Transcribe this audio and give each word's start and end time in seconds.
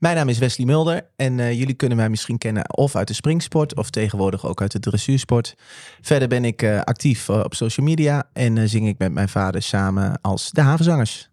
Mijn 0.00 0.16
naam 0.16 0.28
is 0.28 0.38
Wesley 0.38 0.66
Mulder 0.66 1.10
en 1.16 1.40
eh, 1.40 1.52
jullie 1.52 1.74
kunnen 1.74 1.96
mij 1.96 2.08
misschien 2.08 2.38
kennen 2.38 2.76
of 2.76 2.96
uit 2.96 3.08
de 3.08 3.14
springsport 3.14 3.76
of 3.76 3.90
tegenwoordig 3.90 4.46
ook 4.46 4.60
uit 4.60 4.72
de 4.72 4.78
dressuursport. 4.78 5.54
Verder 6.00 6.28
ben 6.28 6.44
ik 6.44 6.62
uh, 6.62 6.80
actief 6.80 7.28
uh, 7.28 7.38
op 7.38 7.54
social 7.54 7.86
media 7.86 8.30
en 8.32 8.68
zing 8.68 8.88
ik 8.88 8.98
met 8.98 9.12
mijn 9.12 9.28
vader 9.28 9.62
samen 9.62 10.20
als 10.20 10.50
de 10.50 10.60
Havenzangers. 10.60 11.30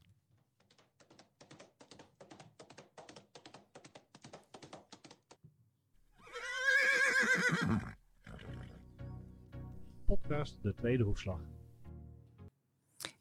Podcast 10.05 10.57
De 10.61 10.73
Tweede 10.75 11.03
Hoefslag. 11.03 11.39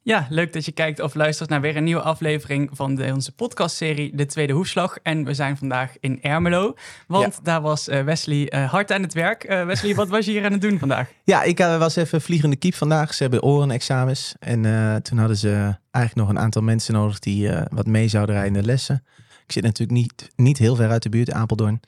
Ja, 0.07 0.27
leuk 0.31 0.53
dat 0.53 0.65
je 0.65 0.73
kijkt 0.73 1.01
of 1.01 1.15
luistert 1.15 1.49
naar 1.49 1.61
weer 1.61 1.77
een 1.77 1.85
nieuwe 1.85 2.01
aflevering 2.03 2.71
van 2.73 2.95
de, 2.95 3.13
onze 3.13 3.33
podcastserie 3.33 4.17
De 4.17 4.27
Tweede 4.27 4.53
Hoefslag. 4.53 4.99
En 5.03 5.25
we 5.25 5.35
zijn 5.35 5.57
vandaag 5.57 5.93
in 6.01 6.23
Ermelo, 6.23 6.75
want 7.07 7.35
Ja. 7.35 7.41
daar 7.43 7.61
was 7.61 7.89
eh, 7.89 8.03
Wesley 8.05 8.49
eh, 8.49 8.71
hard 8.71 8.93
aan 8.93 9.03
het 9.03 9.15
werk. 9.15 9.45
Eh, 9.45 9.65
Wesley, 9.65 9.95
wat 9.95 10.09
was 10.09 10.25
je 10.25 10.31
hier 10.31 10.45
aan 10.45 10.53
het 10.53 10.61
doen 10.61 10.79
vandaag? 10.79 11.09
Ja, 11.25 11.43
ik 11.43 11.59
was 11.59 11.97
even 11.97 12.21
vliegende 12.21 12.57
kiep 12.57 12.75
vandaag. 12.75 13.15
Ze 13.15 13.23
hebben 13.23 13.43
orenexamens 13.43 14.35
en 14.39 14.63
toen 15.03 15.19
hadden 15.19 15.37
ze 15.37 15.77
eigenlijk 15.91 16.27
nog 16.27 16.29
een 16.37 16.43
aantal 16.43 16.63
mensen 16.63 16.95
nodig 16.95 17.19
die 17.19 17.51
wat 17.69 17.87
mee 17.87 18.09
zouden 18.09 18.35
rijden 18.35 18.55
in 18.55 18.61
de 18.61 18.67
lessen. 18.67 19.05
Ik 19.47 19.53
zit 19.53 19.63
natuurlijk 19.63 19.99
niet, 19.99 20.31
niet 20.37 20.59
heel 20.59 20.77
ver 20.77 20.91
uit 20.91 21.03
de 21.03 21.09
buurt, 21.09 21.33
Apeldoorn. 21.33 21.81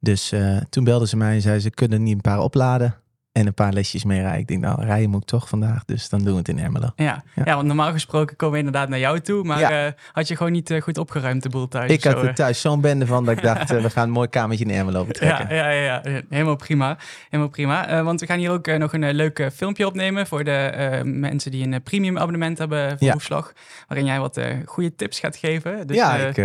Dus 0.00 0.32
toen 0.70 0.84
belden 0.84 1.08
ze 1.08 1.16
mij 1.16 1.34
en 1.34 1.40
zeiden 1.40 1.62
ze 1.62 1.70
kunnen 1.70 2.02
niet 2.02 2.14
een 2.14 2.20
paar 2.20 2.40
opladen 2.40 2.94
en 3.36 3.46
een 3.46 3.54
paar 3.54 3.72
lesjes 3.72 4.04
mee 4.04 4.20
rijden. 4.20 4.40
Ik 4.40 4.46
denk 4.48 4.60
nou, 4.60 4.84
rijden 4.84 5.10
moet 5.10 5.20
ik 5.22 5.26
toch 5.28 5.48
vandaag, 5.48 5.84
dus 5.84 6.08
dan 6.08 6.22
doen 6.22 6.32
we 6.32 6.38
het 6.38 6.48
in 6.48 6.58
Ermelo. 6.58 6.90
Ja, 6.96 7.22
Ja. 7.34 7.42
ja. 7.44 7.54
want 7.54 7.66
normaal 7.66 7.92
gesproken 7.92 8.36
komen 8.36 8.54
we 8.58 8.64
inderdaad 8.66 8.88
naar 8.88 8.98
jou 8.98 9.20
toe, 9.20 9.44
maar 9.44 9.58
Ja. 9.60 9.86
eh, 9.86 9.92
had 10.12 10.28
je 10.28 10.36
gewoon 10.36 10.52
niet 10.52 10.70
eh, 10.70 10.82
goed 10.82 10.98
opgeruimd 10.98 11.42
de 11.42 11.48
boel 11.48 11.68
thuis? 11.68 11.90
Ik 11.90 12.04
had 12.04 12.22
er 12.22 12.34
thuis 12.34 12.60
zo'n 12.60 12.80
bende 12.80 13.06
van 13.06 13.24
dat 13.24 13.36
ik 13.36 13.42
dacht, 13.52 13.70
eh, 13.70 13.82
we 13.82 13.90
gaan 13.90 14.04
een 14.06 14.10
mooi 14.10 14.28
kamertje 14.28 14.64
in 14.64 14.70
Ermelo 14.70 15.04
betrekken. 15.04 15.54
Ja, 15.54 15.70
ja, 15.70 15.80
ja, 15.80 16.00
ja, 16.04 16.20
helemaal 16.30 16.56
prima. 16.56 16.96
Helemaal 17.28 17.50
prima. 17.52 18.02
Want 18.02 18.20
we 18.20 18.26
gaan 18.26 18.38
hier 18.38 18.50
ook 18.50 18.66
nog 18.78 18.92
een 18.92 19.12
leuk 19.14 19.50
filmpje 19.54 19.86
opnemen 19.86 20.26
voor 20.26 20.44
de 20.44 21.00
mensen 21.04 21.50
die 21.50 21.66
een 21.68 21.82
premium 21.82 22.18
abonnement 22.18 22.58
hebben 22.58 22.88
voor 22.88 23.06
Ja. 23.06 23.12
Hoefslag. 23.12 23.52
Waarin 23.88 24.06
jij 24.06 24.20
wat 24.20 24.40
goede 24.64 24.94
tips 24.94 25.20
gaat 25.20 25.36
geven. 25.36 25.86
Dus 25.86 25.96
ja, 25.96 26.14
ik, 26.16 26.36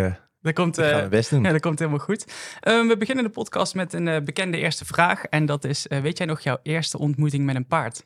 dat 0.41 0.53
komt, 0.53 0.77
eh. 0.77 0.87
Ja, 1.43 1.51
dat 1.51 1.59
komt 1.61 1.79
helemaal 1.79 1.99
goed. 1.99 2.25
Ehm, 2.59 2.87
we 2.87 2.97
beginnen 2.97 3.23
de 3.23 3.29
podcast 3.29 3.75
met 3.75 3.93
een 3.93 4.07
eh, 4.07 4.21
bekende 4.23 4.57
eerste 4.57 4.85
vraag. 4.85 5.23
En 5.23 5.45
dat 5.45 5.63
is, 5.63 5.87
eh, 5.87 5.99
weet 6.01 6.17
jij 6.17 6.27
nog 6.27 6.39
jouw 6.41 6.57
eerste 6.63 6.97
ontmoeting 6.97 7.45
met 7.45 7.55
een 7.55 7.67
paard? 7.67 8.05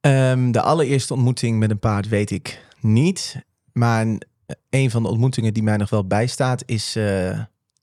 Ehm, 0.00 0.50
de 0.50 0.60
allereerste 0.60 1.14
ontmoeting 1.14 1.58
met 1.58 1.70
een 1.70 1.78
paard 1.78 2.08
weet 2.08 2.30
ik 2.30 2.64
niet. 2.80 3.36
Maar 3.72 4.02
een- 4.02 4.22
een 4.70 4.90
van 4.90 5.02
de 5.02 5.08
ontmoetingen 5.08 5.54
die 5.54 5.62
mij 5.62 5.76
nog 5.76 5.90
wel 5.90 6.06
bijstaat 6.06 6.62
is 6.66 6.92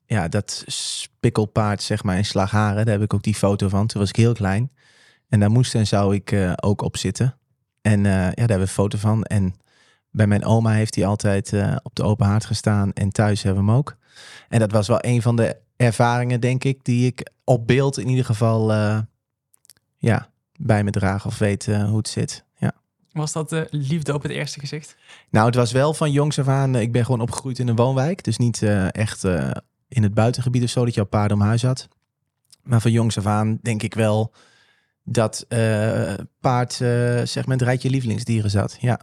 ja, 0.06 0.28
dat 0.28 0.64
spikkelpaard 0.66 1.82
zeg 1.82 2.02
maar 2.04 2.16
in 2.16 2.24
Slagharen. 2.24 2.84
Daar 2.84 2.94
heb 2.94 3.02
ik 3.02 3.14
ook 3.14 3.22
die 3.22 3.34
foto 3.34 3.68
van. 3.68 3.86
Toen 3.86 4.00
was 4.00 4.08
ik 4.08 4.16
heel 4.16 4.32
klein. 4.32 4.70
En 5.28 5.40
daar 5.40 5.50
moest 5.50 5.74
en 5.74 5.86
zou 5.86 6.14
ik 6.14 6.36
ook 6.60 6.82
op 6.82 6.96
zitten. 6.96 7.38
En 7.82 8.04
ja, 8.04 8.04
daar 8.24 8.32
hebben 8.34 8.56
we 8.56 8.62
een 8.62 8.68
foto 8.68 8.98
van. 8.98 9.22
En 9.24 9.54
bij 10.16 10.26
mijn 10.26 10.44
oma 10.44 10.72
heeft 10.72 10.94
hij 10.94 11.06
altijd 11.06 11.52
eh, 11.52 11.76
op 11.82 11.94
de 11.94 12.02
open 12.02 12.26
haard 12.26 12.44
gestaan. 12.44 12.92
En 12.92 13.10
thuis 13.10 13.42
hebben 13.42 13.64
we 13.64 13.70
hem 13.70 13.78
ook. 13.78 13.96
En 14.48 14.58
dat 14.58 14.72
was 14.72 14.88
wel 14.88 14.98
een 15.00 15.22
van 15.22 15.36
de 15.36 15.56
ervaringen, 15.76 16.40
denk 16.40 16.64
ik, 16.64 16.84
die 16.84 17.06
ik 17.06 17.30
op 17.44 17.66
beeld 17.66 17.98
in 17.98 18.08
ieder 18.08 18.24
geval 18.24 18.72
eh, 18.72 18.98
ja, 19.96 20.28
bij 20.58 20.84
me 20.84 20.90
draag 20.90 21.26
of 21.26 21.38
weet 21.38 21.68
eh, 21.68 21.88
hoe 21.88 21.96
het 21.96 22.08
zit. 22.08 22.44
Ja. 22.58 22.72
Was 23.12 23.32
dat 23.32 23.48
de 23.48 23.66
liefde 23.70 24.14
op 24.14 24.22
het 24.22 24.32
eerste 24.32 24.60
gezicht? 24.60 24.96
Nou, 25.30 25.46
het 25.46 25.54
was 25.54 25.72
wel 25.72 25.94
van 25.94 26.12
jongs 26.12 26.38
af 26.38 26.48
aan. 26.48 26.74
Ik 26.74 26.92
ben 26.92 27.04
gewoon 27.04 27.20
opgegroeid 27.20 27.58
in 27.58 27.68
een 27.68 27.76
woonwijk. 27.76 28.24
Dus 28.24 28.36
niet 28.36 28.62
echt 28.90 29.24
in 29.88 30.02
het 30.02 30.14
buitengebied 30.14 30.62
of 30.62 30.70
zo 30.70 30.84
dat 30.84 30.94
je 30.94 31.00
al 31.00 31.06
paarden 31.06 31.36
om 31.36 31.42
huis 31.42 31.62
had. 31.62 31.88
Maar 32.62 32.80
van 32.80 32.90
jongs 32.90 33.18
af 33.18 33.26
aan 33.26 33.58
denk 33.62 33.82
ik 33.82 33.94
wel 33.94 34.32
dat 35.08 35.44
eh, 35.48 36.14
paard 36.40 36.72
eh, 36.72 37.22
zeg 37.24 37.46
maar 37.46 37.56
het 37.56 37.66
rijtje 37.66 37.90
lievelingsdieren 37.90 38.50
zat. 38.50 38.76
Ja. 38.80 39.00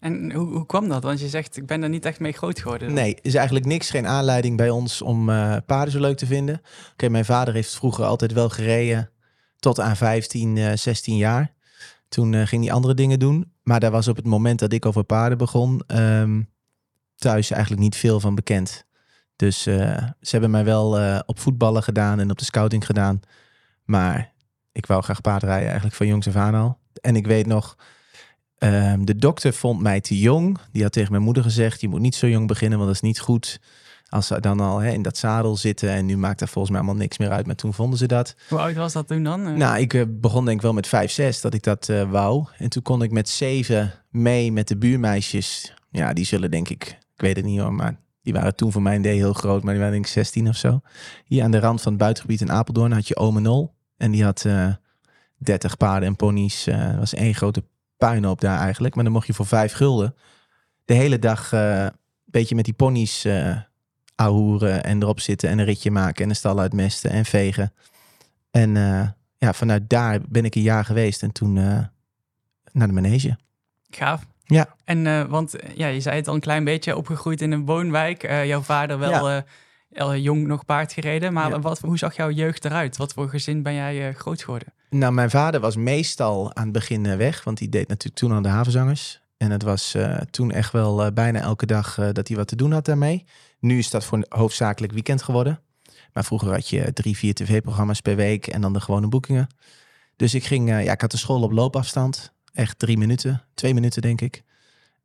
En 0.00 0.32
hoe, 0.32 0.46
hoe 0.46 0.66
kwam 0.66 0.88
dat? 0.88 1.02
Want 1.02 1.20
je 1.20 1.28
zegt, 1.28 1.56
ik 1.56 1.66
ben 1.66 1.82
er 1.82 1.88
niet 1.88 2.04
echt 2.04 2.20
mee 2.20 2.32
groot 2.32 2.60
geworden. 2.60 2.92
Nee, 2.92 3.16
is 3.20 3.34
eigenlijk 3.34 3.66
niks, 3.66 3.90
geen 3.90 4.06
aanleiding 4.06 4.56
bij 4.56 4.70
ons 4.70 5.02
om 5.02 5.30
eh, 5.30 5.56
paarden 5.66 5.92
zo 5.92 6.00
leuk 6.00 6.16
te 6.16 6.26
vinden. 6.26 6.60
Oké, 6.92 7.08
mijn 7.08 7.24
vader 7.24 7.54
heeft 7.54 7.74
vroeger 7.74 8.04
altijd 8.04 8.32
wel 8.32 8.48
gereden 8.48 9.10
tot 9.60 9.80
aan 9.80 9.96
15, 9.96 10.56
eh, 10.56 10.76
16 10.76 11.16
jaar. 11.16 11.52
Toen 12.08 12.34
eh, 12.34 12.46
ging 12.46 12.64
hij 12.64 12.72
andere 12.72 12.94
dingen 12.94 13.18
doen. 13.18 13.52
Maar 13.62 13.80
daar 13.80 13.90
was 13.90 14.08
op 14.08 14.16
het 14.16 14.26
moment 14.26 14.58
dat 14.58 14.72
ik 14.72 14.86
over 14.86 15.04
paarden 15.04 15.38
begon, 15.38 15.82
ehm, 15.86 16.42
thuis 17.16 17.50
eigenlijk 17.50 17.82
niet 17.82 17.96
veel 17.96 18.20
van 18.20 18.34
bekend. 18.34 18.84
Dus 19.36 19.66
eh, 19.66 19.96
ze 20.20 20.30
hebben 20.30 20.50
mij 20.50 20.64
wel 20.64 21.22
op 21.26 21.38
voetballen 21.38 21.82
gedaan 21.82 22.20
en 22.20 22.30
op 22.30 22.38
de 22.38 22.44
scouting 22.44 22.86
gedaan. 22.86 23.20
Maar 23.84 24.32
ik 24.72 24.86
wou 24.86 25.02
graag 25.02 25.20
paardrijden 25.20 25.66
eigenlijk 25.66 25.96
van 25.96 26.06
jongs 26.06 26.28
af 26.28 26.36
aan 26.36 26.54
al. 26.54 26.78
En 27.00 27.16
ik 27.16 27.26
weet 27.26 27.46
nog, 27.46 27.76
Ehm, 28.60 29.04
de 29.04 29.16
dokter 29.16 29.52
vond 29.52 29.80
mij 29.80 30.00
te 30.00 30.18
jong. 30.18 30.58
Die 30.72 30.82
had 30.82 30.92
tegen 30.92 31.10
mijn 31.10 31.22
moeder 31.22 31.42
gezegd: 31.42 31.80
Je 31.80 31.88
moet 31.88 32.00
niet 32.00 32.14
zo 32.14 32.28
jong 32.28 32.46
beginnen, 32.46 32.78
want 32.78 32.90
dat 32.90 33.02
is 33.02 33.08
niet 33.08 33.20
goed. 33.20 33.60
Als 34.08 34.26
ze 34.26 34.40
dan 34.40 34.60
al 34.60 34.78
hè, 34.78 34.90
in 34.90 35.02
dat 35.02 35.16
zadel 35.16 35.56
zitten. 35.56 35.90
En 35.90 36.06
nu 36.06 36.16
maakt 36.16 36.38
dat 36.38 36.50
volgens 36.50 36.72
mij 36.74 36.82
allemaal 36.82 37.00
niks 37.00 37.18
meer 37.18 37.30
uit. 37.30 37.46
Maar 37.46 37.54
toen 37.54 37.74
vonden 37.74 37.98
ze 37.98 38.06
dat. 38.06 38.34
Hoe 38.48 38.58
oud 38.58 38.74
was 38.74 38.92
dat 38.92 39.08
toen 39.08 39.22
dan? 39.22 39.56
Nou, 39.56 39.78
ik 39.78 39.94
eh, 39.94 40.02
begon 40.08 40.44
denk 40.44 40.56
ik 40.56 40.62
wel 40.62 40.72
met 40.72 40.86
5, 40.86 41.10
6 41.10 41.40
dat 41.40 41.54
ik 41.54 41.62
dat 41.62 41.88
eh, 41.88 42.10
wou. 42.10 42.46
En 42.58 42.68
toen 42.68 42.82
kon 42.82 43.02
ik 43.02 43.10
met 43.10 43.28
7 43.28 43.92
mee 44.10 44.52
met 44.52 44.68
de 44.68 44.76
buurmeisjes. 44.76 45.74
Ja, 45.90 46.12
die 46.12 46.24
zullen 46.24 46.50
denk 46.50 46.68
ik, 46.68 46.84
ik 47.14 47.20
weet 47.20 47.36
het 47.36 47.44
niet 47.44 47.60
hoor, 47.60 47.72
maar 47.72 48.00
die 48.22 48.32
waren 48.32 48.56
toen 48.56 48.72
voor 48.72 48.82
mijn 48.82 48.98
idee 48.98 49.16
heel 49.16 49.32
groot. 49.32 49.62
Maar 49.62 49.72
die 49.72 49.82
waren 49.82 49.94
denk 49.94 50.06
ik 50.06 50.12
16 50.12 50.48
of 50.48 50.56
zo. 50.56 50.80
Hier 51.24 51.42
aan 51.42 51.50
de 51.50 51.60
rand 51.60 51.82
van 51.82 51.92
het 51.92 52.00
buitengebied 52.00 52.40
in 52.40 52.52
Apeldoorn 52.52 52.92
had 52.92 53.08
je 53.08 53.16
Ome 53.16 53.40
Nol. 53.40 53.74
En 53.96 54.10
die 54.10 54.24
had 54.24 54.44
eh 54.44 54.68
30 55.36 55.76
paarden 55.76 56.08
en 56.08 56.16
ponies. 56.16 56.64
Het 56.64 56.98
was 56.98 57.14
één 57.14 57.34
grote 57.34 57.62
puinhoop 58.08 58.40
daar 58.40 58.58
eigenlijk. 58.58 58.94
Maar 58.94 59.04
dan 59.04 59.12
mocht 59.12 59.26
je 59.26 59.34
voor 59.34 59.46
5 59.46 59.72
gulden 59.72 60.14
de 60.84 60.94
hele 60.94 61.18
dag 61.18 61.52
eh, 61.52 61.82
een 61.82 61.92
beetje 62.24 62.54
met 62.54 62.64
die 62.64 62.74
ponies 62.74 63.24
eh 63.24 63.56
ahoeren 64.14 64.84
en 64.84 65.02
erop 65.02 65.20
zitten 65.20 65.48
en 65.48 65.58
een 65.58 65.64
ritje 65.64 65.90
maken 65.90 66.24
en 66.24 66.30
een 66.30 66.36
stal 66.36 66.58
uitmesten 66.58 67.10
en 67.10 67.24
vegen. 67.24 67.72
En 68.50 68.76
eh, 68.76 69.08
ja, 69.38 69.52
vanuit 69.52 69.90
daar 69.90 70.18
ben 70.28 70.44
ik 70.44 70.54
een 70.54 70.62
jaar 70.62 70.84
geweest 70.84 71.22
en 71.22 71.32
toen 71.32 71.52
naar 72.72 72.86
de 72.86 72.92
manege. 72.92 73.38
Gaaf. 73.90 74.26
Ja. 74.44 74.74
En, 74.84 75.28
want 75.28 75.54
ja, 75.74 75.86
je 75.86 76.00
zei 76.00 76.16
het 76.16 76.28
al 76.28 76.34
een 76.34 76.40
klein 76.40 76.64
beetje, 76.64 76.96
opgegroeid 76.96 77.40
in 77.40 77.52
een 77.52 77.64
woonwijk. 77.64 78.22
Jouw 78.22 78.60
vader 78.60 78.98
wel 78.98 79.42
al 79.96 80.16
jong 80.16 80.46
nog 80.46 80.64
paard 80.64 80.92
gereden. 80.92 81.32
Maar 81.32 81.50
Ja. 81.50 81.60
wat, 81.60 81.78
hoe 81.78 81.98
zag 81.98 82.16
jouw 82.16 82.30
jeugd 82.30 82.64
eruit? 82.64 82.96
Wat 82.96 83.12
voor 83.12 83.28
gezin 83.28 83.62
ben 83.62 83.74
jij 83.74 84.12
groot 84.12 84.42
geworden? 84.42 84.72
Nou, 84.90 85.12
mijn 85.12 85.30
vader 85.30 85.60
was 85.60 85.76
meestal 85.76 86.54
aan 86.54 86.64
het 86.64 86.72
begin 86.72 87.06
eh, 87.06 87.16
weg, 87.16 87.44
want 87.44 87.58
die 87.58 87.68
deed 87.68 87.88
natuurlijk 87.88 88.16
toen 88.16 88.32
aan 88.32 88.42
de 88.42 88.48
havenzangers. 88.48 89.20
En 89.36 89.50
het 89.50 89.62
was 89.62 89.94
eh, 89.94 90.16
toen 90.16 90.50
echt 90.50 90.72
wel 90.72 91.04
eh, 91.04 91.12
bijna 91.12 91.40
elke 91.40 91.66
dag 91.66 91.94
dat 92.12 92.28
hij 92.28 92.36
wat 92.36 92.48
te 92.48 92.56
doen 92.56 92.72
had 92.72 92.84
daarmee. 92.84 93.24
Nu 93.58 93.78
is 93.78 93.90
dat 93.90 94.04
voor 94.04 94.24
hoofdzakelijk 94.28 94.92
weekend 94.92 95.22
geworden. 95.22 95.60
Maar 96.12 96.24
vroeger 96.24 96.52
had 96.52 96.68
je 96.68 96.92
drie, 96.92 97.16
vier 97.16 97.34
tv-programma's 97.34 98.00
per 98.00 98.16
week 98.16 98.46
en 98.46 98.60
dan 98.60 98.72
de 98.72 98.80
gewone 98.80 99.08
boekingen. 99.08 99.46
Dus 100.16 100.34
ik 100.34 100.44
ging, 100.44 100.68
ja, 100.68 100.92
ik 100.92 101.00
had 101.00 101.10
de 101.10 101.16
school 101.16 101.42
op 101.42 101.52
loopafstand. 101.52 102.32
Echt 102.52 102.78
drie 102.78 102.98
minuten, 102.98 103.42
twee 103.54 103.74
minuten 103.74 104.02
denk 104.02 104.20
ik. 104.20 104.42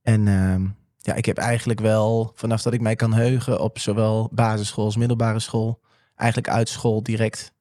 En 0.02 0.28
ehm, 0.28 0.66
ja, 0.98 1.14
ik 1.14 1.26
heb 1.26 1.38
eigenlijk 1.38 1.80
wel, 1.80 2.32
vanaf 2.36 2.62
dat 2.62 2.74
ik 2.74 2.82
mij 2.82 2.96
kan 2.96 3.14
heugen, 3.14 3.62
op 3.62 3.80
zowel 3.80 4.30
basisschool 4.32 4.86
als 4.86 4.98
middelbare 4.98 5.40
school, 5.40 5.82
eigenlijk 6.16 6.50
uit 6.50 6.70
school 6.70 7.04
direct, 7.04 7.54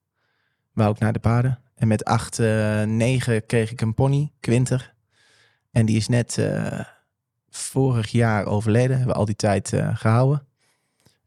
wou 0.72 0.90
ik 0.90 0.98
naar 0.98 1.12
de 1.12 1.18
paarden. 1.18 1.63
En 1.74 1.88
met 1.88 2.04
acht, 2.04 2.38
eh, 2.38 2.82
negen 2.82 3.46
kreeg 3.46 3.70
ik 3.70 3.80
een 3.80 3.94
pony, 3.94 4.32
Quinter. 4.40 4.94
En 5.72 5.86
die 5.86 5.96
is 5.96 6.08
net 6.08 6.38
eh, 6.38 6.80
vorig 7.50 8.08
jaar 8.08 8.46
overleden. 8.46 8.96
Hebben 8.96 9.14
we 9.14 9.20
al 9.20 9.24
die 9.24 9.36
tijd 9.36 9.72
eh, 9.72 9.96
gehouden. 9.96 10.46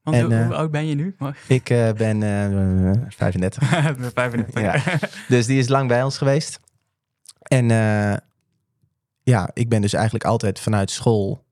Want 0.07 0.19
En, 0.19 0.25
hoe, 0.25 0.33
eh, 0.33 0.45
hoe 0.45 0.55
oud 0.55 0.71
ben 0.71 0.85
je 0.85 0.95
nu? 0.95 1.15
Ik 1.47 1.69
eh, 1.69 1.91
ben 1.91 2.23
eh 2.23 3.01
35. 3.09 3.63
Ik 3.89 3.97
ben 3.97 4.11
35. 4.13 4.61
Ja. 4.61 5.09
Dus 5.27 5.45
die 5.45 5.59
is 5.59 5.67
lang 5.67 5.87
bij 5.87 6.03
ons 6.03 6.17
geweest. 6.17 6.59
En 7.41 7.71
eh, 7.71 8.17
ja, 9.23 9.49
ik 9.53 9.69
ben 9.69 9.81
dus 9.81 9.93
eigenlijk 9.93 10.25
altijd 10.25 10.59
vanuit 10.59 10.91
school. 10.91 11.45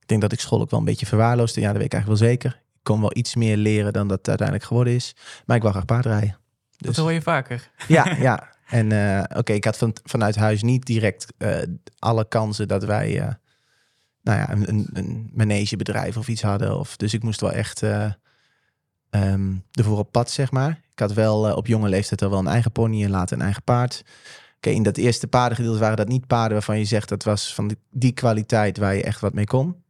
Ik 0.00 0.08
denk 0.08 0.20
dat 0.20 0.32
ik 0.32 0.40
school 0.40 0.60
ook 0.60 0.70
wel 0.70 0.78
een 0.78 0.84
beetje 0.86 1.06
verwaarloosde. 1.06 1.60
Ja, 1.60 1.66
dat 1.66 1.76
weet 1.76 1.86
ik 1.86 1.92
eigenlijk 1.92 2.20
wel 2.20 2.30
zeker. 2.30 2.50
Ik 2.74 2.82
kon 2.82 3.00
wel 3.00 3.16
iets 3.16 3.34
meer 3.34 3.56
leren 3.56 3.92
dan 3.92 4.08
dat 4.08 4.28
uiteindelijk 4.28 4.66
geworden 4.66 4.94
is. 4.94 5.16
Maar 5.46 5.56
ik 5.56 5.62
wou 5.62 5.74
graag 5.74 5.86
paardrijden. 5.86 6.38
Dat 6.76 6.94
Dus, 6.94 6.96
hoor 6.96 7.12
je 7.12 7.22
vaker. 7.22 7.70
ja, 7.88 8.16
ja. 8.28 8.54
En 8.66 8.92
eh, 8.92 9.38
oké, 9.38 9.52
ik 9.52 9.64
had 9.64 9.76
van, 9.76 9.96
vanuit 10.04 10.36
huis 10.36 10.62
niet 10.62 10.86
direct 10.86 11.26
eh, 11.38 11.58
alle 11.98 12.28
kansen 12.28 12.68
dat 12.68 12.84
wij 12.84 13.20
eh, 13.20 13.34
nou 14.22 14.38
ja, 14.38 14.50
een, 14.50 14.88
een, 14.92 15.30
manegebedrijf 15.34 16.16
of 16.16 16.28
iets 16.28 16.42
hadden. 16.42 16.78
Of, 16.78 16.96
dus 16.96 17.14
ik 17.14 17.22
moest 17.22 17.40
wel 17.40 17.52
echt 17.52 17.82
eh 17.82 18.10
ehm, 19.10 19.54
ervoor 19.72 19.98
op 19.98 20.12
pad, 20.12 20.30
zeg 20.30 20.50
maar. 20.50 20.70
Ik 20.92 20.98
had 20.98 21.12
wel 21.12 21.54
op 21.54 21.66
jonge 21.66 21.88
leeftijd 21.88 22.22
al 22.22 22.30
wel 22.30 22.38
een 22.38 22.46
eigen 22.46 22.72
pony 22.72 23.04
en 23.04 23.10
later 23.10 23.36
een 23.36 23.42
eigen 23.42 23.62
paard. 23.62 24.04
Oké, 24.56 24.70
in 24.70 24.82
dat 24.82 24.96
eerste 24.96 25.26
paardengedeelte 25.26 25.78
waren 25.78 25.96
dat 25.96 26.08
niet 26.08 26.26
paarden 26.26 26.52
waarvan 26.52 26.78
je 26.78 26.84
zegt 26.84 27.08
dat 27.08 27.24
was 27.24 27.54
van 27.54 27.68
die, 27.68 27.78
die 27.90 28.12
kwaliteit 28.12 28.78
waar 28.78 28.94
je 28.94 29.02
echt 29.02 29.20
wat 29.20 29.34
mee 29.34 29.44
kon. 29.44 29.84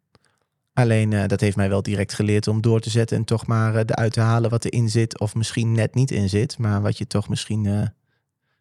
Alleen 0.77 1.13
eh, 1.13 1.27
dat 1.27 1.41
heeft 1.41 1.57
mij 1.57 1.69
wel 1.69 1.83
direct 1.83 2.15
geleerd 2.15 2.49
om 2.49 2.61
door 2.61 2.81
te 2.81 2.91
zetten 2.91 3.17
en 3.17 3.25
toch 3.25 3.47
maar 3.47 3.75
uh, 3.75 3.81
eruit 3.81 4.13
te 4.13 4.21
halen 4.21 4.51
wat 4.51 4.65
erin 4.65 4.89
zit. 4.89 5.21
Of 5.21 5.35
misschien 5.35 5.73
net 5.73 5.95
niet 5.95 6.11
in 6.11 6.29
zit, 6.29 6.59
maar 6.59 6.83
wat 6.83 6.99
je 6.99 7.07
toch 7.07 7.29
misschien 7.29 7.65
uh, 7.65 7.83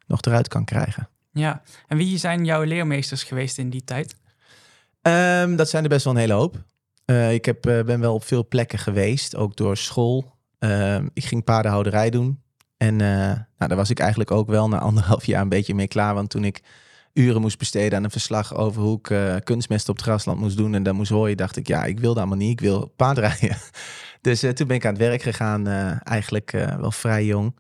nog 0.08 0.22
eruit 0.22 0.48
kan 0.48 0.66
krijgen. 0.66 1.10
Ja, 1.32 1.62
en 1.88 1.98
wie 1.98 2.18
zijn 2.18 2.46
jouw 2.46 2.64
leermeesters 2.64 3.24
geweest 3.24 3.58
in 3.58 3.70
die 3.70 3.84
tijd? 3.84 4.16
Um, 5.02 5.56
dat 5.56 5.70
zijn 5.70 5.84
er 5.84 5.90
best 5.90 6.04
wel 6.04 6.14
een 6.14 6.20
hele 6.20 6.34
hoop. 6.34 6.64
ik 7.32 7.46
heb, 7.46 7.62
ben 7.62 8.00
wel 8.00 8.14
op 8.14 8.24
veel 8.24 8.48
plekken 8.48 8.80
geweest, 8.80 9.36
ook 9.36 9.56
door 9.56 9.78
school. 9.78 10.34
Ehm, 10.60 11.08
ik 11.14 11.24
ging 11.26 11.44
paardenhouderij 11.44 12.10
doen. 12.10 12.42
En 12.78 12.96
nou, 12.96 13.46
daar 13.58 13.76
was 13.76 13.90
ik 13.90 14.00
eigenlijk 14.00 14.32
ook 14.32 14.48
wel 14.48 14.68
na 14.68 14.78
anderhalf 14.90 15.26
jaar 15.26 15.42
een 15.42 15.50
beetje 15.50 15.76
mee 15.76 15.88
klaar. 15.88 16.14
Want 16.14 16.30
toen 16.30 16.44
ik 16.44 16.62
uren 17.16 17.42
moest 17.42 17.58
besteden 17.58 17.98
aan 17.98 18.04
een 18.04 18.12
verslag 18.12 18.56
over 18.56 18.82
hoe 18.82 18.98
ik 18.98 19.10
uh, 19.10 19.36
kunstmest 19.44 19.90
op 19.90 19.96
het 19.96 20.06
grasland 20.06 20.40
moest 20.40 20.58
doen 20.58 20.74
en 20.74 20.84
dan 20.84 20.96
moest 20.96 21.12
horen, 21.12 21.38
dacht 21.38 21.58
ik, 21.58 21.68
ja, 21.68 21.86
ik 21.86 22.00
wil 22.00 22.10
dat 22.10 22.18
allemaal 22.18 22.38
niet, 22.38 22.52
ik 22.52 22.60
wil 22.60 22.94
paardrijden. 22.96 23.58
dus 24.22 24.44
uh, 24.44 24.50
toen 24.50 24.68
ben 24.68 24.76
ik 24.76 24.86
aan 24.86 24.94
het 24.94 25.02
werk 25.02 25.22
gegaan, 25.22 25.68
uh, 25.68 25.92
eigenlijk 26.04 26.52
wel 26.52 26.92
vrij 26.92 27.26
jong. 27.26 27.56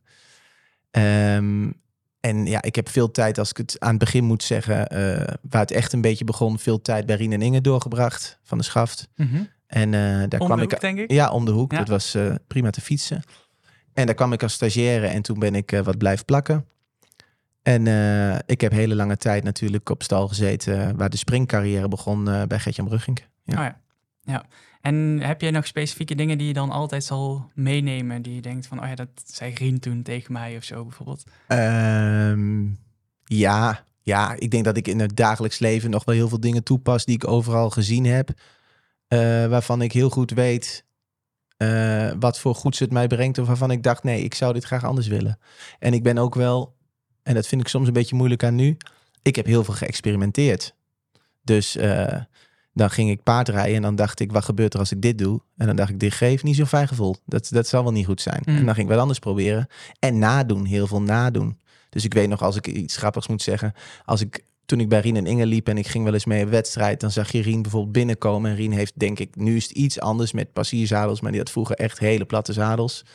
Um, 0.91 1.83
en 2.19 2.45
ja, 2.45 2.61
ik 2.61 2.75
heb 2.75 2.89
veel 2.89 3.11
tijd, 3.11 3.37
als 3.37 3.49
ik 3.49 3.57
het 3.57 3.79
aan 3.79 3.89
het 3.89 3.99
begin 3.99 4.23
moet 4.23 4.43
zeggen, 4.43 4.87
waar 5.49 5.61
het 5.61 5.71
echt 5.71 5.93
een 5.93 6.01
beetje 6.01 6.25
begon, 6.25 6.59
veel 6.59 6.81
tijd 6.81 7.05
bij 7.05 7.15
Rien 7.15 7.31
en 7.31 7.41
Inge 7.41 7.61
doorgebracht 7.61 8.39
van 8.43 8.57
de 8.57 8.63
schaft. 8.63 9.07
Mm 9.15 9.27
-hmm. 9.27 9.49
En 9.67 9.91
daar 10.29 10.39
om 10.39 10.45
kwam 10.45 10.57
de 10.57 10.63
ik, 10.63 10.71
hoek, 10.71 10.81
denk 10.81 10.99
ik? 10.99 11.11
Ja, 11.11 11.31
om 11.31 11.45
de 11.45 11.51
hoek. 11.51 11.71
Ja. 11.71 11.77
Dat 11.77 11.87
was 11.87 12.17
prima 12.47 12.69
te 12.69 12.81
fietsen. 12.81 13.23
En 13.93 14.05
daar 14.05 14.15
kwam 14.15 14.33
ik 14.33 14.43
als 14.43 14.53
stagiaire 14.53 15.07
en 15.07 15.21
toen 15.21 15.39
ben 15.39 15.55
ik 15.55 15.81
wat 15.83 15.97
blijven 15.97 16.25
plakken. 16.25 16.65
En 17.65 17.85
uh, 17.85 18.35
ik 18.45 18.61
heb 18.61 18.71
hele 18.71 18.95
lange 18.95 19.17
tijd 19.17 19.43
natuurlijk 19.43 19.89
op 19.89 20.03
stal 20.03 20.27
gezeten, 20.27 20.97
waar 20.97 21.09
de 21.09 21.17
springcarrière 21.17 21.87
begon 21.87 22.29
uh, 22.29 22.43
bij 22.43 22.59
Gertjan 22.59 22.85
Brugging. 22.85 23.23
Ja. 23.43 23.57
Oh 23.57 23.63
ja. 23.63 23.81
ja. 24.21 24.45
En 24.81 25.19
heb 25.21 25.41
jij 25.41 25.51
nog 25.51 25.67
specifieke 25.67 26.15
dingen 26.15 26.37
die 26.37 26.47
je 26.47 26.53
dan 26.53 26.69
altijd 26.69 27.03
zal 27.03 27.51
meenemen, 27.53 28.21
die 28.21 28.35
je 28.35 28.41
denkt 28.41 28.67
van, 28.67 28.81
oh 28.81 28.87
ja, 28.87 28.95
dat 28.95 29.09
zei 29.25 29.53
Rien 29.53 29.79
toen 29.79 30.01
tegen 30.01 30.33
mij 30.33 30.57
of 30.57 30.63
zo 30.63 30.83
bijvoorbeeld? 30.83 31.23
Um, 31.47 32.77
ja, 33.23 33.83
ja, 34.01 34.35
ik 34.37 34.51
denk 34.51 34.65
dat 34.65 34.77
ik 34.77 34.87
in 34.87 34.99
het 34.99 35.15
dagelijks 35.15 35.59
leven 35.59 35.89
nog 35.89 36.05
wel 36.05 36.15
heel 36.15 36.29
veel 36.29 36.39
dingen 36.39 36.63
toepas 36.63 37.05
die 37.05 37.15
ik 37.15 37.27
overal 37.27 37.69
gezien 37.69 38.05
heb, 38.05 38.29
uh, 38.29 39.45
waarvan 39.45 39.81
ik 39.81 39.91
heel 39.91 40.09
goed 40.09 40.31
weet 40.31 40.85
wat 42.19 42.39
voor 42.39 42.55
goeds 42.55 42.79
het 42.79 42.91
mij 42.91 43.07
brengt, 43.07 43.37
of 43.37 43.47
waarvan 43.47 43.71
ik 43.71 43.83
dacht, 43.83 44.03
nee, 44.03 44.23
ik 44.23 44.33
zou 44.33 44.53
dit 44.53 44.63
graag 44.63 44.83
anders 44.83 45.07
willen. 45.07 45.39
En 45.79 45.93
ik 45.93 46.03
ben 46.03 46.17
ook 46.17 46.35
wel 46.35 46.74
en 47.25 47.33
dat 47.33 47.47
vind 47.47 47.61
ik 47.61 47.67
soms 47.67 47.87
een 47.87 47.93
beetje 47.93 48.15
moeilijk 48.15 48.43
aan 48.43 48.55
nu. 48.55 48.77
Ik 49.21 49.35
heb 49.35 49.45
heel 49.45 49.63
veel 49.63 49.73
geëxperimenteerd. 49.73 50.75
Dus 51.43 51.75
uh, 51.75 52.21
dan 52.73 52.89
ging 52.89 53.09
ik 53.09 53.23
paardrijden 53.23 53.75
en 53.75 53.81
dan 53.81 53.95
dacht 53.95 54.19
ik, 54.19 54.31
wat 54.31 54.45
gebeurt 54.45 54.73
er 54.73 54.79
als 54.79 54.91
ik 54.91 55.01
dit 55.01 55.17
doe? 55.17 55.41
En 55.57 55.67
dan 55.67 55.75
dacht 55.75 55.89
ik, 55.89 55.99
dit 55.99 56.13
geeft 56.13 56.43
niet 56.43 56.55
zo'n 56.55 56.65
fijn 56.65 56.87
gevoel. 56.87 57.15
Dat, 57.25 57.47
dat 57.51 57.67
zal 57.67 57.83
wel 57.83 57.91
niet 57.91 58.05
goed 58.05 58.21
zijn. 58.21 58.41
Mm. 58.45 58.55
En 58.55 58.65
dan 58.65 58.73
ging 58.73 58.87
ik 58.87 58.93
wat 58.93 59.01
anders 59.01 59.19
proberen. 59.19 59.67
En 59.99 60.19
nadoen, 60.19 60.65
heel 60.65 60.87
veel 60.87 61.01
nadoen. 61.01 61.59
Dus 61.89 62.03
ik 62.03 62.13
weet 62.13 62.29
nog, 62.29 62.41
als 62.41 62.55
ik 62.55 62.67
iets 62.67 62.97
grappigs 62.97 63.27
moet 63.27 63.41
zeggen, 63.41 63.73
als 64.05 64.21
ik 64.21 64.45
toen 64.65 64.79
ik 64.79 64.89
bij 64.89 64.99
Rien 64.99 65.15
en 65.15 65.25
Inge 65.25 65.45
liep 65.45 65.67
en 65.67 65.77
ik 65.77 65.87
ging 65.87 66.03
wel 66.03 66.13
eens 66.13 66.25
mee 66.25 66.43
op 66.43 66.49
wedstrijd, 66.49 66.99
dan 66.99 67.11
zag 67.11 67.31
je 67.31 67.41
Rien 67.41 67.61
bijvoorbeeld 67.61 67.93
binnenkomen. 67.93 68.49
En 68.49 68.55
Rien 68.55 68.71
heeft, 68.71 68.99
denk 68.99 69.19
ik, 69.19 69.35
nu 69.35 69.55
is 69.55 69.63
het 69.63 69.71
iets 69.71 69.99
anders 69.99 70.31
met 70.31 70.53
passierzadels, 70.53 71.21
maar 71.21 71.31
die 71.31 71.39
had 71.39 71.51
vroeger 71.51 71.75
echt 71.75 71.99
hele 71.99 72.25
platte 72.25 72.53
zadels. 72.53 73.05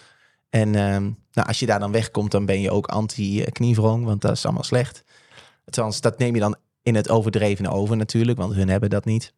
En 0.51 0.69
um, 0.75 1.19
nou, 1.33 1.49
als 1.49 1.59
je 1.59 1.67
daar 1.67 1.79
dan 1.79 1.93
wegkomt, 1.93 2.31
dan 2.31 2.47
ben 2.47 2.61
je 2.61 2.71
ook 2.71 2.87
anti-kniewrong, 2.87 4.05
want 4.05 4.21
dat 4.21 4.33
is 4.33 4.45
allemaal 4.45 4.63
slecht. 4.63 5.05
Althans, 5.65 6.01
dat 6.01 6.19
neem 6.19 6.35
je 6.35 6.41
dan 6.41 6.57
in 6.83 6.95
het 6.95 7.09
overdrevene 7.09 7.71
over 7.71 7.97
natuurlijk, 7.97 8.39
want 8.39 8.55
hun 8.55 8.69
hebben 8.69 8.91
dat 8.91 9.05
niet. 9.05 9.33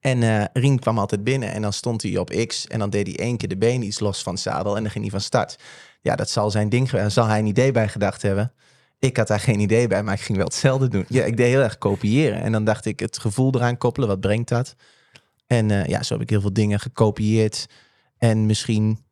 En 0.00 0.22
uh, 0.22 0.44
Rien 0.52 0.78
kwam 0.78 0.98
altijd 0.98 1.24
binnen 1.24 1.52
en 1.52 1.62
dan 1.62 1.72
stond 1.72 2.02
hij 2.02 2.16
op 2.16 2.30
X 2.46 2.66
en 2.66 2.78
dan 2.78 2.90
deed 2.90 3.06
hij 3.06 3.18
één 3.18 3.36
keer 3.36 3.48
de 3.48 3.56
been 3.56 3.82
iets 3.82 4.00
los 4.00 4.22
van 4.22 4.32
het 4.32 4.42
zadel 4.42 4.76
en 4.76 4.82
dan 4.82 4.90
ging 4.90 5.04
hij 5.04 5.12
van 5.12 5.20
start. 5.20 5.58
Ja, 6.00 6.16
dat 6.16 6.30
zal 6.30 6.50
zijn 6.50 6.68
ding 6.68 6.90
geweest. 6.90 7.12
Zal 7.12 7.26
hij 7.26 7.38
een 7.38 7.46
idee 7.46 7.72
bij 7.72 7.88
gedacht 7.88 8.22
hebben. 8.22 8.52
Ik 8.98 9.16
had 9.16 9.26
daar 9.26 9.40
geen 9.40 9.60
idee 9.60 9.88
bij, 9.88 10.02
maar 10.02 10.14
ik 10.14 10.20
ging 10.20 10.38
wel 10.38 10.46
hetzelfde 10.46 10.88
doen. 10.88 11.04
Ja, 11.08 11.24
ik 11.24 11.36
deed 11.36 11.46
heel 11.46 11.62
erg 11.62 11.78
kopiëren. 11.78 12.42
En 12.42 12.52
dan 12.52 12.64
dacht 12.64 12.84
ik 12.84 13.00
het 13.00 13.18
gevoel 13.18 13.54
eraan 13.54 13.78
koppelen, 13.78 14.08
wat 14.08 14.20
brengt 14.20 14.48
dat? 14.48 14.74
En 15.46 15.68
uh, 15.68 15.86
ja, 15.86 16.02
zo 16.02 16.12
heb 16.12 16.22
ik 16.22 16.30
heel 16.30 16.40
veel 16.40 16.52
dingen 16.52 16.80
gekopieerd. 16.80 17.66
En 18.18 18.46
misschien 18.46 19.05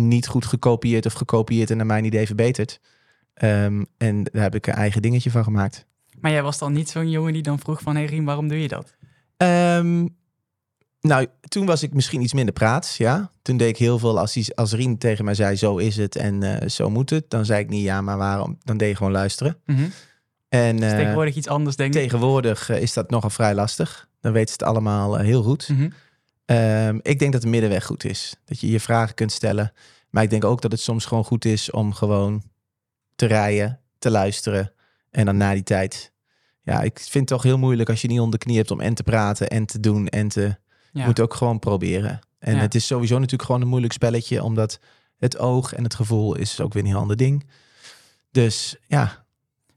niet 0.00 0.26
goed 0.26 0.46
gekopieerd 0.46 1.06
of 1.06 1.12
gekopieerd 1.12 1.70
en 1.70 1.76
naar 1.76 1.86
mijn 1.86 2.04
idee 2.04 2.26
verbeterd. 2.26 2.80
Um, 3.42 3.86
en 3.96 4.24
daar 4.24 4.42
heb 4.42 4.54
ik 4.54 4.66
een 4.66 4.74
eigen 4.74 5.02
dingetje 5.02 5.30
van 5.30 5.44
gemaakt. 5.44 5.86
Maar 6.20 6.30
jij 6.30 6.42
was 6.42 6.58
dan 6.58 6.72
niet 6.72 6.88
zo'n 6.88 7.10
jongen 7.10 7.32
die 7.32 7.42
dan 7.42 7.58
vroeg 7.58 7.80
van... 7.80 7.94
hé 7.94 8.00
hey 8.00 8.10
Rien, 8.10 8.24
waarom 8.24 8.48
doe 8.48 8.60
je 8.62 8.68
dat? 8.68 8.94
Um, 9.36 10.16
nou, 11.00 11.26
toen 11.48 11.66
was 11.66 11.82
ik 11.82 11.94
misschien 11.94 12.20
iets 12.20 12.32
minder 12.32 12.54
praats, 12.54 12.96
ja. 12.96 13.30
Toen 13.42 13.56
deed 13.56 13.68
ik 13.68 13.76
heel 13.76 13.98
veel, 13.98 14.18
als, 14.18 14.32
die, 14.32 14.56
als 14.56 14.72
Rien 14.72 14.98
tegen 14.98 15.24
mij 15.24 15.34
zei... 15.34 15.56
zo 15.56 15.76
is 15.76 15.96
het 15.96 16.16
en 16.16 16.44
uh, 16.44 16.68
zo 16.68 16.90
moet 16.90 17.10
het. 17.10 17.30
Dan 17.30 17.44
zei 17.44 17.62
ik 17.62 17.68
niet 17.68 17.82
ja, 17.82 18.00
maar 18.00 18.16
waarom? 18.16 18.58
Dan 18.62 18.76
deed 18.76 18.88
je 18.88 18.96
gewoon 18.96 19.12
luisteren. 19.12 19.58
Mm 19.66 19.76
-hmm. 19.76 19.90
en, 20.48 20.76
dus 20.76 20.92
uh, 20.92 20.98
tegenwoordig 20.98 21.34
iets 21.34 21.48
anders, 21.48 21.76
denk 21.76 21.94
ik. 21.94 22.00
Tegenwoordig 22.00 22.70
uh, 22.70 22.80
is 22.80 22.92
dat 22.92 23.10
nogal 23.10 23.30
vrij 23.30 23.54
lastig. 23.54 24.08
Dan 24.20 24.32
weten 24.32 24.48
ze 24.48 24.58
het 24.58 24.68
allemaal 24.68 25.16
heel 25.16 25.42
goed. 25.42 25.68
Mm 25.68 25.76
-hmm. 25.76 25.92
Um, 26.46 27.00
ik 27.02 27.18
denk 27.18 27.32
dat 27.32 27.42
de 27.42 27.48
middenweg 27.48 27.84
goed 27.84 28.04
is. 28.04 28.36
Dat 28.44 28.60
je 28.60 28.70
je 28.70 28.80
vragen 28.80 29.14
kunt 29.14 29.32
stellen. 29.32 29.72
Maar 30.10 30.22
ik 30.22 30.30
denk 30.30 30.44
ook 30.44 30.60
dat 30.60 30.72
het 30.72 30.80
soms 30.80 31.04
gewoon 31.04 31.24
goed 31.24 31.44
is 31.44 31.70
om 31.70 31.92
gewoon 31.92 32.42
te 33.14 33.26
rijden, 33.26 33.80
te 33.98 34.10
luisteren. 34.10 34.72
En 35.10 35.24
dan 35.24 35.36
na 35.36 35.52
die 35.54 35.62
tijd. 35.62 36.12
Ja, 36.62 36.82
ik 36.82 36.98
vind 36.98 37.14
het 37.14 37.26
toch 37.26 37.42
heel 37.42 37.58
moeilijk 37.58 37.88
als 37.88 38.00
je 38.00 38.08
niet 38.08 38.20
onder 38.20 38.38
de 38.38 38.44
knie 38.44 38.56
hebt 38.56 38.70
om 38.70 38.80
en 38.80 38.94
te 38.94 39.02
praten 39.02 39.48
en 39.48 39.66
te 39.66 39.80
doen 39.80 40.08
en 40.08 40.28
te. 40.28 40.56
Ja. 40.92 41.06
Moet 41.06 41.20
ook 41.20 41.34
gewoon 41.34 41.58
proberen. 41.58 42.20
En 42.38 42.54
Ja. 42.54 42.60
het 42.60 42.74
is 42.74 42.86
sowieso 42.86 43.14
natuurlijk 43.14 43.42
gewoon 43.42 43.60
een 43.60 43.68
moeilijk 43.68 43.92
spelletje, 43.92 44.42
omdat 44.42 44.78
het 45.16 45.38
oog 45.38 45.72
en 45.72 45.82
het 45.82 45.94
gevoel 45.94 46.34
is 46.36 46.60
ook 46.60 46.72
weer 46.72 46.82
een 46.82 46.88
heel 46.88 46.98
ander 46.98 47.16
ding. 47.16 47.46
Dus 48.30 48.76
ja, 48.86 49.25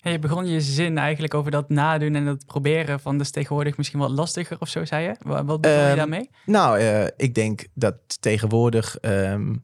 Hey, 0.02 0.12
je 0.12 0.20
begon 0.20 0.46
je 0.48 0.62
zin 0.62 0.98
eigenlijk 0.98 1.34
over 1.34 1.52
dat 1.52 1.70
nadoen 1.70 2.16
en 2.16 2.26
dat 2.26 2.46
proberen 2.46 3.00
van... 3.00 3.18
dus 3.18 3.32
tegenwoordig 3.32 3.78
misschien 3.78 4.00
wat 4.00 4.10
lastiger 4.10 4.58
of 4.60 4.70
zo, 4.70 4.86
zei 4.86 5.04
je? 5.04 5.16
Wat, 5.22 5.46
wat 5.46 5.62
bedoel 5.62 5.78
je 5.78 5.84
Ehm, 5.86 5.96
daarmee? 5.96 6.30
Nou, 6.46 6.80
eh, 6.80 7.06
ik 7.18 7.36
denk 7.36 7.66
dat 7.74 7.96
tegenwoordig. 8.20 8.98
ehm, 8.98 9.56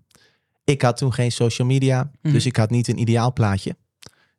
ik 0.63 0.81
had 0.81 0.97
toen 0.97 1.13
geen 1.13 1.31
social 1.31 1.67
media, 1.67 2.11
Mhm. 2.21 2.33
dus 2.33 2.45
ik 2.45 2.55
had 2.55 2.69
niet 2.69 2.87
een 2.87 2.99
ideaal 2.99 3.33
plaatje. 3.33 3.75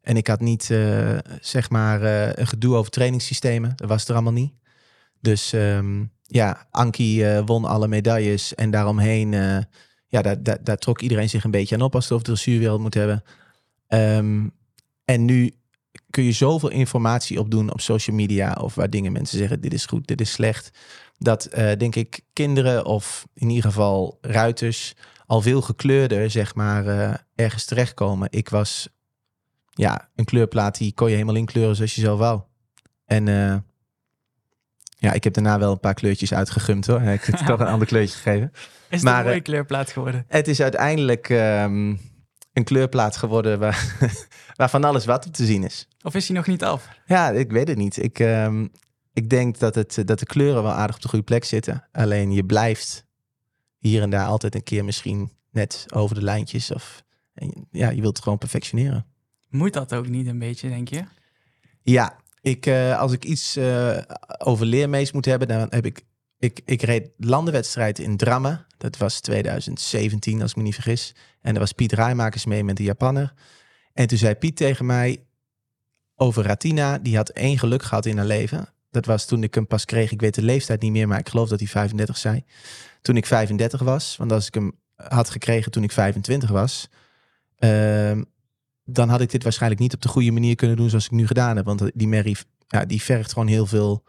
En 0.01 0.17
ik 0.17 0.27
had 0.27 0.41
niet, 0.41 0.71
eh, 0.71 1.19
zeg 1.41 1.71
maar, 1.71 2.03
eh, 2.03 2.33
een 2.35 2.47
gedoe 2.47 2.75
over 2.77 2.91
trainingssystemen. 2.91 3.73
Dat 3.77 3.89
was 3.89 4.09
er 4.09 4.15
allemaal 4.15 4.33
niet. 4.33 4.53
Dus 5.21 5.53
ehm, 5.53 6.05
ja, 6.23 6.67
Anki 6.71 7.41
won 7.45 7.65
alle 7.65 7.89
medailles 7.89 8.55
en 8.55 8.71
daaromheen, 8.71 9.33
ja, 10.09 10.23
daar, 10.23 10.43
daar, 10.43 10.59
daar 10.65 10.77
trok 10.77 11.01
iedereen 11.01 11.29
zich 11.29 11.45
een 11.45 11.51
beetje 11.51 11.75
aan 11.75 11.83
op 11.83 11.95
als 11.95 12.05
het 12.05 12.13
over 12.13 12.25
de 12.27 12.31
dressuurwereld 12.33 12.81
moet 12.81 12.95
hebben. 12.95 13.23
En 15.05 15.25
nu 15.25 15.53
kun 16.17 16.25
je 16.25 16.33
zoveel 16.33 16.71
informatie 16.71 17.41
opdoen 17.41 17.73
op 17.73 17.81
social 17.81 18.17
media 18.17 18.53
of 18.53 18.75
waar 18.75 18.91
dingen 18.91 19.13
mensen 19.13 19.39
zeggen 19.39 19.61
dit 19.61 19.73
is 19.73 19.87
goed, 19.87 20.07
dit 20.07 20.21
is 20.21 20.33
slecht. 20.33 20.71
Dat 21.19 21.45
eh, 21.45 21.77
denk 21.79 21.95
ik 21.95 22.21
kinderen 22.33 22.85
of 22.85 23.27
in 23.35 23.49
ieder 23.49 23.71
geval 23.71 24.19
ruiters 24.21 24.95
al 25.27 25.41
veel 25.41 25.63
gekleurder 25.63 26.31
zeg 26.31 26.55
maar 26.55 26.87
eh, 26.87 27.15
ergens 27.35 27.65
terechtkomen. 27.65 28.29
Ik 28.31 28.49
was 28.49 28.89
ja 29.71 30.09
een 30.15 30.25
kleurplaat 30.25 30.79
die 30.79 30.93
kon 30.93 31.09
je 31.09 31.15
helemaal 31.15 31.37
inkleuren 31.37 31.77
zoals 31.77 31.95
je 31.95 32.01
zelf 32.01 32.19
wou. 32.19 32.41
En 33.05 33.29
eh, 33.29 33.57
ja, 34.99 35.13
ik 35.13 35.25
heb 35.25 35.33
daarna 35.33 35.59
wel 35.59 35.73
een 35.73 35.81
paar 35.81 35.95
kleurtjes 35.95 36.35
uitgegumd 36.35 36.87
hoor. 36.87 37.01
Ik 37.19 37.25
heb 37.25 37.39
het 37.39 37.47
toch 37.47 37.61
een 37.61 37.67
ander 37.67 37.89
kleurtje 37.89 38.17
gegeven. 38.17 38.53
Is 38.55 38.63
het 38.89 39.03
maar, 39.03 39.21
een 39.21 39.27
mooie 39.27 39.41
kleurplaat 39.41 39.91
geworden? 39.91 40.25
Het 40.29 40.49
is 40.49 40.61
uiteindelijk 40.61 41.29
ehm, 41.29 41.95
een 42.57 42.65
kleurplaat 42.65 43.17
geworden 43.17 43.59
waar, 43.59 43.97
waar 44.57 44.71
van 44.71 44.85
alles 44.85 45.05
wat 45.05 45.27
op 45.27 45.33
te 45.33 45.45
zien 45.45 45.65
is. 45.65 45.89
Of 46.03 46.15
is 46.15 46.29
hij 46.29 46.37
nog 46.37 46.47
niet 46.47 46.65
af? 46.65 46.89
Ja, 47.07 47.31
ik 47.31 47.51
weet 47.51 47.69
het 47.69 47.77
niet. 47.77 48.03
Ik, 48.03 48.19
ehm, 48.19 48.67
ik 49.13 49.31
denk 49.31 49.59
dat, 49.59 49.75
het, 49.75 50.03
dat 50.05 50.19
de 50.19 50.27
kleuren 50.27 50.63
wel 50.63 50.73
aardig 50.73 50.97
op 50.97 51.03
de 51.03 51.09
goede 51.09 51.25
plek 51.25 51.45
zitten. 51.45 51.89
Alleen 51.93 52.33
je 52.33 52.45
blijft 52.45 53.05
hier 53.79 54.03
en 54.03 54.11
daar 54.11 54.27
altijd 54.27 54.55
een 54.55 54.63
keer 54.63 54.85
misschien 54.85 55.31
net 55.51 55.87
over 55.95 56.15
de 56.15 56.23
lijntjes. 56.23 56.71
Of, 56.71 57.03
en 57.35 57.67
ja, 57.71 57.91
je 57.91 58.01
wilt 58.01 58.15
het 58.15 58.23
gewoon 58.23 58.39
perfectioneren. 58.39 59.07
Moet 59.49 59.73
dat 59.73 59.95
ook 59.95 60.09
niet 60.09 60.27
een 60.27 60.39
beetje, 60.39 60.69
denk 60.69 60.89
je? 60.89 61.05
Ja, 61.83 62.17
ik, 62.41 62.67
eh, 62.67 62.99
als 62.99 63.13
ik 63.13 63.25
iets 63.25 63.57
eh, 63.57 63.99
over 64.39 64.67
leermees 64.67 65.13
moet 65.13 65.25
hebben, 65.25 65.49
dan 65.49 65.67
heb 65.71 65.87
ik... 65.87 66.05
Ik, 66.47 66.61
ik 66.65 66.83
reed 66.83 67.11
landenwedstrijd 67.17 67.99
in 67.99 68.17
Drammen. 68.17 68.67
Dat 68.79 68.97
was 68.97 69.21
2017, 69.21 70.43
als 70.43 70.51
ik 70.51 70.57
me 70.57 70.63
niet 70.63 70.75
vergis. 70.75 71.15
En 71.41 71.55
er 71.55 71.61
was 71.61 71.73
Piet 71.73 71.93
Rijmakers 71.93 72.45
mee 72.45 72.65
met 72.65 72.77
de 72.77 72.83
Japanner. 72.83 73.33
En 73.93 74.07
toen 74.07 74.19
zei 74.19 74.35
Piet 74.35 74.57
tegen 74.57 74.87
mij 74.87 75.25
over 76.17 76.45
Ratina. 76.45 76.99
Die 76.99 77.17
had 77.17 77.29
één 77.29 77.59
geluk 77.59 77.83
gehad 77.83 78.07
in 78.07 78.17
haar 78.17 78.27
leven. 78.27 78.69
Dat 78.91 79.07
was 79.07 79.27
toen 79.27 79.43
ik 79.43 79.55
hem 79.55 79.67
pas 79.67 79.85
kreeg. 79.85 80.13
Ik 80.13 80.21
weet 80.21 80.35
de 80.35 80.43
leeftijd 80.43 80.83
niet 80.83 80.93
meer, 80.93 81.09
maar 81.09 81.19
ik 81.19 81.29
geloof 81.29 81.49
dat 81.49 81.59
hij 81.59 81.69
35 81.69 82.17
zei. 82.17 82.45
Toen 83.03 83.17
ik 83.17 83.27
35 83.27 83.81
was. 83.81 84.17
Want 84.17 84.33
als 84.33 84.47
ik 84.47 84.55
hem 84.55 84.73
had 84.95 85.31
gekregen 85.31 85.73
toen 85.73 85.83
ik 85.83 85.93
25 85.93 86.51
was... 86.51 86.89
ehm, 87.57 88.23
dan 88.85 89.09
had 89.09 89.21
ik 89.21 89.31
dit 89.31 89.43
waarschijnlijk 89.43 89.81
niet 89.81 89.95
op 89.95 90.03
de 90.03 90.09
goede 90.09 90.31
manier 90.31 90.55
kunnen 90.55 90.77
doen 90.77 90.89
zoals 90.89 91.05
ik 91.05 91.11
nu 91.11 91.27
gedaan 91.27 91.57
heb. 91.57 91.65
Want 91.65 91.91
die 91.95 92.09
Mary, 92.09 92.37
ja, 92.69 92.85
die 92.85 93.03
vergt 93.03 93.33
gewoon 93.33 93.49
heel 93.49 93.67
veel 93.67 94.05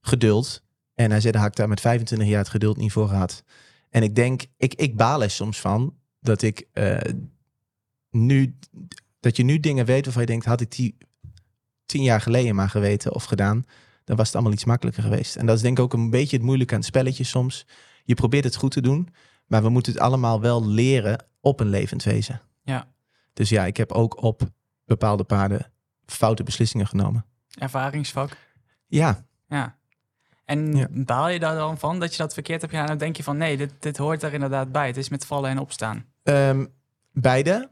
geduld. 0.00 0.61
En 0.94 1.10
hij 1.10 1.20
zei, 1.20 1.32
daar 1.32 1.42
had 1.42 1.50
ik 1.50 1.56
daar 1.56 1.68
met 1.68 1.80
25 1.80 2.28
jaar 2.28 2.38
het 2.38 2.48
geduld 2.48 2.76
niet 2.76 2.92
voor 2.92 3.08
gehad. 3.08 3.44
En 3.90 4.02
ik 4.02 4.14
denk, 4.14 4.42
ik, 4.56 4.74
ik 4.74 4.96
baal 4.96 5.22
er 5.22 5.30
soms 5.30 5.60
van 5.60 5.96
dat 6.20 6.42
ik 6.42 6.68
eh, 6.72 6.98
nu, 8.10 8.58
dat 9.20 9.36
je 9.36 9.42
nu 9.42 9.60
dingen 9.60 9.86
weet 9.86 10.04
waarvan 10.04 10.22
je 10.22 10.28
denkt, 10.28 10.44
had 10.44 10.60
ik 10.60 10.70
die 10.70 10.96
tien 11.86 12.02
jaar 12.02 12.20
geleden 12.20 12.54
maar 12.54 12.68
geweten 12.68 13.14
of 13.14 13.24
gedaan, 13.24 13.64
dan 14.04 14.16
was 14.16 14.26
het 14.26 14.34
allemaal 14.34 14.52
iets 14.52 14.64
makkelijker 14.64 15.02
geweest. 15.02 15.36
En 15.36 15.46
dat 15.46 15.56
is 15.56 15.62
denk 15.62 15.78
ik 15.78 15.84
ook 15.84 15.92
een 15.92 16.10
beetje 16.10 16.36
het 16.36 16.44
moeilijke 16.44 16.72
aan 16.74 16.80
het 16.80 16.88
spelletje 16.88 17.24
soms. 17.24 17.66
Je 18.04 18.14
probeert 18.14 18.44
het 18.44 18.56
goed 18.56 18.70
te 18.70 18.80
doen, 18.80 19.08
maar 19.46 19.62
we 19.62 19.68
moeten 19.68 19.92
het 19.92 20.00
allemaal 20.00 20.40
wel 20.40 20.66
leren 20.66 21.24
op 21.40 21.60
een 21.60 21.68
levend 21.68 22.02
wezen. 22.02 22.40
Ja. 22.62 22.88
Dus 23.32 23.48
ja, 23.48 23.66
ik 23.66 23.76
heb 23.76 23.92
ook 23.92 24.22
op 24.22 24.42
bepaalde 24.84 25.24
paarden 25.24 25.72
foute 26.06 26.42
beslissingen 26.42 26.86
genomen. 26.86 27.24
Ervaringsvak. 27.58 28.36
Ja, 28.86 29.24
Ja. 29.48 29.80
En 30.44 30.76
Ja. 30.76 30.86
baal 30.90 31.28
je 31.28 31.38
daar 31.38 31.54
dan 31.54 31.78
van 31.78 32.00
dat 32.00 32.12
je 32.12 32.18
dat 32.22 32.34
verkeerd 32.34 32.60
hebt 32.60 32.72
gedaan? 32.72 32.88
Dan 32.88 32.98
denk 32.98 33.16
je 33.16 33.22
van 33.22 33.36
nee, 33.36 33.56
dit, 33.56 33.72
dit 33.78 33.96
hoort 33.96 34.22
er 34.22 34.32
inderdaad 34.32 34.72
bij. 34.72 34.86
Het 34.86 34.96
is 34.96 35.08
met 35.08 35.26
vallen 35.26 35.50
en 35.50 35.58
opstaan. 35.58 36.04
Ehm, 36.22 36.64
beide. 37.12 37.68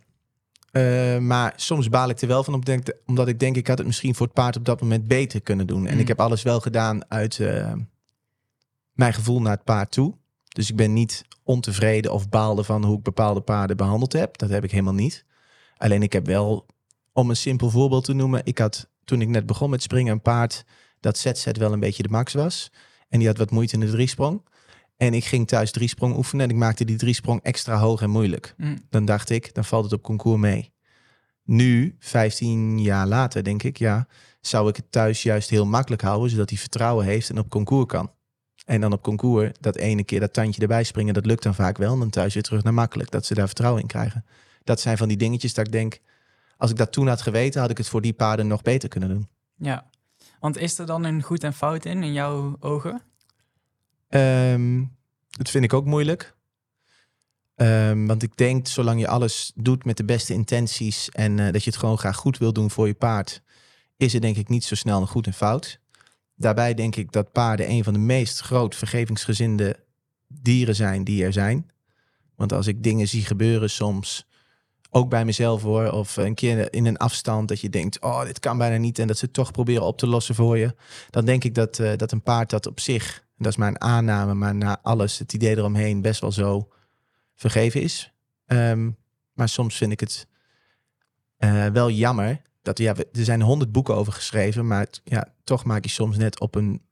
Eh, 0.71 1.19
maar 1.19 1.53
soms 1.57 1.89
baal 1.89 2.09
ik 2.09 2.21
er 2.21 2.29
wel 2.29 2.45
van, 2.45 2.55
omdat 2.55 2.69
ik, 2.75 2.97
omdat 3.07 3.29
ik 3.29 3.39
denk, 3.39 3.57
ik 3.57 3.67
had 3.67 3.79
het 3.79 3.87
misschien 3.87 4.15
voor 4.15 4.27
het 4.27 4.35
paard 4.35 4.57
op 4.57 4.65
dat 4.65 4.81
moment 4.81 5.09
beter 5.09 5.41
kunnen 5.43 5.67
doen. 5.67 5.87
En 5.87 5.95
Mm. 5.95 6.01
ik 6.01 6.09
heb 6.09 6.21
alles 6.21 6.43
wel 6.43 6.61
gedaan 6.61 7.11
uit 7.11 7.39
eh, 7.39 7.73
mijn 8.93 9.13
gevoel 9.15 9.41
naar 9.41 9.53
het 9.53 9.65
paard 9.65 9.91
toe. 9.93 10.15
Dus 10.49 10.71
ik 10.71 10.77
ben 10.77 10.93
niet 10.93 11.25
ontevreden 11.43 12.13
of 12.13 12.29
baalde 12.29 12.65
van 12.65 12.85
hoe 12.85 12.97
ik 12.97 13.03
bepaalde 13.03 13.41
paarden 13.41 13.77
behandeld 13.77 14.13
heb. 14.13 14.39
Dat 14.39 14.51
heb 14.51 14.65
ik 14.65 14.71
helemaal 14.71 14.95
niet. 14.95 15.25
Alleen 15.77 16.03
ik 16.03 16.13
heb 16.13 16.27
wel, 16.27 16.67
om 17.13 17.31
een 17.31 17.37
simpel 17.37 17.71
voorbeeld 17.71 18.05
te 18.05 18.13
noemen, 18.13 18.41
ik 18.45 18.59
had 18.59 18.89
toen 19.05 19.21
ik 19.21 19.29
net 19.29 19.47
begon 19.47 19.71
met 19.71 19.83
springen 19.83 20.13
een 20.13 20.21
paard 20.23 20.65
dat 21.01 21.19
ZZ 21.19 21.47
wel 21.53 21.73
een 21.73 21.81
beetje 21.81 22.03
de 22.03 22.09
max 22.09 22.33
was. 22.33 22.71
En 23.09 23.19
die 23.19 23.29
had 23.29 23.39
wat 23.39 23.51
moeite 23.51 23.75
in 23.75 23.81
de 23.81 23.91
driesprong. 23.91 24.43
En 24.97 25.15
ik 25.15 25.25
ging 25.25 25.49
thuis 25.49 25.71
driesprong 25.71 26.17
oefenen 26.17 26.45
en 26.45 26.51
ik 26.51 26.57
maakte 26.57 26.85
die 26.85 26.97
driesprong 26.97 27.43
extra 27.43 27.77
hoog 27.77 28.03
en 28.03 28.11
moeilijk. 28.11 28.55
Hm. 28.57 28.77
Dan 28.91 29.05
dacht 29.05 29.31
ik, 29.31 29.55
dan 29.55 29.65
valt 29.65 29.85
het 29.85 29.93
op 29.93 30.03
concours 30.03 30.41
mee. 30.41 30.73
Nu, 31.45 31.97
15 31.99 32.83
jaar 32.83 33.07
later, 33.07 33.45
denk 33.45 33.63
ik, 33.63 33.79
ja, 33.79 34.07
zou 34.41 34.69
ik 34.69 34.77
het 34.77 34.93
thuis 34.93 35.23
juist 35.23 35.51
heel 35.51 35.67
makkelijk 35.67 36.03
houden, 36.03 36.31
zodat 36.31 36.51
hij 36.51 36.59
vertrouwen 36.59 37.05
heeft 37.05 37.31
en 37.31 37.39
op 37.39 37.49
concours 37.49 37.87
kan. 37.87 38.11
En 38.65 38.81
dan 38.81 38.93
op 38.93 39.03
concours, 39.03 39.51
dat 39.61 39.77
ene 39.77 40.05
keer 40.05 40.21
dat 40.21 40.33
tandje 40.33 40.63
erbij 40.63 40.85
springen, 40.85 41.15
dat 41.15 41.27
lukt 41.27 41.43
dan 41.43 41.55
vaak 41.55 41.79
wel. 41.79 41.93
En 41.93 41.99
dan 41.99 42.11
thuis 42.11 42.35
weer 42.35 42.43
terug 42.43 42.63
naar 42.63 42.75
makkelijk, 42.75 43.11
dat 43.11 43.27
ze 43.27 43.35
daar 43.35 43.47
vertrouwen 43.47 43.83
in 43.83 43.89
krijgen. 43.89 44.25
Dat 44.65 44.81
zijn 44.81 44.97
van 44.97 45.09
die 45.09 45.17
dingetjes 45.17 45.55
dat 45.55 45.67
ik 45.67 45.73
denk, 45.73 45.99
als 46.57 46.71
ik 46.71 46.77
dat 46.77 46.93
toen 46.93 47.09
had 47.09 47.23
geweten, 47.23 47.61
had 47.61 47.71
ik 47.71 47.79
het 47.79 47.89
voor 47.89 48.01
die 48.01 48.13
paarden 48.13 48.47
nog 48.47 48.63
beter 48.63 48.89
kunnen 48.89 49.09
doen. 49.09 49.29
Ja. 49.57 49.91
Want 50.41 50.59
is 50.59 50.79
er 50.79 50.87
dan 50.87 51.05
een 51.05 51.23
goed 51.23 51.45
en 51.45 51.55
fout 51.55 51.85
in, 51.85 52.03
in 52.03 52.13
jouw 52.13 52.57
ogen? 52.61 53.03
Ehm, 54.09 54.85
dat 55.31 55.51
vind 55.51 55.65
ik 55.65 55.73
ook 55.73 55.85
moeilijk. 55.85 56.35
Ehm, 57.55 58.07
want 58.07 58.23
ik 58.23 58.37
denk, 58.37 58.67
zolang 58.67 59.01
je 59.01 59.09
alles 59.09 59.53
doet 59.55 59.85
met 59.85 59.97
de 59.97 60.05
beste 60.05 60.33
intenties 60.33 61.09
en 61.09 61.39
eh, 61.39 61.53
dat 61.53 61.65
je 61.65 61.71
het 61.71 61.79
gewoon 61.79 61.99
graag 61.99 62.17
goed 62.17 62.39
wil 62.39 62.53
doen 62.53 62.71
voor 62.71 62.87
je 62.87 62.95
paard, 62.95 63.43
is 63.97 64.15
er 64.15 64.21
denk 64.21 64.37
ik 64.37 64.49
niet 64.49 64.65
zo 64.65 64.75
snel 64.75 65.01
een 65.01 65.07
goed 65.07 65.27
en 65.27 65.33
fout. 65.33 65.81
Daarbij 66.37 66.75
denk 66.75 66.97
ik 66.97 67.13
dat 67.13 67.33
paarden 67.33 67.71
een 67.71 67.85
van 67.85 67.93
de 67.93 67.99
meest 67.99 68.41
groot 68.41 68.75
vergevingsgezinde 68.75 69.85
dieren 70.29 70.75
zijn 70.75 71.05
die 71.05 71.25
er 71.25 71.33
zijn. 71.33 71.71
Want 72.37 72.53
als 72.53 72.67
ik 72.67 72.83
dingen 72.83 73.09
zie 73.09 73.25
gebeuren 73.25 73.71
soms, 73.71 74.27
ook 74.91 75.09
bij 75.09 75.25
mezelf 75.25 75.63
hoor, 75.63 75.91
of 75.91 76.17
een 76.17 76.35
keer 76.35 76.73
in 76.73 76.87
een 76.87 76.97
afstand 76.97 77.49
dat 77.49 77.61
je 77.61 77.69
denkt, 77.69 78.01
oh, 78.01 78.25
dit 78.25 78.39
kan 78.39 78.59
bijna 78.59 78.77
niet 78.77 78.99
en 78.99 79.07
dat 79.07 79.19
ze 79.19 79.25
het 79.25 79.35
toch 79.35 79.51
proberen 79.51 79.83
op 79.83 79.99
te 79.99 80.07
lossen 80.07 80.35
voor 80.35 80.59
je, 80.59 80.75
dan 81.11 81.25
denk 81.25 81.45
ik 81.45 81.55
dat, 81.55 81.79
eh, 81.79 81.97
dat 81.97 82.13
een 82.13 82.23
paard 82.23 82.51
dat 82.51 82.67
op 82.67 82.81
zich, 82.81 83.25
dat 83.37 83.47
is 83.47 83.57
mijn 83.57 83.81
aanname, 83.81 84.35
maar 84.35 84.55
na 84.55 84.79
alles, 84.83 85.19
het 85.19 85.33
idee 85.33 85.57
eromheen, 85.57 86.01
best 86.01 86.21
wel 86.21 86.33
zo 86.33 86.69
vergeven 87.35 87.83
is. 87.83 88.13
Ehm, 88.47 88.91
maar 89.33 89.49
soms 89.49 89.77
vind 89.77 89.93
ik 89.93 90.01
het 90.01 90.27
eh, 91.37 91.67
wel 91.67 91.91
jammer 91.91 92.43
dat 92.63 92.79
ja, 92.79 92.95
er 92.97 93.07
zijn 93.13 93.43
honderd 93.43 93.73
boeken 93.73 93.95
over 93.95 94.13
geschreven, 94.13 94.67
maar 94.67 94.87
ja, 95.05 95.33
toch 95.45 95.65
maak 95.65 95.85
je 95.85 95.91
soms 95.91 96.17
net 96.17 96.41
op 96.41 96.55
een 96.55 96.83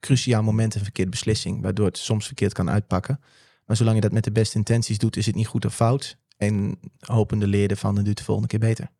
cruciaal 0.00 0.42
moment 0.42 0.74
een 0.74 0.82
verkeerde 0.82 1.10
beslissing, 1.10 1.62
waardoor 1.62 1.86
het 1.86 1.98
soms 1.98 2.26
verkeerd 2.26 2.52
kan 2.52 2.70
uitpakken. 2.70 3.20
Maar 3.66 3.76
zolang 3.76 3.96
je 3.96 4.02
dat 4.02 4.12
met 4.12 4.24
de 4.24 4.32
beste 4.32 4.56
intenties 4.56 4.98
doet, 4.98 5.16
is 5.16 5.26
het 5.26 5.34
niet 5.34 5.46
goed 5.46 5.64
of 5.64 5.74
fout. 5.74 6.16
En 6.40 6.78
hopende 7.00 7.46
leerde 7.46 7.76
van, 7.76 7.94
dan 7.94 8.04
doet 8.04 8.16
de 8.16 8.24
volgende 8.24 8.48
keer 8.48 8.58
beter. 8.58 8.90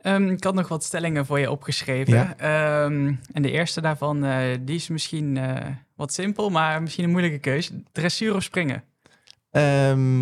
Ehm, 0.00 0.28
ik 0.28 0.44
had 0.44 0.54
nog 0.54 0.68
wat 0.68 0.84
stellingen 0.84 1.26
voor 1.26 1.38
je 1.38 1.50
opgeschreven. 1.50 2.14
Ja. 2.14 2.36
Ehm, 2.36 3.14
en 3.32 3.42
de 3.42 3.50
eerste 3.50 3.80
daarvan, 3.80 4.24
eh, 4.24 4.58
die 4.60 4.74
is 4.74 4.88
misschien 4.88 5.36
eh, 5.36 5.66
wat 5.96 6.12
simpel, 6.12 6.50
maar 6.50 6.82
misschien 6.82 7.04
een 7.04 7.10
moeilijke 7.10 7.38
keus. 7.38 7.70
Dressuur 7.92 8.34
of 8.34 8.42
springen? 8.42 8.84
Ehm, 9.50 10.20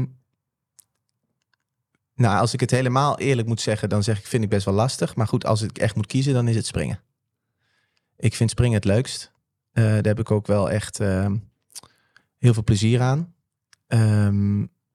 nou, 2.14 2.38
als 2.38 2.52
ik 2.52 2.60
het 2.60 2.70
helemaal 2.70 3.18
eerlijk 3.18 3.48
moet 3.48 3.60
zeggen, 3.60 3.88
dan 3.88 4.02
zeg 4.02 4.18
ik, 4.18 4.26
vind 4.26 4.44
ik 4.44 4.50
best 4.50 4.64
wel 4.64 4.74
lastig. 4.74 5.16
Maar 5.16 5.26
goed, 5.28 5.44
als 5.44 5.62
ik 5.62 5.78
echt 5.78 5.96
moet 5.96 6.06
kiezen, 6.06 6.34
dan 6.34 6.48
is 6.48 6.56
het 6.56 6.66
springen. 6.66 7.00
Ik 8.16 8.34
vind 8.34 8.50
springen 8.50 8.74
het 8.74 8.84
leukst. 8.84 9.32
Eh, 9.72 9.84
daar 9.84 10.02
heb 10.02 10.18
ik 10.18 10.30
ook 10.30 10.46
wel 10.46 10.70
echt 10.70 10.98
heel 12.38 12.52
veel 12.52 12.64
plezier 12.64 13.00
aan. 13.00 13.34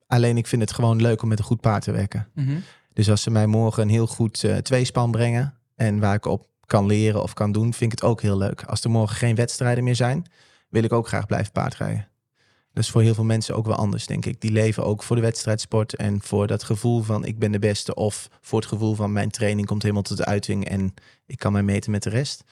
Alleen 0.08 0.36
ik 0.36 0.46
vind 0.46 0.62
het 0.62 0.72
gewoon 0.72 1.02
leuk 1.02 1.22
om 1.22 1.28
met 1.28 1.38
een 1.38 1.44
goed 1.44 1.60
paard 1.60 1.82
te 1.82 1.92
werken. 1.92 2.28
Mhm. 2.34 2.56
Dus 2.92 3.10
als 3.10 3.22
ze 3.22 3.30
mij 3.30 3.46
morgen 3.46 3.82
een 3.82 3.88
heel 3.88 4.06
goed 4.06 4.44
eh, 4.44 4.56
tweespan 4.56 5.10
brengen 5.10 5.54
en 5.74 5.98
waar 5.98 6.14
ik 6.14 6.26
op 6.26 6.46
kan 6.66 6.86
leren 6.86 7.22
of 7.22 7.32
kan 7.32 7.52
doen, 7.52 7.74
vind 7.74 7.92
ik 7.92 7.98
het 8.00 8.10
ook 8.10 8.22
heel 8.22 8.38
leuk. 8.38 8.62
Als 8.62 8.84
er 8.84 8.90
morgen 8.90 9.16
geen 9.16 9.34
wedstrijden 9.34 9.84
meer 9.84 9.96
zijn, 9.96 10.26
wil 10.68 10.82
ik 10.82 10.92
ook 10.92 11.08
graag 11.08 11.26
blijven 11.26 11.52
paardrijden. 11.52 12.08
Dat 12.72 12.84
is 12.84 12.90
voor 12.90 13.02
heel 13.02 13.14
veel 13.14 13.24
mensen 13.24 13.56
ook 13.56 13.66
wel 13.66 13.76
anders, 13.76 14.06
denk 14.06 14.26
ik. 14.26 14.40
Die 14.40 14.52
leven 14.52 14.84
ook 14.84 15.02
voor 15.02 15.16
de 15.16 15.22
wedstrijdsport 15.22 15.94
en 15.94 16.20
voor 16.22 16.46
dat 16.46 16.62
gevoel 16.62 17.02
van 17.02 17.24
ik 17.24 17.38
ben 17.38 17.52
de 17.52 17.58
beste 17.58 17.94
of 17.94 18.28
voor 18.40 18.58
het 18.58 18.68
gevoel 18.68 18.94
van 18.94 19.12
mijn 19.12 19.30
training 19.30 19.66
komt 19.66 19.82
helemaal 19.82 20.02
tot 20.02 20.16
de 20.16 20.24
uiting 20.24 20.68
en 20.68 20.94
ik 21.26 21.38
kan 21.38 21.52
mij 21.52 21.62
meten 21.62 21.90
met 21.90 22.02
de 22.02 22.10
rest. 22.10 22.44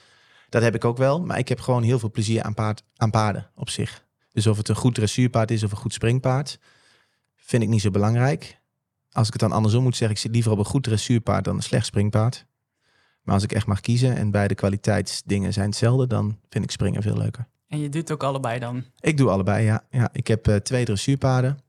Dat 0.49 0.61
heb 0.61 0.75
ik 0.75 0.85
ook 0.85 0.97
wel, 0.97 1.21
maar 1.21 1.37
ik 1.37 1.47
heb 1.47 1.59
gewoon 1.59 1.83
heel 1.83 1.99
veel 1.99 2.11
plezier 2.11 2.43
aan, 2.43 2.53
paard, 2.53 2.83
aan 2.95 3.11
paarden 3.11 3.49
op 3.55 3.69
zich. 3.69 4.05
Dus 4.31 4.47
of 4.47 4.57
het 4.57 4.69
een 4.69 4.75
goed 4.75 4.95
dressuurpaard 4.95 5.51
is 5.51 5.63
of 5.63 5.71
een 5.71 5.77
goed 5.77 5.93
springpaard, 5.93 6.59
vind 7.47 7.63
ik 7.63 7.69
niet 7.69 7.81
zo 7.81 7.89
belangrijk. 7.89 8.59
Als 9.11 9.27
ik 9.27 9.33
het 9.33 9.41
dan 9.41 9.51
andersom 9.51 9.83
moet 9.83 9.95
zeggen, 9.95 10.15
ik 10.15 10.21
zit 10.21 10.31
liever 10.31 10.51
op 10.51 10.57
een 10.57 10.65
goed 10.65 10.83
dressuurpaard 10.83 11.45
dan 11.45 11.55
een 11.55 11.61
slecht 11.61 11.85
springpaard. 11.85 12.45
Maar 13.21 13.33
als 13.33 13.43
ik 13.43 13.51
echt 13.51 13.65
mag 13.65 13.79
kiezen 13.79 14.15
en 14.15 14.31
beide 14.31 14.55
kwaliteitsdingen 14.55 15.53
zijn 15.53 15.65
hetzelfde, 15.69 16.07
dan 16.07 16.39
vind 16.49 16.63
ik 16.63 16.71
springen 16.71 17.01
veel 17.01 17.17
leuker. 17.17 17.47
En 17.67 17.79
je 17.79 17.89
doet 17.89 18.11
ook 18.11 18.23
allebei 18.23 18.59
dan. 18.59 18.83
Ik 18.99 19.17
doe 19.17 19.29
allebei, 19.29 19.65
ja. 19.65 19.83
ja 19.91 20.09
ik 20.11 20.27
heb 20.27 20.47
eh, 20.47 20.55
twee 20.55 20.85
dressuurpaarden. 20.85 21.59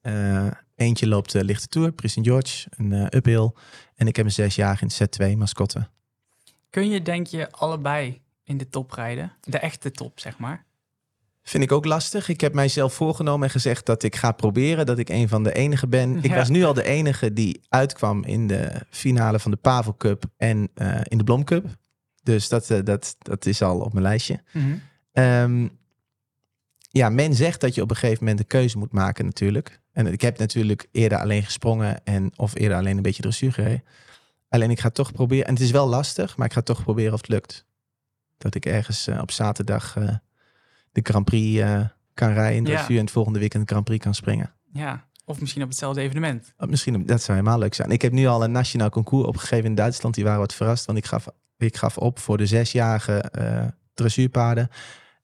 Eh, 0.00 0.46
eentje 0.74 1.08
loopt 1.08 1.32
de 1.32 1.44
lichte 1.44 1.66
tour, 1.66 1.92
Prince. 1.92 2.22
George, 2.22 2.68
een 2.76 3.16
uphill. 3.16 3.50
En 3.94 4.06
ik 4.06 4.16
heb 4.16 4.24
een 4.24 4.32
zesjarige 4.32 4.84
in 4.84 5.08
Z2 5.32 5.36
mascotte. 5.36 5.88
Kun 6.70 6.90
je, 6.90 7.02
denk 7.02 7.26
je, 7.26 7.50
allebei 7.50 8.20
in 8.44 8.56
de 8.56 8.68
top 8.68 8.90
rijden? 8.90 9.32
De 9.40 9.58
echte 9.58 9.90
top, 9.90 10.20
zeg 10.20 10.38
maar. 10.38 10.64
Vind 11.42 11.62
ik 11.62 11.72
ook 11.72 11.84
lastig. 11.84 12.28
Ik 12.28 12.40
heb 12.40 12.54
mijzelf 12.54 12.94
voorgenomen 12.94 13.46
en 13.46 13.52
gezegd 13.52 13.86
dat 13.86 14.02
ik 14.02 14.16
ga 14.16 14.32
proberen 14.32 14.86
dat 14.86 14.98
ik 14.98 15.08
een 15.08 15.28
van 15.28 15.42
de 15.42 15.52
enigen 15.52 15.90
ben. 15.90 16.22
Ik 16.22 16.34
was 16.34 16.48
nu 16.48 16.64
al 16.64 16.74
de 16.74 16.84
enige 16.84 17.32
die 17.32 17.60
uitkwam 17.68 18.24
in 18.24 18.46
de 18.46 18.72
finale 18.90 19.38
van 19.38 19.50
de 19.50 19.56
Pavel 19.56 19.96
Cup 19.96 20.24
en 20.36 20.68
eh, 20.74 21.00
in 21.04 21.18
de 21.18 21.24
Blom 21.24 21.44
Cup. 21.44 21.66
Dus 22.22 22.48
dat, 22.48 22.70
eh, 22.70 22.78
dat, 22.84 23.16
dat 23.18 23.46
is 23.46 23.62
al 23.62 23.80
op 23.80 23.92
mijn 23.92 24.04
lijstje. 24.04 24.40
Mhm. 24.52 24.74
Ehm, 25.12 25.68
ja, 26.90 27.08
men 27.08 27.34
zegt 27.34 27.60
dat 27.60 27.74
je 27.74 27.82
op 27.82 27.90
een 27.90 27.96
gegeven 27.96 28.24
moment 28.24 28.40
een 28.40 28.46
keuze 28.46 28.78
moet 28.78 28.92
maken 28.92 29.24
natuurlijk. 29.24 29.80
En 29.92 30.06
ik 30.06 30.20
heb 30.20 30.38
natuurlijk 30.38 30.88
eerder 30.92 31.18
alleen 31.18 31.42
gesprongen 31.42 32.04
en 32.04 32.32
of 32.36 32.54
eerder 32.54 32.76
alleen 32.76 32.96
een 32.96 33.02
beetje 33.02 33.22
dressuur 33.22 33.52
gereden. 33.52 33.84
Alleen 34.48 34.70
ik 34.70 34.80
ga 34.80 34.90
toch 34.90 35.12
proberen, 35.12 35.46
en 35.46 35.54
het 35.54 35.62
is 35.62 35.70
wel 35.70 35.88
lastig, 35.88 36.36
maar 36.36 36.46
ik 36.46 36.52
ga 36.52 36.60
toch 36.60 36.82
proberen 36.82 37.12
of 37.12 37.20
het 37.20 37.28
lukt. 37.28 37.66
Dat 38.38 38.54
ik 38.54 38.66
ergens 38.66 39.06
eh, 39.06 39.20
op 39.20 39.30
zaterdag 39.30 39.96
de 40.92 41.00
Grand 41.02 41.24
Prix 41.24 41.60
eh, 41.60 41.80
kan 42.14 42.32
rijden 42.32 42.64
Ja. 42.64 42.70
dressuur 42.70 42.96
en 42.98 43.02
het 43.04 43.12
volgende 43.12 43.38
weekend 43.38 43.62
de 43.62 43.68
Grand 43.72 43.84
Prix 43.86 44.04
kan 44.04 44.14
springen. 44.14 44.52
Ja, 44.72 45.04
of 45.24 45.40
misschien 45.40 45.62
op 45.62 45.68
hetzelfde 45.68 46.00
evenement. 46.00 46.52
Oh, 46.58 46.68
Misschien, 46.68 47.06
dat 47.06 47.22
zou 47.22 47.38
helemaal 47.38 47.58
leuk 47.58 47.74
zijn. 47.74 47.90
Ik 47.90 48.02
heb 48.02 48.12
nu 48.12 48.26
al 48.26 48.44
een 48.44 48.52
nationaal 48.52 48.90
concours 48.90 49.26
opgegeven 49.26 49.64
in 49.64 49.74
Duitsland. 49.74 50.14
Die 50.14 50.24
waren 50.24 50.38
wat 50.38 50.54
verrast, 50.54 50.84
want 50.86 50.98
ik 50.98 51.06
gaf, 51.06 51.26
ik 51.58 51.76
gaf 51.76 51.98
op 51.98 52.18
voor 52.18 52.38
de 52.38 52.46
zesjarige 52.46 53.18
eh 53.20 53.64
dressuurpaarden. 53.94 54.68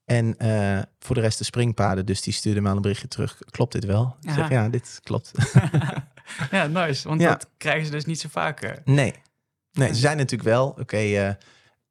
En 0.04 0.38
eh, 0.38 0.82
voor 0.98 1.14
de 1.14 1.20
rest 1.20 1.38
de 1.38 1.44
springpaarden. 1.44 2.06
Dus 2.06 2.22
die 2.22 2.32
stuurde 2.32 2.60
me 2.60 2.68
al 2.68 2.76
een 2.76 2.82
berichtje 2.82 3.08
terug. 3.08 3.38
Klopt 3.50 3.72
dit 3.72 3.84
wel? 3.84 4.16
Ik 4.20 4.30
zeg, 4.30 4.48
ja, 4.48 4.68
dit 4.68 5.00
klopt. 5.02 5.32
ja, 6.50 6.66
nice. 6.66 7.08
Want 7.08 7.20
Ja. 7.20 7.28
dat 7.28 7.48
krijgen 7.56 7.86
ze 7.86 7.90
dus 7.92 8.04
niet 8.04 8.20
zo 8.20 8.28
vaak. 8.30 8.80
nee. 8.84 9.14
Nee, 9.72 9.88
ze 9.88 9.94
zijn 10.00 10.16
natuurlijk 10.16 10.48
wel. 10.48 10.68
Oké, 10.68 11.36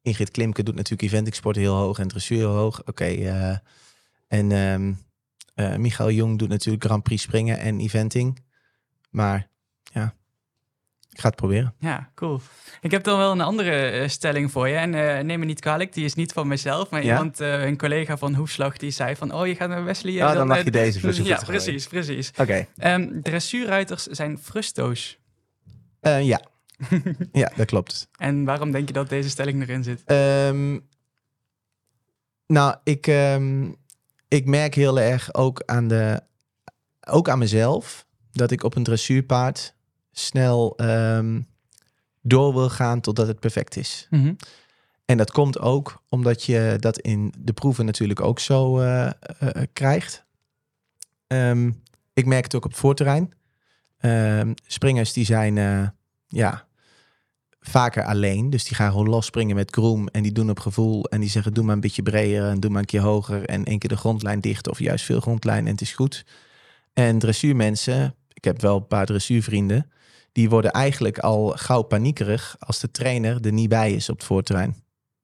Ingrid 0.08 0.32
Klimke 0.32 0.64
doet 0.64 0.76
natuurlijk 0.76 1.02
eventingsport 1.02 1.56
heel 1.56 1.76
hoog 1.76 2.00
en 2.00 2.08
dressuur 2.08 2.38
heel 2.38 2.56
hoog. 2.56 2.82
Oké, 2.86 3.06
eh, 3.06 3.56
en 4.28 4.52
eh, 5.56 5.76
Michael 5.76 6.12
Jong 6.12 6.40
doet 6.40 6.50
natuurlijk 6.50 6.84
Grand 6.84 7.04
Prix 7.04 7.22
springen 7.22 7.60
en 7.60 7.80
eventing. 7.80 8.44
Maar 9.10 9.48
ja, 9.84 10.14
ik 11.12 11.20
ga 11.20 11.28
het 11.28 11.36
proberen. 11.36 11.74
Ja, 11.80 12.12
cool. 12.16 12.42
Ik 12.82 12.92
heb 12.92 13.04
dan 13.04 13.18
wel 13.18 13.32
een 13.32 13.42
andere 13.42 13.72
eh, 13.72 14.08
stelling 14.08 14.52
voor 14.52 14.68
je. 14.68 14.76
En 14.76 14.90
neem 15.26 15.40
me 15.40 15.46
niet 15.46 15.60
kwalijk, 15.60 15.94
die 15.94 16.06
is 16.06 16.14
niet 16.14 16.34
van 16.34 16.48
mezelf. 16.48 16.90
Maar 16.90 17.04
Ja? 17.04 17.14
iemand, 17.14 17.40
een 17.40 17.78
collega 17.78 18.18
van 18.18 18.34
Hoefslag, 18.34 18.78
die 18.78 18.92
zei 18.92 19.16
van... 19.16 19.34
Oh, 19.34 19.48
je 19.48 19.56
gaat 19.56 19.70
met 19.70 19.84
Wesley... 19.84 20.24
Oh, 20.24 20.34
dan 20.34 20.48
mag 20.48 20.58
eh, 20.58 20.64
je 20.64 20.72
deze 20.72 21.24
Ja, 21.24 21.42
precies, 21.46 21.88
precies. 21.88 22.32
Oké. 22.38 22.68
Ehm 22.78 23.22
dressuurruiters 23.22 24.06
zijn 24.06 24.38
frusto's. 24.38 25.20
Ja. 26.02 26.42
ja, 27.32 27.52
dat 27.56 27.66
klopt. 27.66 28.10
En 28.18 28.44
waarom 28.44 28.72
denk 28.72 28.88
je 28.88 28.94
dat 28.94 29.10
deze 29.10 29.30
stelling 29.30 29.62
erin 29.62 29.84
zit? 29.84 30.02
Ehm, 30.06 30.80
nou, 32.48 32.76
ik, 32.84 33.08
ehm, 33.08 33.72
ik 34.28 34.46
merk 34.46 34.74
heel 34.74 35.00
erg 35.00 35.34
ook 35.34 35.64
aan, 35.66 35.88
de, 35.88 36.22
ook 37.08 37.30
aan 37.30 37.40
mezelf 37.40 38.06
dat 38.32 38.52
ik 38.52 38.64
op 38.64 38.76
een 38.76 38.84
dressuurpaard 38.84 39.76
snel 40.12 40.76
ehm, 40.76 41.42
door 42.22 42.54
wil 42.54 42.70
gaan 42.70 43.02
totdat 43.02 43.28
het 43.28 43.40
perfect 43.40 43.76
is. 43.76 44.08
Mhm. 44.10 44.34
En 45.06 45.18
dat 45.18 45.32
komt 45.32 45.60
ook 45.60 46.04
omdat 46.10 46.44
je 46.44 46.76
dat 46.80 47.00
in 47.00 47.34
de 47.38 47.54
proeven 47.54 47.86
natuurlijk 47.86 48.22
ook 48.22 48.40
zo 48.40 48.80
eh, 48.80 49.06
eh, 49.06 49.14
krijgt. 49.74 50.26
Ehm, 51.28 51.72
ik 52.14 52.26
merk 52.26 52.44
het 52.44 52.56
ook 52.56 52.66
op 52.66 52.72
het 52.72 52.80
voorterrein. 52.80 53.32
Springers 54.66 55.14
die 55.14 55.26
zijn 55.26 55.58
eh, 55.58 55.88
ja, 56.28 56.67
vaker 57.70 58.04
alleen. 58.04 58.50
Dus 58.50 58.64
die 58.64 58.76
gaan 58.76 58.92
gewoon 58.92 59.10
los 59.10 59.26
springen 59.26 59.56
met 59.56 59.72
groom. 59.72 60.08
En 60.08 60.24
die 60.24 60.32
doen 60.32 60.50
op 60.50 60.60
gevoel. 60.60 61.06
En 61.06 61.20
die 61.20 61.30
zeggen 61.30 61.54
doe 61.54 61.64
maar 61.64 61.74
een 61.76 61.80
beetje 61.82 62.02
breder 62.02 62.50
en 62.50 62.60
doe 62.60 62.72
maar 62.72 62.80
een 62.80 62.86
keer 62.86 63.02
hoger. 63.02 63.46
En 63.46 63.66
één 63.66 63.80
keer 63.80 63.90
de 63.90 63.98
grondlijn 63.98 64.42
dicht 64.42 64.70
of 64.70 64.80
juist 64.80 65.06
veel 65.06 65.20
grondlijn 65.20 65.66
en 65.66 65.72
het 65.72 65.82
is 65.82 65.94
goed. 65.94 66.26
En 66.94 67.20
dressuurmensen, 67.20 68.16
ik 68.34 68.44
heb 68.44 68.62
wel 68.62 68.76
een 68.76 68.88
paar 68.88 69.06
dressuurvrienden. 69.06 69.92
Die 70.32 70.50
worden 70.50 70.72
eigenlijk 70.72 71.20
al 71.20 71.48
gauw 71.48 71.82
paniekerig 71.82 72.56
als 72.60 72.80
de 72.80 72.92
trainer 72.92 73.46
er 73.46 73.54
niet 73.54 73.70
bij 73.70 73.94
is 73.94 74.10
op 74.10 74.18
het 74.18 74.26
voorterrein. 74.26 74.76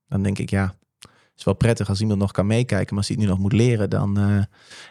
Dan 0.07 0.23
denk 0.23 0.39
ik, 0.39 0.49
ja, 0.49 0.75
het 0.99 1.11
is 1.37 1.43
wel 1.43 1.53
prettig 1.53 1.89
als 1.89 2.01
iemand 2.01 2.19
nog 2.19 2.31
kan 2.31 2.47
meekijken. 2.47 2.87
Maar 2.89 2.97
als 2.97 3.07
hij 3.07 3.15
het 3.15 3.25
nu 3.25 3.31
nog 3.31 3.41
moet 3.41 3.53
leren, 3.53 3.89
dan... 3.89 4.17
eh, 4.17 4.43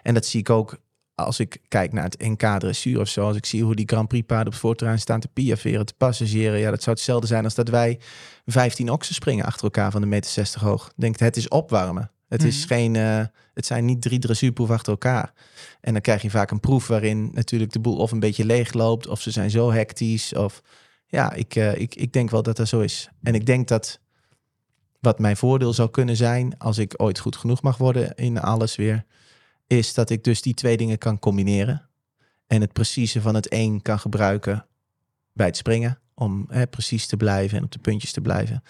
en 0.03 0.15
dat 0.15 0.27
zie 0.27 0.41
ik 0.41 0.51
ook 0.51 0.79
als 1.25 1.41
ik 1.41 1.59
kijk 1.69 1.93
naar 1.93 2.05
het 2.05 2.19
NK 2.19 2.59
dressuur 2.61 3.01
of 3.01 3.09
zo. 3.09 3.27
Als 3.27 3.37
ik 3.37 3.47
zie 3.47 3.63
hoe 3.63 3.75
die 3.75 3.89
Grand 3.89 4.09
Prix 4.09 4.27
paarden 4.27 4.47
op 4.47 4.53
het 4.53 4.61
voorterrein 4.61 4.99
staan 4.99 5.21
te 5.21 5.29
piaferen, 5.29 5.87
te 5.87 5.95
passagieren. 5.97 6.59
Ja, 6.59 6.71
dat 6.71 6.83
zou 6.83 6.97
hetzelfde 6.97 7.27
zijn 7.27 7.45
als 7.45 7.55
dat 7.55 7.69
wij 7.69 8.01
15 8.47 8.91
oksen 8.91 9.15
springen 9.15 9.45
achter 9.45 9.65
elkaar 9.65 9.91
van 9.91 10.01
de 10.01 10.07
meter 10.07 10.31
60 10.31 10.61
hoog. 10.61 10.93
Denkt, 10.97 11.21
het 11.21 11.37
is 11.37 11.49
opwarmen. 11.49 12.11
Het, 12.29 12.43
is 12.43 12.59
Mhm. 12.59 12.67
geen, 12.67 12.97
eh, 12.97 13.25
het 13.55 13.67
zijn 13.67 13.85
niet 13.85 14.03
drie 14.03 14.19
dressuurproeven 14.19 14.75
achter 14.75 14.93
elkaar. 14.93 15.33
En 15.81 15.93
dan 15.93 16.03
krijg 16.03 16.23
je 16.23 16.31
vaak 16.31 16.51
een 16.51 16.61
proef 16.61 16.87
waarin 16.87 17.31
natuurlijk 17.33 17.73
de 17.73 17.81
boel 17.81 17.97
of 17.97 18.13
een 18.13 18.21
beetje 18.21 18.45
leeg 18.45 18.73
loopt. 18.73 19.07
Of 19.07 19.21
ze 19.21 19.31
zijn 19.31 19.51
zo 19.51 19.73
hectisch. 19.73 20.35
Of 20.35 20.63
ja, 21.07 21.33
ik, 21.33 21.55
eh, 21.57 21.79
ik, 21.81 21.95
ik 21.95 22.13
denk 22.13 22.31
wel 22.31 22.43
dat 22.43 22.57
dat 22.57 22.69
zo 22.69 22.81
is. 22.81 23.09
En 23.23 23.35
ik 23.35 23.47
denk 23.47 23.69
dat 23.69 24.01
wat 25.01 25.19
mijn 25.19 25.37
voordeel 25.37 25.73
zou 25.73 25.91
kunnen 25.91 26.17
zijn, 26.17 26.59
als 26.59 26.79
ik 26.79 26.95
ooit 26.97 27.19
goed 27.19 27.37
genoeg 27.37 27.63
mag 27.63 27.77
worden 27.77 28.15
in 28.15 28.41
alles 28.41 28.77
weer, 28.77 29.05
is 29.79 29.95
dat 29.95 30.11
ik 30.11 30.25
dus 30.25 30.43
die 30.43 30.55
twee 30.55 30.77
dingen 30.77 30.99
kan 30.99 31.19
combineren. 31.19 31.89
En 32.47 32.61
het 32.61 32.73
precieze 32.73 33.21
van 33.21 33.35
het 33.35 33.53
een 33.53 33.83
kan 33.83 33.99
gebruiken 33.99 34.67
bij 35.33 35.47
het 35.47 35.57
springen, 35.57 35.99
om 36.15 36.47
hè, 36.49 36.67
precies 36.67 37.07
te 37.07 37.17
blijven 37.17 37.59
en 37.59 37.65
op 37.65 37.73
de 37.73 37.79
puntjes 37.79 38.13
te 38.13 38.21
blijven. 38.21 38.63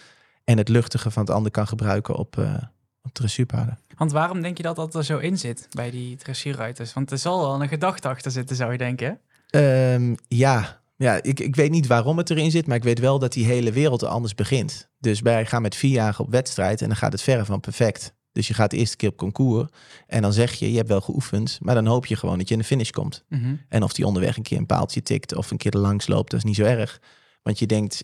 En 0.44 0.58
het 0.58 0.68
luchtige 0.68 1.10
van 1.10 1.22
het 1.22 1.34
ander 1.34 1.50
kan 1.50 1.66
gebruiken 1.66 2.14
op, 2.14 2.38
eh 2.38 2.62
op 3.02 3.12
dressuurpaarden. 3.12 3.78
Want 3.96 4.12
waarom 4.12 4.42
denk 4.42 4.56
je 4.56 4.62
dat 4.62 4.76
dat 4.76 4.94
er 4.94 5.04
zo 5.04 5.18
in 5.18 5.38
zit 5.38 5.66
bij 5.70 5.90
die 5.90 6.16
dressuurruiters? 6.16 6.92
Want 6.92 7.10
er 7.10 7.18
zal 7.18 7.40
wel 7.40 7.62
een 7.62 7.68
gedachte 7.68 8.08
achter 8.08 8.30
zitten, 8.30 8.56
zou 8.56 8.72
je 8.72 8.78
denken. 8.78 9.20
Ehm, 9.50 10.14
ja, 10.28 10.80
ja 10.96 11.22
ik, 11.22 11.40
ik 11.40 11.56
weet 11.56 11.70
niet 11.70 11.86
waarom 11.86 12.18
het 12.18 12.30
erin 12.30 12.50
zit, 12.50 12.66
maar 12.66 12.76
ik 12.76 12.82
weet 12.82 12.98
wel 12.98 13.18
dat 13.18 13.32
die 13.32 13.44
hele 13.44 13.72
wereld 13.72 14.02
er 14.02 14.08
anders 14.08 14.34
begint. 14.34 14.88
Dus 14.98 15.20
wij 15.20 15.46
gaan 15.46 15.62
met 15.62 15.76
vier 15.76 15.90
jaar 15.90 16.18
op 16.18 16.30
wedstrijd 16.30 16.82
en 16.82 16.88
dan 16.88 16.96
gaat 16.96 17.12
het 17.12 17.22
verre 17.22 17.44
van 17.44 17.60
perfect. 17.60 18.14
Dus 18.32 18.48
je 18.48 18.54
gaat 18.54 18.70
de 18.70 18.76
eerste 18.76 18.96
keer 18.96 19.08
op 19.08 19.16
concours 19.16 19.68
en 20.06 20.22
dan 20.22 20.32
zeg 20.32 20.52
je, 20.52 20.70
je 20.70 20.76
hebt 20.76 20.88
wel 20.88 21.00
geoefend, 21.00 21.58
maar 21.62 21.74
dan 21.74 21.86
hoop 21.86 22.06
je 22.06 22.16
gewoon 22.16 22.38
dat 22.38 22.48
je 22.48 22.54
in 22.54 22.60
de 22.60 22.66
finish 22.66 22.90
komt. 22.90 23.24
Mhm. 23.28 23.54
En 23.68 23.82
of 23.82 23.92
die 23.92 24.06
onderweg 24.06 24.36
een 24.36 24.42
keer 24.42 24.58
een 24.58 24.66
paaltje 24.66 25.02
tikt 25.02 25.34
of 25.34 25.50
een 25.50 25.56
keer 25.56 25.74
er 25.74 25.80
langs 25.80 26.06
loopt, 26.06 26.30
dat 26.30 26.38
is 26.38 26.46
niet 26.46 26.56
zo 26.56 26.64
erg. 26.64 27.00
Want 27.42 27.58
je 27.58 27.66
denkt, 27.66 28.02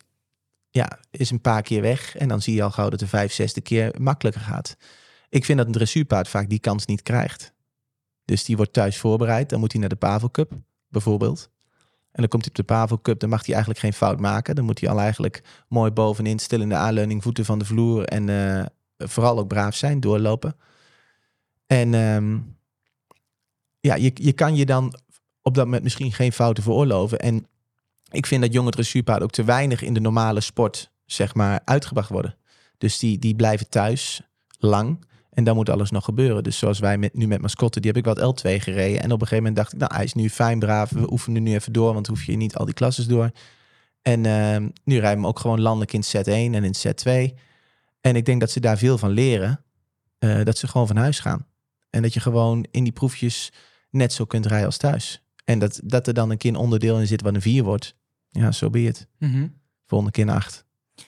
ja, 0.70 0.98
is 1.10 1.30
een 1.30 1.40
paar 1.40 1.62
keer 1.62 1.82
weg 1.82 2.16
en 2.16 2.28
dan 2.28 2.42
zie 2.42 2.54
je 2.54 2.62
al 2.62 2.70
gauw 2.70 2.88
dat 2.88 2.98
de 2.98 3.06
vijf, 3.06 3.32
zesde 3.32 3.60
keer 3.60 3.94
makkelijker 3.98 4.42
gaat. 4.42 4.76
Ik 5.28 5.44
vind 5.44 5.58
dat 5.58 5.66
een 5.66 5.72
dressuurpaard 5.72 6.28
vaak 6.28 6.48
die 6.48 6.58
kans 6.58 6.86
niet 6.86 7.02
krijgt. 7.02 7.52
Dus 8.24 8.44
die 8.44 8.56
wordt 8.56 8.72
thuis 8.72 8.98
voorbereid, 8.98 9.48
dan 9.48 9.60
moet 9.60 9.72
hij 9.72 9.80
naar 9.80 9.90
de 9.90 9.96
Pavel 9.96 10.30
Cup 10.30 10.52
bijvoorbeeld. 10.88 11.50
En 12.10 12.24
dan 12.24 12.28
komt 12.28 12.42
hij 12.42 12.50
op 12.50 12.66
de 12.66 12.74
Pavel 12.74 13.00
Cup, 13.00 13.20
dan 13.20 13.28
mag 13.28 13.44
hij 13.44 13.54
eigenlijk 13.54 13.84
geen 13.84 13.92
fout 13.92 14.20
maken. 14.20 14.54
Dan 14.54 14.64
moet 14.64 14.80
hij 14.80 14.90
al 14.90 15.00
eigenlijk 15.00 15.42
mooi 15.68 15.90
bovenin, 15.90 16.38
stil 16.38 16.60
in 16.60 16.68
de 16.68 16.74
aanleuning, 16.74 17.22
voeten 17.22 17.44
van 17.44 17.58
de 17.58 17.64
vloer 17.64 18.04
en 18.04 18.28
eh, 18.28 18.66
vooral 18.98 19.38
ook 19.38 19.48
braaf 19.48 19.74
zijn, 19.74 20.00
doorlopen. 20.00 20.56
En 21.66 21.94
ehm, 21.94 22.38
ja, 23.80 23.94
je, 23.94 24.10
je 24.14 24.32
kan 24.32 24.56
je 24.56 24.66
dan 24.66 24.94
op 25.42 25.54
dat 25.54 25.64
moment 25.64 25.82
misschien 25.82 26.12
geen 26.12 26.32
fouten 26.32 26.62
veroorloven. 26.62 27.18
En 27.18 27.46
ik 28.10 28.26
vind 28.26 28.42
dat 28.42 28.52
jonge 28.52 28.70
dressuurpaarden 28.70 29.24
ook 29.24 29.32
te 29.32 29.44
weinig 29.44 29.82
in 29.82 29.94
de 29.94 30.00
normale 30.00 30.40
sport, 30.40 30.90
zeg 31.06 31.34
maar, 31.34 31.60
uitgebracht 31.64 32.08
worden. 32.08 32.36
Dus 32.78 32.98
die, 32.98 33.18
die 33.18 33.36
blijven 33.36 33.68
thuis 33.68 34.20
lang. 34.58 35.06
En 35.30 35.44
dan 35.44 35.54
moet 35.54 35.70
alles 35.70 35.90
nog 35.90 36.04
gebeuren. 36.04 36.42
Dus 36.42 36.58
zoals 36.58 36.78
wij 36.78 36.98
met, 36.98 37.14
nu 37.14 37.26
met 37.26 37.40
mascotte, 37.40 37.80
die 37.80 37.90
heb 37.92 38.06
ik 38.06 38.14
wat 38.14 38.40
L2 38.40 38.50
gereden. 38.50 39.02
En 39.02 39.12
op 39.12 39.20
een 39.20 39.26
gegeven 39.26 39.36
moment 39.36 39.56
dacht 39.56 39.72
ik, 39.72 39.78
nou, 39.78 39.94
hij 39.94 40.04
is 40.04 40.14
nu 40.14 40.30
fijn, 40.30 40.58
braaf. 40.58 40.90
We 40.90 41.12
oefenen 41.12 41.42
nu 41.42 41.54
even 41.54 41.72
door, 41.72 41.94
want 41.94 42.06
hoef 42.06 42.24
je 42.24 42.36
niet 42.36 42.56
al 42.56 42.64
die 42.64 42.74
klasses 42.74 43.06
door. 43.06 43.30
En 44.02 44.26
ehm, 44.26 44.68
nu 44.84 44.98
rijden 44.98 45.22
we 45.22 45.28
ook 45.28 45.38
gewoon 45.38 45.60
landelijk 45.60 45.92
in 45.92 46.02
set 46.02 46.28
1 46.28 46.54
en 46.54 46.64
in 46.64 46.74
set 46.74 46.96
2. 46.96 47.34
En 48.00 48.16
ik 48.16 48.24
denk 48.24 48.40
dat 48.40 48.50
ze 48.50 48.60
daar 48.60 48.78
veel 48.78 48.98
van 48.98 49.10
leren. 49.10 49.62
eh, 50.18 50.44
dat 50.44 50.58
ze 50.58 50.68
gewoon 50.68 50.86
van 50.86 50.96
huis 50.96 51.20
gaan. 51.20 51.46
En 51.90 52.02
dat 52.02 52.14
je 52.14 52.20
gewoon 52.20 52.66
in 52.70 52.84
die 52.84 52.92
proefjes 52.92 53.52
net 53.90 54.12
zo 54.12 54.24
kunt 54.24 54.46
rijden 54.46 54.66
als 54.66 54.76
thuis. 54.76 55.22
En 55.44 55.58
dat, 55.58 55.80
dat 55.84 56.06
er 56.06 56.14
dan 56.14 56.30
een 56.30 56.36
keer 56.36 56.50
een 56.50 56.56
onderdeel 56.56 57.00
in 57.00 57.06
zit 57.06 57.22
wat 57.22 57.34
een 57.34 57.40
4 57.42 57.64
wordt. 57.64 57.94
Ja, 58.30 58.52
zo 58.52 58.70
be 58.70 58.80
het. 58.80 59.08
Mhm. 59.18 59.48
Volgende 59.86 60.12
keer 60.12 60.28
een 60.28 60.34
8. 60.34 60.64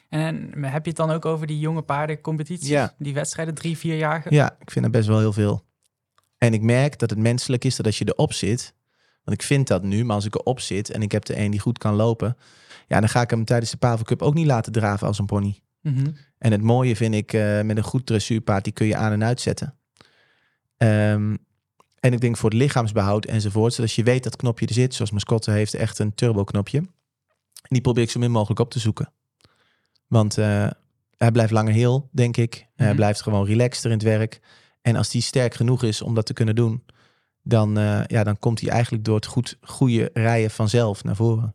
En 0.08 0.64
heb 0.64 0.82
je 0.84 0.88
het 0.88 0.96
dan 0.96 1.10
ook 1.10 1.24
over 1.24 1.46
die 1.46 1.58
jonge 1.58 1.82
paardencompetities? 1.82 2.68
Ja. 2.68 2.94
Die 2.98 3.14
wedstrijden, 3.14 3.54
drie, 3.54 3.78
vier 3.78 3.96
jaar? 3.96 4.34
Ja, 4.34 4.56
ik 4.60 4.70
vind 4.70 4.84
dat 4.84 4.94
best 4.94 5.08
wel 5.08 5.18
heel 5.18 5.32
veel. 5.32 5.64
En 6.38 6.52
ik 6.52 6.62
merk 6.62 6.98
dat 6.98 7.10
het 7.10 7.18
menselijk 7.18 7.64
is 7.64 7.76
dat 7.76 7.86
als 7.86 7.98
je 7.98 8.04
erop 8.04 8.32
zit, 8.32 8.74
want 9.24 9.40
ik 9.40 9.46
vind 9.46 9.66
dat 9.66 9.82
nu, 9.82 10.04
maar 10.04 10.16
als 10.16 10.24
ik 10.24 10.34
erop 10.34 10.60
zit 10.60 10.90
en 10.90 11.02
ik 11.02 11.12
heb 11.12 11.24
de 11.24 11.36
een 11.38 11.50
die 11.50 11.60
goed 11.60 11.78
kan 11.78 11.94
lopen, 11.94 12.36
ja, 12.88 13.00
dan 13.00 13.08
ga 13.08 13.20
ik 13.20 13.30
hem 13.30 13.44
tijdens 13.44 13.70
de 13.70 13.76
Pavel 13.76 14.04
Cup 14.04 14.22
ook 14.22 14.34
niet 14.34 14.46
laten 14.46 14.72
draven 14.72 15.06
als 15.06 15.18
een 15.18 15.26
pony. 15.26 15.60
Mhm. 15.80 16.06
En 16.38 16.52
het 16.52 16.62
mooie 16.62 16.96
vind 16.96 17.14
ik 17.14 17.32
eh, 17.32 17.60
met 17.62 17.76
een 17.76 17.82
goed 17.82 18.06
dressuurpaard, 18.06 18.64
die 18.64 18.72
kun 18.72 18.86
je 18.86 18.96
aan 18.96 19.12
en 19.12 19.24
uitzetten. 19.24 19.74
Ehm, 20.76 21.36
en 22.00 22.12
ik 22.12 22.20
denk 22.20 22.36
voor 22.36 22.50
het 22.50 22.58
lichaamsbehoud 22.58 23.24
enzovoort, 23.24 23.72
zodat 23.74 23.92
je 23.92 24.02
weet 24.02 24.22
dat 24.24 24.36
knopje 24.36 24.66
er 24.66 24.72
zit, 24.74 24.94
zoals 24.94 25.10
Mascotte 25.10 25.50
heeft 25.50 25.74
echt 25.74 25.98
een 25.98 26.14
turbo 26.14 26.44
knopje. 26.44 26.78
En 26.78 27.68
die 27.68 27.80
probeer 27.80 28.02
ik 28.02 28.10
zo 28.10 28.18
min 28.18 28.30
mogelijk 28.30 28.60
op 28.60 28.70
te 28.70 28.78
zoeken. 28.78 29.12
Want 30.06 30.38
eh, 30.38 30.70
hij 31.16 31.30
blijft 31.32 31.52
langer 31.52 31.72
heel, 31.72 32.08
denk 32.12 32.36
ik. 32.36 32.66
Hij 32.76 32.86
Mhm. 32.86 32.96
blijft 32.96 33.22
gewoon 33.22 33.46
relaxter 33.46 33.90
in 33.90 33.96
het 33.96 34.06
werk. 34.06 34.40
En 34.82 34.96
als 34.96 35.08
die 35.08 35.22
sterk 35.22 35.54
genoeg 35.54 35.82
is 35.82 36.02
om 36.02 36.14
dat 36.14 36.26
te 36.26 36.32
kunnen 36.32 36.54
doen, 36.54 36.84
dan, 37.42 37.78
eh, 37.78 38.04
ja, 38.06 38.24
dan 38.24 38.38
komt 38.38 38.60
hij 38.60 38.70
eigenlijk 38.70 39.04
door 39.04 39.14
het 39.14 39.26
goed, 39.26 39.58
goede 39.60 40.10
rijden 40.12 40.50
vanzelf 40.50 41.04
naar 41.04 41.16
voren. 41.16 41.54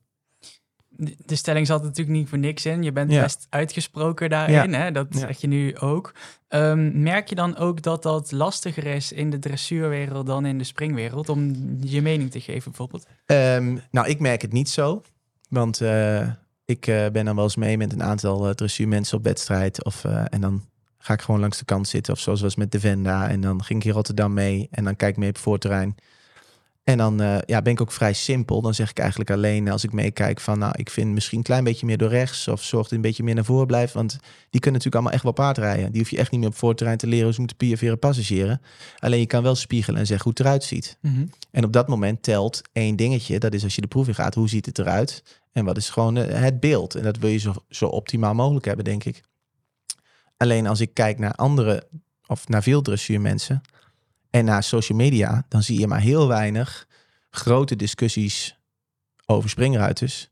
De 1.25 1.35
stelling 1.35 1.67
zat 1.67 1.83
natuurlijk 1.83 2.17
niet 2.17 2.29
voor 2.29 2.37
niks 2.37 2.65
in. 2.65 2.83
Je 2.83 2.91
bent 2.91 3.11
Ja. 3.11 3.21
best 3.21 3.47
uitgesproken 3.49 4.29
daarin. 4.29 4.73
Hè? 4.73 4.91
Dat 4.91 5.07
Ja. 5.09 5.19
zeg 5.19 5.41
je 5.41 5.47
nu 5.47 5.77
ook. 5.77 6.13
Ehm, 6.47 7.01
merk 7.03 7.29
je 7.29 7.35
dan 7.35 7.57
ook 7.57 7.81
dat 7.81 8.03
dat 8.03 8.31
lastiger 8.31 8.85
is 8.85 9.11
in 9.11 9.29
de 9.29 9.39
dressuurwereld 9.39 10.25
dan 10.27 10.45
in 10.45 10.57
de 10.57 10.63
springwereld? 10.63 11.29
Om 11.29 11.53
je 11.81 12.01
mening 12.01 12.31
te 12.31 12.39
geven 12.41 12.63
bijvoorbeeld? 12.71 13.05
Ehm, 13.25 13.77
nou, 13.91 14.07
ik 14.07 14.19
merk 14.19 14.41
het 14.41 14.51
niet 14.53 14.69
zo. 14.69 15.01
Want 15.49 15.81
eh, 15.81 16.27
ik 16.65 16.87
eh, 16.87 17.05
ben 17.11 17.25
dan 17.25 17.35
wel 17.35 17.43
eens 17.43 17.55
mee 17.55 17.77
met 17.77 17.93
een 17.93 18.03
aantal 18.03 18.47
uh, 18.47 18.53
dressuurmensen 18.53 19.17
op 19.17 19.23
wedstrijd. 19.23 19.83
Of, 19.83 20.03
eh, 20.03 20.23
en 20.29 20.41
dan 20.41 20.63
ga 20.97 21.13
ik 21.13 21.21
gewoon 21.21 21.39
langs 21.39 21.57
de 21.57 21.65
kant 21.65 21.87
zitten. 21.87 22.13
Of 22.13 22.19
zoals 22.19 22.41
was 22.41 22.55
met 22.55 22.71
de 22.71 22.79
Venda. 22.79 23.29
En 23.29 23.41
dan 23.41 23.63
ging 23.63 23.79
ik 23.79 23.85
in 23.85 23.93
Rotterdam 23.93 24.33
mee. 24.33 24.67
En 24.71 24.83
dan 24.83 24.95
kijk 24.95 25.11
ik 25.11 25.17
mee 25.17 25.29
op 25.29 25.37
voorterrein. 25.37 25.95
En 26.85 26.97
dan 26.97 27.21
eh, 27.21 27.37
ja, 27.45 27.61
ben 27.61 27.73
ik 27.73 27.81
ook 27.81 27.91
vrij 27.91 28.13
simpel. 28.13 28.61
Dan 28.61 28.73
zeg 28.73 28.89
ik 28.89 28.99
eigenlijk 28.99 29.31
alleen 29.31 29.69
als 29.69 29.83
ik 29.83 29.93
meekijk 29.93 30.39
van... 30.39 30.59
nou, 30.59 30.73
ik 30.75 30.89
vind 30.89 31.13
misschien 31.13 31.37
een 31.37 31.43
klein 31.43 31.63
beetje 31.63 31.85
meer 31.85 31.97
door 31.97 32.09
rechts... 32.09 32.47
of 32.47 32.63
zorg 32.63 32.83
dat 32.83 32.91
een 32.91 33.01
beetje 33.01 33.23
meer 33.23 33.35
naar 33.35 33.45
voren 33.45 33.67
blijft. 33.67 33.93
Want 33.93 34.11
die 34.49 34.61
kunnen 34.61 34.71
natuurlijk 34.71 34.95
allemaal 34.95 35.11
echt 35.11 35.23
wel 35.23 35.31
paardrijden. 35.31 35.91
Die 35.91 36.01
hoef 36.01 36.09
je 36.09 36.17
echt 36.17 36.31
niet 36.31 36.39
meer 36.39 36.49
op 36.49 36.55
voorterrein 36.55 36.97
te 36.97 37.07
leren... 37.07 37.23
hoe 37.23 37.33
ze 37.33 37.39
moeten 37.39 37.57
piaferen 37.57 37.99
passagieren. 37.99 38.61
Alleen 38.99 39.19
je 39.19 39.25
kan 39.25 39.43
wel 39.43 39.55
spiegelen 39.55 39.99
en 39.99 40.05
zeggen 40.05 40.23
hoe 40.23 40.33
het 40.37 40.45
eruit 40.45 40.63
ziet. 40.63 40.97
Mhm. 41.01 41.25
En 41.51 41.63
op 41.63 41.73
dat 41.73 41.87
moment 41.87 42.23
telt 42.23 42.61
één 42.73 42.95
dingetje. 42.95 43.39
Dat 43.39 43.53
is 43.53 43.63
als 43.63 43.75
je 43.75 43.81
de 43.81 43.87
proef 43.87 44.07
in 44.07 44.15
gaat, 44.15 44.35
hoe 44.35 44.49
ziet 44.49 44.65
het 44.65 44.79
eruit? 44.79 45.23
En 45.51 45.65
wat 45.65 45.77
is 45.77 45.89
gewoon 45.89 46.17
eh, 46.17 46.41
het 46.41 46.59
beeld? 46.59 46.95
En 46.95 47.03
dat 47.03 47.17
wil 47.17 47.29
je 47.29 47.37
zo, 47.37 47.53
zo 47.69 47.85
optimaal 47.85 48.33
mogelijk 48.33 48.65
hebben, 48.65 48.85
denk 48.85 49.03
ik. 49.03 49.21
Alleen 50.37 50.67
als 50.67 50.79
ik 50.79 50.93
kijk 50.93 51.19
naar 51.19 51.33
andere, 51.33 51.87
of 52.27 52.47
naar 52.47 52.63
veel 52.63 52.81
dressuurmensen... 52.81 53.61
en 54.35 54.45
naar 54.45 54.63
social 54.63 54.97
media, 54.97 55.45
dan 55.47 55.63
zie 55.63 55.79
je 55.79 55.87
maar 55.87 55.99
heel 55.99 56.27
weinig 56.27 56.87
grote 57.29 57.75
discussies 57.75 58.59
over 59.25 59.49
springruiters. 59.49 60.29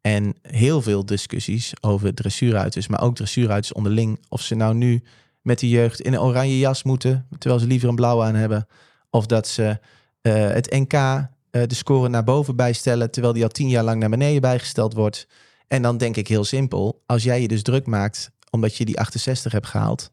En 0.00 0.34
heel 0.42 0.82
veel 0.82 1.06
discussies 1.06 1.72
over 1.80 2.14
dressuurruiters, 2.14 2.88
maar 2.88 3.00
ook 3.00 3.14
dressuurruiters 3.16 3.72
onderling. 3.72 4.20
Of 4.28 4.40
ze 4.40 4.54
nou 4.54 4.74
nu 4.74 5.02
met 5.42 5.58
de 5.58 5.68
jeugd 5.68 6.00
in 6.00 6.12
een 6.12 6.20
oranje 6.20 6.58
jas 6.58 6.82
moeten, 6.82 7.26
terwijl 7.38 7.60
ze 7.60 7.66
liever 7.66 7.88
een 7.88 7.94
blauw 7.94 8.22
aan 8.22 8.34
hebben. 8.34 8.66
Of 9.10 9.26
dat 9.26 9.48
ze 9.48 9.78
eh, 10.20 10.48
het 10.48 10.70
NK 10.70 10.92
eh, 10.92 11.26
de 11.50 11.74
score 11.74 12.08
naar 12.08 12.24
boven 12.24 12.56
bijstellen, 12.56 13.10
terwijl 13.10 13.34
die 13.34 13.42
al 13.42 13.48
tien 13.48 13.68
jaar 13.68 13.84
lang 13.84 14.00
naar 14.00 14.10
beneden 14.10 14.40
bijgesteld 14.40 14.94
wordt. 14.94 15.26
En 15.68 15.82
dan 15.82 15.96
denk 15.96 16.16
ik 16.16 16.28
heel 16.28 16.44
simpel, 16.44 17.02
als 17.06 17.22
jij 17.22 17.40
je 17.40 17.48
dus 17.48 17.62
druk 17.62 17.86
maakt 17.86 18.30
omdat 18.50 18.76
je 18.76 18.84
die 18.84 18.98
68 18.98 19.52
hebt 19.52 19.66
gehaald. 19.66 20.10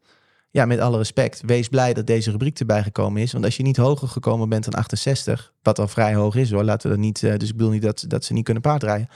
Ja, 0.52 0.66
met 0.66 0.80
alle 0.80 0.98
respect, 0.98 1.42
wees 1.46 1.68
blij 1.68 1.94
dat 1.94 2.08
deze 2.08 2.32
rubriek 2.32 2.60
erbij 2.60 2.84
gekomen 2.84 3.22
is. 3.22 3.32
Want 3.32 3.46
als 3.46 3.58
je 3.58 3.64
niet 3.64 3.78
hoger 3.78 4.08
gekomen 4.08 4.50
bent 4.50 4.64
dan 4.64 4.74
68, 4.74 5.54
wat 5.62 5.80
al 5.80 5.88
vrij 5.88 6.16
hoog 6.16 6.36
is 6.36 6.52
hoor, 6.52 6.64
laten 6.64 6.90
we 6.90 6.96
dat 6.96 7.06
niet, 7.06 7.24
eh, 7.24 7.38
dus 7.38 7.50
ik 7.50 7.56
bedoel 7.56 7.72
niet 7.72 7.82
dat, 7.82 8.06
dat 8.08 8.26
ze 8.26 8.34
niet 8.34 8.44
kunnen 8.44 8.64
paardrijden. 8.64 9.10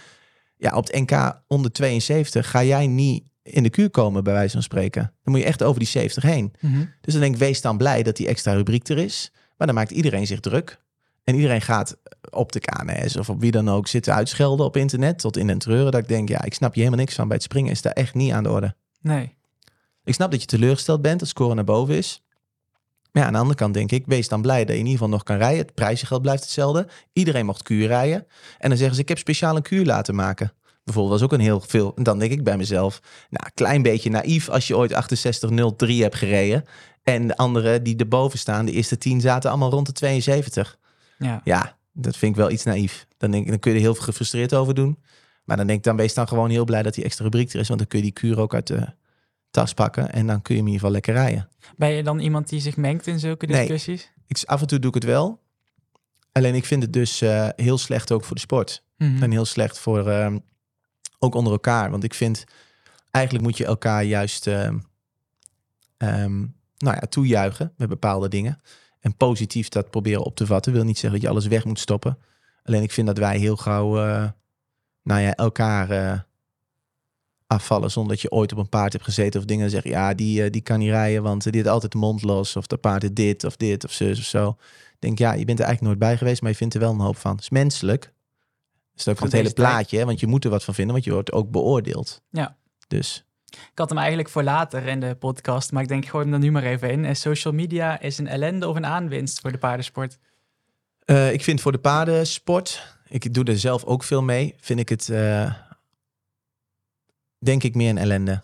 Ja, 0.58 0.76
op 0.76 0.88
het 0.88 1.10
NK 1.10 1.42
onder 1.48 1.72
72 1.72 2.50
ga 2.50 2.64
jij 2.64 2.88
niet 2.88 3.24
in 3.44 3.64
de 3.64 3.70
kuur 3.70 3.90
komen, 3.90 4.24
bij 4.24 4.34
wijze 4.34 4.54
van 4.54 4.64
spreken. 4.64 5.02
Dan 5.02 5.34
moet 5.34 5.42
je 5.42 5.48
echt 5.48 5.64
over 5.64 5.80
die 5.80 5.88
70 5.88 6.24
heen. 6.24 6.54
Mhm. 6.60 6.86
Dus 7.02 7.14
dan 7.14 7.22
denk 7.22 7.34
ik, 7.34 7.40
wees 7.40 7.62
dan 7.62 7.78
blij 7.78 8.04
dat 8.04 8.16
die 8.16 8.28
extra 8.28 8.54
rubriek 8.54 8.88
er 8.88 8.98
is. 8.98 9.32
Maar 9.58 9.68
dan 9.68 9.76
maakt 9.76 9.92
iedereen 9.92 10.28
zich 10.28 10.40
druk. 10.40 10.82
En 11.24 11.36
iedereen 11.36 11.62
gaat 11.62 11.98
op 12.30 12.52
de 12.52 12.60
KNS 12.60 13.16
of 13.16 13.30
op 13.30 13.40
wie 13.40 13.52
dan 13.52 13.70
ook 13.70 13.88
zitten 13.88 14.14
uitschelden 14.14 14.66
op 14.66 14.78
internet 14.78 15.20
tot 15.20 15.38
in 15.38 15.48
den 15.48 15.58
treuren. 15.58 15.92
Dat 15.92 16.02
ik 16.02 16.08
denk, 16.08 16.30
ja, 16.30 16.44
ik 16.44 16.54
snap 16.54 16.74
je 16.74 16.80
helemaal 16.80 17.00
niks 17.00 17.16
van. 17.16 17.28
Bij 17.28 17.36
het 17.36 17.46
springen 17.46 17.72
is 17.72 17.82
daar 17.82 17.94
echt 17.94 18.14
niet 18.14 18.32
aan 18.32 18.44
de 18.44 18.50
orde. 18.50 18.76
Nee. 19.02 19.36
Ik 20.04 20.14
snap 20.14 20.32
dat 20.32 20.42
je 20.42 20.48
teleurgesteld 20.48 21.02
bent 21.02 21.20
dat 21.20 21.30
score 21.30 21.54
naar 21.54 21.64
boven 21.64 21.96
is. 21.96 22.24
Maar 23.12 23.22
ja, 23.22 23.28
aan 23.28 23.34
de 23.34 23.40
andere 23.40 23.58
kant 23.58 23.74
denk 23.74 23.92
ik, 23.92 24.06
wees 24.06 24.28
dan 24.28 24.42
blij 24.42 24.60
dat 24.60 24.68
je 24.68 24.74
in 24.74 24.86
ieder 24.86 24.92
geval 24.92 25.10
nog 25.10 25.24
kan 25.24 25.38
rijden. 25.38 25.58
Het 25.58 25.74
prijzengeld 25.74 26.22
blijft 26.22 26.44
hetzelfde. 26.44 26.88
Iedereen 27.14 27.46
mocht 27.46 27.64
kuur 27.64 27.88
rijden. 27.88 28.28
En 28.58 28.70
dan 28.70 28.78
zeggen 28.78 28.96
ze, 28.96 29.02
ik 29.02 29.08
heb 29.08 29.18
speciaal 29.18 29.56
een 29.56 29.62
kuur 29.62 29.86
laten 29.86 30.16
maken. 30.16 30.54
Bijvoorbeeld 30.84 31.20
was 31.20 31.24
ook 31.24 31.34
een 31.34 31.46
heel 31.46 31.60
veel. 31.60 31.94
En 31.96 32.04
dan 32.04 32.20
denk 32.20 32.32
ik 32.32 32.44
bij 32.44 32.58
mezelf, 32.58 33.02
nou, 33.30 33.50
klein 33.54 33.82
beetje 33.82 34.10
naïef 34.10 34.50
als 34.50 34.68
je 34.68 34.78
ooit 34.78 34.94
68.03 34.94 35.88
hebt 35.88 36.16
gereden. 36.16 36.66
En 37.04 37.28
de 37.28 37.38
anderen 37.38 37.84
die 37.84 37.98
erboven 37.98 38.40
staan, 38.40 38.66
de 38.66 38.72
eerste 38.72 38.98
tien 38.98 39.22
zaten 39.22 39.50
allemaal 39.50 39.70
rond 39.70 39.86
de 39.86 39.92
72. 39.92 40.78
Ja. 41.18 41.42
Ja, 41.44 41.78
dat 41.94 42.18
vind 42.18 42.32
ik 42.32 42.38
wel 42.38 42.52
iets 42.52 42.64
naïef. 42.64 43.08
Dan, 43.18 43.32
denk 43.32 43.44
ik, 43.44 43.50
dan 43.50 43.60
kun 43.60 43.72
je 43.72 43.78
er 43.78 43.84
heel 43.84 43.96
veel 43.96 44.04
gefrustreerd 44.04 44.54
over 44.54 44.74
doen. 44.74 44.98
Maar 45.44 45.58
dan 45.58 45.68
denk 45.68 45.80
ik, 45.80 45.86
dan 45.86 45.96
wees 45.96 46.14
dan 46.14 46.28
gewoon 46.28 46.50
heel 46.50 46.66
blij 46.66 46.84
dat 46.84 46.94
die 46.94 47.04
extra 47.04 47.24
rubriek 47.24 47.54
er 47.54 47.60
is. 47.60 47.68
Want 47.68 47.80
dan 47.80 47.88
kun 47.88 48.00
je 48.00 48.06
die 48.06 48.14
kuur 48.14 48.40
ook 48.40 48.54
uit 48.54 48.68
de 48.68 48.94
tas 49.54 49.74
pakken. 49.74 50.12
En 50.12 50.28
dan 50.28 50.42
kun 50.42 50.56
je 50.56 50.62
hem 50.62 50.70
in 50.70 50.74
ieder 50.74 50.88
geval 50.88 50.92
lekker 50.92 51.14
rijden. 51.14 51.50
Ben 51.76 51.90
je 51.90 52.04
dan 52.04 52.20
iemand 52.20 52.50
die 52.50 52.60
zich 52.60 52.78
mengt 52.78 53.08
in 53.08 53.20
zulke 53.20 53.46
Nee. 53.46 53.60
discussies? 53.68 54.12
Ik, 54.28 54.44
af 54.46 54.62
en 54.62 54.68
toe 54.68 54.80
doe 54.80 54.90
ik 54.90 54.96
het 54.96 55.04
wel. 55.04 55.42
Alleen 56.32 56.56
ik 56.56 56.66
vind 56.66 56.84
het 56.84 56.94
dus 56.94 57.22
eh, 57.22 57.50
heel 57.56 57.78
slecht 57.78 58.12
ook 58.12 58.24
voor 58.24 58.36
de 58.36 58.42
sport. 58.42 58.84
Mhm. 58.98 59.24
En 59.24 59.32
heel 59.32 59.46
slecht 59.46 59.80
voor 59.80 60.08
ehm, 60.08 60.40
ook 61.20 61.36
onder 61.36 61.52
elkaar. 61.54 61.92
Want 61.92 62.04
ik 62.04 62.14
vind 62.14 62.44
eigenlijk 63.12 63.46
moet 63.46 63.58
je 63.58 63.66
elkaar 63.66 64.04
juist 64.04 64.48
ehm, 64.48 64.78
ehm, 65.98 66.40
nou 66.78 66.96
ja, 66.96 67.00
toejuichen 67.10 67.74
met 67.78 67.90
bepaalde 67.90 68.28
dingen. 68.28 68.62
En 69.00 69.18
positief 69.18 69.70
dat 69.70 69.90
proberen 69.90 70.24
op 70.24 70.36
te 70.36 70.46
vatten. 70.46 70.74
Wil 70.74 70.84
niet 70.84 71.00
zeggen 71.00 71.12
dat 71.12 71.22
je 71.22 71.36
alles 71.36 71.48
weg 71.48 71.66
moet 71.66 71.80
stoppen. 71.80 72.18
Alleen 72.64 72.84
ik 72.84 72.92
vind 72.92 73.08
dat 73.08 73.18
wij 73.18 73.38
heel 73.38 73.56
gauw 73.58 73.98
eh, 74.00 74.30
nou 75.04 75.22
ja, 75.22 75.34
elkaar 75.34 75.90
eh, 75.90 76.20
afvallen 77.54 77.92
zonder 77.92 78.12
dat 78.14 78.22
je 78.22 78.32
ooit 78.32 78.52
op 78.52 78.58
een 78.58 78.70
paard 78.70 78.94
hebt 78.94 79.06
gezeten 79.06 79.40
of 79.40 79.46
dingen 79.46 79.70
zeggen. 79.70 79.92
Ja, 79.92 80.14
die, 80.14 80.44
eh, 80.44 80.52
die 80.52 80.62
kan 80.62 80.80
niet 80.80 80.90
rijden, 80.90 81.24
want 81.24 81.52
die 81.52 81.62
had 81.62 81.72
altijd 81.72 81.92
de 81.92 81.98
mond 81.98 82.24
los. 82.24 82.56
Of 82.56 82.68
dat 82.68 82.82
paard 82.82 83.04
is 83.04 83.10
dit 83.14 83.44
of 83.44 83.56
dit 83.56 83.84
of 83.84 83.92
zus 83.92 84.20
of 84.20 84.26
zo. 84.26 84.50
Ik 84.94 85.00
denk, 85.00 85.18
ja, 85.18 85.34
je 85.34 85.46
bent 85.46 85.60
er 85.60 85.66
eigenlijk 85.66 85.82
nooit 85.82 86.10
bij 86.10 86.18
geweest, 86.18 86.42
maar 86.42 86.52
je 86.52 86.58
vindt 86.58 86.74
er 86.74 86.80
wel 86.80 86.92
een 86.92 87.00
hoop 87.00 87.18
van. 87.18 87.32
Het 87.32 87.42
is 87.42 87.50
menselijk. 87.50 88.14
is 88.96 89.08
ook 89.08 89.18
Van 89.18 89.28
het 89.28 89.36
hele 89.36 89.54
plaatje, 89.54 89.98
hè, 89.98 90.06
want 90.06 90.20
je 90.20 90.28
moet 90.28 90.44
er 90.44 90.50
wat 90.50 90.64
van 90.64 90.74
vinden, 90.74 90.94
want 90.94 91.06
je 91.06 91.14
wordt 91.14 91.32
ook 91.32 91.52
beoordeeld. 91.52 92.22
Ja. 92.30 92.58
Dus 92.88 93.26
Ik 93.50 93.80
had 93.80 93.90
hem 93.90 93.98
eigenlijk 93.98 94.30
voor 94.30 94.44
later 94.44 94.88
in 94.88 95.00
de 95.00 95.16
podcast, 95.16 95.72
maar 95.72 95.82
ik 95.82 95.88
denk, 95.88 96.06
gooi 96.06 96.24
hem 96.24 96.34
er 96.34 96.40
nu 96.40 96.52
maar 96.52 96.64
even 96.64 96.92
in. 96.92 97.06
En 97.06 97.16
social 97.16 97.54
media 97.54 98.00
is 98.00 98.18
een 98.18 98.28
ellende 98.28 98.68
of 98.68 98.76
een 98.76 98.86
aanwinst 98.86 99.40
voor 99.40 99.52
de 99.52 99.58
paardensport? 99.58 100.20
eh, 101.06 101.34
ik 101.34 101.44
vind 101.44 101.62
voor 101.62 101.72
de 101.72 101.78
paardensport, 101.78 102.98
ik 103.08 103.34
doe 103.34 103.44
er 103.44 103.60
zelf 103.60 103.84
ook 103.84 104.04
veel 104.04 104.24
mee, 104.24 104.56
vind 104.60 104.80
ik 104.80 104.90
het 104.90 105.10
eh, 105.10 105.54
denk 107.46 107.64
ik 107.64 107.76
meer 107.76 107.90
een 107.90 107.98
ellende. 107.98 108.44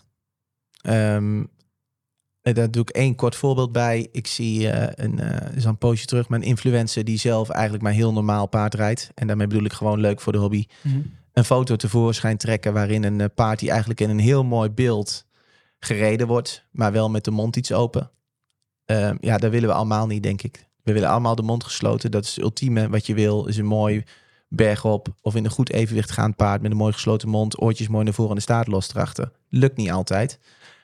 Ehm, 0.82 1.44
en 2.40 2.54
daar 2.54 2.70
doe 2.70 2.82
ik 2.82 2.90
één 2.90 3.14
kort 3.14 3.36
voorbeeld 3.36 3.72
bij. 3.72 4.08
Ik 4.12 4.26
zie 4.26 4.70
eh, 4.70 5.04
een, 5.04 5.18
eh 5.18 5.56
is 5.56 5.64
een 5.64 5.78
poosje 5.78 6.06
terug, 6.06 6.28
een 6.28 6.42
influencer 6.42 7.04
die 7.04 7.18
zelf 7.18 7.48
eigenlijk 7.48 7.82
maar 7.82 7.92
heel 7.92 8.12
normaal 8.12 8.46
paard 8.46 8.74
rijdt. 8.74 9.10
En 9.14 9.26
daarmee 9.26 9.46
bedoel 9.46 9.64
ik 9.64 9.72
gewoon 9.72 10.00
leuk 10.00 10.20
voor 10.20 10.32
de 10.32 10.38
hobby. 10.38 10.66
een 11.32 11.44
foto 11.44 11.76
tevoorschijn 11.76 12.36
trekken 12.36 12.72
waarin 12.72 13.04
een 13.04 13.20
eh, 13.20 13.26
paard 13.34 13.58
die 13.58 13.68
eigenlijk 13.70 14.00
in 14.00 14.10
een 14.10 14.18
heel 14.18 14.44
mooi 14.44 14.70
beeld 14.70 15.26
gereden 15.78 16.26
wordt, 16.26 16.64
maar 16.70 16.92
wel 16.92 17.10
met 17.10 17.24
de 17.24 17.30
mond 17.30 17.56
iets 17.56 17.72
open. 17.72 18.10
Ehm, 18.84 19.16
ja, 19.20 19.38
dat 19.38 19.50
willen 19.50 19.68
we 19.68 19.74
allemaal 19.74 20.06
niet, 20.06 20.22
denk 20.22 20.42
ik. 20.42 20.68
We 20.82 20.92
willen 20.92 21.08
allemaal 21.08 21.34
de 21.34 21.42
mond 21.42 21.64
gesloten. 21.64 22.10
Dat 22.10 22.24
is 22.24 22.34
het 22.34 22.44
ultieme 22.44 22.88
wat 22.88 23.06
je 23.06 23.14
wil, 23.14 23.46
is 23.46 23.56
een 23.56 23.66
mooi 23.66 24.04
bergop 24.52 25.08
of 25.20 25.34
in 25.34 25.44
een 25.44 25.50
goed 25.50 25.72
evenwicht 25.72 26.10
gaand 26.10 26.36
paard 26.36 26.62
met 26.62 26.70
een 26.70 26.76
mooi 26.76 26.92
gesloten 26.92 27.28
mond, 27.28 27.60
oortjes 27.60 27.88
mooi 27.88 28.04
naar 28.04 28.14
voren 28.14 28.30
en 28.30 28.36
de 28.36 28.42
staart 28.42 28.66
los 28.66 28.90
erachter. 28.90 29.32
Lukt 29.48 29.76
niet 29.76 29.90
altijd. 29.90 30.38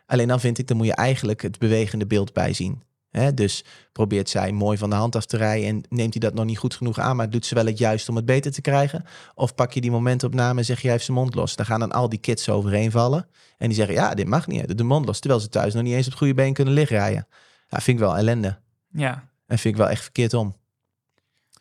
Alleen 0.06 0.28
dan 0.28 0.40
vind 0.40 0.58
ik, 0.58 0.68
dan 0.68 0.76
moet 0.76 0.86
je 0.86 0.94
eigenlijk 0.94 1.42
het 1.42 1.58
bewegende 1.58 2.06
beeld 2.06 2.32
bijzien. 2.32 2.82
Hè? 3.10 3.34
Dus 3.34 3.64
probeert 3.92 4.28
zij 4.28 4.52
mooi 4.52 4.78
van 4.78 4.90
de 4.90 4.96
hand 4.96 5.16
af 5.16 5.26
te 5.26 5.36
rijden 5.36 5.68
en 5.68 5.84
neemt 5.88 6.12
hij 6.12 6.20
dat 6.20 6.34
nog 6.34 6.44
niet 6.44 6.58
goed 6.58 6.74
genoeg 6.74 6.98
aan, 6.98 7.16
maar 7.16 7.30
doet 7.30 7.46
ze 7.46 7.54
wel 7.54 7.66
het 7.66 7.78
juist 7.78 8.08
om 8.08 8.16
het 8.16 8.24
beter 8.24 8.52
te 8.52 8.60
krijgen? 8.60 9.04
Of 9.34 9.54
pak 9.54 9.72
je 9.72 9.80
die 9.80 9.90
momentopname 9.90 10.58
en 10.58 10.64
zeg 10.64 10.76
je, 10.76 10.82
hij 10.82 10.92
heeft 10.92 11.04
zijn 11.04 11.16
mond 11.16 11.34
los. 11.34 11.56
Dan 11.56 11.66
gaan 11.66 11.80
dan 11.80 11.92
al 11.92 12.08
die 12.08 12.18
kids 12.18 12.48
overheen 12.48 12.90
vallen. 12.90 13.28
En 13.58 13.66
die 13.66 13.76
zeggen, 13.76 13.94
ja, 13.94 14.14
dit 14.14 14.26
mag 14.26 14.46
niet. 14.46 14.78
De 14.78 14.84
mond 14.84 15.06
los. 15.06 15.20
Terwijl 15.20 15.40
ze 15.40 15.48
thuis 15.48 15.74
nog 15.74 15.82
niet 15.82 15.94
eens 15.94 16.04
op 16.04 16.10
het 16.10 16.18
goede 16.18 16.34
been 16.34 16.52
kunnen 16.52 16.74
liggen 16.74 16.96
rijden. 16.96 17.26
Ja, 17.68 17.80
vind 17.80 17.98
ik 17.98 18.04
wel 18.04 18.16
ellende. 18.16 18.58
Ja. 18.90 19.28
En 19.46 19.58
vind 19.58 19.74
ik 19.74 19.80
wel 19.80 19.90
echt 19.90 20.02
verkeerd 20.02 20.34
om. 20.34 20.56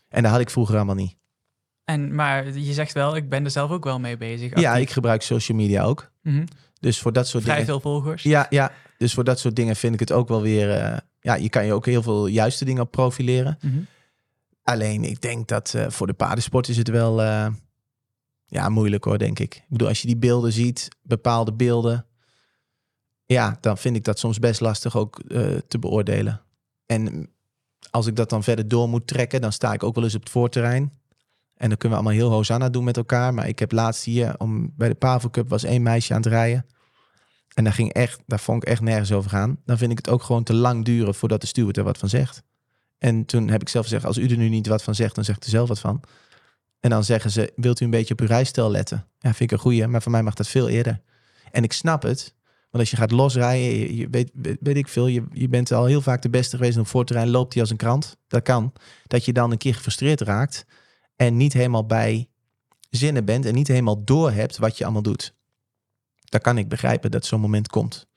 En 0.10 0.24
dat 0.24 0.32
had 0.32 0.41
ik 0.41 0.50
vroeger 0.50 0.76
allemaal 0.76 0.96
niet. 0.96 1.15
En, 1.86 2.15
maar 2.15 2.58
je 2.58 2.74
zegt 2.74 2.93
wel, 2.93 3.15
ik 3.15 3.30
ben 3.30 3.43
er 3.45 3.52
zelf 3.52 3.71
ook 3.71 3.84
wel 3.84 4.00
mee 4.00 4.17
bezig. 4.17 4.60
Ja, 4.60 4.76
ik 4.76 4.89
gebruik 4.89 5.21
social 5.21 5.58
media 5.58 5.84
ook. 5.84 6.12
Mhm. 6.21 6.45
Dus 6.80 7.00
voor 7.00 7.13
dat 7.13 7.28
soort 7.28 7.43
Vrij 7.43 7.56
dingen... 7.56 7.71
veel 7.71 7.91
volgers. 7.91 8.24
Ja, 8.24 8.48
ja, 8.50 8.71
dus 8.98 9.13
voor 9.13 9.24
dat 9.24 9.39
soort 9.39 9.56
dingen 9.56 9.76
vind 9.76 9.93
ik 9.93 10.00
het 10.00 10.12
ook 10.12 10.28
wel 10.28 10.41
weer... 10.41 10.71
eh, 10.71 10.98
ja, 11.19 11.36
je 11.36 11.50
kan 11.50 11.65
je 11.65 11.74
ook 11.74 11.86
heel 11.86 12.02
veel 12.04 12.28
juiste 12.28 12.65
dingen 12.65 12.82
op 12.82 12.91
profileren. 12.91 13.58
Mhm. 13.62 13.80
Alleen, 14.63 15.04
ik 15.04 15.21
denk 15.21 15.48
dat 15.48 15.74
eh, 15.74 15.89
voor 15.89 16.08
de 16.08 16.13
paardensport 16.13 16.67
is 16.67 16.78
het 16.78 16.89
wel 16.89 17.21
eh, 17.21 17.48
ja, 18.45 18.69
moeilijk 18.69 19.04
hoor, 19.04 19.17
denk 19.17 19.39
ik. 19.39 19.56
Ik 19.56 19.65
bedoel, 19.69 19.88
als 19.88 20.02
je 20.02 20.08
die 20.08 20.17
beelden 20.17 20.52
ziet, 20.52 20.88
bepaalde 21.02 21.54
beelden, 21.54 22.06
ja, 23.26 23.58
dan 23.62 23.78
vind 23.78 23.95
ik 23.95 24.04
dat 24.04 24.19
soms 24.19 24.39
best 24.39 24.60
lastig 24.60 24.98
ook 24.98 25.21
te 25.67 25.80
beoordelen. 25.80 26.41
En 26.86 27.30
als 27.89 28.08
ik 28.08 28.15
dat 28.15 28.30
dan 28.30 28.43
verder 28.43 28.67
door 28.67 28.89
moet 28.89 29.08
trekken, 29.08 29.41
dan 29.41 29.52
sta 29.52 29.74
ik 29.74 29.84
ook 29.84 29.95
wel 29.95 30.04
eens 30.04 30.15
op 30.15 30.21
het 30.21 30.30
voorterrein. 30.30 30.91
En 31.56 31.70
dan 31.70 31.78
kunnen 31.78 31.98
we 31.98 32.04
allemaal 32.04 32.22
heel 32.22 32.36
Hosanna 32.36 32.70
doen 32.70 32.84
met 32.84 32.98
elkaar. 32.98 33.34
Maar 33.34 33.48
ik 33.48 33.60
heb 33.60 33.72
laatst 33.72 34.04
hier, 34.04 34.39
om, 34.39 34.74
bij 34.76 34.88
de 34.88 34.96
Pavel 34.96 35.30
Cup 35.30 35.50
was 35.50 35.63
één 35.63 35.82
meisje 35.82 36.13
aan 36.13 36.22
het 36.22 36.30
rijden. 36.30 36.65
En 37.54 37.63
daar, 37.63 37.74
ging 37.74 37.94
echt, 37.94 38.20
daar 38.26 38.39
vond 38.39 38.63
ik 38.63 38.70
echt 38.70 38.82
nergens 38.82 39.12
over 39.12 39.30
gaan. 39.30 39.58
Dan 39.65 39.78
vind 39.78 39.91
ik 39.91 39.98
het 39.98 40.10
ook 40.10 40.24
gewoon 40.24 40.44
te 40.44 40.54
lang 40.54 40.86
duren 40.86 41.15
voordat 41.15 41.41
de 41.41 41.48
steward 41.48 41.78
er 41.78 41.84
wat 41.84 41.98
van 41.98 42.10
zegt. 42.10 42.44
En 42.98 43.26
toen 43.26 43.50
heb 43.50 43.62
ik 43.62 43.70
zelf 43.70 43.86
gezegd, 43.86 44.06
als 44.06 44.18
u 44.18 44.28
er 44.28 44.38
nu 44.38 44.50
niet 44.50 44.68
wat 44.68 44.84
van 44.84 44.96
zegt, 44.96 45.15
dan 45.15 45.24
zegt 45.24 45.48
u 45.48 45.50
zelf 45.50 45.68
wat 45.68 45.80
van. 45.80 46.02
En 46.80 46.89
dan 46.89 47.04
zeggen 47.04 47.32
ze, 47.32 47.54
wilt 47.56 47.80
u 47.80 47.86
een 47.86 47.91
beetje 47.91 48.13
op 48.13 48.20
uw 48.20 48.28
rijstijl 48.28 48.72
letten? 48.72 49.08
Ja, 49.20 49.34
vind 49.34 49.52
ik 49.52 49.52
een 49.52 49.63
goeie, 49.63 49.88
maar 49.88 50.02
voor 50.02 50.12
mij 50.12 50.24
mag 50.24 50.34
dat 50.34 50.48
veel 50.48 50.70
eerder. 50.70 51.02
En 51.52 51.63
ik 51.63 51.74
snap 51.74 52.02
het, 52.02 52.36
want 52.44 52.84
als 52.84 52.89
je 52.89 52.98
gaat 52.98 53.12
losrijden, 53.12 53.96
je, 53.96 54.10
weet, 54.10 54.32
weet, 54.60 54.78
ik 54.78 54.88
veel, 54.88 55.08
je, 55.08 55.48
bent 55.50 55.72
al 55.72 55.86
heel 55.86 56.02
vaak 56.02 56.22
de 56.22 56.30
beste 56.30 56.58
geweest 56.58 56.78
op 56.78 56.88
voorterrein 56.88 57.30
loopt 57.30 57.54
hij 57.54 57.62
als 57.62 57.72
een 57.72 57.78
krant. 57.78 58.18
Dat 58.28 58.44
kan. 58.44 58.74
Dat 59.08 59.26
je 59.26 59.34
dan 59.34 59.52
een 59.52 59.58
keer 59.58 59.76
gefrustreerd 59.76 60.22
raakt 60.22 60.65
en 61.15 61.38
niet 61.38 61.54
helemaal 61.54 61.86
bij 61.86 62.30
zinnen 62.89 63.25
bent 63.25 63.45
en 63.45 63.54
niet 63.54 63.67
helemaal 63.67 64.04
doorhebt 64.04 64.58
wat 64.58 64.78
je 64.78 64.84
allemaal 64.84 65.01
doet. 65.01 65.34
Dan 66.23 66.41
kan 66.41 66.58
ik 66.58 66.69
begrijpen 66.69 67.12
dat 67.12 67.25
zo'n 67.25 67.41
moment 67.41 67.67
komt. 67.67 68.08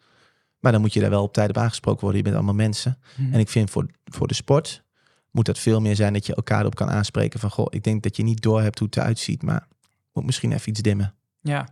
Maar 0.58 0.72
dan 0.72 0.80
moet 0.80 0.92
je 0.92 1.00
daar 1.00 1.10
wel 1.10 1.22
op 1.22 1.32
tijd 1.32 1.48
op 1.48 1.58
aangesproken 1.58 2.00
worden. 2.00 2.18
Je 2.18 2.24
bent 2.24 2.36
allemaal 2.36 2.54
mensen. 2.54 2.98
Mhm. 3.16 3.32
En 3.32 3.40
ik 3.40 3.48
vind 3.48 3.70
voor, 3.70 3.86
voor 4.04 4.26
de 4.26 4.34
sport 4.34 4.82
moet 5.30 5.46
dat 5.46 5.58
veel 5.58 5.80
meer 5.80 5.96
zijn 5.96 6.12
dat 6.12 6.26
je 6.26 6.34
elkaar 6.34 6.60
erop 6.60 6.74
kan 6.74 6.90
aanspreken 6.90 7.40
van 7.40 7.50
goh, 7.50 7.66
ik 7.70 7.84
denk 7.84 8.02
dat 8.02 8.16
je 8.16 8.22
niet 8.22 8.42
doorhebt 8.42 8.78
hoe 8.78 8.88
het 8.88 8.96
eruit 8.96 9.18
ziet, 9.18 9.42
maar 9.42 9.68
moet 10.12 10.24
misschien 10.24 10.52
even 10.52 10.70
iets 10.70 10.80
dimmen. 10.80 11.14
Ja. 11.40 11.68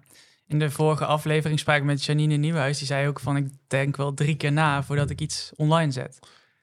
In 0.46 0.58
de 0.58 0.70
vorige 0.70 1.06
aflevering 1.06 1.58
sprak 1.58 1.76
ik 1.76 1.84
met 1.84 2.04
Janine 2.04 2.36
Nieuwhuis. 2.36 2.78
Die 2.78 2.86
zei 2.86 3.08
ook 3.08 3.20
van, 3.20 3.36
ik 3.36 3.48
denk 3.66 3.96
wel 3.96 4.14
drie 4.14 4.36
keer 4.36 4.52
na 4.52 4.82
voordat 4.82 5.10
ik 5.10 5.20
iets 5.20 5.52
online 5.56 5.92
zet. 5.92 6.18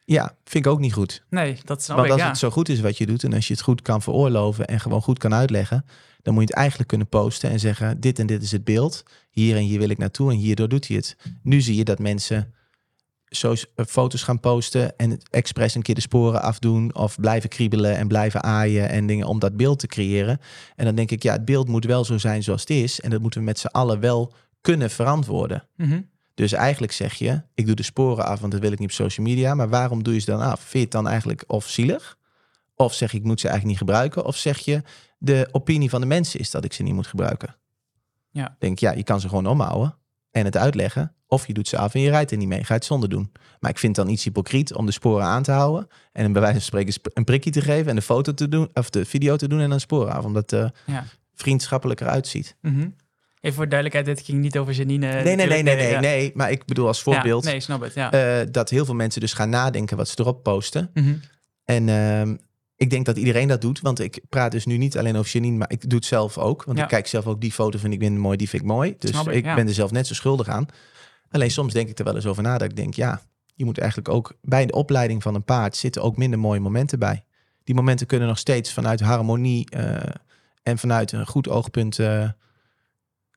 Ja, 0.05 0.35
vind 0.43 0.65
ik 0.65 0.71
ook 0.71 0.79
niet 0.79 0.93
goed. 0.93 1.23
Nee, 1.29 1.57
dat 1.63 1.83
snap 1.83 1.95
Want 1.95 2.07
ik, 2.07 2.13
als 2.13 2.23
ja. 2.23 2.27
het 2.27 2.37
zo 2.37 2.49
goed 2.49 2.69
is 2.69 2.79
wat 2.79 2.97
je 2.97 3.05
doet 3.05 3.23
en 3.23 3.33
als 3.33 3.47
je 3.47 3.53
het 3.53 3.61
goed 3.61 3.81
kan 3.81 4.01
veroorloven 4.01 4.67
en 4.67 4.79
gewoon 4.79 5.01
goed 5.01 5.19
kan 5.19 5.33
uitleggen, 5.33 5.85
dan 6.21 6.33
moet 6.33 6.43
je 6.43 6.49
het 6.49 6.57
eigenlijk 6.57 6.89
kunnen 6.89 7.07
posten 7.07 7.49
en 7.49 7.59
zeggen: 7.59 7.99
dit 7.99 8.19
en 8.19 8.27
dit 8.27 8.43
is 8.43 8.51
het 8.51 8.63
beeld, 8.63 9.03
hier 9.29 9.55
en 9.55 9.61
hier 9.61 9.79
wil 9.79 9.89
ik 9.89 9.97
naartoe 9.97 10.31
en 10.31 10.37
hierdoor 10.37 10.69
doet 10.69 10.87
hij 10.87 10.97
het. 10.97 11.17
Nu 11.43 11.61
zie 11.61 11.75
je 11.75 11.83
dat 11.83 11.99
mensen 11.99 12.53
so 13.35 13.53
foto's 13.75 14.23
gaan 14.23 14.39
posten 14.39 14.97
en 14.97 15.19
expres 15.29 15.75
een 15.75 15.81
keer 15.81 15.95
de 15.95 16.01
sporen 16.01 16.41
afdoen 16.41 16.95
of 16.95 17.19
blijven 17.19 17.49
kriebelen 17.49 17.97
en 17.97 18.07
blijven 18.07 18.43
aaien 18.43 18.89
en 18.89 19.07
dingen 19.07 19.27
om 19.27 19.39
dat 19.39 19.57
beeld 19.57 19.79
te 19.79 19.87
creëren. 19.87 20.39
En 20.75 20.85
dan 20.85 20.95
denk 20.95 21.11
ik, 21.11 21.23
ja, 21.23 21.33
het 21.33 21.45
beeld 21.45 21.67
moet 21.67 21.85
wel 21.85 22.05
zo 22.05 22.17
zijn 22.17 22.43
zoals 22.43 22.61
het 22.61 22.69
is 22.69 23.01
en 23.01 23.09
dat 23.09 23.21
moeten 23.21 23.39
we 23.39 23.45
met 23.45 23.59
z'n 23.59 23.67
allen 23.67 23.99
wel 23.99 24.33
kunnen 24.61 24.89
verantwoorden. 24.89 25.67
Mhm. 25.75 26.01
Dus 26.33 26.51
eigenlijk 26.51 26.91
zeg 26.91 27.13
je, 27.13 27.41
ik 27.53 27.65
doe 27.65 27.75
de 27.75 27.83
sporen 27.83 28.25
af, 28.25 28.39
want 28.39 28.51
dat 28.51 28.61
wil 28.61 28.71
ik 28.71 28.79
niet 28.79 28.89
op 28.89 28.95
social 28.95 29.25
media. 29.25 29.53
Maar 29.55 29.69
waarom 29.69 30.03
doe 30.03 30.13
je 30.13 30.19
ze 30.19 30.25
dan 30.31 30.41
af? 30.41 30.59
Vind 30.59 30.71
je 30.73 30.79
het 30.79 30.91
dan 30.91 31.07
eigenlijk 31.07 31.43
of 31.47 31.67
zielig? 31.69 32.17
Of 32.75 32.93
zeg 32.93 33.11
je, 33.11 33.17
ik 33.17 33.23
moet 33.23 33.39
ze 33.39 33.47
eigenlijk 33.47 33.79
niet 33.79 33.89
gebruiken? 33.89 34.25
Of 34.25 34.35
zeg 34.35 34.57
je, 34.59 34.81
de 35.17 35.47
opinie 35.51 35.89
van 35.89 36.01
de 36.01 36.07
mensen 36.07 36.39
is 36.39 36.51
dat 36.51 36.63
ik 36.65 36.73
ze 36.73 36.83
niet 36.83 36.93
moet 36.93 37.07
gebruiken? 37.07 37.55
Ja. 38.29 38.55
Denk, 38.59 38.79
ja, 38.79 38.91
je 38.91 39.03
kan 39.03 39.19
ze 39.19 39.27
gewoon 39.29 39.45
omhouden 39.47 39.95
en 40.31 40.45
het 40.45 40.57
uitleggen. 40.57 41.13
Of 41.27 41.47
je 41.47 41.53
doet 41.53 41.67
ze 41.67 41.77
af 41.77 41.93
en 41.93 42.01
je 42.01 42.09
rijdt 42.09 42.31
er 42.31 42.37
niet 42.37 42.47
mee, 42.47 42.59
ga 42.59 42.65
je 42.67 42.73
het 42.73 42.85
zonder 42.85 43.09
doen. 43.09 43.31
Maar 43.59 43.71
ik 43.71 43.77
vind 43.79 43.95
het 43.95 44.05
dan 44.05 44.13
iets 44.13 44.23
hypocriet 44.23 44.73
om 44.73 44.85
de 44.85 44.91
sporen 44.91 45.25
aan 45.25 45.43
te 45.43 45.51
houden. 45.51 45.87
En 46.11 46.31
bij 46.31 46.41
wijze 46.41 46.55
van 46.57 46.65
spreken 46.65 46.93
sp- 46.93 47.09
een 47.13 47.23
prikje 47.23 47.49
te 47.51 47.61
geven 47.61 47.89
en 47.89 47.95
de 47.95 48.01
foto 48.01 48.33
te 48.33 48.47
doen, 48.49 48.69
of 48.73 48.89
de 48.89 49.05
video 49.05 49.35
te 49.35 49.47
doen 49.47 49.59
en 49.59 49.69
dan 49.69 49.79
sporen 49.79 50.13
af. 50.13 50.25
Omdat 50.25 50.51
het 50.51 50.59
eh, 50.61 50.95
Ja. 50.95 51.03
vriendschappelijker 51.33 52.07
uitziet. 52.07 52.55
Mhm. 52.61 52.89
Even 53.43 53.55
voor 53.55 53.69
duidelijkheid, 53.69 54.17
dit 54.17 54.25
ging 54.25 54.39
niet 54.41 54.57
over 54.57 54.73
Janine. 54.73 55.07
Nee, 55.07 55.23
nee, 55.35 55.47
nee, 55.47 55.63
nee, 55.63 55.75
nee, 55.75 55.89
ja. 55.89 55.99
nee. 55.99 56.31
Maar 56.33 56.51
ik 56.51 56.65
bedoel 56.65 56.87
als 56.87 56.97
Ja, 56.97 57.03
voorbeeld. 57.03 57.43
nee, 57.43 57.59
snap 57.59 57.81
het, 57.81 57.93
ja. 57.93 58.11
eh, 58.11 58.47
dat 58.51 58.69
heel 58.69 58.85
veel 58.85 58.93
mensen 58.95 59.21
dus 59.21 59.33
gaan 59.33 59.49
nadenken 59.49 59.97
wat 59.97 60.07
ze 60.07 60.15
erop 60.19 60.43
posten. 60.43 60.89
Mhm. 60.93 61.13
En 61.63 61.89
ehm, 61.89 62.35
ik 62.75 62.89
denk 62.89 63.05
dat 63.05 63.17
iedereen 63.17 63.47
dat 63.47 63.61
doet. 63.61 63.79
Want 63.81 63.99
ik 63.99 64.21
praat 64.29 64.51
dus 64.51 64.65
nu 64.65 64.77
niet 64.77 64.97
alleen 64.97 65.15
over 65.15 65.31
Janine, 65.31 65.57
maar 65.57 65.71
ik 65.71 65.89
doe 65.89 65.97
het 65.99 66.05
zelf 66.07 66.37
ook. 66.37 66.63
Want 66.63 66.77
Ja. 66.77 66.83
ik 66.83 66.89
kijk 66.89 67.07
zelf 67.07 67.27
ook, 67.27 67.41
die 67.41 67.51
foto 67.51 67.77
vind 67.79 67.93
ik 67.93 67.99
minder 67.99 68.21
mooi, 68.21 68.37
die 68.37 68.49
vind 68.49 68.61
ik 68.61 68.67
mooi. 68.67 68.95
Dus 68.99 69.09
Snap 69.09 69.29
ik, 69.29 69.45
ja. 69.45 69.55
ben 69.55 69.67
er 69.67 69.73
zelf 69.73 69.91
net 69.91 70.07
zo 70.07 70.13
schuldig 70.13 70.47
aan. 70.47 70.65
Alleen 71.29 71.51
soms 71.51 71.73
denk 71.73 71.89
ik 71.89 71.97
er 71.99 72.05
wel 72.05 72.15
eens 72.15 72.25
over 72.25 72.43
na 72.43 72.57
dat 72.57 72.69
ik 72.69 72.75
denk, 72.75 72.93
ja, 72.93 73.21
je 73.55 73.65
moet 73.65 73.77
eigenlijk 73.77 74.09
ook 74.09 74.33
bij 74.41 74.65
de 74.65 74.73
opleiding 74.73 75.21
van 75.23 75.35
een 75.35 75.43
paard 75.43 75.75
zitten 75.75 76.01
ook 76.01 76.17
minder 76.17 76.39
mooie 76.39 76.59
momenten 76.59 76.99
bij. 76.99 77.23
Die 77.63 77.75
momenten 77.75 78.07
kunnen 78.07 78.27
nog 78.27 78.37
steeds 78.37 78.73
vanuit 78.73 78.99
harmonie 78.99 79.69
eh, 79.69 79.95
en 80.63 80.77
vanuit 80.77 81.11
een 81.11 81.27
goed 81.27 81.49
oogpunt, 81.49 81.99
eh, 81.99 82.29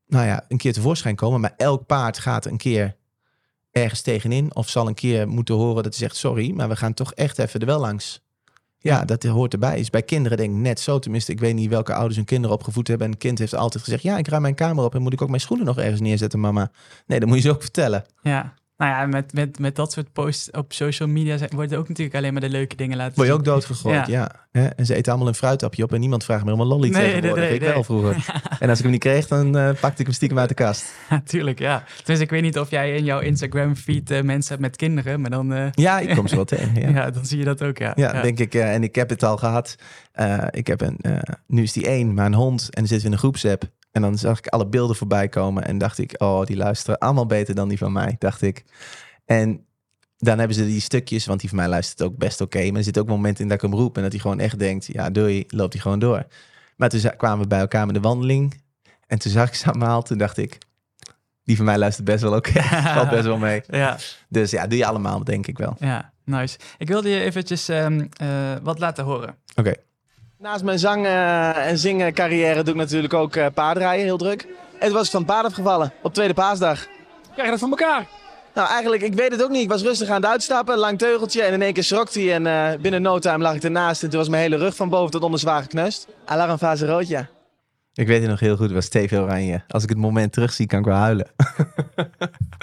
nou 0.06 0.26
ja, 0.26 0.44
een 0.48 0.56
keer 0.56 0.72
tevoorschijn 0.72 1.16
komen. 1.16 1.40
Maar 1.40 1.54
elk 1.56 1.86
paard 1.86 2.18
gaat 2.18 2.44
een 2.44 2.56
keer 2.56 2.96
ergens 3.70 4.00
tegenin 4.00 4.54
of 4.54 4.68
zal 4.68 4.86
een 4.86 4.94
keer 4.94 5.28
moeten 5.28 5.54
horen 5.54 5.82
dat 5.82 5.84
hij 5.84 5.92
zegt 5.92 6.16
sorry, 6.16 6.50
maar 6.50 6.68
we 6.68 6.76
gaan 6.76 6.94
toch 6.94 7.12
echt 7.12 7.38
even 7.38 7.60
er 7.60 7.66
wel 7.66 7.80
langs. 7.80 8.24
Ja, 8.78 9.04
dat 9.04 9.22
hoort 9.22 9.52
erbij. 9.52 9.78
Is 9.78 9.90
bij 9.90 10.02
kinderen 10.02 10.38
denk 10.38 10.50
ik 10.50 10.56
net 10.56 10.80
zo. 10.80 10.98
Tenminste, 10.98 11.32
ik 11.32 11.40
weet 11.40 11.54
niet 11.54 11.68
welke 11.68 11.94
ouders 11.94 12.16
hun 12.16 12.24
kinderen 12.24 12.56
opgevoed 12.56 12.88
hebben. 12.88 13.06
En 13.06 13.12
een 13.12 13.18
kind 13.18 13.38
heeft 13.38 13.54
altijd 13.54 13.84
gezegd, 13.84 14.02
ja, 14.02 14.18
ik 14.18 14.28
ruim 14.28 14.42
mijn 14.42 14.54
kamer 14.54 14.84
op 14.84 14.94
en 14.94 15.02
moet 15.02 15.12
ik 15.12 15.22
ook 15.22 15.28
mijn 15.28 15.40
schoenen 15.40 15.66
nog 15.66 15.78
ergens 15.78 16.00
neerzetten, 16.00 16.40
mama. 16.40 16.70
Nee, 17.06 17.20
dat 17.20 17.28
moet 17.28 17.36
je 17.36 17.42
ze 17.42 17.50
ook 17.50 17.62
vertellen. 17.62 18.04
Ja. 18.22 18.54
Nou 18.76 18.90
ja, 18.90 19.06
met, 19.06 19.32
met, 19.32 19.58
met 19.58 19.76
dat 19.76 19.92
soort 19.92 20.12
posts 20.12 20.50
op 20.50 20.72
social 20.72 21.08
media 21.08 21.36
zijn, 21.36 21.50
worden 21.54 21.78
ook 21.78 21.88
natuurlijk 21.88 22.16
alleen 22.16 22.32
maar 22.32 22.42
de 22.42 22.48
leuke 22.48 22.76
dingen 22.76 22.96
laten 22.96 23.14
Word 23.14 23.26
je 23.26 23.32
zien. 23.32 23.42
ook 23.42 23.46
doodgegooid, 23.46 24.06
ja. 24.06 24.30
En 24.52 24.86
ze 24.86 24.94
eten 24.94 25.12
allemaal 25.12 25.28
een 25.30 25.34
fruitapje 25.34 25.82
op 25.82 25.92
en 25.92 26.00
niemand 26.00 26.24
vraagt 26.24 26.44
meer 26.44 26.52
om 26.54 26.60
een 26.60 26.66
lolly 26.66 26.88
Nee, 26.88 26.92
nee, 27.02 27.10
tegenwoordig. 27.10 27.44
nee, 27.44 27.54
ik 27.54 27.60
nee. 27.60 27.72
wel 27.72 27.84
vroeger. 27.84 28.24
En 28.60 28.68
als 28.68 28.78
ik 28.78 28.82
hem 28.84 28.92
niet 28.92 29.00
kreeg, 29.02 29.26
dan 29.26 29.56
eh, 29.56 29.70
pakte 29.80 30.00
ik 30.00 30.06
hem 30.06 30.14
stiekem 30.14 30.38
uit 30.38 30.48
de 30.48 30.54
kast. 30.54 30.94
Natuurlijk, 31.10 31.58
ja. 31.68 31.84
Dus 32.04 32.20
ik 32.20 32.30
weet 32.30 32.42
niet 32.42 32.58
of 32.58 32.70
jij 32.70 32.94
in 32.96 33.04
jouw 33.04 33.20
Instagram-feed 33.20 34.10
eh, 34.10 34.22
mensen 34.22 34.50
hebt 34.50 34.60
met 34.60 34.76
kinderen, 34.76 35.20
maar 35.20 35.30
dan, 35.30 35.52
eh, 35.52 35.66
Ja, 35.72 35.98
ik 35.98 36.14
kom 36.16 36.26
ze 36.28 36.34
wel 36.34 36.44
tegen. 36.44 36.80
ja. 36.80 36.88
Ja, 36.96 37.10
dan 37.10 37.26
zie 37.26 37.38
je 37.38 37.44
dat 37.44 37.62
ook, 37.62 37.78
ja. 37.78 37.92
ja, 37.96 38.22
denk 38.22 38.38
ik. 38.38 38.54
en 38.54 38.82
ik 38.82 38.94
heb 38.94 39.08
het 39.10 39.22
al 39.22 39.36
gehad. 39.36 39.76
Eh, 40.12 40.42
ik 40.50 40.66
heb 40.66 40.80
een, 40.80 40.98
nu 41.46 41.62
is 41.62 41.72
die 41.72 41.86
één, 41.86 42.14
maar 42.14 42.26
een 42.26 42.34
hond. 42.34 42.60
En 42.62 42.68
dan 42.72 42.86
zitten 42.86 42.98
we 42.98 43.06
in 43.06 43.12
een 43.12 43.18
groepsapp. 43.18 43.64
En 43.96 44.02
dan 44.02 44.18
zag 44.18 44.38
ik 44.38 44.46
alle 44.46 44.66
beelden 44.66 44.96
voorbij 44.96 45.28
komen. 45.28 45.64
En 45.64 45.78
dacht 45.78 45.98
ik, 45.98 46.14
oh, 46.18 46.44
die 46.44 46.56
luisteren 46.56 46.98
allemaal 46.98 47.26
beter 47.26 47.54
dan 47.54 47.68
die 47.68 47.78
van 47.78 47.92
mij, 47.92 48.16
dacht 48.18 48.42
ik. 48.42 48.64
En 49.24 49.64
dan 50.16 50.38
hebben 50.38 50.56
ze 50.56 50.66
die 50.66 50.80
stukjes, 50.80 51.26
want 51.26 51.40
die 51.40 51.48
van 51.48 51.58
mij 51.58 51.68
luistert 51.68 52.02
ook 52.02 52.16
best 52.16 52.40
oké. 52.40 52.66
maar 52.66 52.76
er 52.76 52.84
zit 52.84 52.98
ook 52.98 53.06
momenten 53.06 53.42
in 53.42 53.48
dat 53.48 53.62
ik 53.62 53.70
hem 53.70 53.78
roep 53.80 53.96
en 53.96 54.02
dat 54.02 54.12
hij 54.12 54.20
gewoon 54.20 54.38
echt 54.40 54.58
denkt, 54.58 54.86
ja, 54.86 55.10
doei, 55.10 55.44
loopt 55.48 55.72
hij 55.72 55.82
gewoon 55.82 55.98
door. 55.98 56.26
Maar 56.76 56.88
toen 56.88 57.16
kwamen 57.16 57.40
we 57.40 57.46
bij 57.46 57.58
elkaar 57.58 57.86
met 57.86 57.94
de 57.94 58.00
wandeling. 58.00 58.60
En 59.06 59.18
toen 59.18 59.32
zag 59.32 59.48
ik 59.48 59.54
ze 59.54 59.66
allemaal, 59.68 60.02
toen 60.02 60.18
dacht 60.18 60.36
ik, 60.36 60.58
die 61.44 61.56
van 61.56 61.64
mij 61.64 61.78
luistert 61.78 62.06
best 62.06 62.22
wel 62.22 62.36
oké. 62.36 62.62
Valt 62.94 63.10
best 63.10 63.24
wel 63.24 63.38
mee. 63.38 63.62
Ja, 63.66 63.98
Dus 64.28 64.50
ja, 64.50 64.66
doe 64.66 64.78
je 64.78 64.86
allemaal, 64.86 65.24
denk 65.24 65.46
ik 65.46 65.58
wel. 65.58 65.76
ja, 65.78 66.12
nice. 66.24 66.58
Ik 66.78 66.88
wilde 66.88 67.08
je 67.08 67.20
eventjes 67.20 67.68
ehm, 67.68 68.06
eh, 68.16 68.28
wat 68.62 68.78
laten 68.78 69.04
horen. 69.04 69.36
Oké. 69.54 69.74
Naast 70.38 70.64
mijn 70.64 70.78
zang- 70.78 71.06
eh, 71.06 71.68
en 71.68 71.78
zingen 71.78 72.12
carrière 72.12 72.62
doe 72.62 72.74
ik 72.74 72.80
natuurlijk 72.80 73.14
ook 73.14 73.36
eh, 73.36 73.46
paardrijden, 73.54 74.04
heel 74.04 74.16
druk. 74.16 74.46
En 74.78 74.86
toen 74.86 74.92
was 74.96 75.04
ik 75.04 75.10
van 75.10 75.20
het 75.20 75.30
paard 75.30 75.44
afgevallen 75.46 75.92
op 76.02 76.14
tweede 76.14 76.34
paasdag. 76.34 76.86
Krijg 77.32 77.44
je 77.44 77.50
dat 77.50 77.58
van 77.58 77.70
elkaar? 77.70 78.06
Nou, 78.54 78.68
eigenlijk, 78.68 79.02
ik 79.02 79.14
weet 79.14 79.30
het 79.30 79.42
ook 79.42 79.50
niet. 79.50 79.62
Ik 79.62 79.68
was 79.68 79.82
rustig 79.82 80.08
aan 80.08 80.14
het 80.22 80.30
uitstappen, 80.30 80.78
lang 80.78 80.98
teugeltje 80.98 81.42
en 81.42 81.52
in 81.52 81.62
één 81.62 81.72
keer 81.72 81.84
schrok 81.84 82.12
hij. 82.12 82.34
En 82.34 82.46
eh, 82.46 82.80
binnen 82.80 83.02
no 83.02 83.18
time 83.18 83.38
lag 83.42 83.54
ik 83.54 83.62
ernaast 83.62 84.02
en 84.02 84.10
toen 84.10 84.18
was 84.18 84.28
mijn 84.28 84.42
hele 84.42 84.56
rug 84.56 84.76
van 84.76 84.88
boven 84.88 85.10
tot 85.10 85.22
onder 85.22 85.40
zwaar 85.40 85.62
gekneusd. 85.62 86.08
Alarmfase 86.24 86.86
rood, 86.86 87.08
ja. 87.08 87.26
Ik 87.94 88.06
weet 88.06 88.20
het 88.20 88.30
nog 88.30 88.40
heel 88.40 88.56
goed, 88.56 88.64
het 88.64 88.74
was 88.74 88.88
TV 88.88 89.12
Oranje. 89.18 89.62
Als 89.68 89.82
ik 89.82 89.88
het 89.88 89.98
moment 89.98 90.32
terugzie, 90.32 90.66
kan 90.66 90.78
ik 90.78 90.84
wel 90.84 90.94
huilen. 90.96 91.26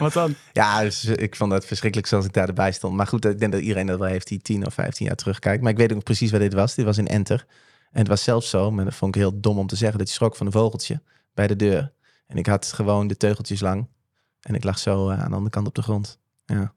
Wat 0.04 0.13
dan? 0.13 0.36
Ja, 0.52 0.82
dus 0.82 1.06
ik 1.06 1.36
vond 1.36 1.52
dat 1.52 1.66
verschrikkelijk 1.66 2.10
zoals 2.10 2.26
ik 2.26 2.34
daarbij 2.34 2.72
stond. 2.72 2.96
Maar 2.96 3.08
goed, 3.08 3.26
ik 3.26 3.39
denk 3.39 3.52
dat 3.52 3.62
iedereen 3.62 3.86
dat 3.88 4.00
wel 4.00 4.08
heeft 4.08 4.28
die 4.28 4.42
10 4.42 4.66
of 4.66 4.74
15 4.74 5.06
jaar 5.06 5.16
terugkijkt. 5.16 5.62
Maar 5.63 5.72
ik 5.72 5.78
weet 5.78 5.89
ook 5.89 5.96
nog 5.96 6.04
precies 6.04 6.32
waar 6.32 6.39
dit 6.39 6.54
was. 6.54 6.76
Dit 6.76 6.86
was 6.86 6.98
in 6.98 7.08
Enter. 7.08 7.46
En 7.92 8.00
het 8.00 8.08
was 8.08 8.24
zelfs 8.24 8.50
zo, 8.50 8.72
maar 8.72 8.86
dat 8.86 8.96
vond 8.96 9.16
ik 9.16 9.22
heel 9.22 9.39
dom 9.39 9.58
om 9.58 9.68
te 9.68 9.76
zeggen, 9.76 9.98
dat 9.98 10.08
hij 10.08 10.16
schrok 10.18 10.36
van 10.36 10.46
een 10.46 10.52
vogeltje 10.52 11.02
bij 11.34 11.48
de 11.48 11.56
deur. 11.56 11.92
En 12.28 12.38
ik 12.38 12.46
had 12.46 12.66
gewoon 12.74 13.08
de 13.08 13.18
teugeltjes 13.18 13.60
lang. 13.62 13.88
En 14.42 14.56
ik 14.56 14.63
lag 14.63 14.80
zo 14.80 15.10
eh, 15.10 15.20
aan 15.20 15.30
de 15.30 15.34
andere 15.36 15.50
kant 15.50 15.68
op 15.68 15.76
de 15.76 15.82
grond. 15.82 16.20
Ja. 16.46 16.74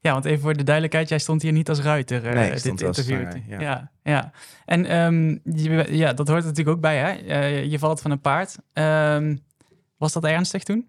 Ja, 0.00 0.12
want 0.12 0.24
even 0.24 0.40
voor 0.42 0.56
de 0.56 0.62
duidelijkheid, 0.64 1.08
jij 1.08 1.18
stond 1.18 1.42
hier 1.42 1.52
niet 1.52 1.68
als 1.68 1.80
ruiter. 1.80 2.26
eh, 2.26 2.34
Nee, 2.34 2.50
dit 2.50 2.58
stond 2.60 2.82
als 2.82 2.98
interview. 2.98 3.42
ja. 3.48 3.60
ja. 3.60 3.90
ja, 4.02 4.32
En 4.64 4.86
ehm, 4.86 5.38
je, 5.56 5.86
ja, 5.96 6.12
dat 6.12 6.28
hoort 6.28 6.40
er 6.40 6.46
natuurlijk 6.48 6.76
ook 6.76 6.82
bij, 6.82 6.96
hè? 6.98 7.10
Eh, 7.10 7.64
je 7.64 7.78
valt 7.78 8.00
van 8.00 8.10
een 8.10 8.20
paard. 8.20 8.56
Ehm, 8.72 9.36
was 9.96 10.12
dat 10.12 10.24
ernstig 10.24 10.62
toen? 10.62 10.88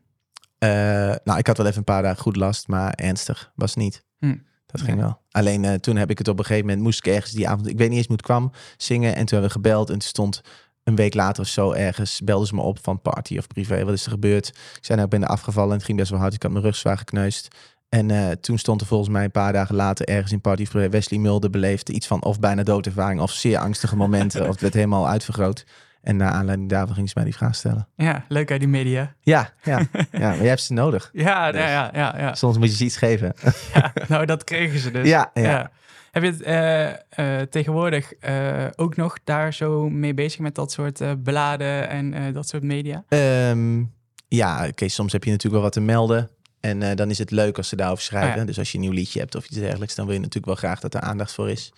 Eh, 0.63 1.15
nou, 1.23 1.39
ik 1.39 1.47
had 1.47 1.58
wel 1.58 1.65
even 1.65 1.78
een 1.78 1.84
paar 1.84 2.02
dagen 2.02 2.21
goed 2.21 2.36
last, 2.36 2.67
maar 2.67 2.93
ernstig 2.93 3.52
was 3.56 3.76
niet. 3.76 4.04
Hm. 4.19 4.36
Dat 4.65 4.82
ging 4.82 4.99
wel. 4.99 5.21
Alleen 5.32 5.65
eh, 5.65 5.73
toen 5.73 5.95
heb 5.95 6.10
ik 6.10 6.17
het 6.17 6.28
op 6.28 6.39
een 6.39 6.45
gegeven 6.45 6.65
moment, 6.67 6.84
moest 6.84 7.06
ik 7.06 7.13
ergens 7.13 7.32
die 7.32 7.47
avond, 7.47 7.67
ik 7.67 7.78
weet 7.78 7.89
niet 7.89 7.97
eens 7.97 8.08
hoe 8.08 8.15
het 8.15 8.26
kwam, 8.26 8.52
zingen. 8.78 9.10
En 9.10 9.26
toen 9.26 9.39
hebben 9.39 9.47
we 9.47 9.49
gebeld 9.49 9.89
en 9.89 9.99
toen 9.99 10.08
stond 10.08 10.41
een 10.84 10.95
week 10.95 11.13
later 11.13 11.43
of 11.43 11.49
zo 11.49 11.71
ergens, 11.71 12.21
belden 12.21 12.47
ze 12.47 12.56
me 12.56 12.62
op 12.62 12.80
van 12.82 13.02
party 13.02 13.38
of 13.38 13.47
privé. 13.47 13.84
Wat 13.84 13.93
is 13.93 14.06
er 14.06 14.12
gebeurd? 14.12 14.47
Ik 14.47 14.86
zei 14.86 14.99
nou, 14.99 15.04
ik 15.04 15.10
ben 15.10 15.21
er 15.21 15.28
afgevallen 15.28 15.69
en 15.69 15.76
het 15.76 15.86
ging 15.86 15.97
best 15.97 16.10
wel 16.10 16.19
hard. 16.19 16.34
Ik 16.34 16.43
had 16.43 16.52
mijn 16.52 16.63
rug 16.63 16.76
zwaar 16.76 16.97
gekneusd. 16.97 17.56
En 17.89 18.12
eh, 18.12 18.32
toen 18.32 18.58
stond 18.58 18.82
er 18.82 18.88
volgens 18.88 19.10
mij 19.10 19.23
een 19.23 19.32
paar 19.32 19.54
dagen 19.54 19.76
later 19.76 20.08
ergens 20.08 20.32
in 20.32 20.41
Party 20.41 20.67
Wesley 20.89 21.19
Mulder 21.19 21.49
beleefde 21.49 21.93
iets 21.93 22.08
van 22.08 22.23
of 22.23 22.39
bijna 22.39 22.63
doodervaring 22.63 23.21
of 23.21 23.32
zeer 23.32 23.58
angstige 23.58 23.95
momenten. 23.95 24.41
of 24.47 24.47
het 24.47 24.62
werd 24.62 24.73
helemaal 24.73 25.08
uitvergroot. 25.08 25.65
En 26.04 26.18
naar 26.18 26.32
aanleiding 26.32 26.70
daarvan 26.70 26.96
ging 26.96 27.08
ze 27.08 27.13
mij 27.16 27.24
die 27.24 27.36
vraag 27.36 27.56
stellen. 27.56 27.88
Ja, 27.96 28.26
leuk 28.28 28.52
uit 28.52 28.60
die 28.60 28.70
media. 28.70 29.13
Ja, 29.22 29.54
ja, 29.63 29.78
ja 30.12 30.20
maar 30.20 30.38
jij 30.38 30.48
hebt 30.48 30.62
ze 30.62 30.74
nodig. 30.74 31.10
Ja, 31.13 31.52
Dus. 31.52 31.62
ja, 31.62 31.89
ja, 31.94 32.16
ja. 32.18 32.36
Soms 32.36 32.58
moet 32.58 32.70
je 32.70 32.76
ze 32.76 32.84
iets 32.84 32.98
geven. 32.98 33.34
Ja, 33.74 33.94
nou, 34.08 34.26
dat 34.26 34.44
kregen 34.44 34.80
ze 34.80 34.92
dus. 34.92 35.08
Ja, 35.08 35.32
ja. 35.34 35.72
Heb 36.12 36.24
je 36.24 36.30
het 36.30 36.42
eh, 36.42 36.89
eh, 36.92 37.48
tegenwoordig 37.50 38.13
eh, 38.13 38.66
ook 38.76 38.96
nog 38.96 39.18
daar 39.24 39.54
zo 39.54 39.89
mee 39.89 40.13
bezig 40.13 40.39
met 40.39 40.56
dat 40.56 40.72
soort 40.72 41.24
bladen 41.24 41.89
en 41.89 42.34
dat 42.34 42.48
soort 42.48 42.63
media? 42.63 43.04
Ehm, 43.08 43.84
ja, 44.28 44.68
oké, 44.68 44.88
soms 44.88 45.12
heb 45.12 45.24
je 45.24 45.30
natuurlijk 45.30 45.62
wel 45.62 45.72
wat 45.72 45.74
te 45.74 45.82
melden. 45.82 46.30
En 46.60 46.96
dan 46.96 47.10
is 47.10 47.18
het 47.18 47.32
leuk 47.32 47.58
als 47.58 47.68
ze 47.68 47.76
daarover 47.76 48.04
schrijven. 48.04 48.32
Ah, 48.32 48.38
ja. 48.38 48.46
Dus 48.46 48.58
als 48.58 48.72
je 48.72 48.78
een 48.78 48.84
nieuw 48.84 48.94
liedje 48.94 49.20
hebt 49.20 49.36
of 49.36 49.46
iets 49.46 49.58
dergelijks, 49.58 49.96
dan 49.96 50.06
wil 50.06 50.13
je 50.13 50.20
natuurlijk 50.20 50.46
wel 50.46 50.56
graag 50.56 50.80
dat 50.80 50.94
er 50.94 51.02
aandacht 51.02 51.32
voor 51.32 51.50
is. 51.50 51.74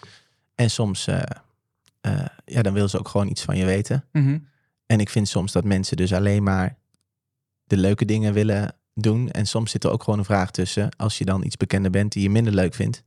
En 0.56 0.70
soms, 0.70 1.08
eh, 2.06 2.26
ja, 2.46 2.62
dan 2.62 2.74
willen 2.74 2.90
ze 2.90 3.00
ook 3.00 3.08
gewoon 3.08 3.28
iets 3.28 3.42
van 3.42 3.58
je 3.58 3.66
weten. 3.66 4.06
Mhm. 4.12 4.38
En 4.86 5.00
ik 5.00 5.10
vind 5.10 5.28
soms 5.28 5.52
dat 5.52 5.64
mensen 5.64 5.98
dus 5.98 6.14
alleen 6.14 6.44
maar 6.44 6.78
de 7.64 7.78
leuke 7.78 8.06
dingen 8.06 8.34
willen 8.34 8.76
doen. 8.94 9.30
En 9.32 9.46
soms 9.48 9.72
zit 9.72 9.84
er 9.84 9.92
ook 9.92 10.04
gewoon 10.04 10.20
een 10.20 10.26
vraag 10.26 10.52
tussen. 10.52 10.96
Als 10.98 11.18
je 11.18 11.26
dan 11.26 11.44
iets 11.44 11.58
bekender 11.58 11.92
bent 11.92 12.12
die 12.12 12.24
je 12.24 12.30
minder 12.30 12.54
leuk 12.54 12.74
vindt. 12.74 13.04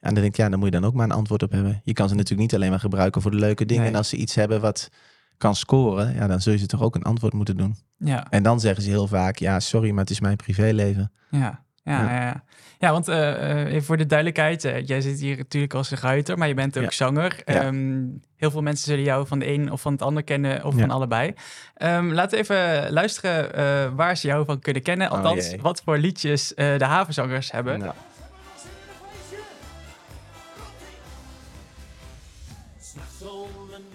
En 0.00 0.14
dan 0.14 0.22
denk 0.22 0.26
ik, 0.26 0.36
ja, 0.36 0.48
dan 0.48 0.58
moet 0.58 0.72
je 0.72 0.80
dan 0.80 0.84
ook 0.84 0.94
maar 0.94 1.04
een 1.04 1.16
antwoord 1.16 1.42
op 1.42 1.50
hebben. 1.50 1.80
Je 1.84 1.92
kan 1.92 2.08
ze 2.08 2.14
natuurlijk 2.14 2.40
niet 2.40 2.54
alleen 2.54 2.70
maar 2.70 2.80
gebruiken 2.80 3.22
voor 3.22 3.30
de 3.30 3.36
leuke 3.36 3.66
dingen. 3.66 3.82
Nee. 3.82 3.92
En 3.92 3.98
als 3.98 4.08
ze 4.08 4.16
iets 4.16 4.34
hebben 4.34 4.60
wat 4.60 4.90
kan 5.36 5.54
scoren, 5.54 6.14
ja, 6.14 6.26
dan 6.26 6.40
zul 6.40 6.52
je 6.52 6.58
ze 6.58 6.66
toch 6.66 6.82
ook 6.82 6.94
een 6.94 7.02
antwoord 7.02 7.32
moeten 7.32 7.56
doen. 7.56 7.76
Ja, 7.98 8.30
En 8.30 8.42
dan 8.42 8.60
zeggen 8.60 8.82
ze 8.82 8.88
heel 8.90 9.06
vaak, 9.06 9.38
ja, 9.38 9.60
sorry, 9.60 9.90
maar 9.90 10.00
het 10.00 10.10
is 10.10 10.20
mijn 10.20 10.36
privéleven. 10.36 11.12
ja. 11.30 11.62
Ja, 11.84 12.02
Ja. 12.02 12.20
ja. 12.20 12.42
ja. 12.78 12.90
want 12.92 13.08
even 13.08 13.84
voor 13.84 13.96
de 13.96 14.06
duidelijkheid, 14.06 14.64
eh, 14.64 14.86
jij 14.86 15.00
zit 15.00 15.20
hier 15.20 15.36
natuurlijk 15.36 15.74
als 15.74 15.90
ruiter, 15.90 16.38
maar 16.38 16.48
je 16.48 16.54
bent 16.54 16.76
ook 16.78 16.84
Ja. 16.84 16.90
zanger. 16.90 17.42
Ehm, 17.44 18.02
heel 18.36 18.50
veel 18.50 18.62
mensen 18.62 18.84
zullen 18.86 19.04
jou 19.04 19.26
van 19.26 19.38
de 19.38 19.48
een 19.48 19.72
of 19.72 19.80
van 19.80 19.92
het 19.92 20.02
ander 20.02 20.22
kennen 20.24 20.64
of 20.64 20.74
van 20.78 20.90
allebei. 20.90 21.34
Ehm, 21.74 22.06
laten 22.12 22.30
we 22.30 22.44
even 22.44 22.92
luisteren 22.92 23.96
waar 23.96 24.16
ze 24.16 24.26
jou 24.26 24.44
van 24.44 24.58
kunnen 24.58 24.82
kennen. 24.82 25.10
Oh, 25.10 25.16
Althans, 25.16 25.54
wat 25.60 25.82
voor 25.84 25.98
liedjes 25.98 26.52
de 26.54 26.84
havenzangers 26.84 27.50
hebben. 27.52 27.78
Nou. 27.78 27.92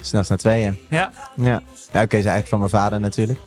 S'nachts 0.01 0.29
naar 0.29 0.37
tweeën. 0.37 0.79
Ja. 0.89 1.11
Ja, 1.35 1.61
ja 1.91 2.01
oké, 2.03 2.17
is 2.17 2.25
eigenlijk 2.25 2.47
van 2.47 2.59
mijn 2.59 2.71
vader 2.71 2.99
natuurlijk. 2.99 3.39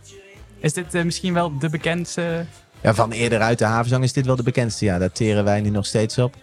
Is 0.58 0.72
dit 0.72 1.04
misschien 1.04 1.34
wel 1.34 1.58
de 1.58 1.68
bekendste 1.68 2.46
Ja, 2.82 2.94
van 2.94 3.12
eerder 3.12 3.40
uit 3.40 3.58
de 3.58 3.64
havenzang 3.64 4.04
is 4.04 4.12
dit 4.12 4.26
wel 4.26 4.36
de 4.36 4.42
bekendste. 4.42 4.84
Ja, 4.84 4.98
daar 4.98 5.12
teren 5.12 5.44
wij 5.44 5.60
nu 5.60 5.70
nog 5.70 5.86
steeds 5.86 6.18
op. 6.18 6.34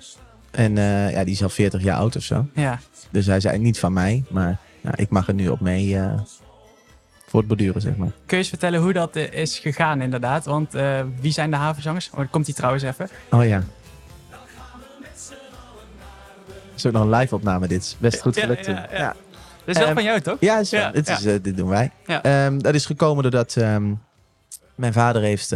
En 0.51 0.77
eh, 0.77 1.11
ja, 1.11 1.23
die 1.23 1.33
is 1.33 1.43
al 1.43 1.49
40 1.49 1.83
jaar 1.83 1.97
oud 1.97 2.15
of 2.15 2.23
zo. 2.23 2.45
Ja. 2.53 2.79
Dus 3.09 3.25
hij 3.25 3.39
zei 3.39 3.57
niet 3.57 3.79
van 3.79 3.93
mij, 3.93 4.23
maar 4.29 4.57
ja, 4.81 4.95
ik 4.95 5.09
mag 5.09 5.27
er 5.27 5.33
nu 5.33 5.47
op 5.47 5.59
mee 5.59 5.97
eh, 5.97 6.19
voor 7.27 7.39
het 7.39 7.49
borduren, 7.49 7.81
zeg 7.81 7.95
maar. 7.95 8.07
Kun 8.07 8.15
je 8.25 8.35
eens 8.35 8.49
vertellen 8.49 8.81
hoe 8.81 8.93
dat 8.93 9.15
eh, 9.15 9.33
is 9.33 9.59
gegaan 9.59 10.01
inderdaad? 10.01 10.45
Want 10.45 10.73
wie 11.21 11.31
zijn 11.31 11.51
de 11.51 11.57
havenzangers? 11.57 12.09
Oh, 12.15 12.31
komt 12.31 12.45
hij 12.45 12.55
trouwens 12.55 12.83
even. 12.83 13.09
Oh 13.31 13.45
ja. 13.45 13.63
is 16.75 16.85
ook 16.85 16.93
nog 16.93 17.03
een 17.03 17.15
live 17.15 17.35
opname 17.35 17.67
dit. 17.67 17.81
Is 17.81 17.95
best 17.99 18.21
goed 18.21 18.39
gelukt. 18.39 18.65
ja, 18.65 18.87
ja. 18.91 18.97
ja. 18.97 19.15
Dat 19.65 19.75
is 19.75 19.77
wel 19.77 19.85
Ehm, 19.85 19.93
van 19.93 20.03
jou, 20.03 20.21
toch? 20.21 20.37
Ja, 20.39 20.59
is, 20.59 20.69
dit. 20.69 21.09
Is, 21.09 21.21
dit 21.21 21.57
doen 21.57 21.69
wij. 21.69 21.91
Ehm, 22.05 22.59
dat 22.59 22.73
is 22.75 22.85
gekomen 22.85 23.23
doordat 23.23 23.55
ehm, 23.55 23.93
mijn 24.75 24.93
vader 24.93 25.21
heeft, 25.21 25.53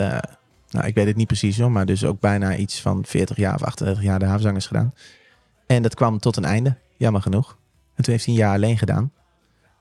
nou 0.74 0.88
ik 0.88 0.96
weet 0.96 1.08
het 1.08 1.16
niet 1.16 1.28
precies 1.28 1.60
hoor, 1.60 1.72
maar 1.72 1.86
dus 1.86 2.06
ook 2.06 2.20
bijna 2.20 2.56
iets 2.56 2.82
van 2.82 3.06
40 3.06 3.38
jaar 3.38 3.56
of 3.56 3.64
38 3.64 4.04
jaar 4.04 4.20
de 4.20 4.26
havenzangers 4.26 4.68
gedaan. 4.68 4.94
En 5.68 5.82
dat 5.82 5.96
kwam 5.96 6.20
tot 6.20 6.38
een 6.38 6.46
einde, 6.46 6.78
jammer 6.98 7.22
genoeg. 7.22 7.58
En 7.96 8.04
toen 8.04 8.14
heeft 8.14 8.26
hij 8.26 8.34
een 8.34 8.40
jaar 8.40 8.56
alleen 8.56 8.78
gedaan. 8.78 9.12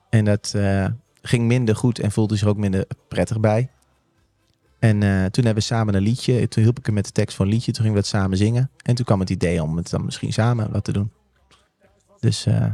En 0.09 0.25
dat 0.25 0.53
eh, 0.55 0.85
ging 1.21 1.45
minder 1.45 1.75
goed 1.75 1.99
en 1.99 2.11
voelde 2.11 2.35
zich 2.35 2.47
ook 2.47 2.57
minder 2.57 2.85
prettig 3.07 3.39
bij. 3.39 3.69
En 4.79 5.03
eh, 5.03 5.09
toen 5.09 5.45
hebben 5.45 5.53
we 5.53 5.69
samen 5.69 5.95
een 5.95 6.01
liedje. 6.01 6.47
Toen 6.47 6.63
hielp 6.63 6.79
ik 6.79 6.85
hem 6.85 6.95
met 6.95 7.05
de 7.05 7.11
tekst 7.11 7.35
van 7.35 7.45
een 7.45 7.51
liedje. 7.51 7.71
Toen 7.71 7.81
gingen 7.83 7.97
we 7.97 8.03
dat 8.03 8.11
samen 8.11 8.37
zingen. 8.37 8.71
En 8.81 8.95
toen 8.95 9.05
kwam 9.05 9.19
het 9.19 9.29
idee 9.29 9.63
om 9.63 9.77
het 9.77 9.89
dan 9.89 10.05
misschien 10.05 10.33
samen 10.33 10.71
wat 10.71 10.83
te 10.83 10.91
doen. 10.91 11.11
Dus 12.19 12.45
eh, 12.45 12.73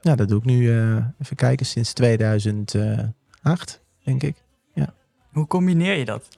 ja, 0.00 0.14
dat 0.14 0.28
doe 0.28 0.38
ik 0.38 0.44
nu, 0.44 0.70
even 1.18 1.36
kijken, 1.36 1.66
sinds 1.66 1.92
2008, 1.92 3.80
denk 4.04 4.22
ik. 4.22 4.44
Hoe 5.36 5.46
combineer 5.46 5.94
je 5.94 6.04
dat? 6.04 6.28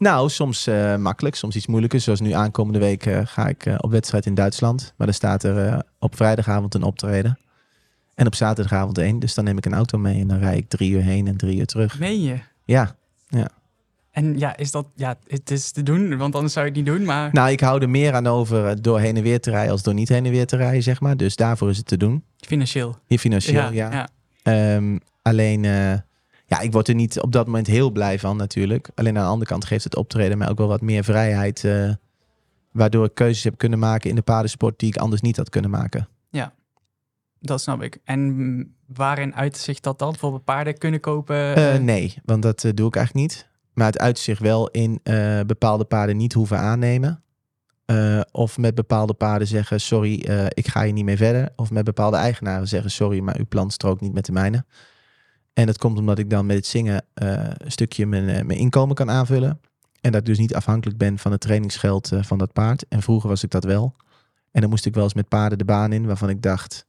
Nou, 0.00 0.28
soms 0.28 0.66
eh, 0.66 0.96
makkelijk, 0.96 1.34
soms 1.34 1.56
iets 1.56 1.66
moeilijker. 1.66 2.00
Zoals 2.00 2.20
nu 2.20 2.32
aankomende 2.32 2.78
week 2.78 3.06
eh, 3.06 3.20
ga 3.24 3.48
ik 3.48 3.66
eh, 3.66 3.74
op 3.78 3.90
wedstrijd 3.90 4.26
in 4.26 4.34
Duitsland. 4.34 4.94
Maar 4.96 5.06
dan 5.06 5.16
staat 5.16 5.44
er 5.44 5.84
op 5.98 6.16
vrijdagavond 6.16 6.74
een 6.74 6.82
optreden. 6.82 7.38
En 8.14 8.26
op 8.26 8.34
zaterdagavond 8.34 8.98
één. 8.98 9.18
Dus 9.18 9.34
dan 9.34 9.44
neem 9.44 9.58
ik 9.58 9.66
een 9.66 9.74
auto 9.74 9.98
mee 9.98 10.20
en 10.20 10.28
dan 10.28 10.38
rijd 10.38 10.58
ik 10.58 10.68
drie 10.68 10.90
uur 10.90 11.02
heen 11.02 11.26
en 11.26 11.36
drie 11.36 11.58
uur 11.58 11.66
terug. 11.66 11.98
Meen 11.98 12.22
je? 12.22 12.38
Ja. 12.64 12.96
En 14.10 14.38
ja, 14.38 14.56
is 14.56 14.70
dat, 14.70 14.86
ja, 14.94 15.16
het 15.26 15.50
is 15.50 15.70
te 15.70 15.82
doen, 15.82 16.16
want 16.16 16.34
anders 16.34 16.52
zou 16.52 16.66
je 16.66 16.72
het 16.72 16.80
niet 16.80 16.94
doen, 16.94 17.04
maar 17.04 17.28
Nou, 17.32 17.50
ik 17.50 17.60
hou 17.60 17.82
er 17.82 17.90
meer 17.90 18.14
aan 18.14 18.26
over 18.26 18.82
door 18.82 19.00
heen 19.00 19.16
en 19.16 19.22
weer 19.22 19.40
te 19.40 19.50
rijden 19.50 19.72
als 19.72 19.82
door 19.82 19.94
niet 19.94 20.08
heen 20.08 20.24
en 20.24 20.30
weer 20.30 20.46
te 20.46 20.56
rijden, 20.56 20.82
zeg 20.82 21.00
maar. 21.00 21.16
Dus 21.16 21.36
daarvoor 21.36 21.70
is 21.70 21.76
het 21.76 21.86
te 21.86 21.96
doen. 21.96 22.24
financieel. 22.38 22.98
Hier 23.06 23.18
financieel, 23.18 23.72
ja. 23.72 23.90
ja. 23.90 24.08
Ehm, 24.42 24.98
alleen, 25.22 25.64
ja, 26.50 26.60
ik 26.60 26.72
word 26.72 26.88
er 26.88 26.94
niet 26.94 27.20
op 27.20 27.32
dat 27.32 27.46
moment 27.46 27.66
heel 27.66 27.90
blij 27.90 28.18
van 28.18 28.36
natuurlijk. 28.36 28.90
Alleen 28.94 29.16
aan 29.16 29.24
de 29.24 29.30
andere 29.30 29.50
kant 29.50 29.64
geeft 29.64 29.84
het 29.84 29.96
optreden 29.96 30.38
mij 30.38 30.48
ook 30.48 30.58
wel 30.58 30.68
wat 30.68 30.80
meer 30.80 31.04
vrijheid. 31.04 31.64
eh, 31.64 31.90
waardoor 32.70 33.04
ik 33.04 33.14
keuzes 33.14 33.44
heb 33.44 33.58
kunnen 33.58 33.78
maken 33.78 34.10
in 34.10 34.16
de 34.16 34.22
paardensport 34.22 34.78
die 34.78 34.88
ik 34.88 34.96
anders 34.96 35.20
niet 35.20 35.36
had 35.36 35.48
kunnen 35.48 35.70
maken. 35.70 36.08
Dat 37.42 37.60
snap 37.60 37.82
ik. 37.82 37.98
En 38.04 38.74
waarin 38.86 39.34
uit 39.34 39.56
zich 39.56 39.80
dat 39.80 39.98
dan? 39.98 40.10
Bijvoorbeeld 40.10 40.44
paarden 40.44 40.78
kunnen 40.78 41.00
kopen? 41.00 41.36
Eh, 41.36 41.74
eh, 41.74 41.82
nee, 41.82 42.14
want 42.24 42.42
dat 42.42 42.60
doe 42.60 42.86
ik 42.86 42.96
eigenlijk 42.96 43.14
niet. 43.26 43.48
Maar 43.74 43.86
het 43.86 43.98
uit 43.98 44.18
zich 44.18 44.38
wel 44.38 44.68
in 44.68 45.00
bepaalde 45.46 45.84
paarden 45.84 46.16
niet 46.16 46.32
hoeven 46.32 46.58
aannemen. 46.58 47.22
Of 48.32 48.58
met 48.58 48.74
bepaalde 48.74 49.14
paarden 49.14 49.48
zeggen, 49.48 49.80
sorry, 49.80 50.14
ik 50.48 50.68
ga 50.68 50.82
hier 50.82 50.92
niet 50.92 51.04
mee 51.04 51.16
verder. 51.16 51.52
Of 51.56 51.70
met 51.70 51.84
bepaalde 51.84 52.16
eigenaren 52.16 52.68
zeggen, 52.68 52.90
sorry, 52.90 53.20
maar 53.20 53.38
uw 53.38 53.46
plan 53.48 53.70
strookt 53.70 54.00
niet 54.00 54.12
met 54.12 54.26
de 54.26 54.32
mijne. 54.32 54.64
En 55.52 55.66
dat 55.66 55.78
komt 55.78 55.98
omdat 55.98 56.18
ik 56.18 56.30
dan 56.30 56.46
met 56.46 56.56
het 56.56 56.66
zingen 56.66 57.04
eh, 57.14 57.48
een 57.56 57.72
stukje 57.72 58.06
mijn, 58.06 58.28
eh, 58.28 58.44
mijn 58.44 58.58
inkomen 58.58 58.94
kan 58.94 59.10
aanvullen. 59.10 59.60
En 60.00 60.12
dat 60.12 60.20
ik 60.20 60.26
dus 60.26 60.38
niet 60.38 60.54
afhankelijk 60.54 60.98
ben 60.98 61.18
van 61.18 61.32
het 61.32 61.40
trainingsgeld 61.40 62.12
eh, 62.12 62.22
van 62.22 62.38
dat 62.38 62.52
paard. 62.52 62.88
En 62.88 63.02
vroeger 63.02 63.28
was 63.28 63.42
ik 63.42 63.50
dat 63.50 63.64
wel. 63.64 63.94
En 64.50 64.60
dan 64.60 64.70
moest 64.70 64.86
ik 64.86 64.94
wel 64.94 65.04
eens 65.04 65.14
met 65.14 65.28
paarden 65.28 65.58
de 65.58 65.64
baan 65.64 65.92
in, 65.92 66.06
waarvan 66.06 66.28
ik 66.28 66.42
dacht, 66.42 66.86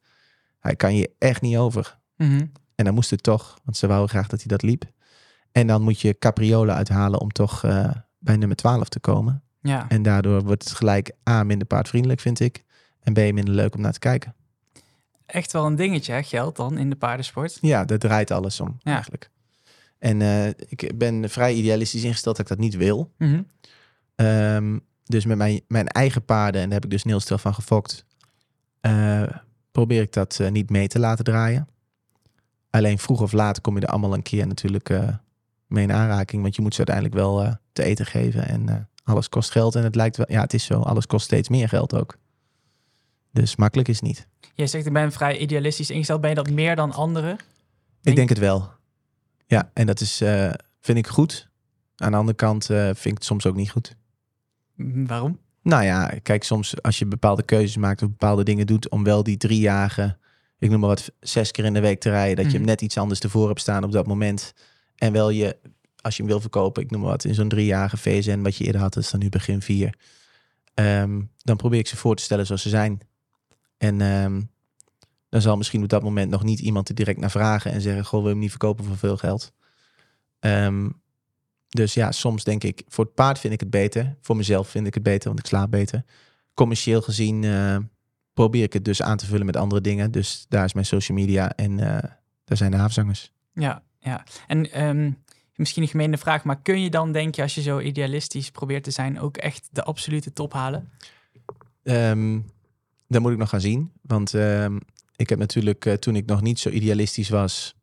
hij 0.59 0.75
kan 0.75 0.95
je 0.95 1.11
echt 1.17 1.41
niet 1.41 1.57
over. 1.57 1.97
mhm. 2.17 2.45
En 2.75 2.87
dan 2.87 2.95
moest 2.95 3.09
het 3.09 3.23
toch, 3.23 3.59
want 3.63 3.77
ze 3.77 3.87
wouden 3.87 4.09
graag 4.09 4.27
dat 4.27 4.39
hij 4.39 4.47
dat 4.47 4.61
liep. 4.61 4.83
En 5.51 5.67
dan 5.67 5.81
moet 5.81 5.99
je 5.99 6.17
capriolen 6.19 6.75
uithalen 6.75 7.21
om 7.21 7.31
toch 7.31 7.61
bij 8.19 8.37
nummer 8.37 8.57
12 8.57 8.89
te 8.89 8.99
komen. 8.99 9.43
Ja. 9.61 9.89
En 9.89 10.01
daardoor 10.01 10.43
wordt 10.43 10.63
het 10.63 10.73
gelijk 10.73 11.11
A, 11.29 11.43
minder 11.43 11.67
paardvriendelijk, 11.67 12.19
vind 12.19 12.39
ik. 12.39 12.63
En 12.99 13.13
B, 13.13 13.17
minder 13.17 13.53
leuk 13.53 13.75
om 13.75 13.81
naar 13.81 13.93
te 13.93 13.99
kijken. 13.99 14.35
Echt 15.31 15.51
wel 15.51 15.65
een 15.65 15.75
dingetje, 15.75 16.13
hè, 16.13 16.23
geld 16.23 16.55
dan 16.55 16.77
in 16.77 16.89
de 16.89 16.95
paardensport. 16.95 17.57
Ja, 17.61 17.85
daar 17.85 17.97
draait 17.97 18.31
alles 18.31 18.59
om 18.59 18.75
Ja. 18.79 18.93
eigenlijk. 18.93 19.29
En 19.99 20.21
eh, 20.21 20.47
ik 20.47 20.91
ben 20.97 21.29
vrij 21.29 21.53
idealistisch 21.53 22.03
ingesteld 22.03 22.35
dat 22.37 22.45
ik 22.49 22.57
dat 22.57 22.65
niet 22.65 22.75
wil. 22.75 23.11
Mhm. 23.17 23.41
Ehm, 24.15 24.77
dus 25.03 25.25
met 25.25 25.37
mijn, 25.37 25.61
mijn 25.67 25.87
eigen 25.87 26.25
paarden, 26.25 26.61
en 26.61 26.65
daar 26.69 26.81
heb 26.81 26.91
ik 26.91 26.91
dus 26.91 27.03
heel 27.03 27.37
van 27.37 27.53
gefokt, 27.53 28.05
eh, 28.81 29.23
probeer 29.71 30.01
ik 30.01 30.13
dat 30.13 30.39
eh, 30.39 30.51
niet 30.51 30.69
mee 30.69 30.87
te 30.87 30.99
laten 30.99 31.25
draaien. 31.25 31.67
Alleen 32.69 32.99
vroeg 32.99 33.21
of 33.21 33.31
laat 33.31 33.61
kom 33.61 33.75
je 33.75 33.81
er 33.81 33.87
allemaal 33.91 34.13
een 34.13 34.21
keer 34.21 34.47
natuurlijk 34.47 34.89
mee 35.67 35.83
in 35.83 35.91
aanraking. 35.93 36.41
Want 36.41 36.55
je 36.55 36.61
moet 36.61 36.71
ze 36.75 36.77
uiteindelijk 36.77 37.15
wel 37.15 37.55
te 37.73 37.83
eten 37.83 38.05
geven. 38.05 38.47
En 38.47 38.89
alles 39.03 39.29
kost 39.29 39.51
geld. 39.51 39.75
En 39.75 39.83
het 39.83 39.95
lijkt 39.95 40.17
wel, 40.17 40.25
ja, 40.31 40.41
het 40.41 40.53
is 40.53 40.63
zo. 40.65 40.79
Alles 40.81 41.05
kost 41.07 41.25
steeds 41.25 41.49
meer 41.49 41.69
geld 41.69 41.93
ook. 41.95 42.17
Dus 43.31 43.55
makkelijk 43.55 43.87
is 43.89 43.95
het 43.95 44.03
niet. 44.05 44.27
Je 44.53 44.67
zegt, 44.67 44.85
ik 44.85 44.93
ben 44.93 45.11
vrij 45.11 45.37
idealistisch 45.37 45.89
ingesteld. 45.89 46.21
Ben 46.21 46.29
je 46.29 46.35
dat 46.35 46.49
meer 46.49 46.75
dan 46.75 46.91
anderen? 46.91 47.37
Ik 48.03 48.15
denk 48.15 48.29
het 48.29 48.37
wel. 48.37 48.69
Ja, 49.47 49.71
en 49.73 49.85
dat 49.85 49.99
is, 49.99 50.21
eh, 50.21 50.51
vind 50.79 50.97
ik 50.97 51.07
goed. 51.07 51.49
Aan 51.95 52.11
de 52.11 52.17
andere 52.17 52.37
kant 52.37 52.69
eh, 52.69 52.83
vind 52.85 53.05
ik 53.05 53.13
het 53.13 53.23
soms 53.23 53.45
ook 53.45 53.55
niet 53.55 53.71
goed. 53.71 53.95
Mm, 54.75 55.07
Waarom? 55.07 55.39
Nou 55.63 55.83
ja, 55.83 56.11
kijk, 56.23 56.43
soms 56.43 56.81
als 56.81 56.99
je 56.99 57.05
bepaalde 57.05 57.43
keuzes 57.43 57.77
maakt 57.77 58.01
of 58.01 58.09
bepaalde 58.09 58.43
dingen 58.43 58.65
doet 58.65 58.89
om 58.89 59.03
wel 59.03 59.23
die 59.23 59.37
drie 59.37 59.59
jagen, 59.59 60.19
ik 60.59 60.69
noem 60.69 60.79
maar 60.79 60.89
wat, 60.89 61.11
zes 61.19 61.51
keer 61.51 61.65
in 61.65 61.73
de 61.73 61.79
week 61.79 61.99
te 61.99 62.09
rijden, 62.09 62.35
dat 62.35 62.45
je 62.45 62.51
hem 62.51 62.59
Mhm. 62.61 62.69
net 62.69 62.81
iets 62.81 62.97
anders 62.97 63.19
ervoor 63.19 63.47
hebt 63.47 63.59
staan 63.61 63.83
op 63.83 63.91
dat 63.91 64.07
moment. 64.07 64.53
En 64.95 65.11
wel 65.13 65.29
je, 65.29 65.57
als 66.01 66.15
je 66.15 66.21
hem 66.21 66.31
wil 66.31 66.41
verkopen, 66.41 66.83
ik 66.83 66.91
noem 66.91 67.01
maar 67.01 67.09
wat, 67.09 67.23
in 67.23 67.33
zo'n 67.33 67.49
driejarige 67.49 67.97
VSN, 67.97 68.41
wat 68.41 68.55
je 68.55 68.63
eerder 68.63 68.81
had, 68.81 68.93
dat 68.93 69.03
is 69.03 69.11
dan 69.11 69.19
nu 69.19 69.29
begin 69.29 69.61
vier. 69.61 69.95
Ehm, 70.73 71.21
dan 71.37 71.55
probeer 71.57 71.79
ik 71.79 71.87
ze 71.87 71.97
voor 71.97 72.15
te 72.15 72.23
stellen 72.23 72.45
zoals 72.45 72.61
ze 72.61 72.69
zijn. 72.69 72.99
En 73.81 74.01
ehm, 74.01 74.41
dan 75.29 75.41
zal 75.41 75.57
misschien 75.57 75.83
op 75.83 75.89
dat 75.89 76.03
moment 76.03 76.31
nog 76.31 76.43
niet 76.43 76.59
iemand 76.59 76.89
er 76.89 76.95
direct 76.95 77.19
naar 77.19 77.31
vragen 77.31 77.71
en 77.71 77.81
zeggen, 77.81 78.05
goh, 78.05 78.19
wil 78.19 78.27
je 78.27 78.29
hem 78.29 78.39
niet 78.39 78.49
verkopen 78.49 78.85
voor 78.85 78.97
veel 78.97 79.17
geld? 79.17 79.53
Ehm, 80.39 80.89
dus 81.67 81.93
ja, 81.93 82.11
soms 82.11 82.43
denk 82.43 82.63
ik, 82.63 82.83
voor 82.87 83.05
het 83.05 83.13
paard 83.13 83.39
vind 83.39 83.53
ik 83.53 83.59
het 83.59 83.69
beter. 83.69 84.15
Voor 84.21 84.35
mezelf 84.35 84.69
vind 84.69 84.87
ik 84.87 84.93
het 84.93 85.03
beter, 85.03 85.27
want 85.27 85.39
ik 85.39 85.45
slaap 85.45 85.71
beter. 85.71 86.03
Commercieel 86.53 87.01
gezien 87.01 87.43
eh, 87.43 87.77
probeer 88.33 88.63
ik 88.63 88.73
het 88.73 88.85
dus 88.85 89.01
aan 89.01 89.17
te 89.17 89.25
vullen 89.25 89.45
met 89.45 89.55
andere 89.55 89.81
dingen. 89.81 90.11
Dus 90.11 90.45
daar 90.49 90.65
is 90.65 90.73
mijn 90.73 90.85
social 90.85 91.17
media 91.17 91.55
en 91.55 91.79
eh, 91.79 92.09
daar 92.43 92.57
zijn 92.57 92.71
de 92.71 92.77
havenzangers. 92.77 93.31
Ja, 93.53 93.83
ja. 93.99 94.23
En 94.47 94.71
ehm, 94.71 95.11
misschien 95.55 95.81
een 95.83 95.89
gemene 95.89 96.17
vraag, 96.17 96.43
maar 96.43 96.61
kun 96.61 96.81
je 96.81 96.89
dan, 96.89 97.11
denk 97.11 97.35
je, 97.35 97.41
als 97.41 97.55
je 97.55 97.61
zo 97.61 97.79
idealistisch 97.79 98.51
probeert 98.51 98.83
te 98.83 98.91
zijn, 98.91 99.19
ook 99.19 99.37
echt 99.37 99.69
de 99.71 99.83
absolute 99.83 100.33
top 100.33 100.53
halen? 100.53 100.89
Dat 103.11 103.21
moet 103.21 103.31
ik 103.31 103.37
nog 103.37 103.49
gaan 103.49 103.61
zien. 103.61 103.91
Want 104.01 104.33
ehm, 104.33 104.77
ik 105.15 105.29
heb 105.29 105.39
natuurlijk, 105.39 105.85
eh, 105.85 105.93
toen 105.93 106.15
ik 106.15 106.25
nog 106.25 106.41
niet 106.41 106.59
zo 106.59 106.69
idealistisch 106.69 107.29
was, 107.29 107.75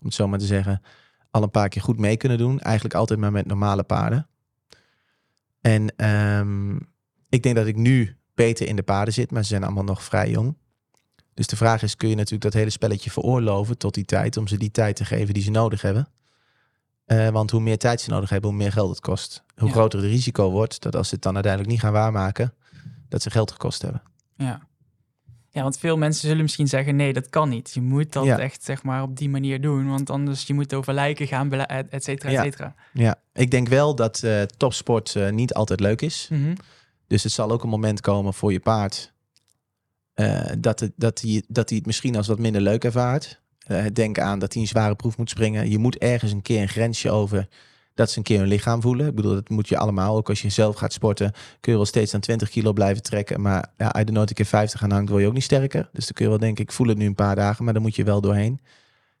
om 0.00 0.06
het 0.06 0.14
zo 0.14 0.28
maar 0.28 0.38
te 0.38 0.46
zeggen, 0.46 0.82
al 1.30 1.42
een 1.42 1.50
paar 1.50 1.68
keer 1.68 1.82
goed 1.82 1.98
mee 1.98 2.16
kunnen 2.16 2.38
doen. 2.38 2.60
Eigenlijk 2.60 2.94
altijd 2.94 3.18
maar 3.18 3.32
met 3.32 3.46
normale 3.46 3.82
paarden. 3.82 4.28
En 5.60 5.96
ehm, 5.96 6.76
ik 7.28 7.42
denk 7.42 7.56
dat 7.56 7.66
ik 7.66 7.76
nu 7.76 8.16
beter 8.34 8.66
in 8.66 8.76
de 8.76 8.82
paarden 8.82 9.14
zit, 9.14 9.30
maar 9.30 9.42
ze 9.42 9.48
zijn 9.48 9.64
allemaal 9.64 9.84
nog 9.84 10.02
vrij 10.02 10.30
jong. 10.30 10.56
Dus 11.34 11.46
de 11.46 11.56
vraag 11.56 11.82
is, 11.82 11.96
kun 11.96 12.08
je 12.08 12.14
natuurlijk 12.14 12.42
dat 12.42 12.52
hele 12.52 12.70
spelletje 12.70 13.10
veroorloven 13.10 13.78
tot 13.78 13.94
die 13.94 14.04
tijd, 14.04 14.36
om 14.36 14.46
ze 14.46 14.56
die 14.58 14.70
tijd 14.70 14.96
te 14.96 15.04
geven 15.04 15.34
die 15.34 15.42
ze 15.42 15.50
nodig 15.50 15.82
hebben? 15.82 16.08
Eh, 17.04 17.28
want 17.28 17.50
hoe 17.50 17.60
meer 17.60 17.78
tijd 17.78 18.00
ze 18.00 18.10
nodig 18.10 18.30
hebben, 18.30 18.50
hoe 18.50 18.58
meer 18.58 18.72
geld 18.72 18.90
het 18.90 19.00
kost. 19.00 19.44
Hoe 19.56 19.68
Ja. 19.68 19.74
groter 19.74 19.98
het 19.98 20.08
risico 20.08 20.50
wordt, 20.50 20.82
dat 20.82 20.96
als 20.96 21.08
ze 21.08 21.14
het 21.14 21.22
dan 21.22 21.34
uiteindelijk 21.34 21.72
niet 21.72 21.82
gaan 21.82 21.92
waarmaken, 21.92 22.54
dat 23.08 23.22
ze 23.22 23.30
geld 23.30 23.50
gekost 23.50 23.82
hebben. 23.82 24.02
Ja. 24.36 24.60
Ja, 25.50 25.62
want 25.62 25.78
veel 25.78 25.96
mensen 25.96 26.28
zullen 26.28 26.42
misschien 26.42 26.68
zeggen, 26.68 26.96
nee, 26.96 27.12
dat 27.12 27.28
kan 27.30 27.48
niet. 27.48 27.70
Je 27.74 27.80
moet 27.80 28.12
dat 28.12 28.24
Ja. 28.24 28.38
echt, 28.38 28.64
zeg 28.64 28.82
maar, 28.82 29.02
op 29.02 29.16
die 29.16 29.28
manier 29.28 29.60
doen. 29.60 29.88
Want 29.88 30.10
anders, 30.10 30.46
je 30.46 30.54
moet 30.54 30.74
over 30.74 30.94
lijken 30.94 31.26
gaan, 31.26 31.52
et 31.52 31.88
et 31.88 32.04
cetera, 32.04 32.32
et 32.32 32.42
cetera. 32.42 32.74
Ja, 32.92 33.20
ik 33.32 33.50
denk 33.50 33.68
wel 33.68 33.94
dat 33.94 34.22
eh, 34.22 34.42
topsport 34.42 35.16
eh, 35.16 35.30
niet 35.30 35.54
altijd 35.54 35.80
leuk 35.80 36.02
is. 36.02 36.28
Mhm. 36.30 36.54
Dus 37.06 37.22
het 37.22 37.32
zal 37.32 37.50
ook 37.50 37.62
een 37.62 37.68
moment 37.68 38.00
komen 38.00 38.34
voor 38.34 38.52
je 38.52 38.60
paard 38.60 39.12
eh, 40.14 40.50
dat, 40.58 40.80
het, 40.80 40.92
dat, 40.96 41.20
hij, 41.20 41.42
dat 41.48 41.68
hij 41.68 41.78
het 41.78 41.86
misschien 41.86 42.16
als 42.16 42.26
wat 42.26 42.38
minder 42.38 42.60
leuk 42.60 42.84
ervaart. 42.84 43.40
Denk 43.92 44.18
aan 44.18 44.38
dat 44.38 44.52
hij 44.52 44.62
een 44.62 44.68
zware 44.68 44.94
proef 44.94 45.16
moet 45.16 45.30
springen. 45.30 45.70
Je 45.70 45.78
moet 45.78 45.98
ergens 45.98 46.32
een 46.32 46.42
keer 46.42 46.62
een 46.62 46.68
grensje 46.68 47.10
over 47.10 47.48
dat 47.96 48.10
ze 48.10 48.18
een 48.18 48.24
keer 48.24 48.38
hun 48.38 48.48
lichaam 48.48 48.80
voelen. 48.82 49.06
Ik 49.06 49.14
bedoel, 49.14 49.34
dat 49.34 49.48
moet 49.48 49.68
je 49.68 49.78
allemaal. 49.78 50.16
Ook 50.16 50.28
als 50.28 50.42
je 50.42 50.48
zelf 50.48 50.76
gaat 50.76 50.92
sporten, 50.92 51.32
kun 51.60 51.72
je 51.72 51.78
wel 51.78 51.86
steeds 51.86 52.14
aan 52.14 52.20
20 52.20 52.48
kilo 52.48 52.72
blijven 52.72 53.02
trekken. 53.02 53.40
Maar 53.40 53.72
ja, 53.76 53.92
uit 53.92 54.06
de 54.06 54.12
nood 54.12 54.28
een 54.28 54.34
keer 54.34 54.44
50 54.44 54.82
aan 54.82 54.90
hangt, 54.90 55.08
word 55.08 55.22
je 55.22 55.28
ook 55.28 55.34
niet 55.34 55.42
sterker. 55.42 55.88
Dus 55.92 56.04
dan 56.04 56.12
kun 56.12 56.24
je 56.24 56.30
wel 56.30 56.40
denken, 56.40 56.64
ik 56.64 56.72
voel 56.72 56.86
het 56.86 56.98
nu 56.98 57.06
een 57.06 57.14
paar 57.14 57.34
dagen, 57.34 57.64
maar 57.64 57.72
dan 57.72 57.82
moet 57.82 57.96
je 57.96 58.04
wel 58.04 58.20
doorheen. 58.20 58.60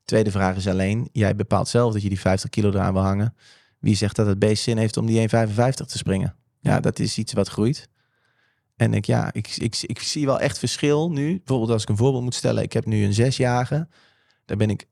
Tweede 0.04 0.30
vraag 0.30 0.56
is 0.56 0.68
alleen, 0.68 1.08
jij 1.12 1.36
bepaalt 1.36 1.68
zelf 1.68 1.92
dat 1.92 2.02
je 2.02 2.08
die 2.08 2.20
50 2.20 2.50
kilo 2.50 2.68
eraan 2.68 2.92
wil 2.92 3.02
hangen. 3.02 3.34
Wie 3.78 3.96
zegt 3.96 4.16
dat 4.16 4.26
het 4.26 4.38
beest 4.38 4.62
zin 4.62 4.76
heeft 4.76 4.96
om 4.96 5.06
die 5.06 5.28
1,55 5.28 5.54
te 5.86 5.98
springen? 5.98 6.36
Ja, 6.60 6.80
dat 6.80 6.98
is 6.98 7.18
iets 7.18 7.32
wat 7.32 7.48
groeit. 7.48 7.88
En 8.76 8.94
ik, 8.94 9.04
ja, 9.04 9.32
ik, 9.32 9.56
ik, 9.56 9.78
ik 9.82 9.98
zie 9.98 10.26
wel 10.26 10.40
echt 10.40 10.58
verschil 10.58 11.10
nu. 11.10 11.36
Bijvoorbeeld 11.36 11.70
als 11.70 11.82
ik 11.82 11.88
een 11.88 11.96
voorbeeld 11.96 12.22
moet 12.22 12.34
stellen. 12.34 12.62
Ik 12.62 12.72
heb 12.72 12.86
nu 12.86 13.04
een 13.04 13.14
zesjarige. 13.14 13.88
Daar 14.44 14.56
ben 14.56 14.70
ik 14.70 14.86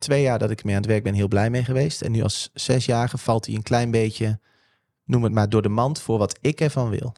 twee 0.00 0.22
jaar 0.22 0.38
dat 0.38 0.50
ik 0.50 0.64
mee 0.64 0.74
aan 0.74 0.80
het 0.80 0.90
werk 0.90 1.02
ben 1.02 1.14
heel 1.14 1.28
blij 1.28 1.50
mee 1.50 1.64
geweest. 1.64 2.02
En 2.02 2.12
nu 2.12 2.22
als 2.22 2.50
zesjarige 2.54 3.18
valt 3.18 3.46
hij 3.46 3.54
een 3.54 3.62
klein 3.62 3.90
beetje, 3.90 4.40
noem 5.04 5.24
het 5.24 5.32
maar, 5.32 5.48
door 5.48 5.62
de 5.62 5.68
mand 5.68 6.00
voor 6.00 6.18
wat 6.18 6.38
ik 6.40 6.60
ervan 6.60 6.88
wil. 6.88 7.14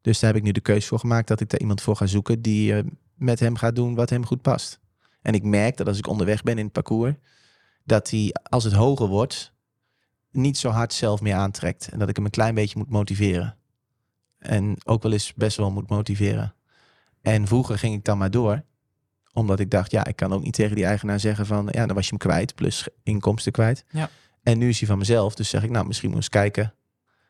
Dus 0.00 0.18
daar 0.18 0.30
heb 0.30 0.38
ik 0.38 0.46
nu 0.46 0.52
de 0.52 0.60
keuze 0.60 0.86
voor 0.86 0.98
gemaakt 0.98 1.28
dat 1.28 1.40
ik 1.40 1.48
daar 1.48 1.60
iemand 1.60 1.82
voor 1.82 1.96
ga 1.96 2.06
zoeken 2.06 2.42
die 2.42 2.74
eh, 2.74 2.84
met 3.14 3.40
hem 3.40 3.56
gaat 3.56 3.76
doen 3.76 3.94
wat 3.94 4.10
hem 4.10 4.26
goed 4.26 4.42
past. 4.42 4.80
En 5.22 5.34
ik 5.34 5.42
merk 5.42 5.76
dat 5.76 5.86
als 5.86 5.98
ik 5.98 6.06
onderweg 6.06 6.42
ben 6.42 6.58
in 6.58 6.64
het 6.64 6.72
parcours, 6.72 7.14
dat 7.84 8.10
hij 8.10 8.34
als 8.42 8.64
het 8.64 8.72
hoger 8.72 9.06
wordt, 9.06 9.52
niet 10.30 10.58
zo 10.58 10.68
hard 10.68 10.92
zelf 10.92 11.20
meer 11.20 11.34
aantrekt. 11.34 11.88
En 11.88 11.98
dat 11.98 12.08
ik 12.08 12.16
hem 12.16 12.24
een 12.24 12.30
klein 12.30 12.54
beetje 12.54 12.78
moet 12.78 12.90
motiveren. 12.90 13.56
En 14.38 14.76
ook 14.84 15.02
wel 15.02 15.12
eens 15.12 15.34
best 15.34 15.56
wel 15.56 15.70
moet 15.70 15.90
motiveren. 15.90 16.54
En 17.22 17.46
vroeger 17.46 17.78
ging 17.78 17.94
ik 17.94 18.04
dan 18.04 18.18
maar 18.18 18.30
door. 18.30 18.64
Omdat 19.32 19.60
ik 19.60 19.70
dacht, 19.70 19.90
ja, 19.90 20.06
ik 20.06 20.16
kan 20.16 20.32
ook 20.32 20.42
niet 20.42 20.54
tegen 20.54 20.76
die 20.76 20.84
eigenaar 20.84 21.20
zeggen 21.20 21.46
van... 21.46 21.68
ja, 21.70 21.86
dan 21.86 21.94
was 21.94 22.04
je 22.04 22.10
hem 22.10 22.18
kwijt, 22.18 22.54
plus 22.54 22.88
inkomsten 23.02 23.52
kwijt. 23.52 23.84
Ja. 23.90 24.10
En 24.42 24.58
nu 24.58 24.68
is 24.68 24.78
hij 24.78 24.88
van 24.88 24.98
mezelf. 24.98 25.34
Dus 25.34 25.48
zeg 25.48 25.62
ik, 25.62 25.70
nou, 25.70 25.86
misschien 25.86 26.08
moet 26.08 26.18
eens 26.18 26.28
kijken. 26.28 26.64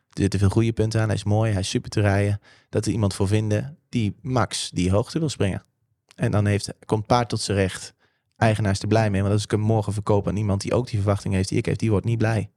Er 0.09 0.21
zitten 0.21 0.39
veel 0.39 0.49
goede 0.49 0.73
punten 0.73 1.01
aan. 1.01 1.07
Hij 1.07 1.15
is 1.15 1.23
mooi, 1.23 1.51
hij 1.51 1.61
is 1.61 1.69
super 1.69 1.89
te 1.89 2.01
rijden. 2.01 2.41
Dat 2.69 2.85
er 2.85 2.91
iemand 2.91 3.13
voor 3.13 3.27
vinden 3.27 3.77
die 3.89 4.15
max 4.21 4.69
die 4.69 4.91
hoogte 4.91 5.19
wil 5.19 5.29
springen. 5.29 5.63
En 6.15 6.31
dan 6.31 6.45
heeft, 6.45 6.73
komt 6.85 7.05
paard 7.05 7.29
tot 7.29 7.41
zijn 7.41 7.57
recht. 7.57 7.93
Eigenaar 8.37 8.71
is 8.71 8.81
er 8.81 8.87
blij 8.87 9.09
mee. 9.09 9.21
Want 9.21 9.33
als 9.33 9.43
ik 9.43 9.51
hem 9.51 9.59
morgen 9.59 9.93
verkoop 9.93 10.27
aan 10.27 10.35
iemand 10.35 10.61
die 10.61 10.73
ook 10.73 10.87
die 10.87 10.99
verwachting 10.99 11.33
heeft 11.33 11.49
die 11.49 11.57
ik 11.57 11.65
heb, 11.65 11.77
die 11.77 11.89
wordt 11.89 12.05
niet 12.05 12.17
blij. 12.17 12.49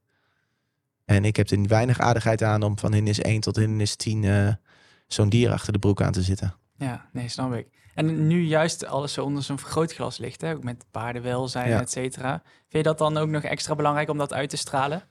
En 1.05 1.25
ik 1.25 1.37
heb 1.37 1.51
er 1.51 1.67
weinig 1.67 2.01
aardigheid 2.01 2.43
aan 2.43 2.63
om 2.63 2.79
van 2.79 2.93
hindernis 2.93 3.25
1 3.25 3.41
tot 3.41 3.57
hindernis 3.57 3.97
10 3.97 4.25
eh, 4.25 4.49
zo'n 5.07 5.29
dier 5.29 5.53
achter 5.53 5.73
de 5.73 5.79
broek 5.79 6.03
aan 6.03 6.13
te 6.13 6.23
zitten. 6.23 6.55
Ja, 6.77 7.09
nee, 7.13 7.29
snap 7.29 7.55
ik. 7.55 7.67
En 7.95 8.27
nu 8.27 8.43
juist 8.45 8.87
alles 8.87 9.13
zo 9.13 9.25
onder 9.25 9.43
zo'n 9.43 9.59
vergrootglas 9.59 10.19
ligt, 10.19 10.41
hè? 10.41 10.53
ook 10.55 10.65
met 10.65 10.85
paardenwelzijn, 10.91 11.69
Ja. 11.69 11.81
et 11.81 11.91
cetera. 11.91 12.43
Vind 12.45 12.67
je 12.69 12.83
dat 12.83 12.99
dan 12.99 13.17
ook 13.17 13.29
nog 13.29 13.43
extra 13.43 13.75
belangrijk 13.75 14.09
om 14.11 14.19
dat 14.19 14.33
uit 14.33 14.51
te 14.51 14.57
stralen? 14.57 15.03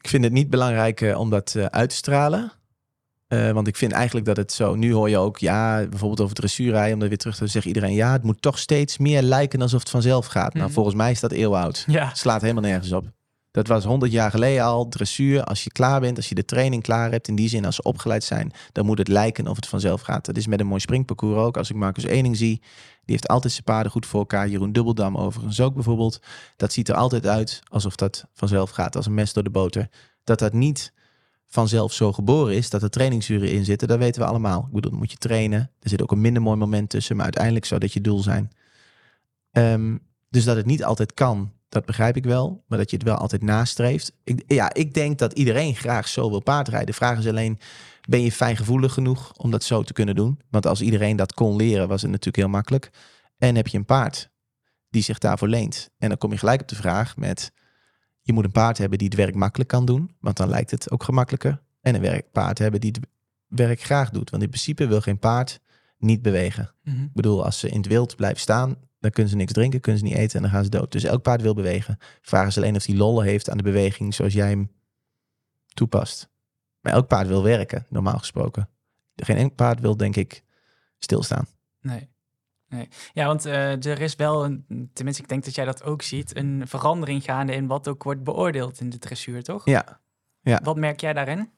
Ik 0.00 0.08
vind 0.08 0.24
het 0.24 0.32
niet 0.32 0.50
belangrijk 0.50 1.00
eh, 1.00 1.18
om 1.18 1.30
dat 1.30 1.54
eh, 1.54 1.64
uit 1.64 1.88
te 1.90 1.96
stralen. 1.96 2.52
Eh, 3.26 3.50
want 3.50 3.66
ik 3.66 3.76
vind 3.76 3.92
eigenlijk 3.92 4.26
dat 4.26 4.36
het 4.36 4.52
zo... 4.52 4.74
Nu 4.74 4.92
hoor 4.92 5.08
je 5.10 5.18
ook, 5.18 5.38
ja, 5.38 5.86
bijvoorbeeld 5.88 6.20
over 6.20 6.34
dressuurrijden... 6.34 6.94
om 6.94 6.98
dat 7.00 7.08
weer 7.08 7.18
terug 7.18 7.36
te 7.36 7.46
zeggen 7.46 7.70
iedereen... 7.74 7.94
ja, 7.94 8.12
het 8.12 8.22
moet 8.22 8.42
toch 8.42 8.58
steeds 8.58 8.98
meer 8.98 9.22
lijken 9.22 9.62
alsof 9.62 9.80
het 9.80 9.90
vanzelf 9.90 10.26
gaat. 10.26 10.52
Nou, 10.54 10.64
Mhm. 10.64 10.74
volgens 10.74 10.94
mij 10.94 11.10
is 11.10 11.20
dat 11.20 11.32
eeuwoud. 11.32 11.84
Ja, 11.86 12.14
Slaat 12.14 12.40
helemaal 12.40 12.62
nergens 12.62 12.92
op. 12.92 13.06
Dat 13.54 13.66
was 13.66 13.84
100 13.84 14.12
jaar 14.12 14.30
geleden 14.30 14.64
al. 14.64 14.88
Dressuur, 14.88 15.44
als 15.44 15.64
je 15.64 15.70
klaar 15.70 16.00
bent, 16.00 16.16
als 16.16 16.28
je 16.28 16.34
de 16.34 16.44
training 16.44 16.82
klaar 16.82 17.10
hebt... 17.10 17.28
in 17.28 17.34
die 17.34 17.48
zin, 17.48 17.64
als 17.64 17.74
ze 17.74 17.82
opgeleid 17.82 18.24
zijn... 18.24 18.52
dan 18.72 18.86
moet 18.86 18.98
het 18.98 19.08
lijken 19.08 19.46
of 19.46 19.56
het 19.56 19.66
vanzelf 19.66 20.00
gaat. 20.00 20.24
Dat 20.24 20.36
is 20.36 20.46
met 20.46 20.60
een 20.60 20.66
mooi 20.66 20.80
springparcours 20.80 21.36
ook. 21.36 21.56
Als 21.56 21.70
ik 21.70 21.76
Marcus 21.76 22.04
Ening 22.04 22.36
zie... 22.36 22.58
die 23.04 23.14
heeft 23.14 23.28
altijd 23.28 23.52
zijn 23.52 23.64
paarden 23.64 23.92
goed 23.92 24.06
voor 24.06 24.20
elkaar. 24.20 24.48
Jeroen 24.48 24.72
Dubbeldam 24.72 25.16
overigens 25.16 25.60
ook 25.60 25.74
bijvoorbeeld. 25.74 26.20
Dat 26.56 26.72
ziet 26.72 26.88
er 26.88 26.94
altijd 26.94 27.26
uit 27.26 27.60
alsof 27.68 27.96
dat 27.96 28.26
vanzelf 28.32 28.70
gaat. 28.70 28.96
Als 28.96 29.06
een 29.06 29.14
mes 29.14 29.32
door 29.32 29.42
de 29.42 29.50
boter. 29.50 29.88
Dat 30.24 30.38
dat 30.38 30.52
niet 30.52 30.92
vanzelf 31.46 31.92
zo 31.92 32.12
geboren 32.12 32.54
is, 32.54 32.70
dat 32.70 32.82
er 32.82 32.90
trainingsuren 32.90 33.50
in 33.50 33.64
zitten, 33.64 33.88
dat 33.88 33.98
weten 33.98 34.20
we 34.20 34.28
allemaal. 34.28 34.60
Ik 34.60 34.72
bedoel, 34.72 34.90
dan 34.90 34.98
moet 34.98 35.10
je 35.10 35.16
trainen. 35.16 35.70
Er 35.80 35.88
zit 35.88 36.02
ook 36.02 36.12
een 36.12 36.20
minder 36.20 36.42
mooi 36.42 36.56
moment 36.56 36.90
tussen, 36.90 37.16
maar 37.16 37.24
uiteindelijk 37.24 37.64
zou 37.64 37.80
dat 37.80 37.92
je 37.92 38.00
doel 38.00 38.18
zijn. 38.18 38.50
Ehm, 39.52 39.96
dus 40.34 40.44
dat 40.44 40.56
het 40.56 40.66
niet 40.66 40.84
altijd 40.84 41.14
kan, 41.14 41.52
dat 41.68 41.84
begrijp 41.84 42.16
ik 42.16 42.24
wel. 42.24 42.64
Maar 42.66 42.78
dat 42.78 42.90
je 42.90 42.96
het 42.96 43.04
wel 43.04 43.16
altijd 43.16 43.42
nastreeft. 43.42 44.12
Ik, 44.24 44.42
ja, 44.46 44.74
ik 44.74 44.94
denk 44.94 45.18
dat 45.18 45.32
iedereen 45.32 45.74
graag 45.74 46.08
zo 46.08 46.30
wil 46.30 46.40
paardrijden. 46.40 46.86
De 46.86 46.92
vraag 46.92 47.18
is 47.18 47.26
alleen, 47.26 47.58
ben 48.08 48.20
je 48.20 48.32
fijngevoelig 48.32 48.92
genoeg 48.92 49.32
om 49.36 49.50
dat 49.50 49.64
zo 49.64 49.82
te 49.82 49.92
kunnen 49.92 50.14
doen? 50.14 50.40
Want 50.50 50.66
als 50.66 50.80
iedereen 50.80 51.16
dat 51.16 51.34
kon 51.34 51.56
leren, 51.56 51.88
was 51.88 52.02
het 52.02 52.10
natuurlijk 52.10 52.36
heel 52.36 52.48
makkelijk. 52.48 52.90
En 53.38 53.56
heb 53.56 53.66
je 53.66 53.78
een 53.78 53.84
paard 53.84 54.30
die 54.90 55.02
zich 55.02 55.18
daarvoor 55.18 55.48
leent. 55.48 55.90
En 55.98 56.08
dan 56.08 56.18
kom 56.18 56.30
je 56.30 56.38
gelijk 56.38 56.60
op 56.60 56.68
de 56.68 56.76
vraag 56.76 57.16
met... 57.16 57.52
Je 58.20 58.32
moet 58.32 58.44
een 58.44 58.52
paard 58.52 58.78
hebben 58.78 58.98
die 58.98 59.08
het 59.08 59.16
werk 59.16 59.34
makkelijk 59.34 59.70
kan 59.70 59.84
doen, 59.84 60.16
want 60.20 60.36
dan 60.36 60.48
lijkt 60.48 60.70
het 60.70 60.90
ook 60.90 61.02
gemakkelijker. 61.02 61.62
En 61.80 61.94
een 61.94 62.00
werk, 62.00 62.30
paard 62.32 62.58
hebben 62.58 62.80
die 62.80 62.90
het 62.90 63.06
werk 63.46 63.80
graag 63.80 64.10
doet. 64.10 64.30
Want 64.30 64.42
in 64.42 64.48
principe 64.48 64.86
wil 64.86 65.00
geen 65.00 65.18
paard 65.18 65.60
niet 65.98 66.22
bewegen. 66.22 66.74
Mhm. 66.82 67.02
Ik 67.02 67.12
bedoel, 67.12 67.44
als 67.44 67.58
ze 67.58 67.68
in 67.68 67.76
het 67.76 67.86
wild 67.86 68.16
blijven 68.16 68.40
staan, 68.40 68.76
dan 69.04 69.12
kunnen 69.12 69.32
ze 69.32 69.38
niks 69.38 69.52
drinken, 69.52 69.80
kunnen 69.80 70.00
ze 70.00 70.06
niet 70.06 70.16
eten 70.16 70.36
en 70.36 70.42
dan 70.42 70.50
gaan 70.50 70.64
ze 70.64 70.70
dood. 70.70 70.92
Dus 70.92 71.04
elk 71.04 71.22
paard 71.22 71.42
wil 71.42 71.54
bewegen. 71.54 71.98
Vraag 72.20 72.46
is 72.46 72.56
alleen 72.56 72.76
of 72.76 72.86
hij 72.86 72.96
lollen 72.96 73.24
heeft 73.24 73.50
aan 73.50 73.56
de 73.56 73.62
beweging 73.62 74.14
zoals 74.14 74.32
jij 74.32 74.48
hem 74.48 74.70
toepast. 75.74 76.30
Maar 76.80 76.92
elk 76.92 77.06
paard 77.06 77.26
wil 77.26 77.42
werken, 77.42 77.86
normaal 77.88 78.18
gesproken. 78.18 78.68
Geen 79.16 79.36
enkel 79.36 79.54
paard 79.54 79.80
wil, 79.80 79.96
denk 79.96 80.16
ik, 80.16 80.44
stilstaan. 80.98 81.46
nee. 81.80 82.08
nee. 82.68 82.88
Ja, 83.12 83.26
want 83.26 83.44
eh, 83.44 83.84
er 83.84 84.00
is 84.00 84.16
wel, 84.16 84.44
een, 84.44 84.90
tenminste 84.92 85.22
ik 85.22 85.28
denk 85.28 85.44
dat 85.44 85.54
jij 85.54 85.64
dat 85.64 85.82
ook 85.82 86.02
ziet, 86.02 86.36
een 86.36 86.62
verandering 86.66 87.22
gaande 87.22 87.54
in 87.54 87.66
wat 87.66 87.88
ook 87.88 88.02
wordt 88.02 88.22
beoordeeld 88.22 88.80
in 88.80 88.90
de 88.90 88.98
dressuur, 88.98 89.42
toch? 89.42 89.64
Ja. 89.64 90.00
Wat 90.62 90.76
merk 90.76 91.00
jij 91.00 91.12
daarin? 91.12 91.50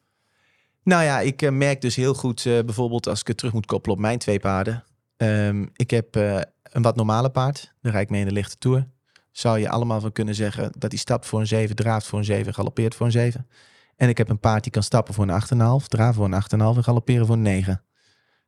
Nou 0.82 1.04
ja, 1.04 1.20
ik 1.20 1.42
eh, 1.42 1.50
merk 1.50 1.80
dus 1.80 1.96
heel 1.96 2.14
goed, 2.14 2.46
eh, 2.46 2.60
bijvoorbeeld 2.64 3.06
als 3.06 3.20
ik 3.20 3.26
het 3.26 3.36
terug 3.36 3.52
moet 3.52 3.66
koppelen 3.66 3.96
op 3.96 4.02
mijn 4.02 4.18
twee 4.18 4.38
paarden. 4.38 4.84
Ehm, 5.16 5.66
ik 5.72 5.90
heb 5.90 6.16
eh, 6.16 6.40
een 6.62 6.82
wat 6.82 6.96
normale 6.96 7.30
paard, 7.30 7.74
daar 7.80 7.92
rijd 7.92 8.04
ik 8.04 8.10
mee 8.10 8.20
in 8.20 8.26
de 8.26 8.32
lichte 8.32 8.56
tour. 8.58 8.88
Zou 9.30 9.58
je 9.58 9.68
allemaal 9.68 10.00
van 10.00 10.12
kunnen 10.12 10.34
zeggen 10.34 10.72
dat 10.78 10.90
hij 10.90 11.00
stapt 11.00 11.26
voor 11.26 11.40
een 11.40 11.46
7, 11.46 11.76
draaft 11.76 12.06
voor 12.06 12.18
een 12.18 12.24
7, 12.24 12.54
galoppeert 12.54 12.94
voor 12.94 13.06
een 13.06 13.12
7. 13.12 13.48
En 13.96 14.08
ik 14.08 14.18
heb 14.18 14.28
een 14.28 14.40
paard 14.40 14.62
die 14.62 14.72
kan 14.72 14.82
stappen 14.82 15.14
voor 15.14 15.28
een 15.28 15.80
8,5, 15.82 15.88
draven 15.88 16.14
voor 16.14 16.24
een 16.24 16.32
8,5 16.32 16.76
en 16.76 16.84
galopperen 16.84 17.26
voor 17.26 17.34
een 17.34 17.42
9. 17.42 17.82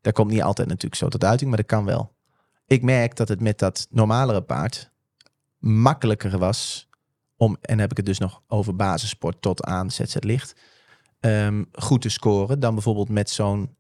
Dat 0.01 0.13
komt 0.13 0.31
niet 0.31 0.43
altijd 0.43 0.69
natuurlijk 0.69 0.95
zo 0.95 1.09
tot 1.09 1.25
uiting, 1.25 1.49
maar 1.49 1.59
dat 1.59 1.69
kan 1.69 1.85
wel. 1.85 2.17
Ik 2.67 2.83
merk 2.83 3.17
dat 3.17 3.29
het 3.29 3.41
met 3.41 3.59
dat 3.59 3.87
normalere 3.91 4.43
paard 4.43 4.91
makkelijker 5.59 6.39
was 6.39 6.89
om, 7.37 7.57
en 7.61 7.79
heb 7.79 7.91
ik 7.91 7.97
het 7.97 8.07
dus 8.07 8.19
nog 8.19 8.43
over 8.47 8.77
basissport 8.77 9.43
tot 9.43 9.65
aan 9.65 9.91
ZZ 9.91 10.17
Licht, 10.19 10.61
ehm, 11.21 11.65
goed 11.73 12.03
te 12.03 12.09
scoren 12.09 12.61
dan 12.61 12.75
bijvoorbeeld 12.75 13.09
met 13.09 13.31
zo'n 13.31 13.77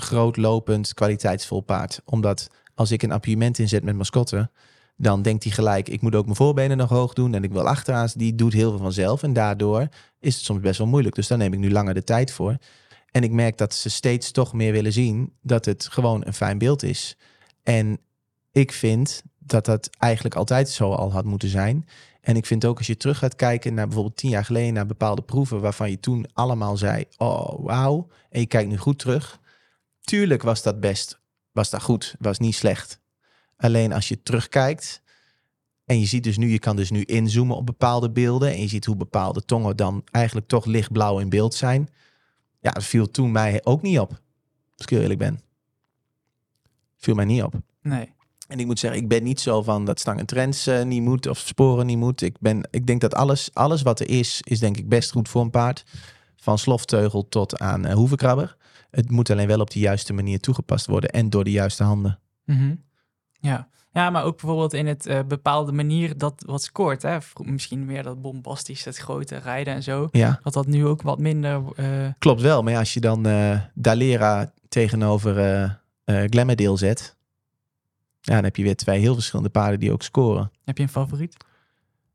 groot 0.00 0.36
lopend 0.36 0.94
kwaliteitsvol 0.94 1.60
paard. 1.60 2.00
Omdat 2.04 2.48
als 2.74 2.90
ik 2.90 3.02
een 3.02 3.12
appuiement 3.12 3.58
inzet 3.58 3.84
met 3.84 3.96
mascotte, 3.96 4.50
dan 4.96 5.22
denkt 5.22 5.44
hij 5.44 5.52
gelijk, 5.52 5.88
ik 5.88 6.00
moet 6.00 6.14
ook 6.14 6.24
mijn 6.24 6.36
voorbenen 6.36 6.76
nog 6.76 6.88
hoog 6.88 7.12
doen 7.12 7.34
en 7.34 7.44
ik 7.44 7.52
wil 7.52 7.68
achteraan. 7.68 8.08
Die 8.14 8.34
doet 8.34 8.52
heel 8.52 8.70
veel 8.70 8.78
vanzelf 8.78 9.22
en 9.22 9.32
daardoor 9.32 9.88
is 10.20 10.34
het 10.34 10.44
soms 10.44 10.60
best 10.60 10.78
wel 10.78 10.86
moeilijk. 10.86 11.14
Dus 11.14 11.26
daar 11.26 11.38
neem 11.38 11.52
ik 11.52 11.58
nu 11.58 11.70
langer 11.70 11.94
de 11.94 12.04
tijd 12.04 12.32
voor. 12.32 12.56
En 13.10 13.22
ik 13.22 13.30
merk 13.30 13.58
dat 13.58 13.74
ze 13.74 13.90
steeds 13.90 14.30
toch 14.30 14.52
meer 14.52 14.72
willen 14.72 14.92
zien 14.92 15.32
dat 15.42 15.64
het 15.64 15.88
gewoon 15.90 16.22
een 16.26 16.34
fijn 16.34 16.58
beeld 16.58 16.82
is. 16.82 17.16
En 17.62 17.98
ik 18.52 18.72
vind 18.72 19.22
dat 19.38 19.64
dat 19.64 19.90
eigenlijk 19.98 20.34
altijd 20.34 20.68
zo 20.68 20.92
al 20.92 21.12
had 21.12 21.24
moeten 21.24 21.48
zijn. 21.48 21.86
En 22.20 22.36
ik 22.36 22.46
vind 22.46 22.64
ook 22.64 22.78
als 22.78 22.86
je 22.86 22.96
terug 22.96 23.18
gaat 23.18 23.36
kijken 23.36 23.74
naar 23.74 23.86
bijvoorbeeld 23.86 24.16
tien 24.16 24.30
jaar 24.30 24.44
geleden 24.44 24.74
naar 24.74 24.86
bepaalde 24.86 25.22
proeven 25.22 25.60
waarvan 25.60 25.90
je 25.90 26.00
toen 26.00 26.26
allemaal 26.32 26.76
zei, 26.76 27.04
oh 27.16 27.64
wauw, 27.64 28.08
en 28.30 28.40
je 28.40 28.46
kijkt 28.46 28.70
nu 28.70 28.76
goed 28.76 28.98
terug. 28.98 29.40
Tuurlijk 30.08 30.42
was 30.42 30.62
dat 30.62 30.80
best, 30.80 31.20
was 31.52 31.70
dat 31.70 31.82
goed, 31.82 32.14
was 32.18 32.38
niet 32.38 32.54
slecht. 32.54 33.00
Alleen 33.56 33.92
als 33.92 34.08
je 34.08 34.22
terugkijkt 34.22 35.02
en 35.84 36.00
je 36.00 36.06
ziet 36.06 36.24
dus 36.24 36.36
nu, 36.36 36.50
je 36.50 36.58
kan 36.58 36.76
dus 36.76 36.90
nu 36.90 37.02
inzoomen 37.02 37.56
op 37.56 37.66
bepaalde 37.66 38.10
beelden 38.10 38.52
en 38.52 38.60
je 38.60 38.68
ziet 38.68 38.84
hoe 38.84 38.96
bepaalde 38.96 39.44
tongen 39.44 39.76
dan 39.76 40.04
eigenlijk 40.10 40.46
toch 40.46 40.64
lichtblauw 40.64 41.18
in 41.18 41.28
beeld 41.28 41.54
zijn. 41.54 41.88
Ja, 42.60 42.70
dat 42.70 42.84
viel 42.84 43.10
toen 43.10 43.32
mij 43.32 43.60
ook 43.64 43.82
niet 43.82 43.98
op. 43.98 44.10
Als 44.10 44.86
ik 44.86 44.88
heel 44.88 45.00
eerlijk 45.00 45.18
ben. 45.18 45.40
Viel 46.96 47.14
mij 47.14 47.24
niet 47.24 47.42
op. 47.42 47.54
Nee. 47.82 48.12
En 48.46 48.60
ik 48.60 48.66
moet 48.66 48.78
zeggen, 48.78 49.00
ik 49.00 49.08
ben 49.08 49.22
niet 49.22 49.40
zo 49.40 49.62
van 49.62 49.84
dat 49.84 50.00
stang 50.00 50.18
en 50.18 50.26
trends 50.26 50.66
eh, 50.66 50.82
niet 50.82 51.02
moet 51.02 51.26
of 51.26 51.38
sporen 51.38 51.86
niet 51.86 51.98
moet. 51.98 52.20
Ik, 52.20 52.36
ben, 52.40 52.68
ik 52.70 52.86
denk 52.86 53.00
dat 53.00 53.14
alles, 53.14 53.50
alles 53.52 53.82
wat 53.82 54.00
er 54.00 54.08
is, 54.08 54.40
is 54.42 54.58
denk 54.58 54.76
ik 54.76 54.88
best 54.88 55.10
goed 55.10 55.28
voor 55.28 55.42
een 55.42 55.50
paard. 55.50 55.84
Van 56.40 56.58
slofteugel 56.58 57.28
tot 57.28 57.58
aan 57.58 57.84
eh, 57.84 57.94
hoevenkrabber. 57.94 58.56
Het 58.90 59.10
moet 59.10 59.30
alleen 59.30 59.46
wel 59.46 59.60
op 59.60 59.70
de 59.70 59.78
juiste 59.78 60.12
manier 60.12 60.40
toegepast 60.40 60.86
worden 60.86 61.10
en 61.10 61.30
door 61.30 61.44
de 61.44 61.50
juiste 61.50 61.82
handen. 61.84 62.18
Mhm. 62.44 62.74
Ja. 63.40 63.68
ja, 63.92 64.10
maar 64.10 64.24
ook 64.24 64.36
bijvoorbeeld 64.40 64.72
in 64.72 64.86
het 64.86 65.06
eh, 65.06 65.20
bepaalde 65.28 65.72
manier 65.72 66.18
dat 66.18 66.42
wat 66.46 66.62
scoort. 66.62 67.02
Hè? 67.02 67.18
Misschien 67.44 67.84
meer 67.84 68.02
dat 68.02 68.22
bombastisch, 68.22 68.82
dat 68.82 68.96
grote 68.96 69.36
rijden 69.36 69.74
en 69.74 69.82
zo. 69.82 70.08
Ja, 70.10 70.40
Dat 70.42 70.52
dat 70.52 70.66
nu 70.66 70.86
ook 70.86 71.02
wat 71.02 71.18
minder... 71.18 71.62
eh, 71.76 71.86
klopt 72.18 72.40
wel. 72.40 72.62
Maar 72.62 72.72
ja, 72.72 72.78
als 72.78 72.94
je 72.94 73.00
dan 73.00 73.26
eh 73.26 73.60
Dalera 73.74 74.52
tegenover 74.68 75.38
eh, 76.04 76.24
Glamourdale 76.26 76.76
zet, 76.76 77.16
ja, 78.20 78.34
dan 78.34 78.44
heb 78.44 78.56
je 78.56 78.62
weer 78.62 78.76
twee 78.76 79.00
heel 79.00 79.14
verschillende 79.14 79.50
paarden 79.50 79.80
die 79.80 79.92
ook 79.92 80.02
scoren. 80.02 80.50
heb 80.64 80.76
je 80.76 80.82
een 80.82 80.88
favoriet? 80.88 81.36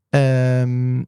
Ehm, 0.09 1.03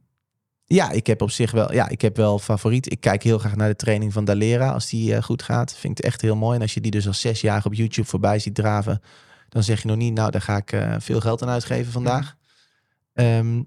ja, 0.68 0.90
ik 0.90 1.06
heb 1.06 1.22
op 1.22 1.30
zich 1.30 1.50
wel, 1.50 1.72
ja, 1.72 1.88
ik 1.88 2.00
heb 2.00 2.16
wel 2.16 2.38
favoriet. 2.38 2.92
Ik 2.92 3.00
kijk 3.00 3.22
heel 3.22 3.38
graag 3.38 3.56
naar 3.56 3.68
de 3.68 3.76
training 3.76 4.12
van 4.12 4.24
Dalera 4.24 4.70
als 4.70 4.88
die 4.88 5.14
eh, 5.14 5.22
goed 5.22 5.42
gaat. 5.42 5.72
Vind 5.72 5.98
ik 5.98 6.04
het 6.04 6.06
echt 6.06 6.20
heel 6.20 6.36
mooi. 6.36 6.56
En 6.56 6.62
als 6.62 6.74
je 6.74 6.80
die 6.80 6.90
dus 6.90 7.06
al 7.06 7.12
zes 7.14 7.40
jaar 7.40 7.64
op 7.64 7.74
YouTube 7.74 8.08
voorbij 8.08 8.38
ziet 8.38 8.54
draven, 8.54 9.00
dan 9.48 9.62
zeg 9.62 9.82
je 9.82 9.88
nog 9.88 9.96
niet, 9.96 10.14
nou, 10.14 10.30
daar 10.30 10.40
ga 10.40 10.56
ik 10.56 10.72
eh, 10.72 10.94
veel 10.98 11.20
geld 11.20 11.42
aan 11.42 11.48
uitgeven 11.48 11.92
vandaag. 11.92 12.36
Ehm, 13.12 13.62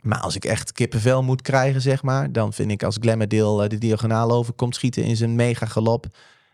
Maar 0.00 0.20
als 0.20 0.36
ik 0.36 0.44
echt 0.44 0.72
kippenvel 0.72 1.22
moet 1.22 1.42
krijgen, 1.42 1.80
zeg 1.80 2.02
maar, 2.02 2.32
dan 2.32 2.52
vind 2.52 2.70
ik 2.70 2.82
als 2.82 2.96
Glamourdeel 3.00 3.62
eh, 3.62 3.68
de 3.68 3.78
diagonaal 3.78 4.30
over 4.30 4.52
komt 4.52 4.74
schieten 4.74 5.04
in 5.04 5.16
zijn 5.16 5.34
mega 5.34 5.66
galop, 5.66 6.06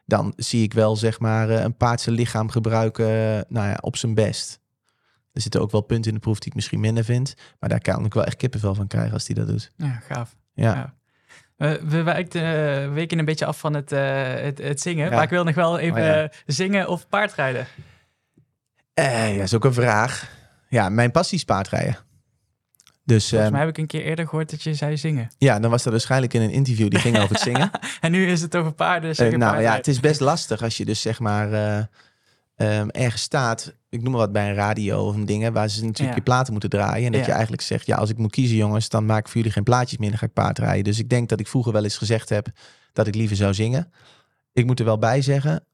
dan 0.07 0.33
zie 0.37 0.63
ik 0.63 0.73
wel, 0.73 0.97
zeg 0.97 1.21
maar, 1.21 1.51
een 1.51 1.77
paard 1.77 2.01
zijn 2.01 2.15
lichaam 2.15 2.51
gebruiken, 2.51 3.45
nou 3.49 3.67
ja, 3.69 3.79
op 3.81 3.97
zijn 3.97 4.15
best. 4.15 4.61
Er 5.39 5.45
zitten 5.45 5.61
ook 5.61 5.71
wel 5.71 5.81
punten 5.81 6.11
in 6.11 6.17
de 6.17 6.23
proef 6.23 6.39
die 6.39 6.49
ik 6.49 6.55
misschien 6.55 6.81
minder 6.81 7.05
vind, 7.05 7.35
maar 7.61 7.69
daar 7.69 7.81
kan 7.81 8.05
ik 8.05 8.15
wel 8.15 8.25
echt 8.25 8.37
kippenvel 8.37 8.75
van 8.75 8.87
krijgen 8.87 9.13
als 9.13 9.27
hij 9.27 9.35
dat 9.37 9.47
doet. 9.47 9.73
Ja, 9.77 10.03
gaaf. 10.09 10.37
Ja. 10.55 10.75
Ja. 10.75 10.95
We, 11.57 11.81
we 11.85 12.03
wijken, 12.03 12.43
eh, 12.43 12.93
weken 12.93 13.19
een 13.19 13.25
beetje 13.25 13.47
af 13.47 13.59
van 13.59 13.75
het, 13.75 13.93
eh, 13.93 14.35
het, 14.35 14.59
het 14.59 14.81
zingen. 14.81 15.05
Ja. 15.09 15.15
Maar 15.15 15.23
ik 15.23 15.31
wil 15.31 15.45
nog 15.45 15.55
wel 15.55 15.79
even 15.79 16.01
Oh 16.01 16.07
ja. 16.07 16.23
eh, 16.23 16.29
zingen 16.47 16.89
of 16.89 17.09
paardrijden. 17.09 17.67
Eh, 18.95 19.37
ja, 19.37 19.43
is 19.43 19.55
ook 19.55 19.65
een 19.65 19.73
vraag. 19.73 20.31
Ja, 20.69 20.89
mijn 20.89 21.11
passie 21.11 21.39
is 21.39 21.45
paardrijden. 21.45 21.97
Dus 23.05 23.29
Volgens 23.29 23.41
ehm, 23.41 23.51
mij 23.51 23.61
heb 23.61 23.69
ik 23.69 23.79
een 23.79 23.87
keer 23.87 24.03
eerder 24.03 24.29
gehoord 24.29 24.51
dat 24.51 24.63
je 24.63 24.75
zei 24.75 24.97
zingen. 24.97 25.31
ja, 25.39 25.59
dan 25.59 25.71
was 25.71 25.83
dat 25.83 25.93
waarschijnlijk 25.93 26.35
in 26.35 26.43
een 26.43 26.51
interview 26.51 26.91
die 26.91 26.99
ging 26.99 27.17
over 27.17 27.29
het 27.29 27.41
zingen. 27.51 27.71
En 28.01 28.11
nu 28.11 28.27
is 28.27 28.41
het 28.41 28.57
over 28.57 28.73
paarden. 28.73 29.15
Zingen, 29.15 29.39
nou 29.39 29.61
ja, 29.61 29.75
het 29.75 29.87
is 29.89 30.01
best 30.01 30.21
lastig 30.21 30.63
als 30.63 30.77
je 30.77 30.85
dus 30.85 31.01
zeg 31.01 31.19
maar 31.19 31.53
ehm, 32.57 32.89
ergens 32.89 33.23
staat. 33.23 33.73
Ik 33.91 34.03
noem 34.03 34.11
maar 34.11 34.21
wat 34.21 34.33
bij 34.33 34.49
een 34.49 34.55
radio 34.55 35.07
of 35.07 35.15
een 35.15 35.27
dingen 35.27 35.53
waar 35.53 35.69
ze 35.69 35.81
natuurlijk 35.81 36.09
Ja. 36.11 36.15
je 36.15 36.23
platen 36.23 36.53
moeten 36.53 36.71
draaien. 36.71 37.07
En 37.07 37.13
dat 37.13 37.21
Ja. 37.21 37.27
je 37.27 37.33
eigenlijk 37.33 37.63
zegt, 37.63 37.87
ja, 37.87 37.97
als 37.97 38.11
ik 38.11 38.19
moet 38.19 38.31
kiezen 38.31 38.57
jongens, 38.57 38.89
dan 38.89 39.07
maak 39.07 39.19
ik 39.19 39.27
voor 39.27 39.37
jullie 39.37 39.51
geen 39.53 39.63
plaatjes 39.63 39.99
meer, 39.99 40.09
dan 40.09 40.19
ga 40.19 40.27
ik 40.27 40.33
paardrijden. 40.33 40.85
Dus 40.85 40.99
ik 40.99 41.09
denk 41.09 41.29
dat 41.29 41.41
ik 41.41 41.47
vroeger 41.49 41.73
wel 41.73 41.85
eens 41.85 41.97
gezegd 41.97 42.29
heb 42.29 42.49
dat 42.93 43.07
ik 43.07 43.15
liever 43.15 43.37
zou 43.37 43.55
zingen. 43.55 43.93
Ik 44.53 44.67
moet 44.67 44.79
er 44.79 44.85
wel 44.85 44.99
bij 44.99 45.23
zeggen, 45.23 45.65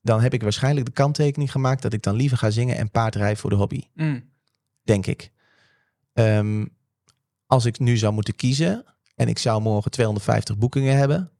dan 0.00 0.20
heb 0.20 0.34
ik 0.34 0.42
waarschijnlijk 0.42 0.86
de 0.86 0.92
kanttekening 0.92 1.50
gemaakt 1.50 1.82
dat 1.82 1.92
ik 1.92 2.02
dan 2.02 2.14
liever 2.14 2.38
ga 2.38 2.50
zingen 2.50 2.76
en 2.76 2.90
paardrijden 2.90 3.36
voor 3.36 3.50
de 3.50 3.56
hobby. 3.56 3.82
Mm. 3.94 4.30
denk 4.82 5.06
ik. 5.06 5.30
Ehm, 6.12 6.66
als 7.46 7.64
ik 7.64 7.78
nu 7.78 7.96
zou 7.96 8.12
moeten 8.12 8.34
kiezen 8.34 8.84
en 9.16 9.28
ik 9.28 9.38
zou 9.38 9.62
morgen 9.62 9.90
250 9.90 10.58
boekingen 10.58 10.96
hebben 10.96 11.30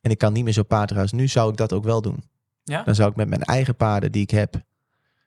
en 0.00 0.10
ik 0.10 0.18
kan 0.18 0.32
niet 0.32 0.44
meer 0.44 0.52
zo 0.52 0.62
paardrijden 0.62 1.02
als 1.10 1.20
nu, 1.20 1.28
zou 1.28 1.50
ik 1.50 1.56
dat 1.56 1.72
ook 1.72 1.84
wel 1.84 2.00
doen. 2.02 2.24
Ja? 2.64 2.82
Dan 2.82 2.94
zou 2.94 3.10
ik 3.10 3.16
met 3.16 3.28
mijn 3.28 3.42
eigen 3.42 3.76
paarden 3.76 4.12
die 4.12 4.22
ik 4.22 4.30
heb 4.30 4.62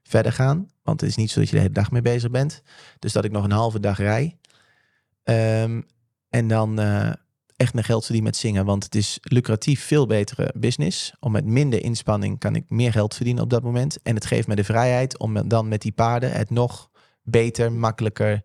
verder 0.07 0.31
gaan, 0.31 0.69
want 0.83 1.01
het 1.01 1.09
is 1.09 1.15
niet 1.15 1.31
zo 1.31 1.39
dat 1.39 1.49
je 1.49 1.55
de 1.55 1.61
hele 1.61 1.73
dag 1.73 1.91
mee 1.91 2.01
bezig 2.01 2.31
bent. 2.31 2.61
Dus 2.99 3.13
dat 3.13 3.25
ik 3.25 3.31
nog 3.31 3.43
een 3.43 3.51
halve 3.51 3.79
dag 3.79 3.97
rij. 3.97 4.37
Ehm, 5.23 5.81
en 6.29 6.47
dan 6.47 6.79
eh, 6.79 7.11
echt 7.55 7.73
mijn 7.73 7.85
geld 7.85 8.05
verdienen 8.05 8.31
met 8.31 8.39
zingen, 8.39 8.65
want 8.65 8.83
het 8.83 8.95
is 8.95 9.17
lucratief 9.21 9.85
veel 9.85 10.05
betere 10.05 10.53
business. 10.55 11.13
Om 11.19 11.31
met 11.31 11.45
minder 11.45 11.83
inspanning 11.83 12.39
kan 12.39 12.55
ik 12.55 12.69
meer 12.69 12.91
geld 12.91 13.15
verdienen 13.15 13.43
op 13.43 13.49
dat 13.49 13.63
moment. 13.63 14.01
En 14.01 14.15
het 14.15 14.25
geeft 14.25 14.47
me 14.47 14.55
de 14.55 14.63
vrijheid 14.63 15.17
om 15.17 15.47
dan 15.47 15.67
met 15.67 15.81
die 15.81 15.91
paarden 15.91 16.31
het 16.31 16.49
nog 16.49 16.89
beter, 17.23 17.71
makkelijker 17.71 18.43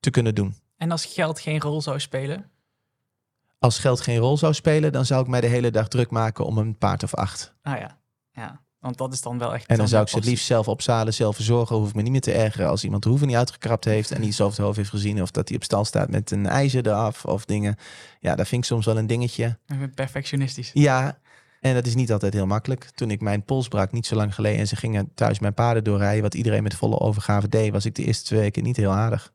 te 0.00 0.10
kunnen 0.10 0.34
doen. 0.34 0.54
En 0.76 0.90
als 0.90 1.04
geld 1.04 1.40
geen 1.40 1.60
rol 1.60 1.82
zou 1.82 2.00
spelen? 2.00 2.50
Als 3.58 3.78
geld 3.78 4.00
geen 4.00 4.18
rol 4.18 4.36
zou 4.36 4.54
spelen, 4.54 4.92
dan 4.92 5.04
zou 5.04 5.22
ik 5.22 5.28
mij 5.28 5.40
de 5.40 5.46
hele 5.46 5.70
dag 5.70 5.88
druk 5.88 6.10
maken 6.10 6.44
om 6.44 6.58
een 6.58 6.78
paard 6.78 7.02
of 7.02 7.14
acht. 7.14 7.54
Ah 7.62 7.78
ja, 7.78 7.98
ja. 8.32 8.61
Want 8.82 8.98
dat 8.98 9.12
is 9.12 9.20
dan 9.20 9.38
wel 9.38 9.54
echt... 9.54 9.66
En 9.66 9.76
dan 9.76 9.88
zou 9.88 10.02
ik 10.02 10.08
ze 10.08 10.16
het 10.16 10.24
liefst 10.24 10.46
zelf 10.46 10.68
opzalen, 10.68 11.14
zelf 11.14 11.34
verzorgen. 11.34 11.76
Hoef 11.76 11.88
ik 11.88 11.94
me 11.94 12.02
niet 12.02 12.12
meer 12.12 12.20
te 12.20 12.32
ergeren 12.32 12.68
als 12.68 12.84
iemand 12.84 13.02
de 13.02 13.08
hoeven 13.08 13.26
niet 13.26 13.36
uitgekrapt 13.36 13.84
heeft 13.84 14.10
en 14.10 14.24
iets 14.24 14.40
over 14.40 14.56
het 14.56 14.64
hoofd 14.64 14.76
heeft 14.76 14.90
gezien. 14.90 15.22
Of 15.22 15.30
dat 15.30 15.48
hij 15.48 15.56
op 15.56 15.64
stal 15.64 15.84
staat 15.84 16.10
met 16.10 16.30
een 16.30 16.46
ijzer 16.46 16.86
eraf 16.86 17.24
of 17.24 17.44
dingen. 17.44 17.76
Ja, 18.20 18.34
dat 18.34 18.48
vind 18.48 18.62
ik 18.62 18.68
soms 18.68 18.86
wel 18.86 18.98
een 18.98 19.06
dingetje. 19.06 19.58
Ik 19.66 19.78
ben 19.78 19.94
Perfectionistisch. 19.94 20.70
Ja, 20.72 21.18
en 21.60 21.74
dat 21.74 21.86
is 21.86 21.94
niet 21.94 22.12
altijd 22.12 22.32
heel 22.32 22.46
makkelijk. 22.46 22.84
Toen 22.94 23.10
ik 23.10 23.20
mijn 23.20 23.44
pols 23.44 23.68
brak, 23.68 23.92
niet 23.92 24.06
zo 24.06 24.14
lang 24.14 24.34
geleden, 24.34 24.58
en 24.58 24.66
ze 24.66 24.76
gingen 24.76 25.10
thuis 25.14 25.38
mijn 25.38 25.54
paarden 25.54 25.84
doorrijden, 25.84 26.22
wat 26.22 26.34
iedereen 26.34 26.62
met 26.62 26.74
volle 26.74 26.98
overgave 26.98 27.48
deed, 27.48 27.72
was 27.72 27.84
ik 27.84 27.94
de 27.94 28.04
eerste 28.04 28.24
twee 28.24 28.40
weken 28.40 28.62
niet 28.62 28.76
heel 28.76 28.92
aardig. 28.92 29.32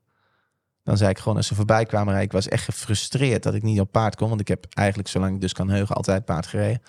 Dan 0.82 0.96
zei 0.96 1.10
ik 1.10 1.18
gewoon 1.18 1.36
als 1.36 1.46
ze 1.46 1.54
voorbij 1.54 1.84
kwamen 1.84 2.08
rijden, 2.08 2.26
ik 2.26 2.32
was 2.32 2.48
echt 2.48 2.64
gefrustreerd 2.64 3.42
dat 3.42 3.54
ik 3.54 3.62
niet 3.62 3.80
op 3.80 3.92
paard 3.92 4.16
kon, 4.16 4.28
want 4.28 4.40
ik 4.40 4.48
heb 4.48 4.66
eigenlijk, 4.68 5.08
zolang 5.08 5.34
ik 5.34 5.40
dus 5.40 5.52
kan 5.52 5.70
heugen, 5.70 5.96
altijd 5.96 6.24
paard 6.24 6.46
gereden. 6.46 6.82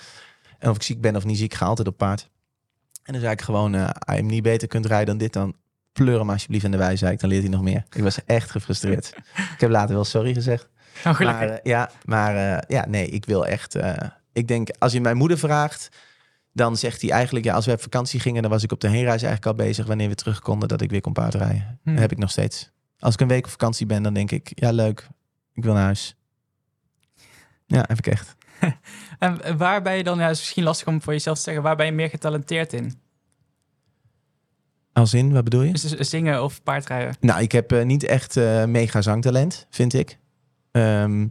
En 0.58 0.70
of 0.70 0.76
ik 0.76 0.84
ziek 0.84 1.02
ben 1.02 1.16
of 1.16 1.26
niet 1.26 1.38
ziek, 1.38 1.54
ga 1.54 1.66
altijd 1.66 1.88
op 1.88 1.98
paard. 1.98 2.30
En 3.10 3.16
dan 3.16 3.24
zei 3.24 3.34
ik 3.34 3.42
gewoon, 3.42 3.76
eh 3.76 3.84
als 3.84 4.16
je 4.16 4.22
hem 4.22 4.26
niet 4.26 4.44
beter 4.44 4.68
kunt 4.68 4.86
rijden 4.86 5.08
dan 5.08 5.18
dit, 5.18 5.34
dan 5.34 5.56
pleur 5.92 6.20
hem 6.20 6.30
alsjeblieft 6.30 6.64
in 6.64 6.72
de 6.72 6.92
ik, 6.92 7.20
dan 7.20 7.30
leert 7.30 7.42
hij 7.42 7.52
nog 7.52 7.62
meer. 7.62 7.84
Ik 7.90 8.04
was 8.04 8.26
echt 8.26 8.52
gefrustreerd. 8.52 9.14
ik 9.56 9.60
heb 9.60 9.70
later 9.70 9.96
wel 9.96 10.04
sorry 10.04 10.34
gezegd. 10.34 10.68
Oh, 11.06 11.16
gelukkig. 11.16 11.40
Maar, 11.40 11.50
eh, 11.50 11.58
ja, 11.64 11.92
maar 12.04 12.36
eh, 12.36 12.64
ja, 12.68 12.86
nee, 12.88 13.08
ik 13.08 13.26
wil 13.26 13.46
echt. 13.46 13.78
ik 14.34 14.48
denk, 14.48 14.70
als 14.78 14.92
je 14.92 15.02
mijn 15.02 15.18
moeder 15.18 15.38
vraagt, 15.38 15.90
dan 16.52 16.78
zegt 16.78 17.02
hij 17.02 17.12
eigenlijk, 17.12 17.46
ja, 17.46 17.54
als 17.54 17.66
we 17.66 17.72
op 17.72 17.82
vakantie 17.82 18.20
gingen, 18.20 18.42
dan 18.42 18.52
was 18.52 18.64
ik 18.64 18.72
op 18.72 18.80
de 18.80 18.90
heenreis 18.90 19.22
eigenlijk 19.22 19.46
al 19.46 19.66
bezig 19.66 19.86
wanneer 19.86 20.10
we 20.10 20.16
terug 20.16 20.40
konden 20.40 20.68
dat 20.68 20.82
ik 20.82 20.90
weer 20.90 21.02
kon 21.02 21.14
paardrijden. 21.14 21.80
Hmm. 21.84 21.94
Dat 21.94 22.02
heb 22.02 22.12
ik 22.12 22.18
nog 22.18 22.32
steeds. 22.32 22.72
Als 23.00 23.14
ik 23.14 23.20
een 23.20 23.28
week 23.28 23.46
op 23.46 23.52
vakantie 23.52 23.86
ben, 23.86 24.04
dan 24.04 24.14
denk 24.14 24.32
ik, 24.32 24.52
ja, 24.54 24.72
leuk, 24.72 25.08
ik 25.54 25.64
wil 25.64 25.74
naar 25.74 25.84
huis. 25.84 26.16
Ja, 27.66 27.86
heb 27.88 27.98
ik 27.98 28.08
echt. 28.08 28.36
En 29.20 29.58
waar 29.58 29.82
ben 29.82 29.94
je 29.94 30.04
dan, 30.04 30.18
ja, 30.18 30.30
is 30.30 30.38
misschien 30.38 30.64
lastig 30.64 30.88
om 30.88 31.02
voor 31.02 31.14
jezelf 31.14 31.38
te 31.38 31.44
zeggen, 31.44 31.64
waar 31.64 31.76
ben 31.76 31.86
je 31.86 31.92
meer 31.92 32.10
getalenteerd 32.10 32.74
in? 32.74 33.00
Als 34.94 35.14
in, 35.14 35.34
wat 35.34 35.44
bedoel 35.44 35.62
je? 35.62 35.72
Dus 35.72 36.10
zingen 36.10 36.44
of 36.44 36.64
paardrijden? 36.64 37.16
Nou, 37.20 37.42
ik 37.42 37.52
heb 37.52 37.72
eh, 37.72 37.86
niet 37.86 38.04
echt 38.04 38.38
eh, 38.38 38.66
mega 38.66 39.02
zangtalent, 39.02 39.66
vind 39.70 39.94
ik. 39.94 40.20
Ehm, 40.72 41.28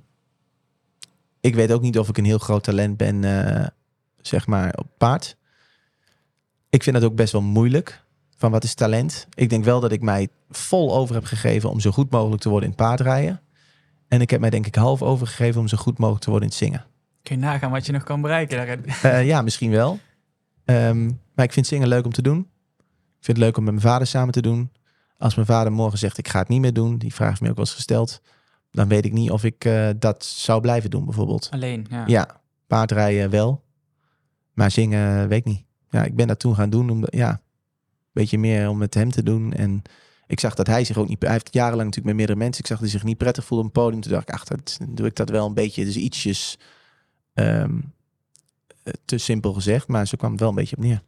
ik 1.40 1.54
weet 1.54 1.72
ook 1.72 1.82
niet 1.82 1.98
of 1.98 2.08
ik 2.08 2.18
een 2.18 2.24
heel 2.24 2.38
groot 2.38 2.62
talent 2.62 2.96
ben, 2.96 3.24
eh, 3.24 3.66
zeg 4.20 4.46
maar, 4.46 4.74
op 4.78 4.86
paard. 4.98 5.36
Ik 6.70 6.82
vind 6.82 6.96
het 6.96 7.04
ook 7.04 7.14
best 7.14 7.32
wel 7.32 7.42
moeilijk. 7.42 8.02
Van 8.36 8.50
wat 8.50 8.64
is 8.64 8.74
talent? 8.74 9.26
Ik 9.34 9.50
denk 9.50 9.64
wel 9.64 9.80
dat 9.80 9.92
ik 9.92 10.02
mij 10.02 10.28
vol 10.50 10.96
over 10.96 11.14
heb 11.14 11.24
gegeven 11.24 11.70
om 11.70 11.80
zo 11.80 11.90
goed 11.90 12.10
mogelijk 12.10 12.42
te 12.42 12.48
worden 12.48 12.68
in 12.68 12.74
paardrijden. 12.74 13.40
En 14.08 14.20
ik 14.20 14.30
heb 14.30 14.40
mij 14.40 14.50
denk 14.50 14.66
ik 14.66 14.74
half 14.74 15.02
overgegeven 15.02 15.60
om 15.60 15.68
zo 15.68 15.76
goed 15.76 15.98
mogelijk 15.98 16.24
te 16.24 16.30
worden 16.30 16.48
in 16.48 16.54
het 16.54 16.64
zingen. 16.64 16.84
Kun 17.28 17.38
je 17.38 17.46
nagaan 17.46 17.70
wat 17.70 17.86
je 17.86 17.92
nog 17.92 18.02
kan 18.02 18.20
bereiken? 18.20 18.84
Eh, 18.84 19.26
ja, 19.26 19.42
misschien 19.42 19.70
wel. 19.70 19.98
Ehm, 20.64 21.04
maar 21.34 21.44
ik 21.44 21.52
vind 21.52 21.66
zingen 21.66 21.88
leuk 21.88 22.04
om 22.04 22.12
te 22.12 22.22
doen. 22.22 22.38
Ik 23.18 23.24
vind 23.24 23.36
het 23.36 23.46
leuk 23.46 23.56
om 23.56 23.64
met 23.64 23.72
mijn 23.72 23.86
vader 23.86 24.06
samen 24.06 24.32
te 24.32 24.42
doen. 24.42 24.72
Als 25.18 25.34
mijn 25.34 25.46
vader 25.46 25.72
morgen 25.72 25.98
zegt 25.98 26.18
ik 26.18 26.28
ga 26.28 26.38
het 26.38 26.48
niet 26.48 26.60
meer 26.60 26.72
doen, 26.72 26.98
die 26.98 27.14
vraag 27.14 27.32
is 27.32 27.40
me 27.40 27.48
ook 27.48 27.56
wel 27.56 27.64
eens 27.64 27.74
gesteld. 27.74 28.22
Dan 28.70 28.88
weet 28.88 29.04
ik 29.04 29.12
niet 29.12 29.30
of 29.30 29.44
ik 29.44 29.64
eh, 29.64 29.88
dat 29.96 30.24
zou 30.24 30.60
blijven 30.60 30.90
doen 30.90 31.04
bijvoorbeeld. 31.04 31.48
Alleen, 31.50 31.86
ja. 31.90 32.04
Ja, 32.06 32.40
paardrijden 32.66 33.30
wel. 33.30 33.64
Maar 34.52 34.70
zingen 34.70 35.28
weet 35.28 35.38
ik 35.38 35.44
niet. 35.44 35.64
Ja, 35.90 36.04
ik 36.04 36.16
ben 36.16 36.26
dat 36.26 36.38
toen 36.38 36.54
gaan 36.54 36.70
doen. 36.70 36.90
Om, 36.90 37.04
ja, 37.10 37.30
een 37.30 37.40
beetje 38.12 38.38
meer 38.38 38.68
om 38.68 38.78
met 38.78 38.94
hem 38.94 39.10
te 39.10 39.22
doen. 39.22 39.52
En 39.52 39.82
ik 40.26 40.40
zag 40.40 40.54
dat 40.54 40.66
hij 40.66 40.84
zich 40.84 40.96
ook 40.96 41.08
niet... 41.08 41.22
Hij 41.22 41.32
heeft 41.32 41.54
jarenlang 41.54 41.84
natuurlijk 41.84 42.06
met 42.06 42.16
meerdere 42.16 42.38
mensen. 42.38 42.60
Ik 42.60 42.66
zag 42.66 42.78
dat 42.78 42.88
hij 42.88 42.98
zich 42.98 43.06
niet 43.06 43.18
prettig 43.18 43.44
voelde 43.44 43.64
op 43.64 43.76
een 43.76 43.82
podium. 43.82 44.00
Toen 44.00 44.12
dacht 44.12 44.28
ik, 44.28 44.34
ach, 44.34 44.44
dat, 44.44 44.78
doe 44.88 45.06
ik 45.06 45.16
dat 45.16 45.28
wel 45.28 45.46
een 45.46 45.54
beetje. 45.54 45.84
Dus 45.84 45.96
ietsjes 45.96 46.58
ehm, 47.39 47.70
eh, 48.82 48.93
te 49.05 49.18
simpel 49.18 49.53
gezegd. 49.53 49.89
Maar 49.89 50.07
zo 50.07 50.16
kwam 50.16 50.36
wel 50.36 50.49
een 50.49 50.55
beetje 50.55 50.76
op 50.76 50.82
neer. 50.82 51.03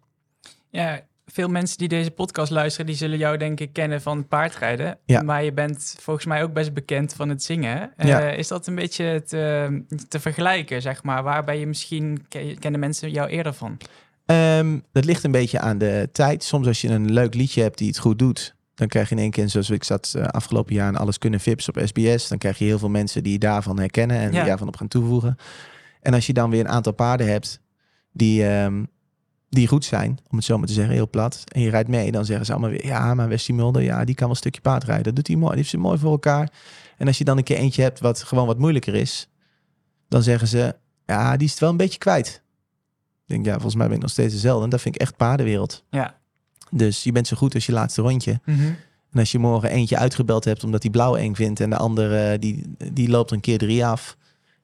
Ja, 0.70 1.00
veel 1.26 1.48
mensen 1.48 1.78
die 1.78 1.88
deze 1.88 2.10
podcast 2.10 2.50
luisteren, 2.50 2.86
die 2.86 2.94
zullen 2.96 3.18
jou 3.18 3.36
denk 3.36 3.60
ik 3.60 3.72
kennen 3.72 4.02
van 4.02 4.28
paardrijden. 4.28 4.98
Ja. 5.04 5.22
Maar 5.22 5.44
je 5.44 5.52
bent 5.52 5.94
volgens 6.00 6.26
mij 6.26 6.42
ook 6.42 6.52
best 6.52 6.72
bekend 6.74 7.12
van 7.12 7.28
het 7.28 7.42
zingen. 7.42 7.92
Ja. 7.96 8.20
Eh, 8.20 8.38
is 8.38 8.48
dat 8.48 8.66
een 8.66 8.74
beetje 8.74 9.22
te, 9.26 9.82
te 10.08 10.20
vergelijken, 10.20 10.82
zeg 10.82 11.02
maar? 11.02 11.22
Waar 11.22 11.44
ben 11.44 11.58
je 11.58 11.66
misschien, 11.66 12.24
ke- 12.28 12.56
kennen 12.58 12.80
mensen 12.80 13.10
jou 13.10 13.28
eerder 13.28 13.52
van? 13.54 13.76
Ehm, 14.26 14.78
dat 14.92 15.04
ligt 15.04 15.24
een 15.24 15.30
beetje 15.30 15.60
aan 15.60 15.78
de 15.78 16.08
tijd. 16.12 16.44
Soms 16.44 16.66
als 16.66 16.80
je 16.80 16.88
een 16.88 17.12
leuk 17.12 17.34
liedje 17.34 17.62
hebt 17.62 17.78
die 17.78 17.88
het 17.88 17.98
goed 17.98 18.18
doet, 18.18 18.54
dan 18.74 18.88
krijg 18.88 19.08
je 19.08 19.14
in 19.14 19.20
één 19.20 19.30
keer, 19.30 19.48
zoals 19.48 19.70
ik 19.70 19.84
zat 19.84 20.12
eh, 20.16 20.24
afgelopen 20.26 20.74
jaar 20.74 20.88
in 20.88 20.96
Alles 20.96 21.18
Kunnen 21.18 21.40
Vips 21.40 21.68
op 21.68 21.80
SBS, 21.84 22.28
dan 22.28 22.38
krijg 22.38 22.58
je 22.58 22.64
heel 22.64 22.78
veel 22.78 22.88
mensen 22.88 23.22
die 23.22 23.32
je 23.32 23.38
daarvan 23.38 23.78
herkennen 23.78 24.16
en 24.16 24.22
Ja. 24.32 24.38
die 24.38 24.44
daarvan 24.48 24.68
op 24.68 24.76
gaan 24.76 24.88
toevoegen. 24.88 25.36
En 26.00 26.14
als 26.14 26.26
je 26.26 26.32
dan 26.32 26.50
weer 26.50 26.60
een 26.60 26.68
aantal 26.68 26.92
paarden 26.92 27.26
hebt 27.26 27.60
die, 28.12 28.46
ehm, 28.46 28.84
die 29.48 29.68
goed 29.68 29.84
zijn, 29.84 30.18
om 30.30 30.36
het 30.36 30.46
zo 30.46 30.58
maar 30.58 30.66
te 30.66 30.72
zeggen, 30.72 30.94
heel 30.94 31.10
plat, 31.10 31.44
en 31.52 31.60
je 31.60 31.70
rijdt 31.70 31.88
mee, 31.88 32.12
dan 32.12 32.24
zeggen 32.24 32.46
ze 32.46 32.52
allemaal 32.52 32.70
weer, 32.70 32.86
ja, 32.86 33.14
maar 33.14 33.28
Westie 33.28 33.54
Mulder, 33.54 33.82
ja, 33.82 34.04
die 34.04 34.14
kan 34.14 34.26
wel 34.26 34.30
een 34.30 34.36
stukje 34.36 34.60
paard 34.60 34.84
rijden. 34.84 35.04
Dat 35.04 35.16
doet 35.16 35.26
hij 35.26 35.36
mooi, 35.36 35.48
die 35.48 35.58
heeft 35.58 35.70
ze 35.70 35.78
mooi 35.78 35.98
voor 35.98 36.10
elkaar. 36.10 36.52
En 36.96 37.06
als 37.06 37.18
je 37.18 37.24
dan 37.24 37.38
een 37.38 37.44
keer 37.44 37.56
eentje 37.56 37.82
hebt 37.82 38.00
wat 38.00 38.22
gewoon 38.22 38.46
wat 38.46 38.58
moeilijker 38.58 38.94
is, 38.94 39.28
dan 40.08 40.22
zeggen 40.22 40.48
ze, 40.48 40.76
ja, 41.06 41.36
die 41.36 41.46
is 41.46 41.50
het 41.50 41.60
wel 41.60 41.70
een 41.70 41.76
beetje 41.76 41.98
kwijt. 41.98 42.42
Ik 43.26 43.36
denk, 43.36 43.44
ja, 43.44 43.52
volgens 43.52 43.74
mij 43.74 43.86
ben 43.86 43.96
ik 43.96 44.02
nog 44.02 44.10
steeds 44.10 44.34
dezelfde. 44.34 44.64
En 44.64 44.70
dat 44.70 44.80
vind 44.80 44.94
ik 44.94 45.00
echt 45.00 45.16
paardenwereld. 45.16 45.84
Ja. 45.90 46.18
Dus 46.70 47.02
je 47.02 47.12
bent 47.12 47.26
zo 47.26 47.36
goed 47.36 47.54
als 47.54 47.66
je 47.66 47.72
laatste 47.72 48.02
rondje. 48.02 48.40
En 49.10 49.18
als 49.18 49.32
je 49.32 49.38
morgen 49.38 49.70
eentje 49.70 49.96
uitgebeld 49.96 50.44
hebt 50.44 50.64
omdat 50.64 50.82
hij 50.82 50.90
blauw 50.90 51.16
eng 51.16 51.34
vindt 51.34 51.60
en 51.60 51.70
de 51.70 51.76
andere 51.76 52.38
die, 52.38 52.74
die 52.92 53.08
loopt 53.08 53.30
een 53.30 53.40
keer 53.40 53.58
drie 53.58 53.86
af. 53.86 54.16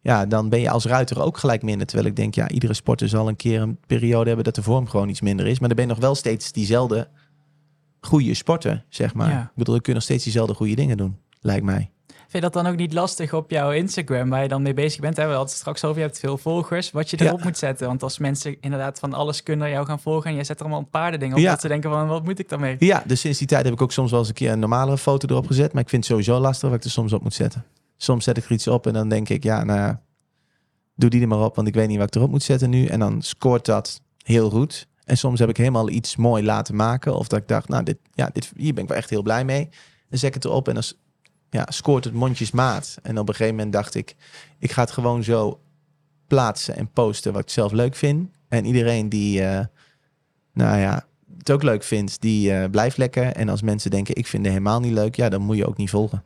Ja, 0.07 0.27
dan 0.27 0.49
ben 0.49 0.61
je 0.61 0.71
als 0.71 0.85
ruiter 0.85 1.23
ook 1.23 1.39
gelijk 1.39 1.63
minder. 1.63 1.87
Terwijl 1.87 2.09
ik 2.09 2.17
denk, 2.17 2.35
ja, 2.35 2.49
iedere 2.49 2.75
sporter 2.75 3.09
zal 3.09 3.29
een 3.29 3.37
keer 3.37 3.61
een 3.61 3.79
periode 3.87 4.27
hebben 4.27 4.45
dat 4.45 4.55
de 4.55 4.63
vorm 4.63 4.89
gewoon 4.89 5.09
iets 5.09 5.21
minder 5.21 5.47
is. 5.47 5.59
Maar 5.59 5.69
dan 5.69 5.77
ben 5.77 5.87
je 5.87 5.93
nog 5.93 6.01
wel 6.03 6.15
steeds 6.15 6.53
diezelfde 6.53 7.09
goede 8.01 8.35
sporter, 8.35 8.85
zeg 8.89 9.15
maar. 9.15 9.31
Ja. 9.31 9.43
Ik 9.43 9.51
bedoel, 9.55 9.75
je 9.75 9.81
kunt 9.81 9.95
nog 9.95 10.05
steeds 10.05 10.23
diezelfde 10.25 10.55
goede 10.55 10.75
dingen 10.75 10.97
doen, 10.97 11.17
lijkt 11.41 11.65
mij. 11.65 11.91
Vind 12.07 12.33
je 12.33 12.41
dat 12.41 12.53
dan 12.53 12.67
ook 12.73 12.77
niet 12.79 12.93
lastig 12.93 13.35
op 13.35 13.51
jouw 13.51 13.71
Instagram, 13.71 14.29
waar 14.31 14.43
je 14.43 14.49
dan 14.49 14.63
mee 14.63 14.75
bezig 14.75 15.01
bent? 15.01 15.17
Hè? 15.17 15.23
We 15.23 15.29
hadden 15.29 15.49
het 15.49 15.57
straks 15.59 15.85
over, 15.85 15.99
je 16.01 16.07
hebt 16.07 16.19
veel 16.19 16.39
volgers, 16.39 16.91
wat 16.91 17.11
je 17.11 17.17
Ja. 17.19 17.25
erop 17.25 17.45
moet 17.45 17.59
zetten. 17.59 17.87
Want 17.87 18.03
als 18.03 18.19
mensen 18.19 18.57
inderdaad 18.61 18.99
van 18.99 19.13
alles 19.15 19.43
kunnen 19.43 19.71
jou 19.71 19.87
gaan 19.87 20.01
volgen 20.01 20.31
en 20.31 20.35
jij 20.37 20.45
zet 20.45 20.59
er 20.61 20.65
allemaal 20.67 20.85
paardendingen 20.91 21.37
op, 21.37 21.43
Ja. 21.43 21.51
dat 21.51 21.61
ze 21.61 21.69
denken 21.69 21.91
van, 21.91 22.07
wat 22.07 22.25
moet 22.25 22.39
ik 22.39 22.49
daarmee? 22.49 22.77
Ja, 22.79 23.03
dus 23.07 23.21
sinds 23.21 23.39
die 23.39 23.47
tijd 23.47 23.65
heb 23.65 23.73
ik 23.73 23.83
ook 23.83 23.93
soms 23.93 24.11
wel 24.11 24.21
eens 24.21 24.29
een 24.29 24.35
keer 24.35 24.53
een 24.53 24.59
normalere 24.59 24.99
foto 24.99 25.29
erop 25.29 25.47
gezet. 25.47 25.73
Maar 25.73 25.83
ik 25.83 25.89
vind 25.89 26.03
het 26.03 26.11
sowieso 26.13 26.39
lastig 26.41 26.69
wat 26.69 26.79
ik 26.79 26.85
er 26.85 26.91
soms 26.91 27.13
op 27.13 27.23
moet 27.23 27.35
zetten. 27.35 27.65
Soms 27.97 28.25
zet 28.25 28.37
ik 28.37 28.45
er 28.45 28.53
iets 28.53 28.69
op 28.69 28.87
en 28.87 28.93
dan 28.93 29.09
denk 29.09 29.29
ik, 29.29 29.43
ja, 29.43 29.65
nou, 29.65 29.97
doe 30.95 31.11
die 31.11 31.21
er 31.21 31.29
maar 31.29 31.45
op, 31.45 31.57
want 31.57 31.69
ik 31.69 31.75
weet 31.75 31.89
niet 31.89 31.99
wat 31.99 32.07
ik 32.07 32.15
erop 32.15 32.31
moet 32.31 32.43
zetten 32.43 32.71
nu. 32.71 32.87
En 32.87 32.99
dan 32.99 33.23
scoort 33.23 33.65
dat 33.65 34.01
heel 34.23 34.51
goed. 34.51 34.89
En 35.05 35.19
soms 35.19 35.39
heb 35.39 35.49
ik 35.49 35.57
helemaal 35.57 35.89
iets 35.89 36.17
mooi 36.17 36.45
laten 36.45 36.77
maken. 36.77 37.17
Of 37.17 37.29
dat 37.29 37.39
ik 37.39 37.49
dacht, 37.49 37.69
nou, 37.69 37.83
dit, 37.83 37.99
ja, 38.13 38.31
dit, 38.33 38.53
hier 38.57 38.75
ben 38.75 38.83
ik 38.83 38.89
wel 38.89 38.99
echt 38.99 39.11
heel 39.11 39.23
blij 39.23 39.45
mee. 39.45 39.69
Dan 40.09 40.19
zet 40.19 40.29
ik 40.29 40.35
het 40.35 40.45
erop 40.45 40.69
en 40.69 40.75
dan 40.75 40.85
ja, 41.51 41.67
scoort 41.69 42.05
het 42.05 42.15
mondjesmaat. 42.15 42.99
En 43.03 43.19
op 43.19 43.29
een 43.29 43.35
gegeven 43.35 43.57
moment 43.57 43.73
dacht 43.73 43.95
ik, 43.95 44.17
ik 44.59 44.73
ga 44.73 44.81
het 44.81 44.91
gewoon 44.91 45.25
zo 45.25 45.61
plaatsen 46.27 46.77
en 46.77 46.91
posten 46.91 47.33
wat 47.33 47.43
ik 47.43 47.51
zelf 47.51 47.73
leuk 47.73 47.95
vind. 47.95 48.31
En 48.49 48.65
iedereen 48.65 49.09
die, 49.09 49.43
eh, 49.43 49.65
nou 50.53 50.79
ja, 50.79 51.07
het 51.39 51.51
ook 51.51 51.63
leuk 51.63 51.83
vindt, 51.83 52.21
die 52.21 52.53
eh, 52.53 52.71
blijft 52.71 52.97
lekker. 52.97 53.27
En 53.27 53.49
als 53.49 53.63
mensen 53.63 53.91
denken, 53.91 54.17
ik 54.17 54.27
vind 54.27 54.43
het 54.43 54.53
helemaal 54.53 54.81
niet 54.81 54.93
leuk, 54.93 55.17
ja, 55.17 55.29
dan 55.29 55.43
moet 55.43 55.57
je 55.57 55.67
ook 55.67 55.77
niet 55.77 55.91
volgen. 55.91 56.25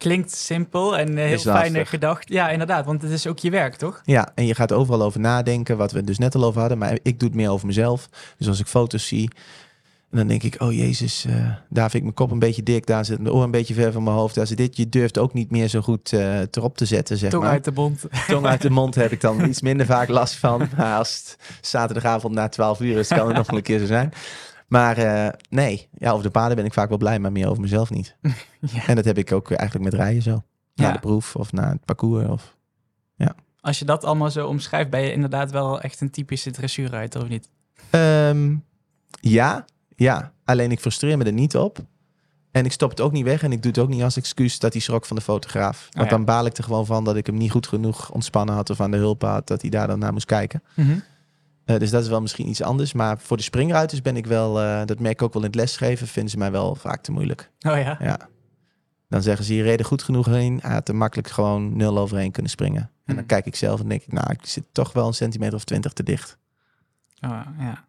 Klinkt 0.00 0.32
simpel 0.32 0.98
en 0.98 1.18
eh, 1.18 1.24
heel 1.24 1.38
fijne 1.38 1.84
gedacht. 1.84 2.28
Ja, 2.28 2.50
inderdaad, 2.50 2.84
want 2.84 3.02
het 3.02 3.10
is 3.10 3.26
ook 3.26 3.38
je 3.38 3.50
werk, 3.50 3.74
toch? 3.74 4.00
Ja, 4.04 4.32
en 4.34 4.46
je 4.46 4.54
gaat 4.54 4.72
overal 4.72 5.02
over 5.02 5.20
nadenken, 5.20 5.76
wat 5.76 5.92
we 5.92 6.04
dus 6.04 6.18
net 6.18 6.34
al 6.34 6.44
over 6.44 6.60
hadden. 6.60 6.78
Maar 6.78 6.98
ik 7.02 7.18
doe 7.18 7.28
het 7.28 7.36
meer 7.36 7.50
over 7.50 7.66
mezelf. 7.66 8.08
Dus 8.36 8.48
als 8.48 8.60
ik 8.60 8.66
foto's 8.66 9.06
zie, 9.06 9.30
en 10.10 10.16
dan 10.16 10.26
denk 10.26 10.42
ik, 10.42 10.56
oh 10.58 10.72
jezus, 10.72 11.24
eh, 11.24 11.34
daar 11.68 11.90
vind 11.90 11.94
ik 11.94 12.02
mijn 12.02 12.14
kop 12.14 12.30
een 12.30 12.38
beetje 12.38 12.62
dik. 12.62 12.86
Daar 12.86 13.04
zit 13.04 13.18
mijn 13.20 13.34
oor 13.34 13.42
een 13.42 13.50
beetje 13.50 13.74
ver 13.74 13.92
van 13.92 14.02
mijn 14.02 14.16
hoofd. 14.16 14.34
Daar 14.34 14.46
zit 14.46 14.56
dit. 14.56 14.76
Je 14.76 14.88
durft 14.88 15.18
ook 15.18 15.32
niet 15.32 15.50
meer 15.50 15.68
zo 15.68 15.80
goed 15.80 16.12
eh, 16.12 16.40
erop 16.40 16.76
te 16.76 16.84
zetten, 16.86 17.16
zeg 17.16 17.30
Tong 17.30 17.42
maar. 17.42 17.52
uit 17.52 17.64
de 17.64 17.72
mond. 17.72 18.04
Tong 18.28 18.46
uit 18.46 18.62
de 18.62 18.70
mond 18.80 18.94
heb 18.94 19.12
ik 19.12 19.20
dan 19.20 19.48
iets 19.48 19.60
minder 19.60 19.86
vaak 19.86 20.08
last 20.08 20.34
van. 20.34 20.68
Maar 20.76 20.96
als 20.96 21.16
het 21.16 21.36
zaterdagavond 21.60 22.34
na 22.34 22.48
12 22.48 22.80
uur 22.80 22.98
is, 22.98 23.08
kan 23.08 23.26
het 23.26 23.36
nog 23.36 23.46
wel 23.46 23.56
een 23.56 23.62
keer 23.62 23.78
zo 23.78 23.86
zijn. 23.86 24.12
Maar 24.70 24.96
eh, 24.96 25.32
nee, 25.48 25.88
ja, 25.98 26.10
over 26.10 26.22
de 26.22 26.30
paarden 26.30 26.56
ben 26.56 26.64
ik 26.64 26.72
vaak 26.72 26.88
wel 26.88 26.98
blij, 26.98 27.18
maar 27.18 27.32
meer 27.32 27.48
over 27.48 27.62
mezelf 27.62 27.90
niet. 27.90 28.16
Ja. 28.60 28.86
En 28.86 28.94
dat 28.94 29.04
heb 29.04 29.18
ik 29.18 29.32
ook 29.32 29.50
eigenlijk 29.50 29.90
met 29.90 30.00
rijden 30.00 30.22
zo. 30.22 30.42
Na 30.74 30.86
Ja. 30.86 30.92
de 30.92 30.98
proef 30.98 31.36
of 31.36 31.52
na 31.52 31.68
het 31.68 31.84
parcours. 31.84 32.28
Of... 32.28 32.58
Als 33.60 33.78
je 33.78 33.84
dat 33.84 34.04
allemaal 34.04 34.30
zo 34.30 34.46
omschrijft, 34.46 34.90
ben 34.90 35.00
je 35.00 35.12
inderdaad 35.12 35.50
wel 35.50 35.80
echt 35.80 36.00
een 36.00 36.10
typische 36.10 36.50
dressuurruiter, 36.50 37.22
of 37.22 37.28
niet? 37.28 37.48
Ehm, 37.90 38.56
ja, 39.20 39.64
ja. 39.96 40.32
Alleen 40.44 40.70
ik 40.70 40.80
frustreer 40.80 41.18
me 41.18 41.24
er 41.24 41.32
niet 41.32 41.56
op. 41.56 41.78
En 42.50 42.64
ik 42.64 42.72
stop 42.72 42.90
het 42.90 43.00
ook 43.00 43.12
niet 43.12 43.24
weg. 43.24 43.42
En 43.42 43.52
ik 43.52 43.62
doe 43.62 43.70
het 43.70 43.80
ook 43.80 43.88
niet 43.88 44.02
als 44.02 44.16
excuus 44.16 44.58
dat 44.58 44.72
hij 44.72 44.82
schrok 44.82 45.06
van 45.06 45.16
de 45.16 45.22
fotograaf. 45.22 45.88
Want 45.90 46.10
ja. 46.10 46.16
dan 46.16 46.24
baal 46.24 46.46
ik 46.46 46.56
er 46.56 46.64
gewoon 46.64 46.86
van 46.86 47.04
dat 47.04 47.16
ik 47.16 47.26
hem 47.26 47.36
niet 47.36 47.50
goed 47.50 47.66
genoeg 47.66 48.10
ontspannen 48.10 48.54
had. 48.54 48.70
Of 48.70 48.80
aan 48.80 48.90
de 48.90 48.96
hulp 48.96 49.22
had. 49.22 49.46
Dat 49.46 49.60
hij 49.60 49.70
daar 49.70 49.86
dan 49.86 49.98
naar 49.98 50.12
moest 50.12 50.26
kijken. 50.26 50.62
Eh, 51.64 51.78
dus 51.78 51.90
dat 51.90 52.02
is 52.02 52.08
wel 52.08 52.20
misschien 52.20 52.48
iets 52.48 52.62
anders. 52.62 52.92
Maar 52.92 53.18
voor 53.18 53.36
de 53.36 53.42
springruiters 53.42 54.02
ben 54.02 54.16
ik 54.16 54.26
wel... 54.26 54.60
eh, 54.60 54.84
dat 54.84 54.98
merk 54.98 55.14
ik 55.14 55.22
ook 55.22 55.32
wel 55.32 55.42
in 55.42 55.48
het 55.48 55.56
lesgeven. 55.56 56.06
Vinden 56.06 56.30
ze 56.30 56.38
mij 56.38 56.50
wel 56.50 56.74
vaak 56.74 57.02
te 57.02 57.12
moeilijk. 57.12 57.50
Oh 57.60 57.76
ja. 57.76 57.96
Ja. 58.00 58.28
Dan 59.08 59.22
zeggen 59.22 59.44
ze, 59.44 59.54
je 59.54 59.62
reed 59.62 59.78
er 59.78 59.84
goed 59.84 60.02
genoeg 60.02 60.26
heen. 60.26 60.58
Hij 60.62 60.72
had 60.72 60.88
er 60.88 60.96
makkelijk 60.96 61.28
gewoon 61.28 61.76
nul 61.76 61.98
overheen 61.98 62.30
kunnen 62.30 62.50
springen. 62.50 62.82
En 62.82 62.90
dan 63.04 63.16
Hmm. 63.16 63.26
kijk 63.26 63.46
ik 63.46 63.56
zelf 63.56 63.80
en 63.80 63.88
denk 63.88 64.02
ik... 64.02 64.12
Nou, 64.12 64.30
ik 64.32 64.46
zit 64.46 64.64
toch 64.72 64.92
wel 64.92 65.06
een 65.06 65.14
centimeter 65.14 65.54
of 65.54 65.64
twintig 65.64 65.92
te 65.92 66.02
dicht. 66.02 66.38
Oh, 67.20 67.40
ja. 67.58 67.84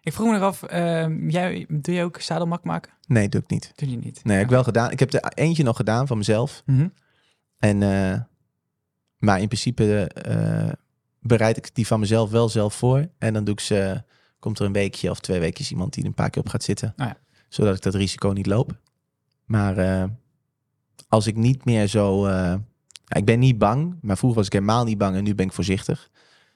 Ik 0.00 0.12
vroeg 0.12 0.26
me 0.26 0.32
nog 0.32 0.42
af, 0.42 0.62
ehm, 0.62 1.28
jij, 1.28 1.66
doe 1.68 1.94
je 1.94 2.02
ook 2.02 2.20
zadelmak 2.20 2.64
maken? 2.64 2.92
Nee, 3.06 3.28
doe 3.28 3.40
ik 3.40 3.50
niet. 3.50 3.72
Doe 3.74 3.90
je 3.90 3.96
niet? 3.96 4.20
Nee, 4.24 4.36
heb 4.36 4.44
ik 4.44 4.50
wel 4.50 4.64
gedaan. 4.64 4.90
Ik 4.90 4.98
heb 4.98 5.12
er 5.12 5.32
eentje 5.34 5.62
nog 5.62 5.76
gedaan 5.76 6.06
van 6.06 6.16
mezelf. 6.18 6.62
Mhm. 6.66 6.88
En, 7.58 7.82
eh, 7.82 8.20
maar 9.18 9.40
in 9.40 9.46
principe 9.48 10.10
bereid 11.22 11.56
ik 11.56 11.74
die 11.74 11.86
van 11.86 12.00
mezelf 12.00 12.30
wel 12.30 12.48
zelf 12.48 12.74
voor. 12.74 13.08
En 13.18 13.32
dan 13.32 13.44
doe 13.44 13.54
ik 13.54 13.60
ze, 13.60 14.02
komt 14.38 14.58
er 14.58 14.66
een 14.66 14.72
weekje 14.72 15.10
of 15.10 15.20
twee 15.20 15.40
weken 15.40 15.64
iemand 15.70 15.92
die 15.92 16.02
er 16.02 16.08
een 16.08 16.14
paar 16.14 16.30
keer 16.30 16.42
op 16.42 16.48
gaat 16.48 16.62
zitten. 16.62 16.94
Oh 16.96 17.06
ja. 17.06 17.16
Zodat 17.48 17.76
ik 17.76 17.82
dat 17.82 17.94
risico 17.94 18.28
niet 18.28 18.46
loop. 18.46 18.78
Maar 19.44 19.78
eh, 19.78 20.04
als 21.08 21.26
ik 21.26 21.36
niet 21.36 21.64
meer 21.64 21.86
zo... 21.86 22.26
eh, 22.26 22.54
ik 23.08 23.24
ben 23.24 23.38
niet 23.38 23.58
bang, 23.58 23.98
maar 24.00 24.16
vroeger 24.16 24.38
was 24.38 24.46
ik 24.46 24.52
helemaal 24.52 24.84
niet 24.84 24.98
bang 24.98 25.16
en 25.16 25.24
nu 25.24 25.34
ben 25.34 25.46
ik 25.46 25.52
voorzichtig. 25.52 26.10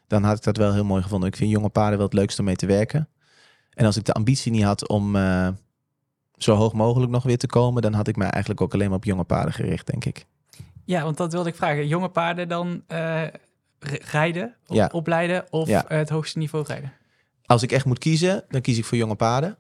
Dan 0.07 0.23
had 0.23 0.37
ik 0.37 0.43
dat 0.43 0.57
wel 0.57 0.73
heel 0.73 0.85
mooi 0.85 1.03
gevonden. 1.03 1.29
Ik 1.29 1.37
vind 1.37 1.51
jonge 1.51 1.69
paarden 1.69 1.99
wel 1.99 2.07
het 2.07 2.17
leukste 2.17 2.41
om 2.41 2.47
mee 2.47 2.57
te 2.57 2.67
werken. 2.67 3.09
En 3.71 3.87
als 3.87 3.97
ik 3.97 4.05
de 4.05 4.13
ambitie 4.13 4.53
niet 4.53 4.63
had 4.63 4.89
om 4.89 5.17
eh, 5.17 5.49
zo 6.37 6.55
hoog 6.55 6.73
mogelijk 6.73 7.13
nog 7.13 7.23
weer 7.23 7.39
te 7.39 7.47
komen, 7.47 7.83
dan 7.83 7.93
had 7.93 8.09
ik 8.09 8.17
mij 8.17 8.31
eigenlijk 8.31 8.61
ook 8.61 8.75
alleen 8.75 8.89
maar 8.89 8.97
op 8.97 9.05
jonge 9.05 9.25
paarden 9.25 9.55
gericht, 9.55 9.87
denk 9.87 10.05
ik. 10.05 10.27
Ja, 10.85 11.03
want 11.03 11.17
dat 11.17 11.33
wilde 11.33 11.49
ik 11.49 11.55
vragen. 11.55 11.89
Jonge 11.89 12.09
paarden 12.09 12.49
dan 12.49 12.83
rijden, 14.11 14.55
Ja. 14.67 14.89
opleiden 14.93 15.45
of 15.51 15.69
Ja. 15.69 15.87
eh, 15.89 15.99
het 15.99 16.09
hoogste 16.09 16.39
niveau 16.39 16.65
rijden? 16.69 16.93
Als 17.45 17.63
ik 17.63 17.73
echt 17.73 17.85
moet 17.85 17.99
kiezen, 17.99 18.45
dan 18.49 18.61
kies 18.61 18.79
ik 18.79 18.85
voor 18.85 18.99
jonge 18.99 19.15
paarden. 19.15 19.57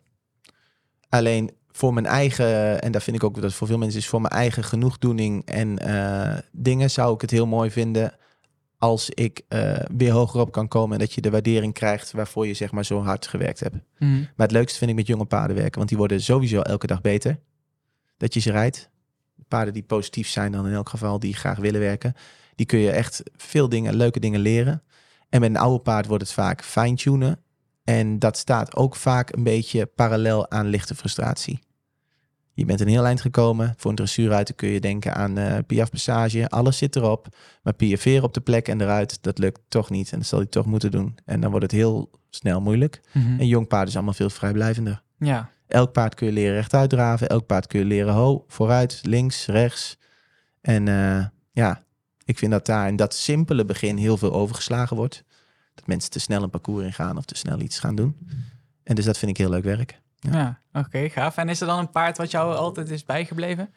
Alleen 1.08 1.50
voor 1.72 1.94
mijn 1.94 2.06
eigen, 2.06 2.82
en 2.82 2.92
daar 2.92 3.02
vind 3.02 3.16
ik 3.16 3.24
ook 3.24 3.34
dat 3.34 3.42
het 3.42 3.54
voor 3.54 3.66
veel 3.66 3.78
mensen 3.78 3.98
is, 4.00 4.08
voor 4.08 4.20
mijn 4.20 4.32
eigen 4.32 4.64
genoegdoening 4.64 5.44
en 5.44 5.78
eh, 5.78 6.38
dingen 6.52 6.90
zou 6.90 7.14
ik 7.14 7.20
het 7.20 7.30
heel 7.30 7.46
mooi 7.46 7.70
vinden 7.70 8.14
als 8.78 9.10
ik 9.10 9.42
eh, 9.48 9.78
weer 9.96 10.12
hoger 10.12 10.40
op 10.40 10.52
kan 10.52 10.68
komen 10.68 10.92
en 10.92 10.98
dat 10.98 11.12
je 11.12 11.20
de 11.20 11.30
waardering 11.30 11.74
krijgt 11.74 12.12
waarvoor 12.12 12.46
je 12.46 12.54
zeg 12.54 12.70
maar 12.72 12.84
zo 12.84 13.02
hard 13.02 13.26
gewerkt 13.26 13.60
hebt. 13.60 13.76
Mhm. 13.98 14.12
Maar 14.18 14.46
het 14.46 14.50
leukste 14.50 14.78
vind 14.78 14.90
ik 14.90 14.96
met 14.96 15.06
jonge 15.06 15.24
paarden 15.24 15.56
werken, 15.56 15.76
want 15.76 15.88
die 15.88 15.98
worden 15.98 16.20
sowieso 16.22 16.60
elke 16.60 16.86
dag 16.86 17.00
beter. 17.00 17.38
Dat 18.16 18.34
je 18.34 18.40
ze 18.40 18.50
rijdt. 18.50 18.90
Paarden 19.48 19.74
die 19.74 19.82
positief 19.82 20.28
zijn 20.28 20.52
dan 20.52 20.66
in 20.66 20.72
elk 20.72 20.88
geval, 20.88 21.18
die 21.18 21.34
graag 21.34 21.58
willen 21.58 21.80
werken. 21.80 22.14
Die 22.57 22.66
kun 22.66 22.78
je 22.78 22.90
echt 22.90 23.22
veel 23.36 23.68
dingen, 23.68 23.94
leuke 23.94 24.20
dingen 24.20 24.40
leren. 24.40 24.82
En 25.28 25.40
met 25.40 25.50
een 25.50 25.57
oude 25.57 25.82
paard 25.82 26.07
wordt 26.07 26.22
het 26.22 26.32
vaak 26.32 26.64
fine-tunen. 26.64 27.40
En 27.84 28.18
dat 28.18 28.36
staat 28.36 28.76
ook 28.76 28.96
vaak 28.96 29.32
een 29.32 29.42
beetje 29.42 29.86
parallel 29.86 30.50
aan 30.50 30.66
lichte 30.66 30.94
frustratie. 30.94 31.59
Je 32.52 32.64
bent 32.64 32.80
een 32.80 32.88
heel 32.88 33.04
eind 33.04 33.20
gekomen. 33.20 33.74
Voor 33.76 33.90
een 33.90 33.96
dressuurruiter 33.96 34.54
kun 34.54 34.68
je 34.68 34.80
denken 34.80 35.14
aan 35.14 35.38
eh 35.38 35.59
piaf 35.66 35.90
passage. 35.90 36.48
Alles 36.48 36.78
zit 36.78 36.96
erop. 36.96 37.28
Maar 37.62 37.74
piaferen 37.74 38.22
op 38.22 38.34
de 38.34 38.40
plek 38.40 38.68
en 38.68 38.80
eruit, 38.80 39.22
dat 39.22 39.38
lukt 39.38 39.61
toch 39.68 39.90
niet. 39.90 40.12
En 40.12 40.18
dat 40.18 40.26
zal 40.26 40.38
hij 40.38 40.48
toch 40.48 40.66
moeten 40.66 40.90
doen. 40.90 41.18
En 41.24 41.40
dan 41.40 41.50
wordt 41.50 41.64
het 41.64 41.80
heel 41.80 42.11
snel 42.30 42.61
moeilijk. 42.61 43.00
Mhm. 43.12 43.40
En 43.40 43.46
jong 43.46 43.66
paard 43.66 43.88
is 43.88 43.94
allemaal 43.94 44.14
veel 44.14 44.30
vrijblijvender. 44.30 45.02
Ja, 45.18 45.50
Elk 45.66 45.92
paard 45.92 46.14
kun 46.14 46.26
je 46.26 46.32
leren 46.32 46.54
rechtuit 46.54 46.90
draven. 46.90 47.28
Elk 47.28 47.46
paard 47.46 47.66
kun 47.66 47.78
je 47.78 47.84
leren 47.84 48.14
ho, 48.14 48.44
vooruit, 48.48 49.00
links, 49.02 49.46
rechts. 49.46 49.98
En 50.61 50.88
eh, 50.88 51.26
ja, 51.52 51.84
ik 52.27 52.39
vind 52.39 52.53
dat 52.53 52.66
daar 52.66 52.89
in 52.89 52.97
dat 52.97 53.14
simpele 53.14 53.64
begin 53.64 53.97
heel 53.97 54.16
veel 54.16 54.33
overgeslagen 54.33 54.97
wordt. 54.97 55.24
Dat 55.74 55.87
mensen 55.87 56.11
te 56.11 56.18
snel 56.18 56.43
een 56.43 56.51
parcours 56.51 56.85
ingaan 56.85 57.16
of 57.16 57.24
te 57.24 57.35
snel 57.35 57.61
iets 57.61 57.79
gaan 57.79 57.95
doen. 57.95 58.16
En 58.83 58.95
dus 58.95 59.05
dat 59.05 59.18
vind 59.18 59.31
ik 59.31 59.37
heel 59.37 59.51
leuk 59.51 59.64
werk. 59.64 60.01
ja. 60.20 60.61
oké, 60.72 61.09
gaaf. 61.09 61.37
En 61.37 61.49
is 61.49 61.61
er 61.61 61.66
dan 61.66 61.79
een 61.79 61.91
paard 61.91 62.16
wat 62.16 62.31
jou 62.31 62.55
altijd 62.55 62.91
is 62.91 63.05
bijgebleven? 63.05 63.74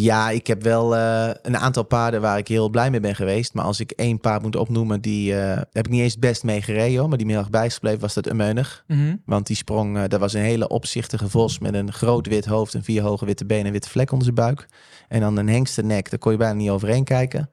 Ja, 0.00 0.30
ik 0.30 0.46
heb 0.46 0.62
wel 0.62 0.96
eh, 0.96 1.30
een 1.42 1.56
aantal 1.56 1.82
paarden 1.82 2.20
waar 2.20 2.38
ik 2.38 2.48
heel 2.48 2.68
blij 2.68 2.90
mee 2.90 3.00
ben 3.00 3.14
geweest. 3.14 3.54
Maar 3.54 3.64
als 3.64 3.80
ik 3.80 3.90
één 3.90 4.20
paard 4.20 4.42
moet 4.42 4.56
opnoemen, 4.56 5.00
die 5.00 5.34
eh, 5.38 5.56
heb 5.56 5.86
ik 5.86 5.88
niet 5.88 6.00
eens 6.00 6.18
best 6.18 6.42
mee 6.42 6.62
gereden. 6.62 6.98
hoor, 6.98 7.08
Maar 7.08 7.18
die 7.18 7.36
erg 7.36 7.50
bijgebleven 7.50 8.00
was 8.00 8.14
dat 8.14 8.28
Umeunig. 8.28 8.84
Mhm. 8.86 9.16
Want 9.24 9.46
die 9.46 9.56
sprong, 9.56 9.96
eh 9.96 10.04
dat 10.08 10.20
was 10.20 10.32
een 10.32 10.40
hele 10.40 10.68
opzichtige 10.68 11.28
vos 11.28 11.58
met 11.58 11.74
een 11.74 11.92
groot 11.92 12.26
wit 12.26 12.44
hoofd 12.44 12.74
en 12.74 12.82
vier 12.82 13.02
hoge 13.02 13.24
witte 13.24 13.46
benen 13.46 13.66
en 13.66 13.72
witte 13.72 13.88
vlek 13.88 14.10
onder 14.10 14.24
zijn 14.24 14.36
buik. 14.36 14.68
En 15.08 15.20
dan 15.20 15.36
een 15.36 15.48
hengstennek, 15.48 16.10
daar 16.10 16.18
kon 16.18 16.32
je 16.32 16.38
bijna 16.38 16.54
niet 16.54 16.70
overheen 16.70 17.04
kijken. 17.04 17.50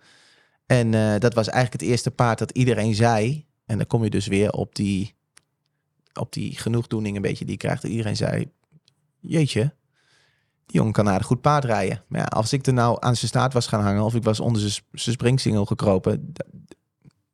En 0.65 0.91
dat 1.19 1.33
was 1.33 1.47
eigenlijk 1.47 1.81
het 1.81 1.91
eerste 1.91 2.11
paard 2.11 2.39
dat 2.39 2.51
iedereen 2.51 2.95
zei. 2.95 3.45
En 3.65 3.77
dan 3.77 3.87
kom 3.87 4.03
je 4.03 4.09
dus 4.09 4.27
weer 4.27 4.51
op 4.51 4.75
die, 4.75 5.15
op 6.13 6.33
die 6.33 6.57
genoegdoening 6.57 7.15
een 7.15 7.21
beetje 7.21 7.45
die 7.45 7.53
je 7.53 7.59
krijgt. 7.59 7.81
Dat 7.81 7.91
iedereen 7.91 8.15
zei, 8.15 8.51
jeetje, 9.19 9.73
die 10.65 10.75
jongen 10.75 10.93
kan 10.93 11.09
aardig 11.09 11.27
goed 11.27 11.41
paard 11.41 11.65
rijden. 11.65 12.03
Maar 12.07 12.19
ja, 12.19 12.25
als 12.25 12.53
ik 12.53 12.65
er 12.65 12.73
nou 12.73 12.97
aan 12.99 13.15
zijn 13.15 13.27
staart 13.27 13.53
was 13.53 13.67
gaan 13.67 13.81
hangen 13.81 14.03
of 14.03 14.15
ik 14.15 14.23
was 14.23 14.39
onder 14.39 14.61
zijn 14.61 15.15
springsingel 15.15 15.65
gekropen... 15.65 16.33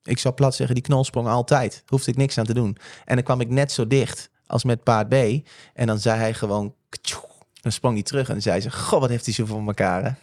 Ik 0.04 0.18
zou 0.18 0.34
plat 0.34 0.56
zeggen, 0.56 0.76
die 0.76 0.84
knol 0.84 1.04
sprong 1.04 1.28
altijd. 1.28 1.84
Hoefde 1.86 2.12
ik 2.12 2.18
niks 2.18 2.38
aan 2.38 2.46
te 2.46 2.54
doen. 2.54 2.78
En 3.06 3.16
dan 3.16 3.24
kwam 3.24 3.42
ik 3.42 3.50
net 3.50 3.72
zo 3.72 3.88
dicht 3.88 4.30
als 4.46 4.64
met 4.64 4.84
paard 4.84 5.10
B. 5.10 5.14
En 5.74 5.88
dan 5.88 6.00
zei 6.00 6.20
hij 6.20 6.34
gewoon... 6.34 6.74
Dan 7.62 7.72
sprong 7.72 7.94
hij 7.94 8.04
terug 8.04 8.30
en 8.30 8.42
zei 8.42 8.62
ze... 8.62 8.72
Goh, 8.72 9.00
wat 9.00 9.10
heeft 9.10 9.26
hij 9.26 9.34
zo 9.34 9.46
voor 9.46 9.68
elkaar? 9.68 10.18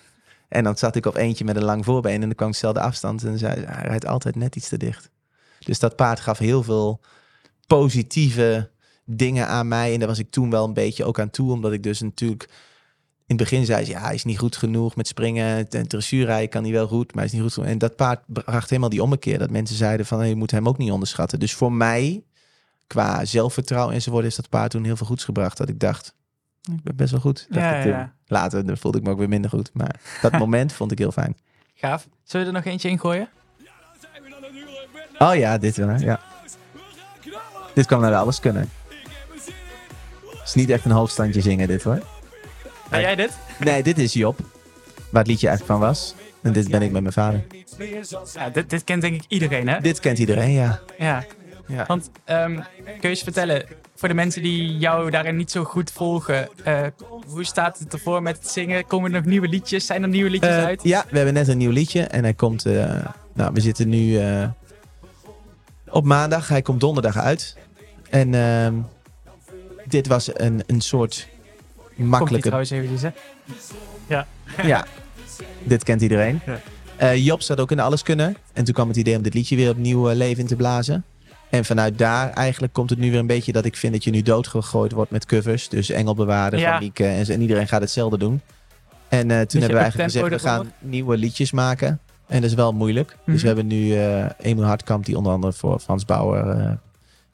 En 0.48 0.64
dan 0.64 0.76
zat 0.76 0.96
ik 0.96 1.06
op 1.06 1.16
eentje 1.16 1.44
met 1.44 1.56
een 1.56 1.64
lang 1.64 1.84
voorbeen 1.84 2.14
en 2.14 2.20
dan 2.20 2.34
kwam 2.34 2.48
ik 2.48 2.54
dezelfde 2.54 2.80
afstand. 2.80 3.24
En 3.24 3.38
zei 3.38 3.60
ze, 3.60 3.66
hij 3.66 3.86
rijdt 3.86 4.06
altijd 4.06 4.36
net 4.36 4.56
iets 4.56 4.68
te 4.68 4.76
dicht. 4.76 5.10
Dus 5.58 5.78
dat 5.78 5.96
paard 5.96 6.20
gaf 6.20 6.38
heel 6.38 6.62
veel 6.62 7.00
positieve 7.66 8.70
dingen 9.04 9.46
aan 9.48 9.68
mij. 9.68 9.92
En 9.92 9.98
daar 9.98 10.08
was 10.08 10.18
ik 10.18 10.30
toen 10.30 10.50
wel 10.50 10.64
een 10.64 10.74
beetje 10.74 11.04
ook 11.04 11.20
aan 11.20 11.30
toe. 11.30 11.52
Omdat 11.52 11.72
ik 11.72 11.82
dus 11.82 12.00
natuurlijk... 12.00 12.48
In 13.26 13.36
het 13.36 13.48
begin 13.48 13.64
zei 13.64 13.84
ze, 13.84 13.90
ja, 13.90 14.00
hij 14.00 14.14
is 14.14 14.24
niet 14.24 14.38
goed 14.38 14.56
genoeg 14.56 14.96
met 14.96 15.06
springen. 15.06 15.70
En 15.70 15.88
dressuurrijden 15.88 16.48
kan 16.48 16.62
hij 16.62 16.72
wel 16.72 16.86
goed, 16.86 17.06
maar 17.06 17.14
hij 17.16 17.24
is 17.24 17.32
niet 17.32 17.42
goed 17.42 17.52
genoeg. 17.52 17.68
En 17.68 17.78
dat 17.78 17.96
paard 17.96 18.20
bracht 18.26 18.68
helemaal 18.70 18.90
die 18.90 19.02
ommekeer. 19.02 19.38
Dat 19.38 19.50
mensen 19.50 19.76
zeiden 19.76 20.06
van, 20.06 20.18
hey, 20.18 20.28
je 20.28 20.36
moet 20.36 20.50
hem 20.50 20.68
ook 20.68 20.78
niet 20.78 20.90
onderschatten. 20.90 21.38
Dus 21.40 21.54
voor 21.54 21.72
mij, 21.72 22.22
qua 22.86 23.24
zelfvertrouwen 23.24 23.94
enzovoort, 23.94 24.24
is 24.24 24.36
dat 24.36 24.48
paard 24.48 24.70
toen 24.70 24.84
heel 24.84 24.96
veel 24.96 25.06
goeds 25.06 25.24
gebracht. 25.24 25.56
Dat 25.56 25.68
ik 25.68 25.80
dacht, 25.80 26.14
ik 26.72 26.82
ben 26.82 26.96
best 26.96 27.10
wel 27.10 27.20
goed. 27.20 27.46
dacht 27.50 27.64
Ja, 27.64 27.70
ik 27.70 27.76
ja, 27.76 27.82
toen. 27.82 27.92
ja. 27.92 28.12
Later 28.26 28.66
dan 28.66 28.76
voelde 28.78 28.98
ik 28.98 29.04
me 29.04 29.10
ook 29.10 29.18
weer 29.18 29.28
minder 29.28 29.50
goed. 29.50 29.70
Maar 29.72 30.00
dat 30.22 30.32
moment 30.44 30.72
vond 30.72 30.92
ik 30.92 30.98
heel 30.98 31.12
fijn. 31.12 31.36
Gaaf. 31.74 32.08
Zullen 32.24 32.46
we 32.46 32.52
er 32.52 32.58
nog 32.58 32.72
eentje 32.72 32.88
in 32.88 32.98
gooien? 32.98 33.28
Oh 35.18 35.34
ja, 35.34 35.58
dit 35.58 35.76
wel. 35.76 35.88
hè? 35.88 35.96
Ja. 35.96 36.20
Dit 37.74 37.86
kan 37.86 38.00
naar 38.00 38.14
alles 38.14 38.40
kunnen. 38.40 38.70
Het 40.30 40.44
is 40.44 40.54
niet 40.54 40.70
echt 40.70 40.84
een 40.84 40.90
hoofdstandje 40.90 41.40
zingen 41.40 41.68
dit 41.68 41.82
hoor. 41.82 42.02
Ben 42.90 43.00
jij 43.00 43.16
dit? 43.16 43.30
Nee, 43.58 43.82
dit 43.82 43.98
is 43.98 44.12
Job. 44.12 44.38
Waar 45.10 45.22
het 45.22 45.30
liedje 45.30 45.48
eigenlijk 45.48 45.78
van 45.78 45.88
was. 45.88 46.14
En 46.42 46.52
dit 46.52 46.70
ben 46.70 46.82
ik 46.82 46.90
met 46.90 47.02
mijn 47.02 47.14
vader. 47.14 47.44
Ja, 48.34 48.50
dit, 48.50 48.70
dit 48.70 48.84
kent 48.84 49.02
denk 49.02 49.14
ik 49.14 49.24
iedereen, 49.28 49.68
hè? 49.68 49.80
Dit 49.80 50.00
kent 50.00 50.18
iedereen, 50.18 50.50
ja. 50.52 50.80
Ja. 50.98 51.24
ja. 51.66 51.84
Want 51.86 52.10
ehm, 52.24 52.54
kun 52.84 52.94
je 53.00 53.08
eens 53.08 53.22
vertellen, 53.22 53.64
voor 53.96 54.08
de 54.08 54.14
mensen 54.14 54.42
die 54.42 54.78
jou 54.78 55.10
daarin 55.10 55.36
niet 55.36 55.50
zo 55.50 55.64
goed 55.64 55.90
volgen, 55.90 56.48
eh, 56.64 56.86
hoe 57.26 57.44
staat 57.44 57.78
het 57.78 57.92
ervoor 57.92 58.22
met 58.22 58.36
het 58.38 58.48
zingen? 58.48 58.86
Komen 58.86 59.12
er 59.14 59.16
nog 59.20 59.28
nieuwe 59.30 59.48
liedjes? 59.48 59.86
Zijn 59.86 60.02
er 60.02 60.08
nieuwe 60.08 60.30
liedjes 60.30 60.54
Eh, 60.56 60.64
uit? 60.64 60.80
Ja, 60.82 61.04
we 61.10 61.16
hebben 61.16 61.34
net 61.34 61.48
een 61.48 61.58
nieuw 61.58 61.70
liedje. 61.70 62.02
En 62.02 62.22
hij 62.22 62.34
komt... 62.34 62.66
eh, 62.66 63.06
nou, 63.32 63.52
we 63.52 63.60
zitten 63.60 63.88
nu 63.88 64.20
op 65.88 66.04
maandag. 66.04 66.48
Hij 66.48 66.62
komt 66.62 66.80
donderdag 66.80 67.16
uit. 67.18 67.56
En 68.10 68.34
ehm, 68.34 68.74
dit 69.86 70.06
was 70.06 70.30
een, 70.38 70.62
een 70.66 70.80
soort 70.80 71.28
Komt 71.96 72.08
die 72.08 72.18
makkelijke... 72.18 72.46
trouwens 72.46 72.70
eventjes, 72.70 73.02
hè? 73.02 73.10
Ja, 74.62 74.86
dit 75.64 75.84
kent 75.84 76.02
iedereen. 76.02 76.40
Ja. 76.46 76.60
Eh, 76.96 77.24
Job 77.24 77.40
zat 77.42 77.60
ook 77.60 77.70
in 77.70 77.80
Alles 77.80 78.02
Kunnen. 78.02 78.36
En 78.52 78.64
toen 78.64 78.74
kwam 78.74 78.88
het 78.88 78.96
idee 78.96 79.16
om 79.16 79.22
dit 79.22 79.34
liedje 79.34 79.56
weer 79.56 79.70
opnieuw 79.70 80.10
eh, 80.10 80.16
leven 80.16 80.40
in 80.40 80.46
te 80.46 80.56
blazen. 80.56 81.04
En 81.50 81.64
vanuit 81.64 81.98
daar 81.98 82.30
eigenlijk 82.30 82.72
komt 82.72 82.90
het 82.90 82.98
nu 82.98 83.10
weer 83.10 83.18
een 83.20 83.26
beetje 83.26 83.52
dat 83.52 83.64
ik 83.64 83.76
vind 83.76 83.92
dat 83.92 84.04
je 84.04 84.10
nu 84.10 84.22
doodgegooid 84.22 84.92
wordt 84.92 85.10
met 85.10 85.26
covers. 85.26 85.68
Dus 85.68 85.90
Engelbewaarder 85.90 86.60
Ja. 86.60 86.78
van 86.80 86.92
en, 87.06 87.26
en 87.28 87.40
iedereen 87.40 87.68
gaat 87.68 87.80
hetzelfde 87.80 88.18
doen. 88.18 88.40
En 89.08 89.30
eh, 89.30 89.40
toen 89.40 89.60
hebben 89.60 89.78
we 89.78 89.82
eigenlijk 89.84 90.12
gezegd, 90.12 90.28
we 90.42 90.48
gaan 90.48 90.72
nieuwe 90.78 91.16
liedjes 91.16 91.52
maken. 91.52 92.00
En 92.26 92.40
dat 92.40 92.50
is 92.50 92.56
wel 92.56 92.72
moeilijk. 92.72 93.08
Dus 93.08 93.16
Mhm. 93.26 93.40
we 93.40 93.46
hebben 93.46 93.66
nu 93.66 93.94
eh 93.96 94.24
Emil 94.38 94.64
Hartkamp, 94.64 95.04
die 95.04 95.16
onder 95.16 95.32
andere 95.32 95.52
voor 95.52 95.78
Frans 95.78 96.04
Bauer, 96.04 96.48
eh 96.50 96.70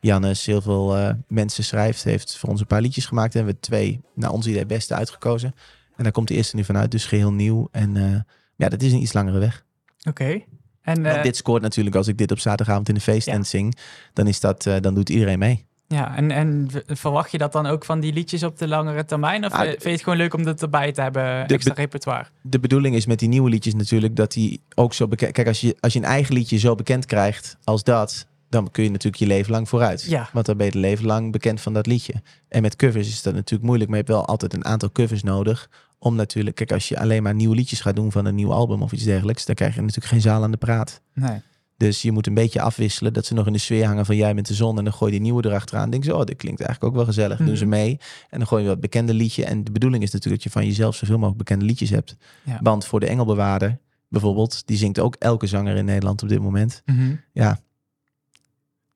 Jannes, 0.02 0.46
heel 0.46 0.60
veel 0.60 0.96
eh, 0.96 1.14
mensen 1.28 1.64
schrijft. 1.64 2.04
Heeft 2.04 2.36
voor 2.36 2.48
ons 2.48 2.60
een 2.60 2.66
paar 2.66 2.80
liedjes 2.80 3.06
gemaakt. 3.06 3.34
En 3.34 3.40
we 3.40 3.46
hebben 3.46 3.62
twee, 3.62 4.00
naar 4.14 4.30
ons 4.30 4.46
idee, 4.46 4.66
beste 4.66 4.94
uitgekozen. 4.94 5.54
En 5.96 6.02
daar 6.02 6.12
komt 6.12 6.28
de 6.28 6.34
eerste 6.34 6.56
nu 6.56 6.64
vanuit, 6.64 6.90
dus 6.90 7.04
geheel 7.04 7.32
nieuw. 7.32 7.68
En 7.70 7.96
eh, 7.96 8.20
ja, 8.56 8.68
dat 8.68 8.82
is 8.82 8.92
een 8.92 9.02
iets 9.02 9.12
langere 9.12 9.38
weg. 9.38 9.64
Oké. 10.08 10.42
En 10.82 11.06
eh, 11.06 11.22
dit 11.22 11.36
scoort 11.36 11.62
natuurlijk 11.62 11.96
als 11.96 12.08
ik 12.08 12.18
dit 12.18 12.30
op 12.30 12.38
zaterdagavond 12.38 12.88
in 12.88 12.94
de 12.94 13.00
feesttent 13.00 13.46
zing. 13.46 13.78
Dan, 14.12 14.26
is 14.26 14.40
dat, 14.40 14.62
dan 14.80 14.94
doet 14.94 15.08
iedereen 15.08 15.38
mee. 15.38 15.64
ja, 15.88 16.16
en, 16.16 16.30
en 16.30 16.68
verwacht 16.86 17.30
je 17.30 17.38
dat 17.38 17.52
dan 17.52 17.66
ook 17.66 17.84
van 17.84 18.00
die 18.00 18.12
liedjes 18.12 18.42
op 18.42 18.58
de 18.58 18.68
langere 18.68 19.04
termijn? 19.04 19.44
Of 19.44 19.52
Ah, 19.52 19.60
vind 19.60 19.82
je 19.82 19.90
het 19.90 20.02
gewoon 20.02 20.18
leuk 20.18 20.34
om 20.34 20.42
dat 20.42 20.62
erbij 20.62 20.92
te 20.92 21.00
hebben, 21.00 21.48
De 21.48 21.54
extra 21.54 21.74
repertoire? 21.74 22.26
De 22.40 22.60
bedoeling 22.60 22.94
is 22.94 23.06
met 23.06 23.18
die 23.18 23.28
nieuwe 23.28 23.50
liedjes 23.50 23.74
natuurlijk 23.74 24.16
dat 24.16 24.32
die 24.32 24.62
ook 24.74 24.94
zo 24.94 25.08
bekend... 25.08 25.32
Kijk, 25.32 25.46
als 25.46 25.60
je, 25.60 25.76
als 25.80 25.92
je 25.92 25.98
een 25.98 26.04
eigen 26.04 26.34
liedje 26.34 26.58
zo 26.58 26.74
bekend 26.74 27.06
krijgt 27.06 27.56
als 27.64 27.82
dat... 27.82 28.26
dan 28.52 28.70
kun 28.70 28.84
je 28.84 28.90
natuurlijk 28.90 29.22
je 29.22 29.28
leven 29.28 29.52
lang 29.52 29.68
vooruit. 29.68 30.02
Ja. 30.02 30.28
Want 30.32 30.46
dan 30.46 30.56
ben 30.56 30.66
je 30.66 30.72
het 30.72 30.80
leven 30.80 31.06
lang 31.06 31.32
bekend 31.32 31.60
van 31.60 31.72
dat 31.72 31.86
liedje. 31.86 32.14
En 32.48 32.62
met 32.62 32.76
covers 32.76 33.08
is 33.08 33.22
dat 33.22 33.34
natuurlijk 33.34 33.62
moeilijk. 33.64 33.90
Maar 33.90 33.98
je 33.98 34.04
hebt 34.04 34.16
wel 34.16 34.26
altijd 34.26 34.54
een 34.54 34.64
aantal 34.64 34.92
covers 34.92 35.22
nodig. 35.22 35.68
Om 35.98 36.14
natuurlijk... 36.14 36.56
Kijk, 36.56 36.72
als 36.72 36.88
je 36.88 36.98
alleen 36.98 37.22
maar 37.22 37.34
nieuwe 37.34 37.54
liedjes 37.54 37.80
gaat 37.80 37.96
doen 37.96 38.12
van 38.12 38.24
een 38.24 38.34
nieuw 38.34 38.52
album 38.52 38.82
of 38.82 38.92
iets 38.92 39.04
dergelijks... 39.04 39.44
dan 39.46 39.54
krijg 39.54 39.74
je 39.74 39.80
natuurlijk 39.80 40.06
geen 40.06 40.20
zaal 40.20 40.42
aan 40.42 40.50
de 40.50 40.56
praat. 40.56 41.00
Nee. 41.14 41.40
Dus 41.76 42.02
je 42.02 42.12
moet 42.12 42.26
een 42.26 42.34
beetje 42.34 42.60
afwisselen. 42.60 43.12
Dat 43.12 43.26
ze 43.26 43.34
nog 43.34 43.46
in 43.46 43.52
de 43.52 43.58
sfeer 43.58 43.86
hangen 43.86 44.06
van 44.06 44.16
jij 44.16 44.34
bent 44.34 44.46
de 44.46 44.54
zon. 44.54 44.78
En 44.78 44.84
dan 44.84 44.92
gooi 44.92 45.12
je 45.12 45.18
die 45.18 45.26
nieuwe 45.26 45.46
erachteraan. 45.46 45.90
Denk 45.90 46.04
ze, 46.04 46.16
oh, 46.16 46.24
dit 46.24 46.36
klinkt 46.36 46.60
eigenlijk 46.60 46.90
ook 46.92 46.96
wel 46.98 47.06
gezellig. 47.08 47.38
Doen 47.38 47.56
ze 47.56 47.64
Mhm. 47.66 47.74
mee. 47.74 47.98
En 48.30 48.38
dan 48.38 48.46
gooi 48.48 48.62
je 48.62 48.68
wat 48.68 48.80
bekende 48.80 49.14
liedje. 49.14 49.44
En 49.44 49.64
de 49.64 49.70
bedoeling 49.72 50.02
is 50.02 50.10
natuurlijk 50.10 50.42
dat 50.42 50.52
je 50.52 50.58
van 50.58 50.68
jezelf 50.68 50.96
zoveel 50.96 51.16
mogelijk 51.16 51.38
bekende 51.38 51.64
liedjes 51.64 51.90
hebt. 51.90 52.16
Ja. 52.44 52.58
Want 52.62 52.84
voor 52.86 53.00
de 53.00 53.06
Engelbewaarder 53.06 53.78
bijvoorbeeld, 54.08 54.62
die 54.66 54.76
zingt 54.76 54.98
ook 54.98 55.14
elke 55.18 55.46
zanger 55.46 55.76
in 55.76 55.84
Nederland 55.84 56.22
op 56.22 56.28
dit 56.28 56.40
moment. 56.40 56.82
Mhm. 56.84 57.14
Ja. 57.32 57.60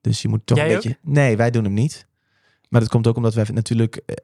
Dus 0.07 0.21
je 0.21 0.27
moet 0.27 0.45
toch 0.45 0.57
Jij 0.57 0.67
een 0.67 0.73
beetje. 0.73 0.97
Nee, 1.01 1.37
wij 1.37 1.51
doen 1.51 1.63
hem 1.63 1.73
niet. 1.73 2.07
Maar 2.69 2.81
dat 2.81 2.89
komt 2.89 3.07
ook 3.07 3.15
omdat 3.15 3.33
wij 3.33 3.45
natuurlijk. 3.53 3.95
eh, 4.05 4.15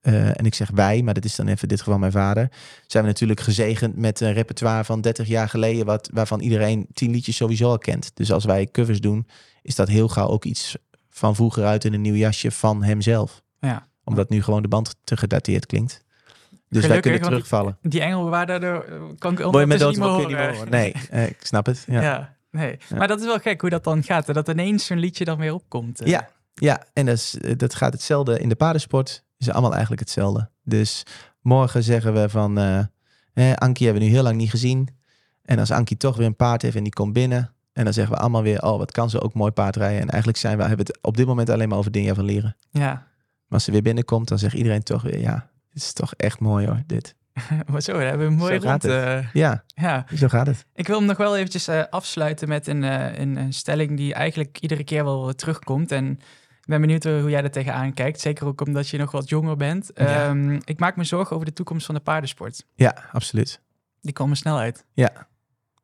eh, 0.00 0.38
en 0.38 0.46
ik 0.46 0.54
zeg 0.54 0.70
wij, 0.70 1.02
maar 1.02 1.14
dat 1.14 1.24
is 1.24 1.36
dan 1.36 1.46
even 1.46 1.62
in 1.62 1.68
dit 1.68 1.82
geval 1.82 1.98
mijn 1.98 2.12
vader. 2.12 2.50
Zijn 2.86 3.02
we 3.04 3.08
natuurlijk 3.08 3.40
gezegend 3.40 3.96
met 3.96 4.20
een 4.20 4.32
repertoire 4.32 4.84
van 4.84 5.00
30 5.00 5.28
jaar 5.28 5.48
geleden. 5.48 5.86
Wat, 5.86 6.10
waarvan 6.12 6.40
iedereen 6.40 6.86
tien 6.92 7.10
liedjes 7.10 7.36
sowieso 7.36 7.68
al 7.68 7.78
kent. 7.78 8.10
Dus 8.14 8.32
als 8.32 8.44
wij 8.44 8.68
covers 8.72 9.00
doen, 9.00 9.26
is 9.62 9.74
dat 9.74 9.88
heel 9.88 10.08
gauw 10.08 10.28
ook 10.28 10.44
iets 10.44 10.76
van 11.10 11.34
vroeger 11.34 11.64
uit 11.64 11.84
in 11.84 11.92
een 11.92 12.00
nieuw 12.00 12.14
jasje 12.14 12.50
van 12.50 12.82
hemzelf. 12.82 13.42
Ja. 13.60 13.88
Omdat 14.04 14.28
nu 14.28 14.42
gewoon 14.42 14.62
de 14.62 14.68
band 14.68 14.94
te 15.04 15.16
gedateerd 15.16 15.66
klinkt. 15.66 16.04
Dus 16.50 16.58
wij 16.68 16.80
Gelukkig, 16.80 17.12
kunnen 17.12 17.28
terugvallen. 17.28 17.78
Die 17.82 18.00
engelbewaarder, 18.00 18.60
daar 18.60 18.84
eh, 18.84 19.00
kan 19.18 19.32
ik 19.32 19.38
dood 19.38 19.66
niet 19.66 19.98
meer 19.98 20.54
horen. 20.54 20.70
Nee, 20.70 20.94
eh, 21.10 21.26
ik 21.26 21.36
snap 21.40 21.66
het. 21.66 21.84
Ja. 21.86 22.02
Ja. 22.02 22.36
Nee. 22.50 22.78
Ja. 22.88 22.96
Maar 22.96 23.08
dat 23.08 23.20
is 23.20 23.26
wel 23.26 23.38
gek 23.38 23.60
hoe 23.60 23.70
dat 23.70 23.84
dan 23.84 24.02
gaat. 24.02 24.26
Hè? 24.26 24.32
Dat 24.32 24.48
ineens 24.48 24.86
zo'n 24.86 24.98
liedje 24.98 25.24
dan 25.24 25.38
weer 25.38 25.54
opkomt. 25.54 26.00
Ja, 26.04 26.28
ja. 26.54 26.84
en 26.92 27.06
dat, 27.06 27.14
is, 27.14 27.38
eh, 27.38 27.56
dat 27.56 27.74
gaat 27.74 27.92
hetzelfde 27.92 28.38
in 28.38 28.48
de 28.48 28.56
paardensport. 28.56 29.24
Is 29.38 29.50
allemaal 29.50 29.72
eigenlijk 29.72 30.00
hetzelfde. 30.00 30.50
Dus 30.64 31.02
morgen 31.40 31.82
zeggen 31.82 32.14
we 32.14 32.28
van... 32.28 32.58
eh, 32.58 33.52
Ankie 33.54 33.86
hebben 33.86 34.02
we 34.02 34.08
nu 34.08 34.14
heel 34.14 34.24
lang 34.24 34.36
niet 34.36 34.50
gezien. 34.50 34.88
En 35.42 35.58
als 35.58 35.70
Ankie 35.70 35.96
toch 35.96 36.16
weer 36.16 36.26
een 36.26 36.36
paard 36.36 36.62
heeft 36.62 36.76
en 36.76 36.82
die 36.82 36.92
komt 36.92 37.12
binnen... 37.12 37.52
En 37.72 37.84
dan 37.84 37.92
zeggen 37.92 38.14
we 38.14 38.20
allemaal 38.20 38.42
weer, 38.42 38.62
oh, 38.62 38.78
wat 38.78 38.92
kan 38.92 39.10
ze 39.10 39.20
ook 39.20 39.34
mooi 39.34 39.50
paardrijden. 39.50 40.00
En 40.00 40.08
eigenlijk 40.08 40.38
zijn 40.38 40.56
we, 40.56 40.64
hebben 40.64 40.86
we 40.86 40.92
het 40.92 41.02
op 41.02 41.16
dit 41.16 41.26
moment 41.26 41.50
alleen 41.50 41.68
maar 41.68 41.78
over 41.78 41.90
Dinja 41.90 42.14
van 42.14 42.24
Leren. 42.24 42.56
Ja. 42.70 42.92
Maar 42.92 43.04
als 43.48 43.64
ze 43.64 43.70
weer 43.70 43.82
binnenkomt, 43.82 44.28
dan 44.28 44.38
zegt 44.38 44.54
iedereen 44.54 44.82
toch 44.82 45.02
weer, 45.02 45.20
ja, 45.20 45.50
dit 45.72 45.82
is 45.82 45.92
toch 45.92 46.14
echt 46.14 46.40
mooi 46.40 46.66
hoor, 46.66 46.82
dit. 46.86 47.14
Maar 47.70 47.80
zo, 47.80 47.98
hebben 47.98 48.26
we 48.26 48.32
een 48.32 48.38
mooie 48.38 48.60
Zo 48.60 48.68
gaat 48.68 48.84
rond. 48.84 48.94
het. 48.94 49.04
eh, 49.24 49.32
Ja, 49.32 49.64
ja. 49.74 50.06
zo 50.16 50.28
gaat 50.28 50.46
het. 50.46 50.66
Ik 50.74 50.86
wil 50.86 50.98
hem 50.98 51.06
nog 51.06 51.16
wel 51.16 51.36
eventjes 51.36 51.68
eh, 51.68 51.82
afsluiten 51.90 52.48
met 52.48 52.66
een, 52.66 52.84
eh, 52.84 53.18
een, 53.18 53.36
een 53.36 53.52
stelling 53.52 53.96
die 53.96 54.14
eigenlijk 54.14 54.58
iedere 54.60 54.84
keer 54.84 55.04
wel 55.04 55.32
terugkomt. 55.34 55.92
En 55.92 56.10
ik 56.60 56.66
ben 56.74 56.80
benieuwd 56.80 57.04
hoe 57.04 57.30
jij 57.30 57.42
er 57.42 57.50
tegenaan 57.50 57.94
kijkt. 57.94 58.20
Zeker 58.20 58.46
ook 58.46 58.60
omdat 58.60 58.88
je 58.88 58.98
nog 58.98 59.10
wat 59.10 59.28
jonger 59.28 59.56
bent. 59.56 59.90
Ja. 59.94 60.28
Ehm, 60.28 60.58
ik 60.64 60.78
maak 60.78 60.96
me 60.96 61.04
zorgen 61.04 61.34
over 61.34 61.46
de 61.46 61.52
toekomst 61.52 61.86
van 61.86 61.94
de 61.94 62.00
paardensport. 62.00 62.64
Ja, 62.74 62.94
absoluut. 63.12 63.60
Die 64.00 64.12
komen 64.12 64.36
snel 64.36 64.58
uit. 64.58 64.84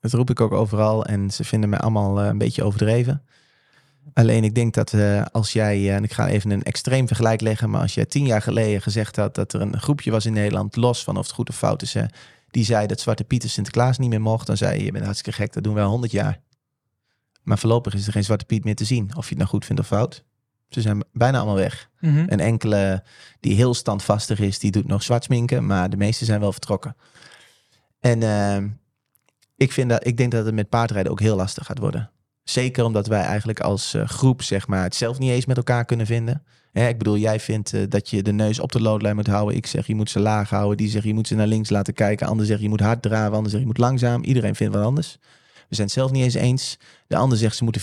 Dat 0.00 0.12
roep 0.12 0.30
ik 0.30 0.40
ook 0.40 0.52
overal 0.52 1.04
en 1.06 1.30
ze 1.30 1.44
vinden 1.44 1.68
mij 1.70 1.78
allemaal 1.78 2.22
een 2.22 2.38
beetje 2.38 2.62
overdreven. 2.64 3.22
Alleen 4.12 4.44
ik 4.44 4.54
denk 4.54 4.74
dat 4.74 4.92
eh, 4.92 5.22
als 5.32 5.52
jij, 5.52 5.76
eh, 5.76 5.94
en 5.94 6.04
ik 6.04 6.12
ga 6.12 6.28
even 6.28 6.50
een 6.50 6.62
extreem 6.62 7.06
vergelijk 7.06 7.40
leggen, 7.40 7.70
maar 7.70 7.80
als 7.80 7.94
jij 7.94 8.04
tien 8.04 8.26
jaar 8.26 8.42
geleden 8.42 8.82
gezegd 8.82 9.16
had 9.16 9.34
dat 9.34 9.52
er 9.52 9.60
een 9.60 9.80
groepje 9.80 10.10
was 10.10 10.26
in 10.26 10.32
Nederland, 10.32 10.76
los 10.76 11.04
van 11.04 11.16
of 11.16 11.26
het 11.26 11.34
goed 11.34 11.48
of 11.48 11.56
fout 11.56 11.82
is, 11.82 11.96
die 12.50 12.64
zei 12.64 12.86
dat 12.86 13.00
Zwarte 13.00 13.24
Pieter 13.24 13.50
Sinterklaas 13.50 13.98
niet 13.98 14.08
meer 14.08 14.20
mocht, 14.20 14.46
dan 14.46 14.56
zei 14.56 14.78
je, 14.78 14.84
je 14.84 14.92
bent 14.92 15.04
hartstikke 15.04 15.40
gek, 15.40 15.52
dat 15.52 15.64
doen 15.64 15.74
we 15.74 15.80
al 15.80 15.90
honderd 15.90 16.12
jaar. 16.12 16.40
Maar 17.42 17.58
voorlopig 17.58 17.94
is 17.94 18.06
er 18.06 18.12
geen 18.12 18.24
Zwarte 18.24 18.44
Piet 18.44 18.64
meer 18.64 18.74
te 18.74 18.84
zien, 18.84 19.16
of 19.16 19.24
je 19.24 19.28
het 19.28 19.38
nou 19.38 19.48
goed 19.48 19.64
vindt 19.64 19.80
of 19.80 19.86
fout. 19.86 20.24
Ze 20.68 20.80
zijn 20.80 21.04
bijna 21.12 21.36
allemaal 21.36 21.54
weg. 21.54 21.90
Mhm. 22.00 22.28
En 22.28 22.40
enkele 22.40 23.02
die 23.40 23.54
heel 23.54 23.74
standvastig 23.74 24.38
is, 24.38 24.58
die 24.58 24.70
doet 24.70 24.86
nog 24.86 25.02
zwart 25.02 25.24
sminken, 25.24 25.66
maar 25.66 25.90
de 25.90 25.96
meeste 25.96 26.24
zijn 26.24 26.40
wel 26.40 26.52
vertrokken. 26.52 26.96
En 28.00 28.22
ehm, 28.22 28.68
ik, 29.56 29.72
vind 29.72 29.90
dat, 29.90 30.06
ik 30.06 30.16
denk 30.16 30.32
dat 30.32 30.44
het 30.44 30.54
met 30.54 30.68
paardrijden 30.68 31.12
ook 31.12 31.20
heel 31.20 31.36
lastig 31.36 31.66
gaat 31.66 31.78
worden. 31.78 32.10
Zeker 32.44 32.84
omdat 32.84 33.06
wij 33.06 33.20
eigenlijk 33.20 33.60
als 33.60 33.94
eh, 33.94 34.08
groep 34.08 34.42
zeg 34.42 34.66
maar, 34.66 34.82
het 34.82 34.94
zelf 34.94 35.18
niet 35.18 35.30
eens 35.30 35.46
met 35.46 35.56
elkaar 35.56 35.84
kunnen 35.84 36.06
vinden. 36.06 36.42
Hè, 36.72 36.88
ik 36.88 36.98
bedoel, 36.98 37.16
jij 37.16 37.40
vindt 37.40 37.72
eh, 37.72 37.82
dat 37.88 38.10
je 38.10 38.22
de 38.22 38.32
neus 38.32 38.60
op 38.60 38.72
de 38.72 38.80
loodlijn 38.80 39.16
moet 39.16 39.26
houden. 39.26 39.56
Ik 39.56 39.66
zeg 39.66 39.86
je 39.86 39.94
moet 39.94 40.10
ze 40.10 40.20
laag 40.20 40.50
houden. 40.50 40.76
Die 40.76 40.88
zegt 40.88 41.04
je 41.04 41.14
moet 41.14 41.26
ze 41.26 41.34
naar 41.34 41.46
links 41.46 41.70
laten 41.70 41.94
kijken. 41.94 42.26
Ander 42.26 42.46
zegt 42.46 42.60
je 42.60 42.68
moet 42.68 42.80
hard 42.80 43.02
draven. 43.02 43.36
Ander 43.36 43.50
zegt 43.50 43.62
je 43.62 43.68
moet 43.68 43.78
langzaam. 43.78 44.22
Iedereen 44.22 44.54
vindt 44.54 44.74
wat 44.74 44.84
anders. 44.84 45.18
We 45.68 45.74
zijn 45.74 45.86
het 45.86 45.96
zelf 45.96 46.10
niet 46.10 46.22
eens 46.22 46.34
eens. 46.34 46.78
De 47.06 47.16
ander 47.16 47.38
zegt 47.38 47.56
ze 47.56 47.64
moeten 47.64 47.82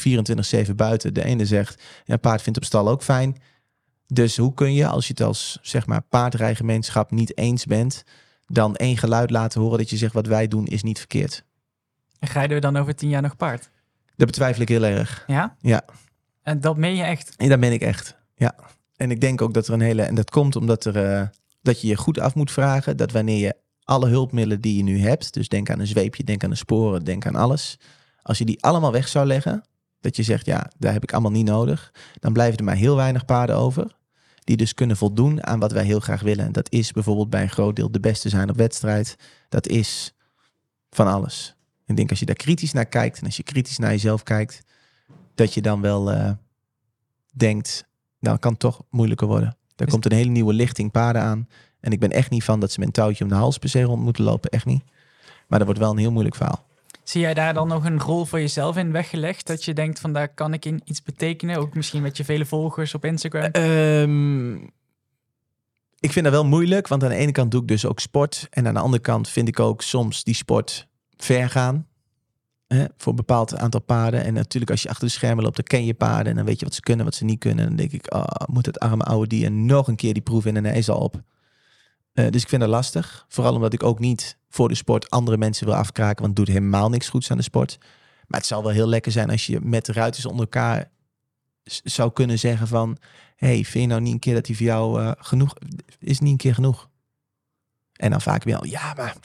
24-7 0.67 0.75
buiten. 0.75 1.13
De 1.13 1.23
ene 1.23 1.45
zegt 1.45 1.81
ja, 2.05 2.17
paard 2.17 2.41
vindt 2.41 2.57
op 2.57 2.65
stal 2.65 2.89
ook 2.89 3.03
fijn. 3.03 3.37
Dus 4.07 4.37
hoe 4.37 4.53
kun 4.53 4.73
je, 4.73 4.87
als 4.87 5.07
je 5.07 5.13
het 5.13 5.21
als 5.21 5.59
zeg 5.61 5.85
maar 5.85 6.01
paardrijgemeenschap 6.01 7.11
niet 7.11 7.37
eens 7.37 7.65
bent, 7.65 8.03
dan 8.47 8.75
één 8.75 8.97
geluid 8.97 9.29
laten 9.29 9.61
horen 9.61 9.77
dat 9.77 9.89
je 9.89 9.97
zegt 9.97 10.13
wat 10.13 10.27
wij 10.27 10.47
doen 10.47 10.67
is 10.67 10.83
niet 10.83 10.97
verkeerd? 10.97 11.43
En 12.19 12.27
rijden 12.27 12.55
we 12.55 12.61
dan 12.61 12.77
over 12.77 12.95
tien 12.95 13.09
jaar 13.09 13.21
nog 13.21 13.35
paard? 13.35 13.69
Dat 14.21 14.29
betwijfel 14.29 14.61
ik 14.61 14.69
heel 14.69 14.83
erg. 14.83 15.23
Ja? 15.27 15.55
Ja. 15.59 15.85
En 16.43 16.61
dat 16.61 16.77
meen 16.77 16.95
je 16.95 17.03
echt? 17.03 17.33
En 17.37 17.49
dat 17.49 17.59
ben 17.59 17.71
ik 17.71 17.81
echt. 17.81 18.15
Ja. 18.35 18.55
En 18.95 19.11
ik 19.11 19.21
denk 19.21 19.41
ook 19.41 19.53
dat 19.53 19.67
er 19.67 19.73
een 19.73 19.81
hele. 19.81 20.01
En 20.01 20.15
dat 20.15 20.29
komt 20.29 20.55
omdat 20.55 20.85
er, 20.85 21.05
eh, 21.05 21.27
dat 21.61 21.81
je 21.81 21.87
je 21.87 21.97
goed 21.97 22.19
af 22.19 22.35
moet 22.35 22.51
vragen. 22.51 22.97
Dat 22.97 23.11
wanneer 23.11 23.37
je 23.37 23.55
alle 23.83 24.07
hulpmiddelen 24.07 24.61
die 24.61 24.77
je 24.77 24.83
nu 24.83 24.99
hebt. 24.99 25.33
Dus 25.33 25.47
denk 25.47 25.69
aan 25.69 25.79
een 25.79 25.87
zweepje, 25.87 26.23
denk 26.23 26.43
aan 26.43 26.49
een 26.49 26.57
sporen, 26.57 27.03
denk 27.03 27.25
aan 27.25 27.35
alles. 27.35 27.79
Als 28.21 28.37
je 28.37 28.45
die 28.45 28.63
allemaal 28.63 28.91
weg 28.91 29.07
zou 29.07 29.25
leggen. 29.25 29.63
Dat 29.99 30.15
je 30.15 30.23
zegt, 30.23 30.45
ja, 30.45 30.71
daar 30.77 30.93
heb 30.93 31.03
ik 31.03 31.11
allemaal 31.11 31.31
niet 31.31 31.45
nodig. 31.45 31.93
Dan 32.19 32.33
blijven 32.33 32.57
er 32.57 32.63
maar 32.63 32.75
heel 32.75 32.95
weinig 32.95 33.25
paarden 33.25 33.55
over. 33.55 33.95
Die 34.43 34.57
dus 34.57 34.73
kunnen 34.73 34.97
voldoen 34.97 35.45
aan 35.45 35.59
wat 35.59 35.71
wij 35.71 35.83
heel 35.83 35.99
graag 35.99 36.21
willen. 36.21 36.45
En 36.45 36.51
dat 36.51 36.71
is 36.71 36.91
bijvoorbeeld 36.91 37.29
bij 37.29 37.41
een 37.41 37.49
groot 37.49 37.75
deel 37.75 37.91
de 37.91 37.99
beste 37.99 38.29
zijn 38.29 38.49
op 38.49 38.57
wedstrijd. 38.57 39.15
Dat 39.49 39.67
is 39.67 40.13
van 40.89 41.07
alles. 41.07 41.55
Ik 41.91 41.97
denk 41.97 42.09
als 42.09 42.19
je 42.19 42.25
daar 42.25 42.35
kritisch 42.35 42.73
naar 42.73 42.85
kijkt. 42.85 43.19
En 43.19 43.25
als 43.25 43.37
je 43.37 43.43
kritisch 43.43 43.77
naar 43.77 43.91
jezelf 43.91 44.23
kijkt. 44.23 44.61
Dat 45.35 45.53
je 45.53 45.61
dan 45.61 45.81
wel 45.81 46.11
eh, 46.11 46.31
denkt, 47.33 47.85
nou, 48.19 48.33
het 48.33 48.43
kan 48.43 48.57
toch 48.57 48.81
moeilijker 48.89 49.27
worden. 49.27 49.57
Daar 49.75 49.87
Is- 49.87 49.93
komt 49.93 50.05
een 50.05 50.17
hele 50.17 50.29
nieuwe 50.29 50.53
lichting 50.53 50.91
paarden 50.91 51.21
aan. 51.21 51.47
En 51.79 51.91
ik 51.91 51.99
ben 51.99 52.11
echt 52.11 52.29
niet 52.29 52.43
van 52.43 52.59
dat 52.59 52.71
ze 52.71 52.79
met 52.79 52.87
een 52.87 52.93
touwtje 52.93 53.23
om 53.23 53.29
de 53.29 53.35
hals 53.35 53.57
per 53.57 53.69
se 53.69 53.81
rond 53.81 54.03
moeten 54.03 54.23
lopen. 54.23 54.49
Echt 54.49 54.65
niet. 54.65 54.83
Maar 55.47 55.57
dat 55.59 55.67
wordt 55.67 55.79
wel 55.83 55.91
een 55.91 55.97
heel 55.97 56.11
moeilijk 56.11 56.35
verhaal. 56.35 56.65
Zie 57.03 57.21
jij 57.21 57.33
daar 57.33 57.53
dan 57.53 57.67
nog 57.67 57.85
een 57.85 57.99
rol 57.99 58.25
voor 58.25 58.39
jezelf 58.39 58.77
in 58.77 58.91
weggelegd? 58.91 59.47
Dat 59.47 59.63
je 59.63 59.73
denkt 59.73 59.99
van 59.99 60.13
daar 60.13 60.33
kan 60.33 60.53
ik 60.53 60.65
in 60.65 60.81
iets 60.85 61.03
betekenen? 61.03 61.57
Ook 61.57 61.73
misschien 61.73 62.01
met 62.01 62.17
je 62.17 62.23
vele 62.23 62.45
volgers 62.45 62.93
op 62.93 63.05
Instagram? 63.05 63.43
Ehm, 63.51 64.53
ik 65.99 66.11
vind 66.11 66.23
dat 66.25 66.33
wel 66.33 66.45
moeilijk, 66.45 66.87
want 66.87 67.03
aan 67.03 67.09
de 67.09 67.15
ene 67.15 67.31
kant 67.31 67.51
doe 67.51 67.61
ik 67.61 67.67
dus 67.67 67.85
ook 67.85 67.99
sport. 67.99 68.47
En 68.49 68.67
aan 68.67 68.73
de 68.73 68.79
andere 68.79 69.01
kant 69.03 69.29
vind 69.29 69.47
ik 69.47 69.59
ook 69.59 69.81
soms 69.81 70.23
die 70.23 70.35
sport 70.35 70.87
ver 71.23 71.49
gaan. 71.49 71.87
Hè, 72.67 72.85
voor 72.97 73.11
een 73.11 73.15
bepaald 73.15 73.57
aantal 73.57 73.81
paarden. 73.81 74.23
En 74.23 74.33
natuurlijk 74.33 74.71
als 74.71 74.81
je 74.81 74.89
achter 74.89 75.05
de 75.05 75.13
schermen 75.13 75.43
loopt, 75.43 75.55
dan 75.55 75.65
ken 75.65 75.85
je 75.85 75.93
paarden. 75.93 76.27
En 76.27 76.35
dan 76.35 76.45
weet 76.45 76.59
je 76.59 76.65
wat 76.65 76.73
ze 76.73 76.81
kunnen, 76.81 77.05
wat 77.05 77.15
ze 77.15 77.25
niet 77.25 77.39
kunnen. 77.39 77.59
En 77.59 77.67
dan 77.67 77.77
denk 77.77 77.91
ik, 77.91 78.13
oh, 78.13 78.25
moet 78.45 78.65
het 78.65 78.79
arme 78.79 79.03
oude 79.03 79.27
dier 79.27 79.51
nog 79.51 79.87
een 79.87 79.95
keer 79.95 80.13
die 80.13 80.21
proef 80.21 80.45
in 80.45 80.57
en 80.57 80.65
hij 80.65 80.77
is 80.77 80.89
al 80.89 80.99
op. 80.99 81.21
Eh, 82.13 82.29
dus 82.29 82.41
ik 82.41 82.49
vind 82.49 82.61
dat 82.61 82.69
lastig. 82.69 83.25
Vooral 83.27 83.53
omdat 83.53 83.73
ik 83.73 83.83
ook 83.83 83.99
niet 83.99 84.37
voor 84.49 84.67
de 84.67 84.75
sport 84.75 85.09
andere 85.09 85.37
mensen 85.37 85.65
wil 85.65 85.75
afkraken. 85.75 86.23
Want 86.23 86.37
het 86.37 86.45
doet 86.45 86.55
helemaal 86.55 86.89
niks 86.89 87.09
goeds 87.09 87.31
aan 87.31 87.37
de 87.37 87.43
sport. 87.43 87.77
Maar 88.27 88.39
het 88.39 88.49
zou 88.49 88.63
wel 88.63 88.71
heel 88.71 88.87
lekker 88.87 89.11
zijn 89.11 89.29
als 89.29 89.45
je 89.45 89.59
met 89.61 89.85
de 89.85 89.93
ruiters 89.93 90.25
onder 90.25 90.41
elkaar 90.41 90.89
zou 91.83 92.11
kunnen 92.11 92.39
zeggen 92.39 92.67
van... 92.67 92.97
hey, 93.35 93.63
vind 93.63 93.83
je 93.83 93.87
nou 93.87 94.01
niet 94.01 94.13
een 94.13 94.19
keer 94.19 94.33
dat 94.33 94.45
die 94.45 94.57
voor 94.57 94.65
jou 94.65 95.01
eh, 95.01 95.11
genoeg... 95.17 95.53
Is 95.99 96.19
niet 96.19 96.31
een 96.31 96.37
keer 96.37 96.53
genoeg? 96.53 96.89
En 97.93 98.11
dan 98.11 98.21
vaak 98.21 98.43
weer, 98.43 98.65
ja, 98.65 98.93
maar 98.93 99.15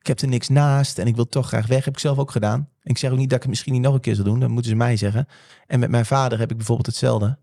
ik 0.00 0.06
heb 0.06 0.20
er 0.20 0.28
niks 0.28 0.48
naast 0.48 0.98
en 0.98 1.06
ik 1.06 1.16
wil 1.16 1.26
toch 1.28 1.46
graag 1.48 1.66
weg. 1.66 1.84
Heb 1.84 1.94
ik 1.94 2.00
zelf 2.00 2.18
ook 2.18 2.30
gedaan. 2.30 2.68
Ik 2.82 2.98
zeg 2.98 3.10
ook 3.10 3.16
niet 3.18 3.28
dat 3.28 3.36
ik 3.36 3.42
het 3.42 3.50
misschien 3.50 3.72
niet 3.72 3.82
nog 3.82 3.94
een 3.94 4.00
keer 4.00 4.14
zal 4.14 4.24
doen. 4.24 4.40
Dat 4.40 4.48
moeten 4.48 4.70
ze 4.70 4.76
mij 4.76 4.96
zeggen. 4.96 5.28
En 5.66 5.80
met 5.80 5.90
mijn 5.90 6.06
vader 6.06 6.38
heb 6.38 6.50
ik 6.50 6.56
bijvoorbeeld 6.56 6.86
hetzelfde. 6.86 7.38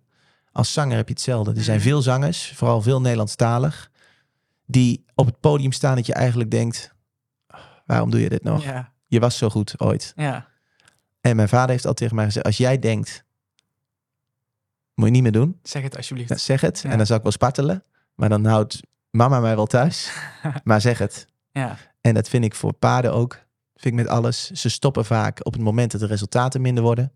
Als 0.52 0.74
zanger 0.74 0.96
heb 0.96 1.08
je 1.08 1.14
hetzelfde. 1.14 1.54
Er 1.54 1.62
zijn 1.64 1.78
Mhm. 1.78 1.88
veel 1.88 2.02
zangers, 2.02 2.52
vooral 2.56 2.82
veel 2.82 3.02
Nederlandstalig... 3.02 3.92
die 4.66 5.06
op 5.16 5.26
het 5.26 5.40
podium 5.40 5.72
staan 5.72 5.96
dat 5.96 6.06
je 6.06 6.14
eigenlijk 6.14 6.52
denkt... 6.52 6.94
waarom 7.86 8.10
doe 8.10 8.20
je 8.22 8.30
dit 8.30 8.44
nog? 8.44 8.64
Ja, 8.64 8.92
Je 9.08 9.20
was 9.20 9.38
zo 9.38 9.50
goed 9.50 9.80
ooit. 9.80 10.14
ja. 10.16 10.48
En 11.22 11.36
mijn 11.36 11.50
vader 11.50 11.70
heeft 11.70 11.86
altijd 11.86 11.98
tegen 11.98 12.16
mij 12.16 12.26
gezegd... 12.26 12.46
als 12.46 12.58
jij 12.58 12.80
denkt, 12.80 13.24
moet 14.94 15.06
je 15.06 15.12
niet 15.12 15.22
meer 15.24 15.32
doen. 15.32 15.60
Zeg 15.64 15.82
het 15.84 15.98
alsjeblieft. 15.98 16.30
Ja, 16.30 16.38
zeg 16.38 16.62
het. 16.62 16.80
Ja. 16.82 16.90
En 16.90 16.98
dan 16.98 17.06
zou 17.06 17.18
ik 17.18 17.24
wel 17.24 17.34
spartelen. 17.34 17.84
Maar 18.16 18.30
dan 18.30 18.46
houdt 18.46 18.82
mama 19.10 19.40
mij 19.40 19.56
wel 19.56 19.66
thuis. 19.66 20.12
maar 20.64 20.82
zeg 20.82 20.98
het. 20.98 21.28
Ja, 21.52 21.78
En 22.08 22.14
dat 22.14 22.30
vind 22.30 22.44
ik 22.44 22.56
voor 22.56 22.74
paarden 22.74 23.14
ook. 23.14 23.34
Vind 23.76 23.94
ik 23.94 23.94
met 23.94 24.08
alles. 24.08 24.52
Ze 24.52 24.70
stoppen 24.70 25.06
vaak 25.06 25.46
op 25.46 25.54
het 25.54 25.62
moment 25.62 25.92
dat 25.92 26.02
de 26.02 26.08
resultaten 26.08 26.62
minder 26.62 26.84
worden. 26.84 27.12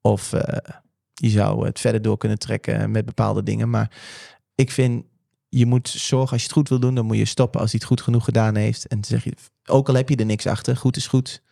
Of 0.00 0.32
eh, 0.32 0.74
je 1.14 1.28
zou 1.28 1.66
het 1.66 1.80
verder 1.80 2.02
door 2.02 2.16
kunnen 2.16 2.38
trekken 2.38 2.90
met 2.90 3.04
bepaalde 3.04 3.42
dingen. 3.42 3.70
Maar 3.70 3.90
ik 4.54 4.70
vind, 4.70 5.04
je 5.48 5.66
moet 5.66 5.88
zorgen 5.88 6.32
als 6.32 6.40
je 6.40 6.46
het 6.46 6.56
goed 6.56 6.68
wil 6.68 6.80
doen, 6.80 6.94
dan 6.94 7.06
moet 7.06 7.16
je 7.16 7.24
stoppen 7.24 7.60
als 7.60 7.70
hij 7.70 7.78
het 7.80 7.88
goed 7.88 8.00
genoeg 8.00 8.24
gedaan 8.24 8.54
heeft. 8.54 8.86
En 8.86 9.00
dan 9.00 9.04
zeg 9.04 9.24
je, 9.24 9.32
ook 9.66 9.88
al 9.88 9.94
heb 9.94 10.08
je 10.08 10.16
er 10.16 10.24
niks 10.24 10.46
achter, 10.46 10.76
goed 10.76 10.96
is 10.96 11.06
goed. 11.06 11.42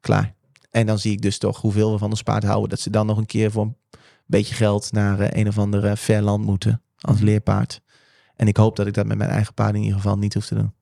Klaar. 0.00 0.34
En 0.70 0.86
dan 0.86 0.98
zie 0.98 1.12
ik 1.12 1.22
dus 1.22 1.38
toch 1.38 1.60
hoeveel 1.60 1.92
we 1.92 1.98
van 1.98 2.10
ons 2.10 2.22
paard 2.22 2.44
houden. 2.44 2.68
Dat 2.70 2.80
ze 2.80 2.90
dan 2.90 3.06
nog 3.06 3.18
een 3.18 3.26
keer 3.26 3.50
voor 3.50 3.62
een 3.62 3.76
beetje 4.26 4.54
geld 4.54 4.92
naar 4.92 5.20
eh, 5.20 5.40
een 5.40 5.48
of 5.48 5.58
ander 5.58 5.84
eh, 5.84 5.96
ver 5.96 6.22
land 6.22 6.44
moeten. 6.44 6.82
Als 7.00 7.16
Mhm. 7.16 7.24
leerpaard. 7.24 7.80
En 8.36 8.48
ik 8.48 8.56
hoop 8.56 8.76
dat 8.76 8.86
ik 8.86 8.94
dat 8.94 9.06
met 9.06 9.18
mijn 9.18 9.30
eigen 9.30 9.54
paard 9.54 9.74
in 9.74 9.80
ieder 9.80 9.96
geval 9.96 10.18
niet 10.18 10.34
hoef 10.34 10.46
te 10.46 10.54
doen. 10.54 10.72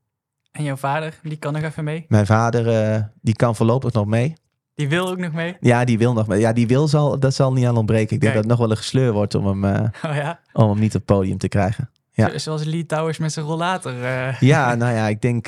En 0.55 0.65
jouw 0.65 0.77
vader, 0.77 1.19
die 1.23 1.37
kan 1.37 1.53
nog 1.53 1.63
even 1.63 1.85
mee? 1.85 2.05
Mijn 2.09 2.27
vader, 2.27 2.69
eh, 2.95 3.03
die 3.23 3.35
kan 3.37 3.57
voorlopig 3.57 3.93
nog 3.93 4.07
mee. 4.07 4.35
Die 4.75 4.89
wil 4.89 5.09
ook 5.09 5.19
nog 5.19 5.33
mee? 5.33 5.57
Ja, 5.61 5.85
die 5.85 5.99
wil 5.99 6.13
nog 6.13 6.27
mee. 6.27 6.41
Ja, 6.41 6.53
die 6.53 6.67
wil 6.67 6.89
zal, 6.89 7.19
dat 7.19 7.35
zal 7.35 7.53
niet 7.53 7.67
aan 7.67 7.77
ontbreken. 7.77 8.15
Ik 8.15 8.21
denk 8.21 8.33
Kijk. 8.33 8.35
dat 8.35 8.43
het 8.43 8.51
nog 8.51 8.61
wel 8.61 8.71
een 8.71 8.77
gesleur 8.83 9.13
wordt 9.13 9.35
om 9.35 9.47
hem, 9.47 9.65
eh, 9.65 10.11
Oh 10.11 10.15
ja? 10.17 10.41
om 10.53 10.69
hem 10.71 10.79
niet 10.79 10.95
op 10.95 11.07
het 11.07 11.17
podium 11.17 11.39
te 11.39 11.49
krijgen. 11.49 11.91
Ja. 12.11 12.31
Zo- 12.31 12.39
Zoals 12.39 12.65
Lee 12.65 12.87
Towers 12.87 13.19
met 13.19 13.33
zijn 13.33 13.47
rollator. 13.47 14.05
eh. 14.05 14.41
Ja, 14.41 14.75
nou 14.75 14.95
ja, 14.95 15.07
ik 15.09 15.21
denk 15.21 15.47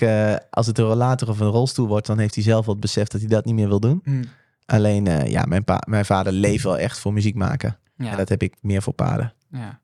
als 0.51 0.67
het 0.67 0.79
een 0.79 0.85
rollator 0.85 1.29
of 1.29 1.41
een 1.41 1.47
rolstoel 1.49 1.87
wordt, 1.87 2.07
dan 2.07 2.19
heeft 2.19 2.35
hij 2.35 2.45
zelf 2.45 2.65
wel 2.65 2.75
het 2.75 2.83
besef 2.83 3.07
dat 3.09 3.21
hij 3.21 3.31
dat 3.31 3.45
niet 3.45 3.55
meer 3.55 3.69
wil 3.69 3.81
doen. 3.81 4.01
Hm, 4.05 4.25
Alleen, 4.67 5.29
ja, 5.31 5.45
mijn, 5.45 5.65
pa 5.65 5.83
mijn 5.89 6.05
vader 6.05 6.33
leeft 6.33 6.65
wel 6.65 6.79
echt 6.79 6.99
voor 6.99 7.13
muziek 7.13 7.35
maken. 7.35 7.77
Ja, 7.97 8.11
En 8.11 8.17
dat 8.17 8.29
heb 8.29 8.43
ik 8.43 8.55
meer 8.61 8.83
voor 8.83 8.93
paarden. 8.93 9.33
ja. 9.51 9.81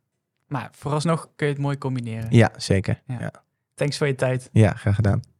Maar 0.47 0.68
vooralsnog 0.73 1.29
kun 1.37 1.47
je 1.47 1.53
het 1.53 1.62
mooi 1.62 1.79
combineren. 1.79 2.27
Ja, 2.31 2.51
zeker. 2.57 3.03
Ja. 3.07 3.16
Ja, 3.20 3.33
Thanks 3.75 3.99
voor 3.99 4.07
je 4.07 4.14
tijd. 4.14 4.49
ja 4.53 4.73
graag 4.75 4.95
gedaan. 4.95 5.32